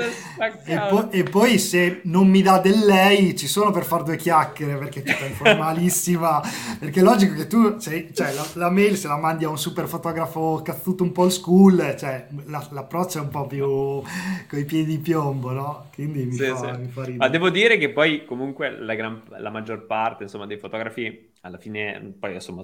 e, 0.64 0.78
po- 0.88 1.10
e, 1.10 1.24
poi 1.24 1.58
se 1.58 2.02
non 2.04 2.28
mi 2.28 2.40
dà 2.40 2.60
del 2.60 2.78
lei 2.78 3.36
ci 3.36 3.48
sono 3.48 3.72
per 3.72 3.84
fare 3.84 4.04
due 4.04 4.16
chiacchiere 4.16 4.76
perché 4.76 5.02
è 5.02 5.26
informalissima, 5.26 6.40
perché 6.78 7.00
è 7.00 7.02
logico 7.02 7.34
che 7.34 7.48
tu, 7.48 7.80
sei, 7.80 8.14
cioè 8.14 8.32
la, 8.32 8.46
la, 8.54 8.70
mail 8.70 8.96
se 8.96 9.08
la 9.08 9.16
mandi 9.16 9.44
a 9.44 9.48
un 9.48 9.58
super 9.58 9.88
fotografo 9.88 10.62
cazzuto 10.62 11.02
un 11.02 11.10
po' 11.10 11.22
old 11.22 11.32
school, 11.32 11.96
cioè 11.98 12.28
la, 12.44 12.64
l'approccio 12.70 13.18
è 13.18 13.22
un 13.22 13.28
po' 13.28 13.48
più 13.48 13.66
con 13.66 14.58
i 14.58 14.64
piedi 14.64 14.84
di 14.84 14.98
piombo, 14.98 15.50
no? 15.50 15.88
Quindi 15.92 16.26
mi, 16.26 16.32
sì, 16.32 16.44
fa, 16.44 16.74
sì. 16.74 16.80
mi 16.80 16.88
fa 16.88 17.00
ridere. 17.00 17.16
Ma 17.16 17.28
devo 17.28 17.50
dire 17.50 17.76
che 17.76 17.90
poi 17.90 18.24
comunque 18.24 18.70
la, 18.70 18.94
gran, 18.94 19.20
la 19.26 19.50
maggior 19.50 19.84
parte 19.84 20.22
insomma, 20.22 20.46
dei 20.46 20.58
fotografi 20.58 21.32
alla 21.40 21.58
fine, 21.58 22.14
poi 22.20 22.34
insomma 22.34 22.62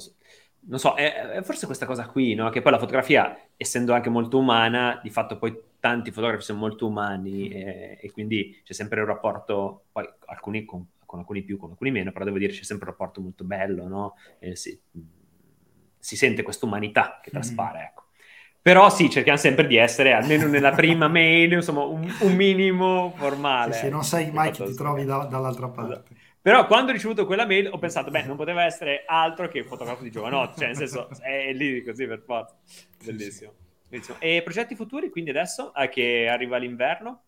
non 0.69 0.79
so, 0.79 0.95
è, 0.95 1.13
è, 1.13 1.43
forse 1.43 1.67
questa 1.67 1.87
cosa 1.87 2.07
qui, 2.07 2.35
no? 2.35 2.51
Che 2.51 2.61
poi 2.61 2.73
la 2.73 2.79
fotografia, 2.79 3.39
essendo 3.57 3.93
anche 3.93 4.11
molto 4.11 4.39
umana, 4.39 5.01
di 5.03 5.11
fatto 5.11 5.39
poi 5.39 5.57
tanti 5.79 6.11
fotografi 6.11 6.43
sono 6.43 6.59
molto 6.59 6.87
umani 6.87 7.49
e, 7.49 7.99
e 8.01 8.11
quindi 8.11 8.61
c'è 8.65 8.73
sempre 8.73 9.01
un 9.01 9.07
rapporto, 9.07 9.85
poi 9.93 10.09
alcuni 10.27 10.65
con, 10.65 10.85
con, 11.05 11.21
alcuni 11.21 11.43
più, 11.43 11.57
con 11.57 11.71
alcuni 11.71 11.93
meno, 11.93 12.11
però 12.11 12.25
devo 12.25 12.39
dire 12.39 12.53
c'è 12.53 12.65
sempre 12.65 12.87
un 12.87 12.93
rapporto 12.93 13.21
molto 13.21 13.45
bello, 13.45 13.87
no? 13.87 14.15
Si, 14.55 14.79
si, 15.99 16.17
sente 16.17 16.43
questa 16.43 16.67
umanità 16.67 17.21
che 17.23 17.31
traspare, 17.31 17.79
mm-hmm. 17.79 17.87
ecco. 17.87 18.05
Però 18.61 18.91
sì, 18.91 19.09
cerchiamo 19.09 19.39
sempre 19.39 19.69
di 19.69 19.77
essere, 19.77 20.13
almeno 20.13 20.49
nella 20.49 20.73
prima 20.73 21.07
mail, 21.09 21.53
insomma, 21.53 21.85
un, 21.85 22.13
un 22.23 22.35
minimo 22.35 23.13
formale. 23.15 23.75
Sì, 23.75 23.85
sì, 23.85 23.89
non 23.89 24.03
sai 24.03 24.33
mai 24.33 24.51
chi 24.51 24.65
ti 24.65 24.75
trovi 24.75 25.05
da, 25.05 25.19
dall'altra 25.19 25.69
parte. 25.69 25.93
Esatto. 25.93 26.15
Però 26.47 26.65
quando 26.69 26.93
ho 26.93 26.95
ricevuto 26.95 27.27
quella 27.27 27.45
mail 27.45 27.67
ho 27.73 27.77
pensato, 27.77 28.09
beh, 28.13 28.23
non 28.23 28.37
poteva 28.37 28.63
essere 28.63 29.03
altro 29.05 29.49
che 29.49 29.59
il 29.59 29.65
fotografo 29.65 30.05
di 30.05 30.13
Giovanotti, 30.13 30.61
cioè 30.61 30.69
nel 30.69 30.77
senso 30.77 31.09
è 31.21 31.53
lì 31.53 31.83
così 31.83 32.07
per 32.07 32.23
forza. 32.25 32.55
Bellissimo. 33.05 33.53
Bellissimo. 33.89 34.19
E 34.21 34.43
progetti 34.45 34.77
futuri 34.77 35.11
quindi 35.11 35.31
adesso, 35.31 35.73
a 35.75 35.89
che 35.89 36.29
arriva 36.29 36.57
l'inverno? 36.59 37.23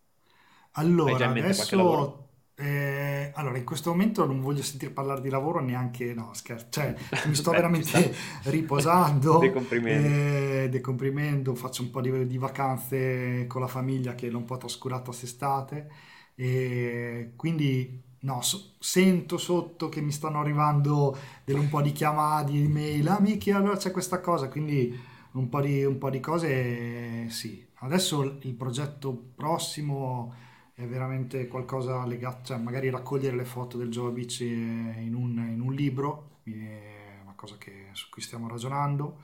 Allora, 0.75 1.31
adesso 1.31 2.29
Eh, 2.55 3.33
allora, 3.35 3.59
in 3.59 3.65
questo 3.65 3.91
momento 3.91 4.25
non 4.25 4.41
voglio 4.41 4.63
sentire 4.63 4.93
parlare 4.93 5.21
di 5.21 5.31
lavoro 5.31 5.59
neanche, 5.59 6.15
no, 6.15 6.31
scherzo, 6.33 6.69
cioè 6.71 6.95
mi 7.25 7.35
sto 7.35 7.51
veramente 7.59 8.15
riposando, 8.45 9.39
decomprimendo. 9.43 10.09
Eh, 10.09 10.69
decomprimendo, 10.69 11.57
faccio 11.57 11.83
un 11.83 11.91
po' 11.91 12.01
di, 12.01 12.25
di, 12.25 12.39
vacanze 12.39 13.49
con 13.49 13.63
la 13.63 13.67
famiglia 13.67 14.15
che 14.15 14.31
l'ho 14.31 14.39
un 14.39 14.45
po' 14.45 14.59
trascurata 14.59 15.07
quest'estate 15.07 15.91
e 16.37 17.33
quindi 17.35 18.07
no, 18.21 18.43
so, 18.43 18.75
sento 18.79 19.39
sotto 19.39 19.89
che 19.89 20.01
mi 20.01 20.13
stanno 20.13 20.41
arrivando 20.41 21.17
delle, 21.45 21.59
un 21.59 21.69
po' 21.69 21.83
di 21.83 21.93
chiamate, 21.93 22.53
di 22.53 22.65
email, 22.65 23.09
amici, 23.09 23.51
allora 23.51 23.77
c'è 23.77 23.91
questa 23.91 24.21
cosa, 24.21 24.49
quindi 24.49 24.97
un 25.33 25.49
po' 25.49 25.61
di, 25.61 25.85
un 25.85 25.99
po' 25.99 26.11
di 26.11 26.21
cose, 26.21 27.29
sì. 27.31 27.67
Adesso 27.81 28.39
il 28.43 28.55
progetto 28.55 29.13
prossimo 29.37 30.35
è 30.75 30.85
veramente 30.87 31.47
qualcosa 31.49 32.05
legato, 32.07 32.47
cioè 32.47 32.59
magari 32.59 32.91
raccogliere 32.91 33.37
le 33.37 33.45
foto 33.45 33.77
del 33.79 33.89
Jova 33.91 34.11
Beach 34.11 34.41
in 34.41 35.13
un, 35.15 35.49
in 35.53 35.61
un 35.61 35.73
libro, 35.75 36.41
è 36.45 37.21
una 37.23 37.35
cosa 37.37 37.57
che, 37.59 37.89
su 37.93 38.09
cui 38.11 38.23
stiamo 38.23 38.49
ragionando, 38.49 39.19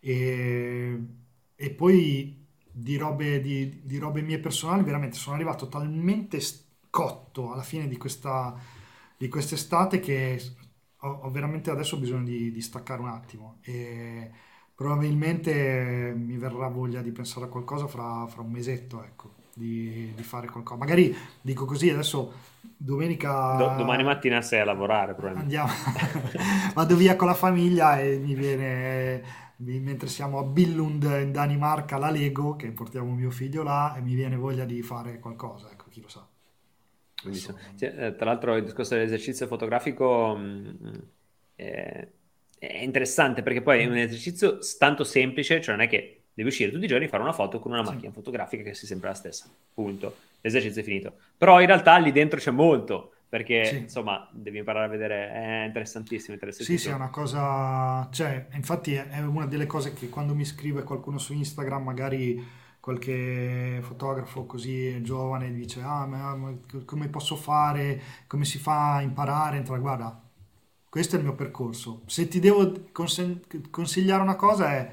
e, 0.00 0.98
e 1.54 1.70
poi 1.70 2.46
di 2.72 2.96
robe, 2.96 3.40
di, 3.40 3.82
di 3.84 3.98
robe, 3.98 4.22
mie 4.22 4.38
personali, 4.38 4.82
veramente 4.82 5.16
sono 5.16 5.34
arrivato 5.36 5.68
talmente 5.68 6.40
cotto 6.92 7.52
alla 7.52 7.62
fine 7.62 7.88
di, 7.88 7.96
questa, 7.96 8.54
di 9.16 9.26
quest'estate 9.28 9.98
che 9.98 10.38
ho, 10.98 11.08
ho, 11.08 11.30
veramente 11.30 11.70
adesso 11.70 11.96
bisogno 11.96 12.24
di, 12.24 12.52
di 12.52 12.60
staccare 12.60 13.00
un 13.00 13.08
attimo. 13.08 13.56
E, 13.62 14.30
probabilmente 14.74 16.12
mi 16.14 16.36
verrà 16.36 16.68
voglia 16.68 17.00
di 17.00 17.10
pensare 17.10 17.46
a 17.46 17.48
qualcosa 17.48 17.86
fra, 17.86 18.26
fra 18.26 18.42
un 18.42 18.50
mesetto, 18.50 19.02
ecco 19.02 19.30
di, 19.54 20.12
di, 20.14 20.22
fare 20.22 20.48
qualcosa. 20.48 20.78
Magari 20.78 21.16
dico 21.40 21.64
così, 21.64 21.88
adesso 21.88 22.30
domenica... 22.76 23.56
Do, 23.56 23.74
domani 23.78 24.04
mattina 24.04 24.42
sei 24.42 24.60
a 24.60 24.66
lavorare 24.66 25.14
probabilmente. 25.14 25.56
Andiamo, 25.56 25.72
vado 26.74 26.94
via 26.96 27.16
con 27.16 27.26
la 27.26 27.34
famiglia 27.34 27.98
e 28.00 28.18
mi 28.18 28.34
viene 28.34 29.40
mentre 29.56 30.08
siamo 30.08 30.38
a 30.40 30.42
Billund 30.42 31.04
in 31.04 31.32
Danimarca 31.32 31.96
la 31.96 32.10
Lego 32.10 32.56
che 32.56 32.70
portiamo 32.72 33.14
mio 33.14 33.30
figlio 33.30 33.62
là 33.62 33.94
e 33.94 34.00
mi 34.00 34.14
viene 34.14 34.34
voglia 34.34 34.64
di 34.64 34.82
fare 34.82 35.20
qualcosa 35.20 35.70
ecco 35.70 35.84
chi 35.88 36.00
lo 36.00 36.08
sa 36.08 36.26
cioè, 37.78 38.06
eh, 38.06 38.16
tra 38.16 38.26
l'altro 38.26 38.56
il 38.56 38.64
discorso 38.64 38.94
dell'esercizio 38.94 39.46
fotografico 39.46 40.34
mh, 40.36 40.78
mm, 40.82 40.94
è, 41.54 42.08
è, 42.58 42.82
interessante 42.82 43.42
perché 43.42 43.62
poi 43.62 43.82
è 43.82 43.86
un 43.86 43.96
esercizio 43.96 44.58
tanto 44.78 45.04
semplice 45.04 45.60
cioè 45.60 45.74
non 45.76 45.84
è 45.84 45.88
che 45.88 46.22
devi 46.34 46.48
uscire 46.48 46.70
tutti 46.70 46.84
i 46.84 46.88
giorni 46.88 47.04
e 47.04 47.08
fare 47.08 47.22
una 47.22 47.32
foto 47.32 47.58
con 47.58 47.72
una 47.72 47.82
macchina 47.82 48.08
sì. 48.08 48.14
fotografica 48.14 48.62
che 48.62 48.74
sia 48.74 48.88
sempre 48.88 49.08
la 49.08 49.14
stessa. 49.14 49.50
Punto. 49.74 50.16
L'esercizio 50.40 50.80
è 50.80 50.84
finito. 50.84 51.14
Però 51.36 51.60
in 51.60 51.66
realtà 51.66 51.96
lì 51.98 52.10
dentro 52.10 52.38
c'è 52.38 52.50
molto, 52.50 53.12
perché 53.28 53.64
sì. 53.64 53.76
insomma 53.76 54.28
devi 54.32 54.58
imparare 54.58 54.86
a 54.86 54.88
vedere, 54.88 55.30
è 55.30 55.64
interessantissimo, 55.66 56.34
interessantissimo. 56.34 56.78
Sì, 56.78 56.84
sì, 56.84 56.90
è 56.90 56.94
una 56.94 57.10
cosa, 57.10 58.08
cioè, 58.10 58.46
infatti 58.54 58.94
è 58.94 59.18
una 59.20 59.46
delle 59.46 59.66
cose 59.66 59.92
che 59.92 60.08
quando 60.08 60.34
mi 60.34 60.44
scrive 60.44 60.82
qualcuno 60.82 61.18
su 61.18 61.32
Instagram, 61.32 61.82
magari 61.82 62.60
qualche 62.82 63.78
fotografo 63.80 64.44
così 64.44 65.00
giovane 65.02 65.52
dice, 65.52 65.80
ah, 65.82 66.04
ma, 66.04 66.34
ma 66.34 66.52
come 66.84 67.06
posso 67.08 67.36
fare, 67.36 68.02
come 68.26 68.44
si 68.44 68.58
fa 68.58 68.96
a 68.96 69.02
imparare, 69.02 69.58
entra, 69.58 69.78
guarda, 69.78 70.20
questo 70.88 71.14
è 71.14 71.18
il 71.20 71.24
mio 71.24 71.36
percorso. 71.36 72.02
Se 72.06 72.26
ti 72.26 72.40
devo 72.40 72.88
consigliare 73.70 74.20
una 74.20 74.34
cosa 74.34 74.72
è 74.72 74.92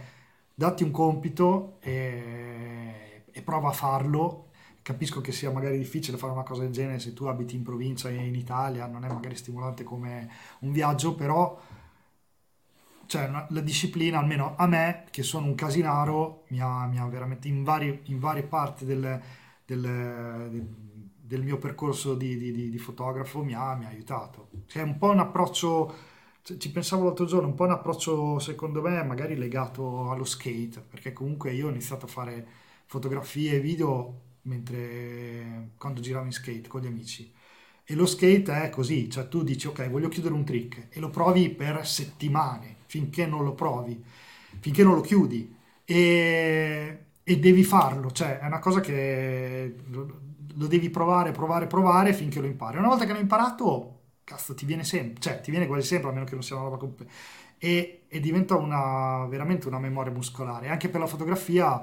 datti 0.54 0.84
un 0.84 0.92
compito 0.92 1.78
e, 1.80 3.24
e, 3.32 3.42
prova 3.42 3.70
a 3.70 3.72
farlo. 3.74 4.50
Capisco 4.84 5.20
che 5.22 5.32
sia 5.32 5.50
magari 5.50 5.80
difficile 5.80 6.18
fare 6.18 6.32
una 6.32 6.44
cosa 6.44 6.62
del 6.62 6.72
genere 6.72 7.00
se 7.00 7.14
tu 7.14 7.26
abiti 7.26 7.56
in 7.56 7.64
provincia 7.64 8.10
e 8.10 8.24
in 8.24 8.36
Italia, 8.36 8.86
non 8.86 9.04
è 9.04 9.08
magari 9.08 9.36
stimolante 9.36 9.84
come 9.84 10.30
un 10.60 10.72
viaggio, 10.72 11.16
però 11.16 11.60
cioè, 13.10 13.28
la 13.49 13.62
disciplina, 13.62 14.20
almeno 14.20 14.53
a 14.55 14.68
me, 14.68 15.05
che 15.10 15.24
sono 15.24 15.47
un 15.47 15.55
casinaro, 15.55 16.43
mi 16.49 16.60
ha, 16.62 16.86
mi 16.86 16.99
ha 16.99 17.07
veramente 17.07 17.47
in, 17.47 17.64
vari, 17.64 18.01
in, 18.03 18.20
varie 18.20 18.43
parti 18.43 18.86
del, 18.86 19.20
del, 19.66 20.64
del, 21.20 21.41
mio 21.41 21.57
percorso 21.57 22.14
di, 22.14 22.38
di, 22.38 22.70
di 22.70 22.78
fotografo, 22.78 23.43
mi 23.43 23.55
ha, 23.55 23.74
mi 23.74 23.86
ha 23.86 23.88
aiutato. 23.88 24.49
Cioè, 24.68 24.84
è 24.84 24.86
un 24.86 24.99
po' 24.99 25.10
un 25.10 25.20
approccio 25.20 25.93
ci 26.57 26.72
pensavo 26.72 27.05
l'altro 27.05 27.26
giorno, 27.26 27.47
un 27.47 27.55
po' 27.55 27.66
un 27.66 27.72
approccio 27.72 28.39
secondo 28.39 28.82
me 28.82 29.03
magari 29.03 29.36
legato 29.36 30.12
allo 30.12 30.24
skate, 30.24 30.84
perché 30.88 31.12
comunque 31.12 31.51
io 31.51 31.68
ho 31.68 31.70
iniziato 31.70 32.05
a 32.05 32.10
fare 32.10 32.47
fotografie 32.86 33.53
e 33.53 33.60
video 33.60 34.22
mentre 34.43 35.72
quando 35.78 35.99
giravo 35.99 36.26
in 36.26 36.32
skate 36.32 36.68
con 36.68 36.82
gli 36.82 36.88
amici. 36.88 37.32
E 37.84 37.95
lo 37.95 38.05
skate 38.05 38.64
è 38.64 38.70
così, 38.70 39.10
cioè 39.10 39.28
tu 39.28 39.43
dici 39.43 39.68
ok, 39.68 39.89
voglio 39.89 40.10
chiudere 40.10 40.34
un 40.36 40.45
trick 40.45 40.88
e 40.89 40.99
lo 40.99 41.10
provi 41.10 41.49
per 41.49 41.86
settimane 41.88 42.78
finché 42.90 43.28
non 43.28 43.44
lo 43.44 43.54
provi, 43.54 44.04
finché 44.60 44.84
non 44.84 44.96
lo 44.96 45.02
chiudi 45.02 45.56
e, 45.86 47.06
e 47.24 47.40
devi 47.40 47.64
farlo, 47.64 48.12
cioè 48.12 48.40
è 48.40 48.46
una 48.48 48.58
cosa 48.58 48.80
che 48.80 49.76
lo, 49.90 50.68
devi 50.68 50.90
provare, 50.90 51.32
provare, 51.32 51.68
provare 51.68 52.14
finché 52.14 52.40
lo 52.40 52.48
impari. 52.48 52.78
Una 52.78 52.88
volta 52.88 53.06
che 53.06 53.12
l'hai 53.12 53.22
imparato 53.22 53.98
cazzo, 54.24 54.56
ti 54.56 54.66
viene 54.66 54.84
sempre, 54.84 55.22
cioè 55.22 55.40
ti 55.40 55.52
viene 55.52 55.68
quasi 55.68 55.86
sempre, 55.88 56.10
a 56.10 56.14
meno 56.14 56.26
che 56.26 56.34
non 56.34 56.44
sia 56.44 56.56
una 56.56 56.66
roba 56.66 56.78
completa. 56.78 57.12
E, 57.60 58.06
e, 58.08 58.20
diventa 58.20 58.56
una, 58.56 59.26
veramente 59.28 59.68
una 59.68 59.80
memoria 59.80 60.12
muscolare. 60.12 60.70
Anche 60.70 60.90
per 60.90 61.00
la 61.00 61.08
fotografia 61.08 61.82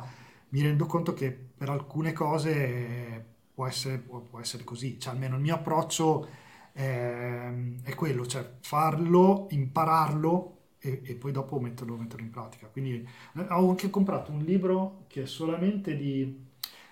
mi 0.49 0.63
rendo 0.63 0.87
conto 0.87 1.15
che 1.15 1.31
per 1.31 1.69
alcune 1.69 2.13
cose 2.13 3.25
può 3.55 3.67
essere, 3.67 3.99
può, 3.99 4.21
può 4.21 4.41
essere 4.41 4.65
così, 4.65 4.99
cioè 4.99 5.13
almeno 5.13 5.37
il 5.37 5.43
mio 5.43 5.55
approccio 5.55 6.29
è, 6.73 7.53
è 7.83 7.95
quello, 7.95 8.27
cioè 8.27 8.49
farlo, 8.61 9.47
impararlo 9.51 10.56
e, 10.79 11.03
e, 11.05 11.15
poi 11.15 11.33
dopo 11.33 11.59
metterlo, 11.59 11.97
metterlo, 11.97 12.25
in 12.25 12.31
pratica. 12.31 12.67
Quindi 12.67 13.07
eh, 13.37 13.47
ho 13.49 13.71
anche 13.71 13.91
comprato 13.91 14.33
un 14.33 14.43
libro 14.43 15.05
che 15.09 15.23
è 15.23 15.27
solamente 15.27 15.97
di, 15.97 16.45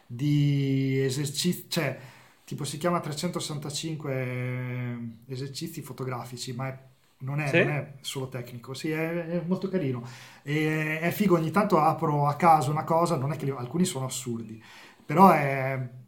di 0.06 1.00
esercizi, 1.00 1.66
cioè 1.68 1.98
tipo 2.44 2.64
si 2.64 2.78
chiama 2.78 3.00
365 3.00 4.12
eh, 4.12 4.96
esercizi 5.26 5.82
fotografici, 5.82 6.52
ma 6.52 6.68
è, 6.68 6.78
non, 7.18 7.40
è, 7.40 7.48
sì? 7.48 7.58
non, 7.58 7.68
è, 7.68 7.92
solo 8.00 8.28
tecnico, 8.28 8.74
sì, 8.74 8.90
è, 8.90 9.26
è 9.26 9.42
molto 9.46 9.68
carino. 9.68 10.06
E, 10.42 11.00
è 11.00 11.10
figo, 11.10 11.36
ogni 11.36 11.50
tanto 11.50 11.78
apro 11.78 12.26
a 12.26 12.34
caso 12.34 12.70
una 12.70 12.84
cosa, 12.84 13.16
non 13.16 13.32
è 13.32 13.36
che 13.36 13.44
li, 13.44 13.50
alcuni 13.50 13.84
sono 13.84 14.06
assurdi, 14.06 14.62
però 15.04 15.32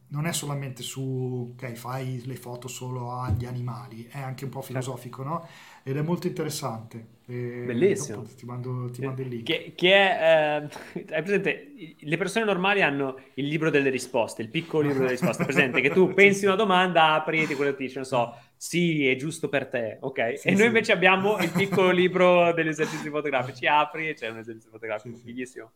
non 0.08 0.26
è 0.26 0.32
solamente 0.32 0.82
su, 0.82 1.52
ok, 1.52 1.72
fai 1.72 2.22
le 2.24 2.36
foto 2.36 2.68
solo 2.68 3.12
agli 3.12 3.44
animali, 3.44 4.06
è 4.10 4.20
anche 4.20 4.44
un 4.44 4.50
po' 4.50 4.60
certo. 4.60 4.80
filosofico, 4.80 5.22
no? 5.22 5.46
Ed 5.88 5.96
è 5.96 6.02
molto 6.02 6.26
interessante. 6.26 7.14
E 7.28 7.62
Bellissimo. 7.64 8.24
Ti 8.24 8.44
mando, 8.44 8.90
ti 8.90 9.04
mando, 9.04 9.22
il 9.22 9.28
link. 9.28 9.44
Che, 9.44 9.72
che 9.76 9.92
è, 9.92 10.68
eh, 10.96 11.04
hai 11.14 11.22
presente, 11.22 11.74
le 11.96 12.16
persone 12.16 12.44
normali 12.44 12.82
hanno 12.82 13.16
il 13.34 13.46
libro 13.46 13.70
delle 13.70 13.88
risposte, 13.88 14.42
il 14.42 14.48
piccolo 14.48 14.82
libro 14.82 15.04
delle 15.04 15.12
risposte. 15.12 15.44
presente 15.44 15.80
che 15.80 15.90
tu 15.90 16.10
pensi 16.14 16.44
una 16.44 16.56
domanda, 16.56 17.12
apri 17.12 17.44
e 17.44 17.46
ti 17.46 17.54
quello 17.54 17.72
ti 17.76 17.84
dice, 17.84 17.94
non 17.96 18.04
so, 18.04 18.36
sì, 18.56 19.06
è 19.06 19.14
giusto 19.14 19.48
per 19.48 19.68
te, 19.68 19.98
ok? 20.00 20.36
Sì, 20.40 20.48
e 20.48 20.50
noi 20.50 20.60
sì. 20.62 20.66
invece 20.66 20.90
abbiamo 20.90 21.38
il 21.38 21.52
piccolo 21.52 21.90
libro 21.94 22.52
degli 22.52 22.66
esercizi 22.66 23.08
fotografici, 23.08 23.68
apri 23.68 24.08
e 24.08 24.14
c'è 24.14 24.28
un 24.28 24.38
esercizio 24.38 24.70
fotografico, 24.70 25.14
sì, 25.14 25.22
fighissimo. 25.22 25.70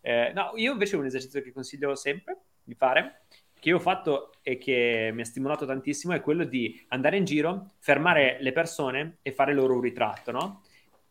Eh, 0.00 0.30
no, 0.32 0.52
io 0.54 0.70
invece 0.70 0.94
ho 0.94 1.00
un 1.00 1.06
esercizio 1.06 1.42
che 1.42 1.52
consiglio 1.52 1.96
sempre 1.96 2.38
di 2.62 2.76
fare, 2.76 3.22
che 3.58 3.68
io 3.68 3.76
ho 3.76 3.80
fatto 3.80 4.32
e 4.42 4.58
che 4.58 5.10
mi 5.12 5.22
ha 5.22 5.24
stimolato 5.24 5.66
tantissimo, 5.66 6.12
è 6.14 6.20
quello 6.20 6.44
di 6.44 6.84
andare 6.88 7.16
in 7.16 7.24
giro, 7.24 7.72
fermare 7.78 8.36
le 8.40 8.52
persone 8.52 9.18
e 9.22 9.32
fare 9.32 9.54
loro 9.54 9.74
un 9.74 9.80
ritratto, 9.80 10.30
no? 10.30 10.62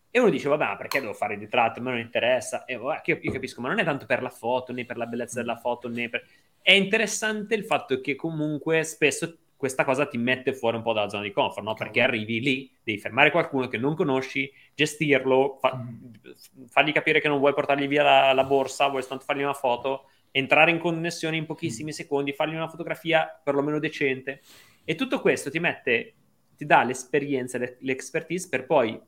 E 0.10 0.20
uno 0.20 0.30
dice, 0.30 0.48
vabbè, 0.48 0.64
ma 0.64 0.78
perché 0.78 1.02
devo 1.02 1.14
fare 1.14 1.34
il 1.34 1.42
ritratto? 1.42 1.80
A 1.80 1.84
me 1.84 1.92
non 1.92 2.00
interessa. 2.00 2.64
E 2.64 2.78
vabbè, 2.78 3.02
io, 3.04 3.18
io, 3.20 3.32
capisco, 3.34 3.60
ma 3.60 3.68
non 3.68 3.80
è 3.80 3.84
tanto 3.84 4.06
per 4.06 4.22
la 4.22 4.30
foto, 4.30 4.72
né 4.72 4.86
per 4.86 4.96
la 4.96 5.06
bellezza 5.06 5.42
della 5.42 5.58
foto, 5.58 5.90
né 5.90 6.08
per... 6.08 6.26
È 6.62 6.72
interessante 6.72 7.54
il 7.54 7.66
fatto 7.66 8.00
che 8.00 8.16
comunque 8.16 8.84
spesso 8.86 9.38
questa 9.58 9.84
cosa 9.84 10.06
ti 10.06 10.18
mette 10.18 10.54
fuori 10.54 10.78
un 10.78 10.84
po' 10.84 10.94
dalla 10.94 11.10
zona 11.10 11.24
di 11.24 11.32
comfort, 11.32 11.66
no? 11.66 11.74
Perché 11.74 12.02
arrivi 12.02 12.40
lì, 12.40 12.72
devi 12.84 12.98
fermare 12.98 13.32
qualcuno 13.32 13.68
che 13.68 13.78
non 13.78 13.96
conosci, 13.96 14.50
gestirlo, 14.74 15.58
fa- 15.60 15.76
mm. 15.76 16.66
fargli 16.68 16.92
capire 16.92 17.20
che 17.20 17.28
non 17.28 17.40
vuoi 17.40 17.54
portargli 17.54 17.88
via 17.88 18.04
la, 18.04 18.34
la 18.34 18.44
borsa, 18.44 18.88
vuoi 18.88 19.02
soltanto 19.02 19.26
fargli 19.26 19.42
una 19.42 19.54
foto, 19.54 20.10
entrare 20.36 20.70
in 20.70 20.80
connessione 20.80 21.38
in 21.38 21.46
pochissimi 21.46 21.92
mm. 21.92 21.94
secondi, 21.94 22.34
fargli 22.34 22.56
una 22.56 22.68
fotografia 22.68 23.40
perlomeno 23.42 23.80
decente. 23.80 24.42
E 24.84 24.96
tutto 24.96 25.22
questo 25.22 25.50
ti 25.50 25.60
mette, 25.60 26.14
ti 26.58 26.66
dà 26.66 26.84
l'esperienza, 26.84 27.58
l'expertise 27.80 28.50
per 28.50 28.66
poi 28.66 29.00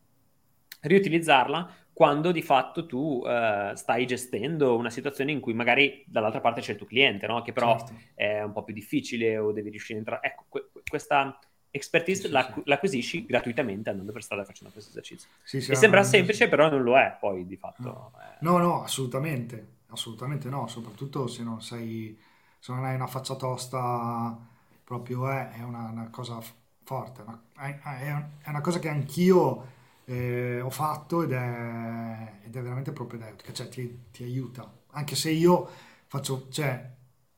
riutilizzarla 0.80 1.76
quando 1.92 2.32
di 2.32 2.42
fatto 2.42 2.86
tu 2.86 3.24
uh, 3.26 3.74
stai 3.74 4.06
gestendo 4.06 4.78
una 4.78 4.90
situazione 4.90 5.32
in 5.32 5.42
cui 5.42 5.54
magari 5.54 6.04
dall'altra 6.08 6.40
parte 6.40 6.62
c'è 6.62 6.72
il 6.72 6.78
tuo 6.78 6.86
cliente, 6.86 7.28
no? 7.28 7.42
che 7.42 7.52
però 7.52 7.78
certo. 7.78 7.94
è 8.16 8.42
un 8.44 8.54
po' 8.54 8.64
più 8.64 8.74
difficile 8.74 9.38
o 9.38 9.52
devi 9.52 9.70
riuscire 9.70 9.96
a 9.96 9.98
entrare. 9.98 10.28
Ecco, 10.28 10.46
que- 10.48 10.70
questa 10.88 11.38
expertise 11.72 12.28
sì, 12.28 12.30
la- 12.30 12.50
sì. 12.54 12.62
l'acquisisci 12.64 13.26
gratuitamente 13.26 13.90
andando 13.90 14.14
per 14.14 14.24
strada 14.24 14.46
facendo 14.46 14.72
questo 14.72 14.92
esercizio. 14.92 15.30
Sì, 15.44 15.58
e 15.58 15.76
sembra 15.76 16.04
semplice, 16.04 16.48
però 16.48 16.70
non 16.70 16.84
lo 16.84 16.98
è 16.98 17.18
poi 17.20 17.46
di 17.46 17.58
fatto. 17.58 17.82
No, 17.82 18.12
no, 18.40 18.58
no, 18.60 18.84
assolutamente, 18.84 19.77
assolutamente 19.90 20.50
no, 20.50 20.68
soprattutto 20.68 21.28
se 21.28 21.44
non 21.44 21.62
sei, 21.62 22.18
se 22.60 22.74
non 22.74 22.84
hai 22.84 22.96
una 22.96 23.08
faccia 23.08 23.36
tosta 23.36 24.38
proprio 24.84 25.30
è, 25.30 25.52
è 25.52 25.64
una, 25.64 25.90
una, 25.90 26.10
cosa 26.10 26.40
forte, 26.84 27.22
una, 27.22 27.42
è, 27.58 27.80
è, 27.82 28.50
una 28.50 28.62
cosa 28.62 28.80
che 28.80 28.90
anch'io 28.90 29.76
eh, 30.06 30.62
ho 30.62 30.70
fatto 30.70 31.24
ed 31.24 31.34
è, 31.34 32.34
ed 32.46 32.56
è 32.56 32.62
veramente 32.62 32.92
propedeutica, 32.92 33.52
cioè 33.52 33.68
ti, 33.68 34.06
ti, 34.12 34.24
aiuta, 34.24 34.72
anche 34.92 35.16
se 35.16 35.30
io 35.32 35.70
faccio, 36.08 36.48
cioè, 36.50 36.90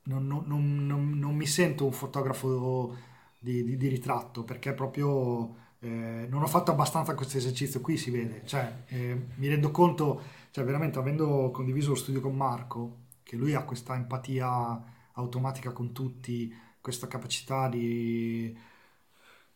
non, 0.03 0.27
non, 0.27 0.85
non, 0.85 1.17
non 1.17 1.35
mi 1.35 1.47
sento 1.47 1.85
un 1.85 1.91
fotografo 1.91 2.95
di, 3.39 3.63
di, 3.63 3.77
di 3.77 3.87
ritratto 3.87 4.43
perché 4.43 4.73
proprio 4.73 5.55
eh, 5.79 6.27
non 6.29 6.43
ho 6.43 6.47
fatto 6.47 6.71
abbastanza 6.71 7.15
questo 7.15 7.37
esercizio 7.37 7.81
qui, 7.81 7.97
si 7.97 8.11
vede, 8.11 8.41
cioè, 8.45 8.83
eh, 8.87 9.27
mi 9.35 9.47
rendo 9.47 9.71
conto, 9.71 10.21
cioè 10.51 10.63
veramente 10.63 10.99
avendo 10.99 11.51
condiviso 11.51 11.89
lo 11.89 11.95
studio 11.95 12.21
con 12.21 12.35
Marco, 12.35 13.05
che 13.23 13.35
lui 13.35 13.53
ha 13.53 13.63
questa 13.63 13.95
empatia 13.95 14.83
automatica 15.13 15.71
con 15.71 15.91
tutti, 15.91 16.53
questa 16.81 17.07
capacità 17.07 17.67
di 17.67 18.57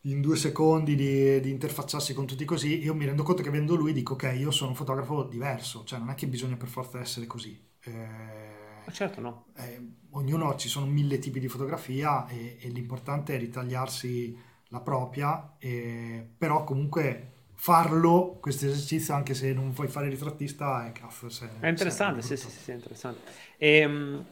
in 0.06 0.20
due 0.20 0.36
secondi 0.36 0.96
di, 0.96 1.40
di, 1.40 1.50
interfacciarsi 1.50 2.14
con 2.14 2.26
tutti 2.26 2.44
così, 2.44 2.84
io 2.84 2.94
mi 2.94 3.06
rendo 3.06 3.24
conto 3.24 3.42
che 3.42 3.48
avendo 3.48 3.76
lui 3.76 3.94
dico 3.94 4.14
ok, 4.14 4.34
io 4.38 4.52
sono 4.52 4.72
un 4.72 4.76
fotografo 4.76 5.24
diverso, 5.24 5.84
cioè 5.86 6.00
non 6.00 6.10
è 6.10 6.16
che 6.16 6.28
bisogna 6.28 6.58
per 6.58 6.68
forza 6.68 7.00
essere 7.00 7.26
così. 7.26 7.58
Eh, 7.80 8.92
certo 8.92 9.22
no. 9.22 9.46
Eh, 9.56 9.82
ognuno, 10.12 10.56
ci 10.56 10.68
sono 10.68 10.86
mille 10.88 11.20
tipi 11.20 11.40
di 11.40 11.48
fotografia 11.48 12.28
e, 12.28 12.58
e 12.60 12.68
l'importante 12.70 13.36
è 13.36 13.40
ritagliarsi 13.40 14.38
la 14.68 14.82
propria, 14.82 15.56
e, 15.58 16.28
però 16.38 16.66
comunque 16.66 17.33
farlo, 17.64 18.40
questo 18.42 18.66
esercizio, 18.66 19.14
anche 19.14 19.34
se 19.34 19.54
non 19.54 19.72
vuoi 19.72 19.88
fare 19.88 20.10
ritrattista, 20.10 20.86
è 20.86 20.92
cazzo. 20.92 21.30
Se, 21.30 21.50
è 21.62 21.68
interessante, 21.70 22.22
sì, 22.22 22.36
sì, 22.36 22.50
sì, 22.50 22.72
è 22.72 22.74
interessante. 22.74 23.22
E, 23.56 23.86
um, 23.86 24.26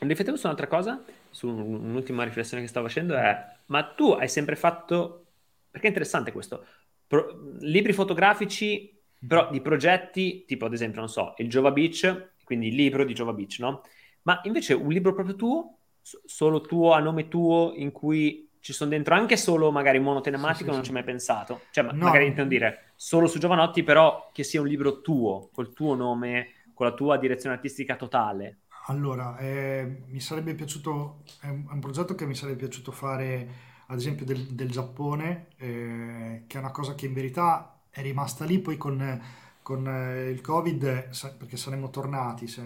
riflettevo 0.00 0.36
su 0.36 0.46
un'altra 0.46 0.66
cosa, 0.66 1.04
su 1.30 1.46
un'ultima 1.46 2.24
riflessione 2.24 2.64
che 2.64 2.68
stavo 2.68 2.88
facendo, 2.88 3.14
è, 3.14 3.58
ma 3.66 3.84
tu 3.94 4.10
hai 4.10 4.28
sempre 4.28 4.56
fatto, 4.56 5.26
perché 5.70 5.86
è 5.86 5.90
interessante 5.90 6.32
questo, 6.32 6.66
Pro, 7.06 7.54
libri 7.60 7.92
fotografici, 7.92 8.92
però 9.24 9.48
di 9.48 9.60
progetti, 9.60 10.44
tipo 10.44 10.64
ad 10.64 10.72
esempio, 10.72 10.98
non 10.98 11.08
so, 11.08 11.34
il 11.36 11.48
Jova 11.48 11.70
Beach, 11.70 12.30
quindi 12.42 12.66
il 12.70 12.74
libro 12.74 13.04
di 13.04 13.12
Jova 13.12 13.32
Beach, 13.34 13.58
no? 13.60 13.82
Ma 14.22 14.40
invece 14.42 14.74
un 14.74 14.88
libro 14.88 15.14
proprio 15.14 15.36
tuo, 15.36 15.78
solo 16.00 16.60
tuo, 16.60 16.90
a 16.92 16.98
nome 16.98 17.28
tuo, 17.28 17.72
in 17.76 17.92
cui 17.92 18.50
ci 18.62 18.72
sono 18.72 18.90
dentro 18.90 19.16
anche 19.16 19.36
solo 19.36 19.72
magari 19.72 19.98
monotematico, 19.98 20.54
sì, 20.54 20.62
sì, 20.62 20.70
non 20.70 20.76
sì. 20.76 20.84
ci 20.84 20.90
ho 20.90 20.92
mai 20.92 21.02
pensato. 21.02 21.60
Cioè, 21.72 21.82
no. 21.82 22.04
magari 22.04 22.26
intendo 22.26 22.48
dire 22.48 22.92
solo 22.94 23.26
su 23.26 23.40
Giovanotti, 23.40 23.82
però 23.82 24.30
che 24.32 24.44
sia 24.44 24.60
un 24.60 24.68
libro 24.68 25.00
tuo, 25.00 25.50
col 25.52 25.72
tuo 25.72 25.96
nome, 25.96 26.46
con 26.72 26.86
la 26.86 26.92
tua 26.94 27.18
direzione 27.18 27.56
artistica 27.56 27.96
totale. 27.96 28.58
Allora, 28.86 29.36
eh, 29.38 30.04
mi 30.06 30.20
sarebbe 30.20 30.54
piaciuto, 30.54 31.24
è 31.40 31.48
un, 31.48 31.80
progetto 31.80 32.14
che 32.14 32.24
mi 32.24 32.36
sarebbe 32.36 32.58
piaciuto 32.58 32.92
fare, 32.92 33.48
ad 33.88 33.98
esempio, 33.98 34.24
del, 34.24 34.46
del 34.46 34.70
Giappone, 34.70 35.48
eh, 35.56 36.44
che 36.46 36.56
è 36.56 36.60
una 36.60 36.70
cosa 36.70 36.94
che 36.94 37.06
in 37.06 37.14
verità 37.14 37.80
è 37.90 38.00
rimasta 38.00 38.44
lì 38.44 38.60
poi 38.60 38.76
con, 38.76 39.20
con 39.60 39.88
eh, 39.88 40.30
il 40.30 40.40
Covid, 40.40 41.08
perché 41.36 41.56
saremmo 41.56 41.90
tornati, 41.90 42.46
se, 42.46 42.62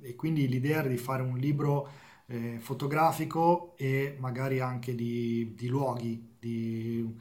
e 0.00 0.14
quindi 0.14 0.48
l'idea 0.48 0.78
era 0.78 0.88
di 0.88 0.96
fare 0.96 1.22
un 1.22 1.36
libro 1.36 1.90
eh, 2.26 2.58
fotografico 2.60 3.74
e 3.76 4.16
magari 4.18 4.60
anche 4.60 4.94
di, 4.94 5.54
di 5.56 5.68
luoghi, 5.68 6.36
di, 6.38 7.16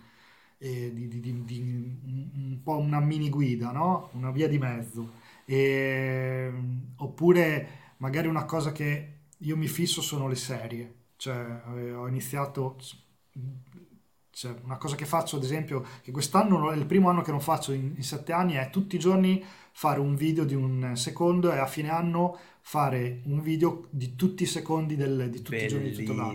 eh, 0.57 0.91
di, 0.93 1.19
di, 1.19 1.59
un 1.59 2.59
po' 2.63 2.77
una 2.77 2.99
mini 2.99 3.29
guida, 3.29 3.71
no? 3.71 4.09
una 4.13 4.31
via 4.31 4.47
di 4.47 4.57
mezzo. 4.57 5.23
E, 5.45 6.51
oppure 6.97 7.67
magari 7.97 8.27
una 8.27 8.45
cosa 8.45 8.71
che 8.71 9.13
io 9.39 9.57
mi 9.57 9.67
fisso 9.67 10.01
sono 10.01 10.27
le 10.27 10.35
serie, 10.35 10.95
cioè 11.17 11.61
eh, 11.75 11.93
ho 11.93 12.07
iniziato 12.07 12.77
cioè, 14.31 14.55
una 14.63 14.77
cosa 14.77 14.95
che 14.95 15.05
faccio, 15.05 15.37
ad 15.37 15.43
esempio, 15.43 15.85
che 16.01 16.11
quest'anno 16.11 16.71
è 16.71 16.75
il 16.75 16.85
primo 16.85 17.09
anno 17.09 17.21
che 17.21 17.31
non 17.31 17.39
faccio 17.39 17.71
in, 17.71 17.93
in, 17.95 18.03
sette 18.03 18.33
anni, 18.33 18.53
è 18.53 18.69
tutti 18.69 18.95
i 18.95 18.99
giorni 18.99 19.43
fare 19.71 19.99
un 19.99 20.15
video 20.15 20.45
di 20.45 20.55
un 20.55 20.93
secondo 20.95 21.51
e 21.51 21.57
a 21.57 21.65
fine 21.67 21.89
anno 21.89 22.37
fare 22.67 23.21
un 23.25 23.41
video 23.41 23.85
di 23.91 24.15
tutti 24.15 24.41
i 24.41 24.47
secondi 24.47 24.95
del, 24.95 25.29
di 25.29 25.37
tutti 25.43 25.51
Bellissimo. 25.51 25.65
i 25.65 25.69
giorni 25.69 25.89
di 25.91 26.03
tutto 26.03 26.17
l'anno. 26.17 26.31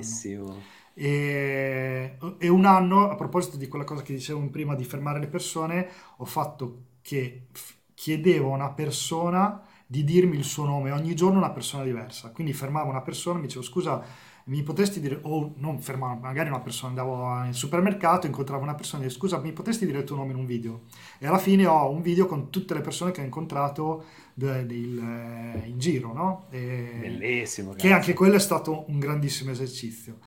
E, 0.94 2.16
e, 2.38 2.48
un 2.48 2.64
anno, 2.66 3.10
a 3.10 3.16
proposito 3.16 3.56
di 3.56 3.66
quella 3.66 3.84
cosa 3.84 4.02
che 4.02 4.14
dicevo 4.14 4.40
prima 4.48 4.76
di 4.76 4.84
fermare 4.84 5.18
le 5.18 5.26
persone, 5.26 5.88
ho 6.18 6.24
fatto 6.24 6.84
che 7.02 7.48
chiedevo 7.94 8.52
a 8.52 8.54
una 8.54 8.70
persona 8.70 9.60
di 9.84 10.04
dirmi 10.04 10.36
il 10.36 10.44
suo 10.44 10.66
nome 10.66 10.92
ogni 10.92 11.16
giorno 11.16 11.38
una 11.38 11.50
persona 11.50 11.82
diversa. 11.82 12.30
Quindi 12.30 12.52
fermavo 12.52 12.88
una 12.88 13.02
persona 13.02 13.38
e 13.38 13.40
mi 13.40 13.46
dicevo 13.46 13.64
scusa 13.64 14.04
mi 14.50 14.62
potresti 14.62 15.00
dire, 15.00 15.18
o 15.22 15.52
non 15.56 15.80
fermavo, 15.80 16.20
magari 16.20 16.48
una 16.48 16.60
persona, 16.60 16.88
andavo 16.88 17.44
in 17.44 17.52
supermercato, 17.52 18.26
incontravo 18.26 18.62
una 18.62 18.74
persona 18.74 19.02
e 19.02 19.06
dicevo, 19.06 19.26
scusa, 19.26 19.40
mi 19.40 19.52
potresti 19.52 19.86
dire 19.86 19.98
il 19.98 20.04
tuo 20.04 20.16
nome 20.16 20.32
in 20.32 20.38
un 20.38 20.46
video? 20.46 20.82
E 21.18 21.26
alla 21.26 21.38
fine 21.38 21.66
ho 21.66 21.88
un 21.88 22.02
video 22.02 22.26
con 22.26 22.50
tutte 22.50 22.74
le 22.74 22.80
persone 22.80 23.12
che 23.12 23.20
ho 23.20 23.24
incontrato 23.24 24.04
de, 24.40 24.66
de, 24.66 24.74
il, 24.74 24.98
eh, 24.98 25.68
in 25.68 25.78
giro, 25.78 26.12
no? 26.12 26.46
E, 26.50 26.98
Bellissimo. 27.00 27.74
Che 27.74 27.92
anche 27.92 28.14
quello 28.14 28.36
è 28.36 28.40
stato 28.40 28.88
un 28.88 28.98
grandissimo 28.98 29.50
esercizio. 29.50 30.20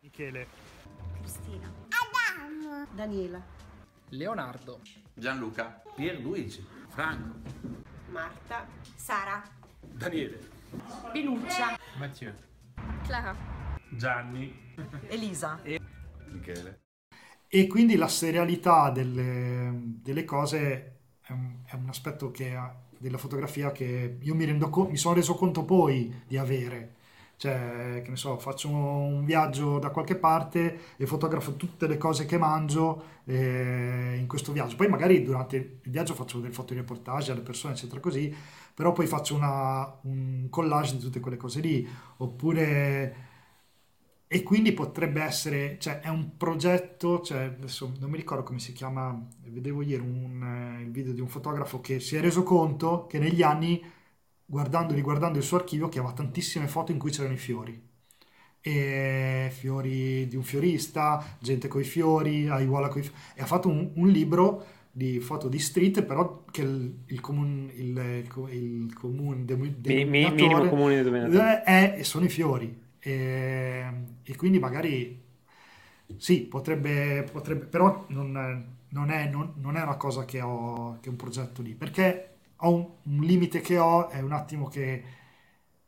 Michele. 0.00 0.46
Cristina. 1.20 1.72
Adam. 1.88 2.86
Daniela. 2.94 3.44
Leonardo. 4.10 4.80
Gianluca. 5.12 5.82
Pierluigi. 5.94 6.64
Franco. 6.88 7.40
Marta. 8.10 8.68
Sara. 8.94 9.42
Daniele. 9.80 10.38
Pinuccia. 11.12 11.78
Mathieu. 11.98 12.32
Clara. 13.02 13.34
Gianni, 13.88 14.74
Elisa 15.08 15.60
e 15.62 15.80
Michele. 16.28 16.82
E 17.48 17.66
quindi 17.66 17.96
la 17.96 18.08
serialità 18.08 18.90
delle, 18.90 19.70
delle 20.02 20.24
cose 20.24 20.96
è 21.20 21.32
un, 21.32 21.62
è 21.64 21.74
un, 21.74 21.88
aspetto 21.88 22.30
che, 22.30 22.56
della 22.98 23.18
fotografia 23.18 23.72
che 23.72 24.18
io 24.20 24.34
mi, 24.34 24.58
co- 24.70 24.88
mi 24.88 24.96
sono 24.96 25.14
reso 25.14 25.34
conto 25.34 25.64
poi 25.64 26.12
di 26.26 26.36
avere. 26.36 26.94
Cioè, 27.38 28.00
che 28.02 28.08
ne 28.10 28.16
so, 28.16 28.38
faccio 28.38 28.70
un 28.70 29.24
viaggio 29.26 29.78
da 29.78 29.90
qualche 29.90 30.16
parte 30.16 30.78
e 30.96 31.04
fotografo 31.06 31.56
tutte 31.56 31.86
le 31.86 31.98
cose 31.98 32.24
che 32.24 32.38
mangio 32.38 33.02
eh, 33.26 34.16
in 34.18 34.26
questo 34.26 34.52
viaggio. 34.52 34.76
Poi 34.76 34.88
magari 34.88 35.22
durante 35.22 35.56
il 35.56 35.90
viaggio 35.90 36.14
faccio 36.14 36.40
delle 36.40 36.54
foto 36.54 36.72
di 36.72 36.80
reportage 36.80 37.32
alle 37.32 37.42
persone, 37.42 37.74
eccetera, 37.74 38.00
così, 38.00 38.34
però 38.72 38.92
poi 38.92 39.06
faccio 39.06 39.34
una, 39.34 39.98
un 40.02 40.46
collage 40.48 40.96
di 40.96 41.02
tutte 41.02 41.20
quelle 41.20 41.36
cose 41.36 41.60
lì. 41.60 41.86
Oppure 42.18 43.25
e 44.28 44.42
quindi 44.42 44.72
potrebbe 44.72 45.22
essere, 45.22 45.76
cioè 45.78 46.00
è 46.00 46.08
un 46.08 46.36
progetto, 46.36 47.20
cioè 47.20 47.42
adesso 47.44 47.92
non 48.00 48.10
mi 48.10 48.16
ricordo 48.16 48.42
come 48.42 48.58
si 48.58 48.72
chiama, 48.72 49.24
vedevo 49.44 49.82
ieri 49.82 50.02
un, 50.02 50.42
eh, 50.78 50.82
il 50.82 50.90
video 50.90 51.12
di 51.12 51.20
un 51.20 51.28
fotografo 51.28 51.80
che 51.80 52.00
si 52.00 52.16
è 52.16 52.20
reso 52.20 52.42
conto 52.42 53.06
che 53.06 53.18
negli 53.20 53.42
anni, 53.42 53.80
guardando 54.44 54.92
e 54.92 54.96
riguardando 54.96 55.38
il 55.38 55.44
suo 55.44 55.58
archivio, 55.58 55.88
che 55.88 55.98
aveva 56.00 56.12
tantissime 56.12 56.66
foto 56.66 56.90
in 56.90 56.98
cui 56.98 57.10
c'erano 57.10 57.34
i 57.34 57.36
fiori. 57.38 57.80
E 58.60 59.48
fiori 59.52 60.26
di 60.26 60.34
un 60.36 60.42
fiorista, 60.42 61.36
gente 61.38 61.68
con 61.68 61.80
i 61.80 61.84
fiori, 61.84 62.48
aiuola 62.48 62.88
con 62.88 63.00
i 63.00 63.04
fiori. 63.04 63.18
E 63.34 63.42
ha 63.42 63.46
fatto 63.46 63.68
un, 63.68 63.92
un 63.94 64.08
libro 64.08 64.64
di 64.90 65.20
foto 65.20 65.48
di 65.48 65.58
street, 65.60 66.02
però 66.02 66.44
che 66.50 66.62
il, 66.62 67.02
il 67.06 67.20
comune, 67.20 67.72
il, 67.74 67.96
il, 67.96 68.84
il 68.86 68.92
comune 68.94 69.44
denominatore 69.44 70.32
minimo 70.32 70.68
comune 70.68 70.96
denominatore 71.02 71.62
è, 71.62 72.02
sono 72.02 72.24
i 72.24 72.28
fiori 72.28 72.84
e, 73.06 73.84
e 74.24 74.36
quindi 74.36 74.58
magari 74.58 75.22
sì, 76.16 76.42
potrebbe, 76.42 77.22
potrebbe 77.30 77.66
però 77.66 78.04
non, 78.08 78.32
non, 78.88 79.10
è, 79.10 79.28
non, 79.28 79.52
non, 79.58 79.76
è, 79.76 79.82
una 79.82 79.96
cosa 79.96 80.24
che 80.24 80.40
ho, 80.40 80.98
che 81.00 81.06
è 81.06 81.10
un 81.10 81.16
progetto 81.16 81.62
lì, 81.62 81.74
perché 81.74 82.38
ho 82.56 82.72
un, 82.74 82.88
un, 83.04 83.20
limite 83.22 83.60
che 83.60 83.78
ho, 83.78 84.08
è 84.08 84.20
un 84.20 84.32
attimo 84.32 84.66
che 84.66 85.04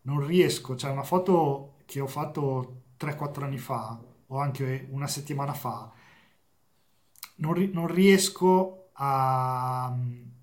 non 0.02 0.24
riesco, 0.24 0.76
cioè 0.76 0.92
una 0.92 1.02
foto 1.02 1.78
che 1.86 1.98
ho 2.00 2.06
fatto 2.06 2.82
3-4 3.00 3.42
anni 3.42 3.58
fa 3.58 4.00
o 4.28 4.38
anche 4.38 4.86
una 4.90 5.08
settimana 5.08 5.54
fa, 5.54 5.90
non, 7.36 7.70
non 7.72 7.86
riesco 7.88 8.90
a... 8.92 9.92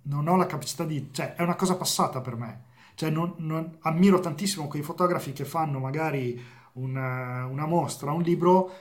non 0.04 0.28
ho 0.28 0.36
la 0.36 0.46
capacità 0.46 0.84
di... 0.84 1.10
cioè 1.14 1.36
è 1.36 1.42
una 1.42 1.56
cosa 1.56 1.78
passata 1.78 2.20
per 2.22 2.36
me. 2.36 2.64
Cioè 2.96 3.10
non, 3.10 3.36
non, 3.38 3.78
ammiro 3.82 4.20
tantissimo 4.22 4.68
quei 4.68 4.82
fotografi 4.82 5.34
che 5.34 5.44
fanno 5.46 5.80
magari 5.80 6.42
una, 6.76 7.46
una 7.46 7.66
mostra, 7.66 8.12
un 8.12 8.22
libro 8.22 8.72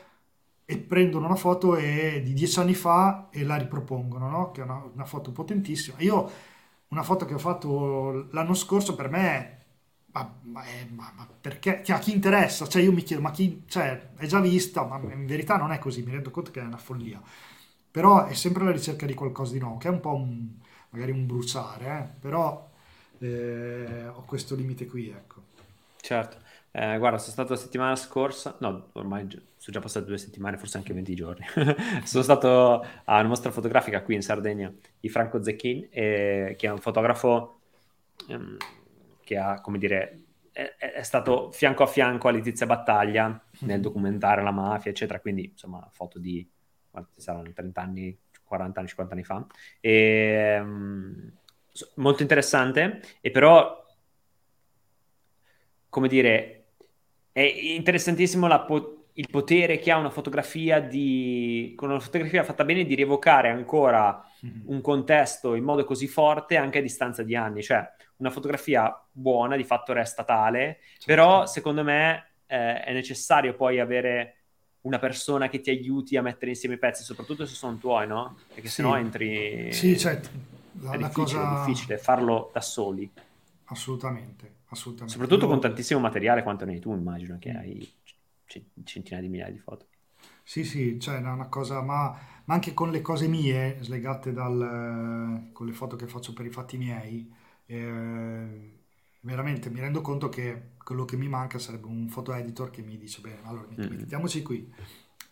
e 0.65 0.79
prendono 0.79 1.27
una 1.27 1.37
foto 1.37 1.77
e, 1.77 2.23
di 2.25 2.33
dieci 2.33 2.59
anni 2.59 2.75
fa 2.75 3.29
e 3.31 3.45
la 3.45 3.57
ripropongono, 3.57 4.29
no? 4.29 4.51
che 4.51 4.61
è 4.61 4.65
una, 4.65 4.83
una, 4.93 5.05
foto 5.05 5.33
potentissima. 5.33 5.97
Io 6.01 6.31
una 6.89 7.03
foto 7.03 7.25
che 7.25 7.35
ho 7.35 7.39
fatto 7.39 8.29
l'anno 8.31 8.55
scorso 8.55 8.95
per 8.95 9.11
me 9.11 9.65
ma, 10.15 10.33
ma, 10.43 10.63
ma, 10.91 11.13
ma, 11.17 11.29
perché 11.41 11.83
a 11.89 11.99
chi 11.99 12.13
interessa? 12.13 12.69
Cioè 12.69 12.83
io 12.83 12.93
mi 12.93 13.03
chiedo, 13.03 13.21
ma 13.21 13.33
chi 13.33 13.65
cioè, 13.67 14.13
è 14.17 14.27
già 14.27 14.41
vista? 14.41 14.85
Ma 14.85 14.97
in 15.13 15.27
verità 15.27 15.57
non 15.57 15.73
è 15.73 15.79
così, 15.79 16.03
mi 16.03 16.13
rendo 16.13 16.31
conto 16.31 16.53
che 16.53 16.61
è 16.61 16.65
una 16.65 16.77
follia. 16.77 17.21
Però 17.91 18.25
è 18.25 18.35
sempre 18.35 18.65
la 18.65 18.71
ricerca 18.71 19.07
di 19.07 19.15
qualcosa 19.15 19.53
di 19.53 19.59
nuovo, 19.59 19.79
che 19.79 19.89
è 19.89 19.91
un 19.91 20.01
po' 20.01 20.15
un, 20.15 20.51
magari 20.91 21.11
un 21.11 21.27
bruciare, 21.27 21.99
eh? 21.99 22.19
però 22.21 22.71
eh, 23.19 24.07
ho 24.07 24.23
questo 24.25 24.55
limite 24.55 24.87
qui, 24.87 25.09
ecco. 25.09 25.43
Certo. 26.01 26.37
Eh, 26.77 26.99
guarda, 26.99 27.19
sono 27.19 27.31
stato 27.31 27.53
la 27.53 27.59
settimana 27.59 27.95
scorsa, 27.95 28.57
no, 28.59 28.89
ormai 28.95 29.29
sono 29.31 29.47
già 29.77 29.79
passate 29.79 30.07
due 30.07 30.19
settimane, 30.19 30.59
forse 30.59 30.77
anche 30.77 30.93
20 30.93 31.15
giorni. 31.15 31.47
Sono 32.03 32.25
stato 32.25 32.85
a 33.05 33.21
una 33.21 33.29
mostra 33.29 33.53
fotografica 33.53 34.03
qui 34.03 34.17
in 34.17 34.23
Sardegna 34.23 34.75
di 34.99 35.09
Franco 35.09 35.41
Zecchin, 35.41 35.87
eh, 35.91 36.57
che 36.59 36.67
è 36.67 36.71
un 36.71 36.81
fotografo 36.81 37.61
ehm, 38.29 38.57
che 39.23 39.37
ha, 39.37 39.61
come 39.61 39.79
dire, 39.79 40.23
è, 40.51 40.75
è 40.77 41.03
stato 41.05 41.53
fianco 41.53 41.85
a 41.85 41.87
fianco 41.87 42.27
a 42.27 42.33
Letizia 42.33 42.67
Battaglia 42.67 43.41
nel 43.61 43.81
documentare 43.81 44.43
la 44.43 44.51
mafia, 44.51 44.91
eccetera. 44.91 45.21
Quindi, 45.21 45.45
insomma, 45.51 45.89
foto 45.93 46.19
di 46.19 46.45
quanti 46.91 47.21
saranno 47.21 47.53
30 47.53 47.81
anni, 47.81 48.19
40 48.43 48.81
anni, 48.81 48.89
50 48.89 49.15
anni 49.15 49.25
fa. 49.25 49.47
E, 49.79 50.59
um, 50.61 51.33
molto 51.95 52.23
interessante, 52.23 53.01
e 53.21 53.31
però, 53.31 53.81
come 55.89 56.09
dire, 56.09 56.54
è 57.35 57.41
interessantissimo 57.41 58.65
po- 58.65 59.07
il 59.15 59.29
potere 59.29 59.79
che 59.81 59.91
ha 59.91 59.97
una 59.97 60.11
fotografia 60.11 60.79
di, 60.79 61.73
con 61.77 61.91
una 61.91 61.99
fotografia 61.99 62.45
fatta 62.45 62.65
bene 62.65 62.85
di 62.85 62.95
rievocare 62.95 63.49
ancora 63.49 64.25
mm-hmm. 64.47 64.61
un 64.67 64.81
contesto 64.81 65.55
in 65.55 65.65
modo 65.65 65.85
così 65.85 66.07
forte 66.07 66.57
anche 66.57 66.79
a 66.79 66.83
distanza 66.83 67.25
di 67.25 67.35
anni. 67.35 67.61
Cioè, 67.61 67.85
una 68.19 68.31
fotografia 68.31 68.97
buona 69.11 69.57
di 69.57 69.65
fatto 69.65 69.93
resta 69.93 70.23
tale, 70.23 70.79
certo. 70.81 71.07
però 71.07 71.47
secondo 71.47 71.83
me 71.83 72.35
eh, 72.47 72.83
è 72.83 72.93
necessario 72.93 73.55
poi 73.55 73.81
avere 73.81 74.37
una 74.83 75.01
persona 75.01 75.49
che 75.49 75.61
ti 75.61 75.71
aiuti 75.71 76.17
a 76.17 76.23
mettere 76.23 76.53
insieme 76.53 76.77
i 76.77 76.79
pezzi, 76.79 77.03
soprattutto 77.03 77.47
se 77.47 77.57
sono 77.57 77.79
tuoi, 77.79 78.07
no? 78.07 78.39
Perché 78.47 78.69
sì. 78.69 78.75
sennò 78.75 78.97
entri... 78.97 79.73
Sì, 79.73 79.99
cioè, 79.99 80.21
la, 80.83 80.93
è, 80.93 80.99
difficile, 80.99 81.41
cosa... 81.41 81.63
è 81.63 81.67
difficile 81.67 81.99
farlo 81.99 82.51
da 82.53 82.61
soli. 82.61 83.11
Assolutamente, 83.75 84.55
assolutamente. 84.69 85.13
Soprattutto 85.13 85.47
Io... 85.47 85.51
con 85.51 85.61
tantissimo 85.61 85.99
materiale 85.99 86.43
quanto 86.43 86.65
ne 86.65 86.75
hai 86.75 86.81
tu, 86.81 86.95
immagino 86.95 87.39
che 87.39 87.51
hai 87.51 87.93
centinaia 88.85 89.23
di 89.23 89.29
migliaia 89.29 89.53
di 89.53 89.59
foto. 89.59 89.87
Sì, 90.45 90.65
sì, 90.65 91.01
cioè 91.01 91.17
è 91.17 91.19
una 91.19 91.49
cosa, 91.49 91.83
ma, 91.83 92.17
ma 92.45 92.55
anche 92.55 92.73
con 92.73 92.91
le 92.91 93.01
cose 93.01 93.27
mie, 93.27 93.79
slegate 93.81 94.33
dal, 94.33 95.49
con 95.53 95.67
le 95.67 95.73
foto 95.73 95.97
che 95.97 96.07
faccio 96.07 96.33
per 96.33 96.47
i 96.47 96.51
fatti 96.51 96.77
miei, 96.77 97.29
eh, 97.67 98.73
veramente 99.21 99.71
mi 99.71 99.81
rendo 99.81 100.01
conto 100.01 100.29
che 100.29 100.73
quello 100.85 101.05
che 101.05 101.17
mi 101.17 101.29
manca 101.29 101.59
sarebbe 101.59 101.87
un 101.87 102.09
foto 102.09 102.33
editor 102.35 102.71
che 102.71 102.83
mi 102.83 102.99
dice 102.99 103.23
bene 103.23 103.39
allora 103.45 103.67
mm. 103.71 103.97
mettiamoci 103.97 104.43
qui 104.43 104.71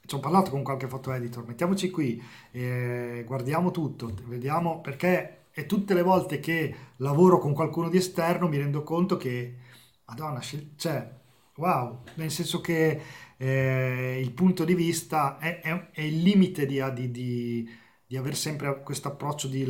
ci 0.06 0.14
ho 0.14 0.18
parlato 0.18 0.50
con 0.50 0.62
qualche 0.62 0.88
foto 0.88 1.12
editor 1.12 1.46
mettiamoci 1.46 1.90
qui 1.90 2.22
eh, 2.52 3.22
guardiamo 3.26 3.70
tutto 3.70 4.10
vediamo 4.24 4.80
perché 4.80 5.41
è 5.52 5.66
tutte 5.66 5.94
le 5.94 6.02
volte 6.02 6.40
che 6.40 6.74
lavoro 6.96 7.38
con 7.38 7.52
qualcuno 7.52 7.88
di 7.88 7.98
esterno 7.98 8.48
mi 8.48 8.56
rendo 8.56 8.82
conto 8.82 9.16
che 9.16 9.56
madonna 10.06 10.40
cioè 10.76 11.20
wow 11.56 12.02
nel 12.14 12.30
senso 12.30 12.60
che 12.60 13.00
eh, 13.36 14.20
il 14.20 14.32
punto 14.32 14.64
di 14.64 14.74
vista 14.74 15.38
è, 15.38 15.60
è, 15.60 15.90
è 15.90 16.00
il 16.00 16.22
limite 16.22 16.64
di, 16.64 16.80
di, 16.92 17.10
di, 17.10 17.70
di 18.06 18.16
avere 18.16 18.36
sempre 18.36 18.82
questo 18.82 19.08
approccio 19.08 19.48
di 19.48 19.64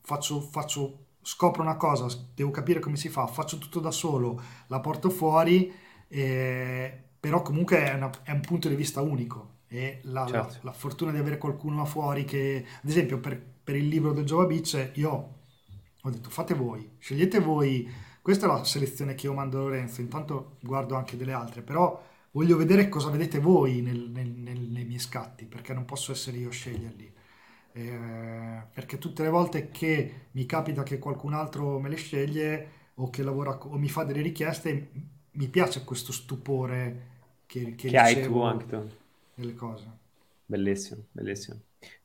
faccio, 0.00 0.40
faccio 0.40 1.06
scopro 1.22 1.62
una 1.62 1.76
cosa, 1.76 2.06
devo 2.34 2.50
capire 2.50 2.80
come 2.80 2.96
si 2.96 3.08
fa, 3.08 3.26
faccio 3.26 3.58
tutto 3.58 3.80
da 3.80 3.90
solo, 3.90 4.40
la 4.66 4.80
porto 4.80 5.10
fuori, 5.10 5.72
eh, 6.08 7.02
però 7.18 7.42
comunque 7.42 7.84
è, 7.84 7.94
una, 7.94 8.10
è, 8.22 8.32
un 8.32 8.40
punto 8.40 8.68
di 8.68 8.74
vista 8.74 9.00
unico 9.00 9.60
e 9.68 10.00
la, 10.04 10.26
certo. 10.26 10.54
la, 10.54 10.58
la, 10.62 10.72
fortuna 10.72 11.12
di 11.12 11.18
avere 11.18 11.38
qualcuno 11.38 11.84
fuori 11.84 12.24
che, 12.24 12.64
ad 12.82 12.88
esempio 12.88 13.20
per, 13.20 13.51
per 13.62 13.76
il 13.76 13.88
libro 13.88 14.12
del 14.12 14.24
Beach, 14.24 14.90
io 14.94 15.40
ho 16.00 16.10
detto 16.10 16.30
fate 16.30 16.54
voi, 16.54 16.96
scegliete 16.98 17.38
voi, 17.38 17.88
questa 18.20 18.46
è 18.46 18.48
la 18.48 18.64
selezione 18.64 19.14
che 19.14 19.26
io 19.26 19.34
mando 19.34 19.58
a 19.58 19.62
Lorenzo, 19.62 20.00
intanto 20.00 20.56
guardo 20.60 20.94
anche 20.94 21.16
delle 21.16 21.32
altre, 21.32 21.62
però 21.62 22.02
voglio 22.32 22.56
vedere 22.56 22.88
cosa 22.88 23.10
vedete 23.10 23.38
voi 23.38 23.80
nel, 23.80 24.10
nel, 24.10 24.28
nel, 24.28 24.58
nei 24.58 24.84
miei 24.84 24.98
scatti, 24.98 25.44
perché 25.44 25.72
non 25.74 25.84
posso 25.84 26.12
essere 26.12 26.38
io 26.38 26.48
a 26.48 26.52
sceglierli. 26.52 27.12
Eh, 27.74 28.62
perché 28.72 28.98
tutte 28.98 29.22
le 29.22 29.30
volte 29.30 29.70
che 29.70 30.26
mi 30.32 30.44
capita 30.44 30.82
che 30.82 30.98
qualcun 30.98 31.32
altro 31.32 31.80
me 31.80 31.88
le 31.88 31.96
sceglie 31.96 32.68
o 32.96 33.08
che 33.08 33.22
lavora 33.22 33.56
o 33.58 33.78
mi 33.78 33.88
fa 33.88 34.04
delle 34.04 34.20
richieste, 34.20 34.90
mi 35.30 35.48
piace 35.48 35.82
questo 35.84 36.12
stupore 36.12 37.10
che, 37.46 37.74
che, 37.74 37.88
che 37.88 37.98
hai 37.98 38.22
tu 38.22 38.40
anche 38.40 38.66
tu. 38.66 38.90
Delle 39.34 39.54
cose. 39.54 40.00
Bellissimo, 40.44 41.04
bellissimo. 41.12 41.60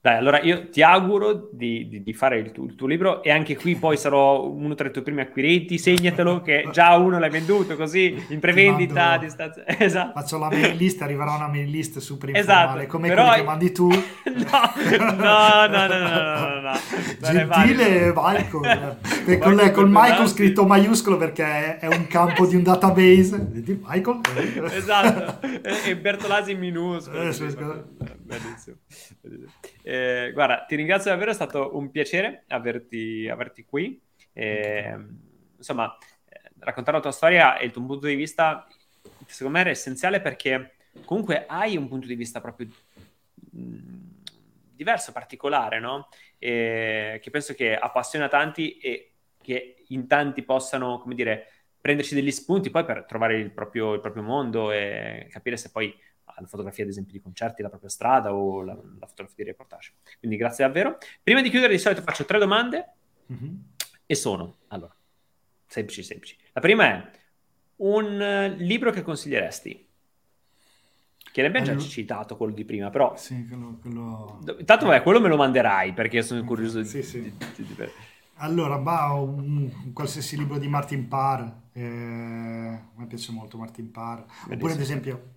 Dai, 0.07 0.15
allora 0.15 0.39
io 0.39 0.69
ti 0.69 0.81
auguro 0.81 1.49
di, 1.51 1.89
di, 1.89 2.01
di 2.01 2.13
fare 2.13 2.39
il 2.39 2.53
tuo, 2.53 2.63
il 2.63 2.75
tuo, 2.75 2.87
libro 2.87 3.21
e 3.21 3.29
anche 3.29 3.57
qui 3.57 3.75
poi 3.75 3.97
sarò 3.97 4.47
uno 4.47 4.73
tra 4.73 4.87
i 4.87 4.91
tuoi 4.91 5.03
primi 5.03 5.19
acquirenti, 5.19 5.77
segnatelo 5.77 6.39
che 6.39 6.69
già 6.71 6.95
uno 6.95 7.19
l'hai 7.19 7.29
venduto 7.29 7.75
così 7.75 8.15
in 8.29 8.39
prevendita 8.39 9.11
a 9.11 9.17
distanza. 9.17 9.65
Esatto. 9.77 10.17
Faccio 10.17 10.37
la 10.37 10.47
mail 10.47 10.77
list, 10.77 11.01
arriverà 11.01 11.35
una 11.35 11.49
mail 11.49 11.69
list 11.69 11.99
super 11.99 12.29
informale 12.29 12.83
esatto, 12.83 12.87
come 12.87 13.09
però... 13.09 13.33
che 13.33 13.43
mandi 13.43 13.71
tu. 13.73 13.89
no, 13.91 13.99
no, 14.97 15.67
no, 15.67 15.67
no, 15.67 15.87
no, 15.87 16.49
no, 16.49 16.61
no. 16.61 16.71
Gentile 17.19 18.13
Michael, 18.15 18.97
eh, 19.27 19.37
con, 19.39 19.55
le, 19.55 19.71
con 19.71 19.89
Michael 19.91 20.27
scritto 20.29 20.65
maiuscolo 20.65 21.17
perché 21.17 21.79
è 21.79 21.87
un 21.87 22.07
campo 22.07 22.45
di 22.45 22.55
un 22.55 22.63
database. 22.63 23.45
Michael? 23.83 24.21
esatto, 24.71 25.45
e 25.85 25.97
Bertolasi 25.97 26.51
in 26.53 26.59
minuscolo. 26.59 27.23
Eh, 27.23 27.33
Bellissimo. 28.27 28.77
Eh, 29.89 30.31
guarda, 30.33 30.65
ti 30.65 30.75
ringrazio 30.75 31.11
davvero, 31.11 31.31
è 31.31 31.33
stato 31.33 31.77
un 31.77 31.89
piacere 31.91 32.43
averti, 32.49 33.29
averti 33.29 33.63
qui. 33.63 33.97
Eh, 34.33 34.93
insomma, 35.55 35.97
raccontare 36.59 36.97
la 36.97 37.03
tua 37.03 37.13
storia 37.13 37.57
e 37.57 37.67
il 37.67 37.71
tuo 37.71 37.85
punto 37.85 38.05
di 38.05 38.15
vista, 38.15 38.67
secondo 39.27 39.53
me, 39.53 39.61
era 39.61 39.69
essenziale 39.69 40.19
perché 40.19 40.73
comunque 41.05 41.45
hai 41.47 41.77
un 41.77 41.87
punto 41.87 42.05
di 42.05 42.15
vista 42.15 42.41
proprio 42.41 42.67
mh, 43.51 43.87
diverso, 44.73 45.13
particolare, 45.13 45.79
no? 45.79 46.09
E, 46.37 47.21
che 47.23 47.29
penso 47.29 47.53
che 47.53 47.73
appassiona 47.73 48.27
tanti 48.27 48.77
e 48.79 49.13
che 49.41 49.85
in 49.87 50.05
tanti 50.05 50.43
possano, 50.43 50.99
come 50.99 51.15
dire, 51.15 51.47
prenderci 51.79 52.13
degli 52.13 52.31
spunti 52.31 52.69
poi 52.71 52.83
per 52.83 53.05
trovare 53.05 53.39
il 53.39 53.51
proprio, 53.51 53.93
il 53.93 54.01
proprio 54.01 54.23
mondo 54.23 54.69
e 54.69 55.27
capire 55.29 55.55
se 55.55 55.71
poi 55.71 55.97
la 56.41 56.47
fotografia 56.47 56.83
ad 56.83 56.89
esempio 56.89 57.13
di 57.13 57.21
concerti, 57.21 57.61
la 57.61 57.69
propria 57.69 57.89
strada 57.89 58.33
o 58.33 58.61
la, 58.61 58.73
la 58.73 59.07
fotografia 59.07 59.43
di 59.43 59.49
reportage. 59.49 59.93
Quindi 60.19 60.37
grazie 60.37 60.65
davvero. 60.65 60.97
Prima 61.21 61.41
di 61.41 61.49
chiudere 61.49 61.73
di 61.73 61.79
solito 61.79 62.01
faccio 62.01 62.25
tre 62.25 62.39
domande 62.39 62.93
mm-hmm. 63.31 63.55
e 64.05 64.15
sono, 64.15 64.57
allora, 64.67 64.95
semplici 65.65 66.03
semplici. 66.03 66.37
La 66.53 66.61
prima 66.61 66.85
è 66.85 67.11
un 67.77 68.55
libro 68.57 68.91
che 68.91 69.01
consiglieresti? 69.01 69.85
Che 71.29 71.41
ne 71.41 71.47
abbiamo 71.49 71.67
allora, 71.67 71.83
già 71.83 71.89
citato 71.89 72.37
quello 72.37 72.53
di 72.53 72.65
prima, 72.65 72.89
però... 72.89 73.15
Sì, 73.15 73.45
quello... 73.47 73.77
quello... 73.79 74.39
Intanto 74.57 74.87
vabbè, 74.87 75.03
quello 75.03 75.19
me 75.19 75.27
lo 75.27 75.35
manderai 75.35 75.93
perché 75.93 76.23
sono 76.23 76.43
curioso 76.43 76.83
sì, 76.83 76.97
di, 76.97 77.03
sì. 77.03 77.21
Di, 77.21 77.33
di, 77.55 77.63
di... 77.63 77.75
Allora, 78.39 78.77
bah, 78.77 79.13
un, 79.13 79.69
un, 79.83 79.93
qualsiasi 79.93 80.37
libro 80.37 80.57
di 80.57 80.67
Martin 80.67 81.07
Parr, 81.07 81.41
eh, 81.73 81.83
a 81.83 82.91
me 82.95 83.07
piace 83.07 83.31
molto 83.31 83.57
Martin 83.57 83.91
Parr, 83.91 84.23
oppure 84.49 84.73
ad 84.73 84.79
esempio 84.79 85.35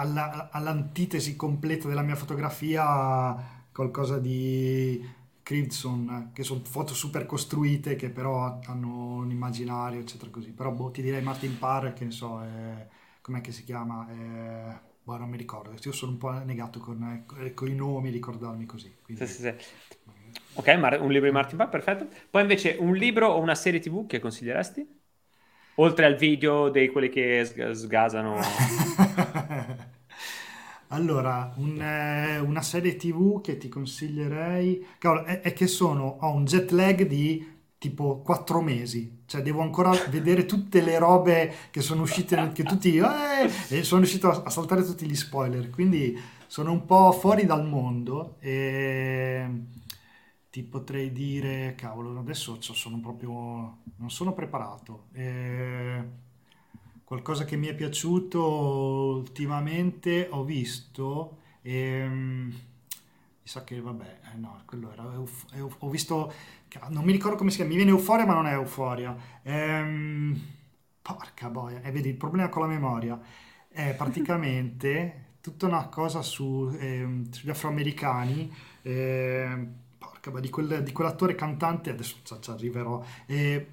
alla, 0.00 0.48
all'antitesi 0.50 1.36
completa 1.36 1.86
della 1.88 2.02
mia 2.02 2.16
fotografia 2.16 3.36
qualcosa 3.72 4.18
di 4.18 5.06
Crimson, 5.42 6.30
che 6.32 6.42
sono 6.42 6.62
foto 6.64 6.94
super 6.94 7.26
costruite 7.26 7.96
che 7.96 8.10
però 8.10 8.60
hanno 8.64 9.16
un 9.16 9.30
immaginario, 9.30 10.00
eccetera 10.00 10.30
così. 10.30 10.50
Però 10.50 10.70
boh, 10.70 10.90
ti 10.90 11.02
direi 11.02 11.22
Martin 11.22 11.58
Parr, 11.58 11.92
che 11.92 12.04
ne 12.04 12.10
so, 12.10 12.42
è, 12.42 12.86
com'è 13.20 13.40
che 13.40 13.52
si 13.52 13.64
chiama? 13.64 14.06
È, 14.08 14.78
boh, 15.02 15.16
non 15.16 15.28
mi 15.28 15.36
ricordo, 15.36 15.72
io 15.82 15.92
sono 15.92 16.12
un 16.12 16.18
po' 16.18 16.32
negato 16.44 16.80
con, 16.80 17.24
con 17.54 17.68
i 17.68 17.74
nomi, 17.74 18.10
ricordarmi 18.10 18.64
così. 18.64 18.96
Quindi... 19.02 19.26
Sì, 19.26 19.32
sì, 19.32 19.42
sì. 19.42 19.54
Ok, 20.54 20.98
un 21.00 21.10
libro 21.10 21.28
di 21.28 21.34
Martin 21.34 21.56
Parr, 21.56 21.68
perfetto. 21.68 22.08
Poi 22.28 22.42
invece 22.42 22.76
un 22.78 22.94
libro 22.94 23.28
o 23.28 23.40
una 23.40 23.54
serie 23.54 23.80
tv 23.80 24.06
che 24.06 24.18
consiglieresti? 24.18 24.98
Oltre 25.76 26.04
al 26.04 26.16
video 26.16 26.68
dei 26.68 26.88
quelli 26.88 27.08
che 27.08 27.44
sgasano. 27.44 28.38
allora, 31.00 31.52
un, 31.56 31.80
eh, 31.80 32.38
una 32.38 32.62
serie 32.62 32.96
TV 32.96 33.40
che 33.40 33.56
ti 33.56 33.68
consiglierei 33.68 34.86
cavolo, 34.98 35.24
è, 35.24 35.40
è, 35.40 35.52
che 35.52 35.66
sono, 35.66 36.18
ho 36.20 36.32
un 36.34 36.44
jet 36.44 36.70
lag 36.70 37.06
di 37.06 37.58
tipo 37.78 38.20
quattro 38.20 38.60
mesi, 38.60 39.22
cioè 39.26 39.42
devo 39.42 39.62
ancora 39.62 39.90
vedere 40.10 40.44
tutte 40.44 40.82
le 40.82 40.98
robe 40.98 41.54
che 41.70 41.80
sono 41.80 42.02
uscite, 42.02 42.52
che 42.52 42.62
tutti, 42.62 42.96
eh, 42.98 43.50
e 43.68 43.82
sono 43.82 44.02
riuscito 44.02 44.28
a, 44.30 44.42
a 44.44 44.50
saltare 44.50 44.84
tutti 44.84 45.06
gli 45.06 45.16
spoiler, 45.16 45.70
quindi 45.70 46.18
sono 46.46 46.72
un 46.72 46.84
po' 46.84 47.12
fuori 47.12 47.46
dal 47.46 47.66
mondo 47.66 48.36
e 48.40 49.48
ti 50.50 50.62
potrei 50.64 51.12
dire, 51.12 51.74
cavolo, 51.76 52.18
adesso 52.18 52.58
sono 52.60 52.98
proprio, 53.00 53.30
non 53.96 54.10
sono 54.10 54.32
preparato. 54.32 55.06
Eh, 55.12 56.28
qualcosa 57.10 57.44
che 57.44 57.56
mi 57.56 57.66
è 57.66 57.74
piaciuto 57.74 58.40
ultimamente 59.16 60.28
ho 60.30 60.44
visto, 60.44 61.38
ehm, 61.62 62.46
mi 62.52 63.48
sa 63.48 63.64
che 63.64 63.80
vabbè, 63.80 64.20
eh, 64.32 64.36
no, 64.38 64.62
quello 64.64 64.92
era, 64.92 65.02
euf, 65.14 65.44
euf, 65.54 65.74
ho 65.80 65.90
visto, 65.90 66.32
non 66.90 67.02
mi 67.02 67.10
ricordo 67.10 67.36
come 67.36 67.50
si 67.50 67.56
chiama, 67.56 67.70
mi 67.72 67.76
viene 67.78 67.90
Euforia 67.90 68.24
ma 68.26 68.34
non 68.34 68.46
è 68.46 68.52
Euforia. 68.52 69.16
Ehm, 69.42 70.40
porca 71.02 71.48
boia, 71.50 71.80
e 71.82 71.90
vedi, 71.90 72.10
il 72.10 72.14
problema 72.16 72.48
con 72.48 72.62
la 72.62 72.68
memoria 72.68 73.20
è 73.68 73.92
praticamente 73.96 75.24
tutta 75.42 75.66
una 75.66 75.88
cosa 75.88 76.22
su, 76.22 76.72
ehm, 76.78 77.28
sugli 77.30 77.50
afroamericani, 77.50 78.54
ehm, 78.82 79.74
porca 79.98 80.30
boia, 80.30 80.42
di, 80.42 80.50
quel- 80.50 80.82
di 80.84 80.92
quell'attore 80.92 81.34
cantante, 81.34 81.90
adesso 81.90 82.18
ci 82.22 82.50
arriverò, 82.52 83.02
e, 83.26 83.70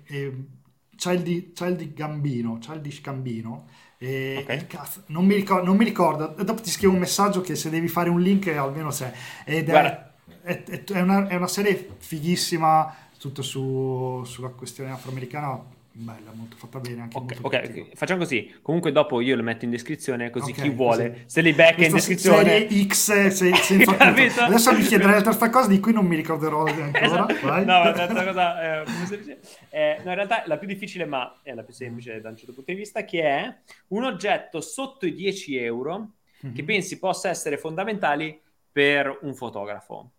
Childi- 0.97 1.51
Childish 1.53 1.93
Gambino, 1.93 2.57
Childish 2.59 3.01
Gambino, 3.01 3.67
e, 3.97 4.39
Ok. 4.41 4.49
e 4.49 4.67
cazzo, 4.67 5.03
non 5.07 5.25
mi 5.25 5.35
ricordo, 5.35 5.65
non 5.65 5.77
mi 5.77 5.85
ricordo, 5.85 6.35
dopo 6.43 6.61
ti 6.61 6.69
scrivo 6.69 6.93
un 6.93 6.99
messaggio 6.99 7.41
che 7.41 7.55
se 7.55 7.69
devi 7.69 7.87
fare 7.87 8.09
un 8.09 8.19
link 8.19 8.47
almeno 8.47 8.89
c'è, 8.89 9.11
ed 9.45 9.69
è, 9.69 10.05
è- 10.43 10.83
è 10.83 11.01
una, 11.01 11.27
è 11.27 11.35
una 11.35 11.47
serie 11.47 11.95
fighissima, 11.97 12.93
tutto 13.17 13.41
su- 13.41 14.21
sulla 14.25 14.49
questione 14.49 14.91
afroamericana, 14.91 15.63
bella, 15.99 16.31
molto 16.31 16.55
fatta 16.55 16.79
bene, 16.79 17.01
anche 17.01 17.17
Ok, 17.17 17.23
molto 17.33 17.47
ok, 17.47 17.61
cattiva. 17.61 17.85
facciamo 17.93 18.19
così. 18.19 18.55
Comunque 18.61 18.91
dopo 18.91 19.19
io 19.21 19.35
lo 19.35 19.43
metto 19.43 19.65
in 19.65 19.71
descrizione 19.71 20.29
così 20.29 20.51
Ok, 20.51 20.61
chi 20.61 20.69
vuole, 20.69 21.09
così. 21.11 21.23
se 21.25 21.41
li 21.41 21.53
becca 21.53 21.85
in 21.85 21.91
descrizione. 21.93 22.43
serie 22.43 22.85
X 22.87 23.29
se- 23.29 23.53
senza? 23.55 23.97
Adesso 24.45 24.73
mi 24.73 24.81
chiederai 24.83 25.15
la 25.15 25.21
terza 25.21 25.49
cosa 25.49 25.67
di 25.67 25.79
cui 25.79 25.93
non 25.93 26.05
mi 26.05 26.15
ricorderò 26.15 26.65
ancora. 26.65 27.27
Esatto. 27.27 27.45
No, 27.45 27.83
la 27.83 28.23
cosa, 28.25 28.81
eh? 28.81 29.39
Eh, 29.69 30.01
no, 30.03 30.09
in 30.09 30.15
realtà 30.15 30.43
la 30.45 30.57
più 30.57 30.67
difficile, 30.67 31.05
ma 31.05 31.39
è 31.43 31.53
la 31.53 31.63
più 31.63 31.73
semplice 31.73 32.21
da 32.21 32.29
un 32.29 32.37
certo 32.37 32.53
punto 32.53 32.71
di 32.71 32.77
vista, 32.77 33.03
che 33.03 33.21
è 33.23 33.57
un 33.89 34.03
oggetto 34.03 34.61
sotto 34.61 35.05
i 35.05 35.13
10 35.13 35.57
euro 35.57 36.11
Mhm. 36.39 36.53
che 36.53 36.63
pensi 36.63 36.99
possa 36.99 37.29
essere 37.29 37.57
fondamentali 37.57 38.39
per 38.71 39.17
un 39.23 39.33
fotografo. 39.33 40.11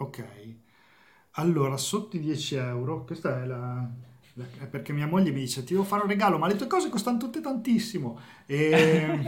Ok, 0.00 0.24
allora 1.32 1.76
sotto 1.76 2.16
i 2.16 2.20
10 2.20 2.56
euro, 2.56 3.04
questa 3.04 3.40
è 3.40 3.46
la, 3.46 3.88
perché 4.70 4.92
mia 4.92 5.06
moglie 5.06 5.30
mi 5.32 5.40
dice 5.40 5.64
ti 5.64 5.72
devo 5.72 5.84
fare 5.84 6.02
un 6.02 6.08
regalo, 6.08 6.38
ma 6.38 6.46
le 6.46 6.56
tue 6.56 6.66
cose 6.66 6.88
costano 6.88 7.18
tutte 7.18 7.40
tantissimo. 7.40 8.18
E... 8.46 9.24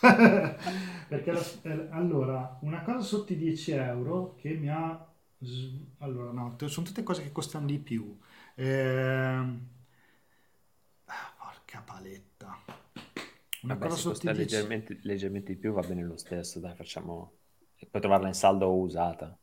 perché 1.08 1.32
la- 1.32 1.40
eh, 1.62 1.88
allora, 1.90 2.58
una 2.62 2.82
cosa 2.82 3.00
sotto 3.00 3.32
i 3.32 3.36
10 3.36 3.72
euro 3.72 4.34
che 4.36 4.54
mi 4.54 4.68
ha... 4.68 5.06
Allora, 5.98 6.32
no, 6.32 6.56
sono 6.68 6.86
tutte 6.86 7.02
cose 7.02 7.22
che 7.22 7.32
costano 7.32 7.66
di 7.66 7.78
più. 7.78 8.18
Ehm, 8.56 9.68
ah, 11.06 11.34
porca 11.38 11.82
paletta. 11.82 12.56
Una 13.62 13.76
Vabbè, 13.76 13.88
cosa 13.88 13.96
se 13.96 13.96
sotto 13.96 14.26
i 14.26 14.30
10 14.30 14.66
leggermente, 14.74 14.98
leggermente 15.02 15.52
di 15.54 15.58
più 15.58 15.72
va 15.72 15.82
bene 15.82 16.02
lo 16.04 16.16
stesso, 16.16 16.60
dai, 16.60 16.74
facciamo... 16.74 17.38
Puoi 17.88 18.02
trovarla 18.02 18.28
in 18.28 18.34
saldo 18.34 18.66
o 18.66 18.78
usata. 18.78 19.38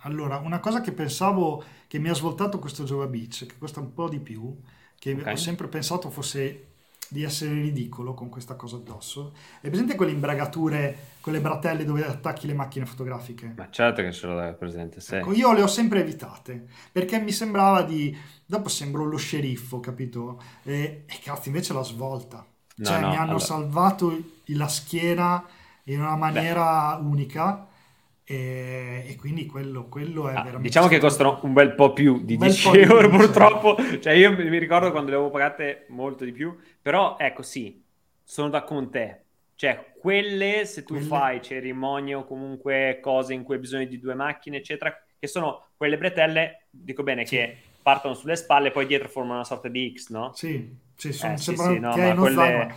Allora, 0.00 0.38
una 0.38 0.60
cosa 0.60 0.80
che 0.80 0.92
pensavo 0.92 1.62
che 1.86 1.98
mi 1.98 2.08
ha 2.08 2.14
svoltato 2.14 2.58
questo 2.58 2.84
Jova 2.84 3.06
Beach, 3.06 3.46
che 3.46 3.58
costa 3.58 3.80
un 3.80 3.92
po' 3.92 4.08
di 4.08 4.18
più, 4.18 4.56
che 4.98 5.12
Ok. 5.12 5.26
ho 5.28 5.36
sempre 5.36 5.68
pensato 5.68 6.10
fosse 6.10 6.64
di 7.08 7.22
essere 7.22 7.52
ridicolo 7.54 8.14
con 8.14 8.28
questa 8.30 8.54
cosa 8.56 8.76
addosso, 8.76 9.34
è 9.60 9.68
presente 9.68 9.94
quelle 9.94 10.12
imbragature, 10.12 11.16
quelle 11.20 11.40
bratelle 11.40 11.84
dove 11.84 12.04
attacchi 12.04 12.46
le 12.46 12.54
macchine 12.54 12.86
fotografiche? 12.86 13.46
Ma 13.56 13.68
certo 13.70 14.00
che 14.02 14.12
ce 14.12 14.26
l'ho 14.26 14.54
presente, 14.56 15.00
sì. 15.00 15.14
Ecco, 15.16 15.32
io 15.32 15.52
le 15.54 15.62
ho 15.62 15.66
sempre 15.66 16.00
evitate, 16.00 16.66
perché 16.92 17.18
mi 17.18 17.32
sembrava 17.32 17.82
di... 17.82 18.16
Dopo 18.44 18.68
sembro 18.68 19.04
lo 19.04 19.16
sceriffo, 19.16 19.80
capito? 19.80 20.40
E, 20.62 21.04
e 21.06 21.18
cazzo, 21.22 21.48
invece 21.48 21.72
la 21.72 21.82
svolta. 21.82 22.46
No, 22.76 22.84
cioè, 22.84 22.98
no, 23.00 23.08
mi 23.08 23.16
hanno 23.16 23.32
allora- 23.32 23.44
salvato 23.44 24.16
la 24.46 24.68
schiena 24.68 25.44
in 25.84 26.00
una 26.00 26.16
maniera 26.16 26.96
unica 27.00 27.67
e, 28.30 29.04
e 29.06 29.16
quindi 29.16 29.46
quello, 29.46 29.88
quello 29.88 30.28
è 30.28 30.32
Ah, 30.34 30.42
veramente... 30.42 30.68
diciamo 30.68 30.86
che 30.86 30.98
costano 30.98 31.40
un 31.44 31.54
bel 31.54 31.74
po' 31.74 31.94
più 31.94 32.22
di 32.22 32.34
Un 32.34 32.38
bel 32.40 32.48
10 32.50 32.62
po' 32.68 32.72
di 32.72 32.80
euro 32.80 33.08
purtroppo. 33.08 33.76
Cioè 34.00 34.12
io 34.12 34.32
mi 34.32 34.58
ricordo 34.58 34.90
quando 34.90 35.08
le 35.10 35.16
avevo 35.16 35.30
pagate 35.30 35.86
molto 35.88 36.24
di 36.26 36.32
più, 36.32 36.54
però 36.82 37.16
ecco 37.18 37.40
sì, 37.42 37.82
sono 38.22 38.50
da 38.50 38.64
con 38.64 38.90
te. 38.90 39.22
Cioè 39.54 39.94
quelle, 39.98 40.66
se 40.66 40.82
tu 40.84 40.92
Quelle- 40.94 41.06
fai 41.06 41.42
cerimonie 41.42 42.14
o 42.14 42.26
comunque 42.26 42.98
cose 43.00 43.32
in 43.32 43.44
cui 43.44 43.54
hai 43.54 43.60
bisogno 43.60 43.86
di 43.86 43.98
due 43.98 44.14
macchine, 44.14 44.58
eccetera, 44.58 44.94
che 45.18 45.26
sono 45.26 45.68
quelle 45.76 45.96
bretelle, 45.96 46.66
dico 46.68 47.02
bene, 47.02 47.24
Sì. 47.24 47.36
che 47.36 47.56
partono 47.82 48.12
sulle 48.12 48.36
spalle 48.36 48.68
e 48.68 48.70
poi 48.72 48.84
dietro 48.86 49.08
formano 49.08 49.36
una 49.36 49.44
sorta 49.44 49.68
di 49.68 49.90
X, 49.96 50.10
no? 50.10 50.32
Sì, 50.34 50.70
sì, 50.94 51.12
sono, 51.14 51.32
Eh, 51.32 51.38
sì, 51.38 51.56
sì, 51.56 51.78
no, 51.78 51.94
quelle-. 52.18 52.68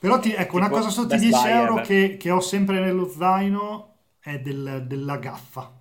Però 0.00 0.18
ti, 0.18 0.32
ecco, 0.32 0.56
una 0.56 0.68
cosa 0.68 0.88
sotto 0.88 1.14
i 1.14 1.18
Best 1.18 1.22
10 1.24 1.40
Buy 1.42 1.52
euro 1.52 1.74
che, 1.82 2.16
che 2.18 2.30
ho 2.30 2.40
sempre 2.40 2.80
nello 2.80 3.08
zaino 3.08 3.89
è 4.20 4.38
del- 4.40 4.84
della 4.86 5.16
gaffa, 5.18 5.72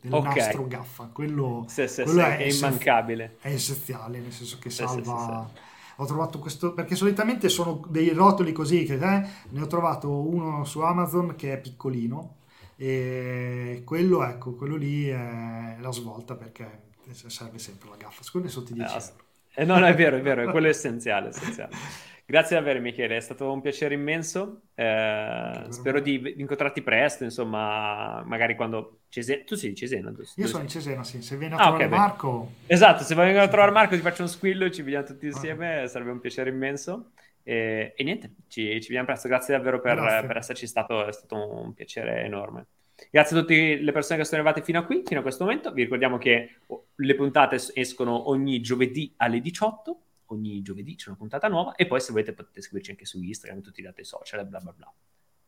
del 0.00 0.12
Ok. 0.12 0.26
nastro 0.26 0.66
gaffa. 0.66 1.06
Quello, 1.12 1.66
Sì, 1.66 1.88
sì, 1.88 2.02
quello 2.02 2.20
sì, 2.20 2.20
è, 2.22 2.36
è 2.38 2.42
immancabile. 2.44 3.36
è 3.40 3.48
essenziale, 3.52 4.20
nel 4.20 4.32
senso 4.32 4.58
che 4.58 4.70
salva... 4.70 5.50
Ho 5.96 6.06
trovato 6.06 6.38
questo, 6.38 6.72
perché 6.72 6.94
solitamente 6.96 7.50
sono 7.50 7.84
dei 7.88 8.08
rotoli 8.14 8.52
così, 8.52 8.84
che, 8.84 8.94
eh, 8.94 9.28
ne 9.50 9.60
ho 9.60 9.66
trovato 9.66 10.10
uno 10.10 10.64
su 10.64 10.80
Amazon 10.80 11.34
che 11.36 11.52
è 11.52 11.60
piccolino 11.60 12.36
e 12.76 13.82
quello, 13.84 14.24
ecco, 14.24 14.54
quello 14.54 14.76
lì 14.76 15.08
è 15.08 15.76
la 15.78 15.92
svolta 15.92 16.36
perché 16.36 16.88
serve 17.12 17.58
sempre 17.58 17.90
la 17.90 17.96
gaffa. 17.96 18.22
Quello 18.30 18.46
è 18.46 18.48
sotto 18.48 18.70
i 18.72 18.74
10 18.74 18.96
Eh, 18.96 19.02
euro. 19.10 19.24
Eh, 19.54 19.64
no, 19.64 19.78
no, 19.78 19.86
è 19.86 19.94
vero, 19.94 20.16
è 20.16 20.22
vero, 20.22 20.42
è 20.44 20.48
quello 20.48 20.66
è 20.66 20.70
essenziale, 20.70 21.28
essenziale. 21.28 21.72
Grazie 22.30 22.56
davvero 22.56 22.80
Michele, 22.80 23.16
è 23.16 23.20
stato 23.20 23.50
un 23.52 23.60
piacere 23.60 23.94
immenso. 23.94 24.62
Eh, 24.74 25.64
spero 25.70 25.98
di 26.00 26.20
di 26.20 26.34
incontrarti 26.40 26.80
presto, 26.82 27.24
insomma, 27.24 28.22
magari 28.24 28.54
quando 28.54 29.00
Cesena... 29.08 29.42
Tu 29.44 29.56
sei 29.56 29.70
di 29.70 29.74
Cesena, 29.74 30.12
giusto? 30.12 30.40
Io 30.40 30.46
sono 30.46 30.68
sei? 30.68 30.80
Cesena, 30.80 31.02
sì. 31.02 31.20
Se 31.22 31.36
vieni 31.36 31.54
a 31.54 31.56
Ah, 31.56 31.60
trovare 31.62 31.84
ok, 31.84 31.90
bene. 31.90 32.00
Marco, 32.02 32.50
Esatto, 32.66 33.02
se 33.02 33.14
vengo 33.16 33.40
a 33.40 33.48
trovare 33.48 33.72
Marco 33.72 33.96
ti 33.96 34.00
faccio 34.00 34.22
un 34.22 34.28
squillo 34.28 34.70
ci 34.70 34.82
vediamo 34.82 35.04
tutti 35.06 35.26
Ah. 35.26 35.30
insieme, 35.30 35.88
sarebbe 35.88 36.10
un 36.12 36.20
piacere 36.20 36.50
immenso. 36.50 37.10
E, 37.42 37.94
e 37.96 38.04
niente, 38.04 38.34
ci, 38.48 38.62
ci 38.74 38.86
vediamo 38.88 39.06
presto. 39.06 39.26
Grazie 39.26 39.56
davvero 39.56 39.80
per, 39.80 39.96
Grazie. 39.96 40.26
per 40.28 40.36
esserci 40.36 40.66
stato, 40.68 41.04
è 41.06 41.12
stato 41.12 41.34
un 41.62 41.74
piacere 41.74 42.22
enorme. 42.22 42.66
Grazie 43.10 43.36
a 43.36 43.40
tutte 43.40 43.76
le 43.76 43.92
persone 43.92 44.18
che 44.20 44.24
sono 44.26 44.40
arrivate 44.40 44.62
fino 44.62 44.78
a 44.78 44.84
qui, 44.84 45.02
fino 45.04 45.18
a 45.18 45.22
questo 45.22 45.42
momento. 45.44 45.72
Vi 45.72 45.82
ricordiamo 45.82 46.16
che 46.18 46.58
oh, 46.66 46.86
le 46.94 47.14
puntate 47.16 47.56
es- 47.56 47.72
escono 47.74 48.28
ogni 48.28 48.60
giovedì 48.60 49.12
alle 49.16 49.40
18. 49.40 50.00
Ogni 50.30 50.62
giovedì 50.62 50.94
c'è 50.94 51.08
una 51.08 51.16
puntata 51.16 51.48
nuova. 51.48 51.74
E 51.74 51.86
poi, 51.86 52.00
se 52.00 52.12
volete, 52.12 52.32
potete 52.32 52.60
seguirci 52.62 52.90
anche 52.90 53.04
su 53.04 53.20
Instagram, 53.20 53.60
tutti 53.60 53.80
i 53.80 53.82
dati 53.82 54.04
social 54.04 54.40
e 54.40 54.46
bla 54.46 54.60
bla 54.60 54.72
bla. 54.72 54.92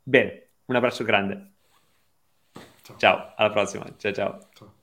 Bene, 0.03 0.49
un 0.67 0.77
abbraccio 0.77 1.05
grande. 1.05 1.53
ciao. 2.83 2.97
Ciao, 2.97 3.35
alla 3.37 3.51
prossima. 3.51 3.85
Ciao 3.97 4.13
ciao. 4.13 4.49
Ciao. 4.53 4.82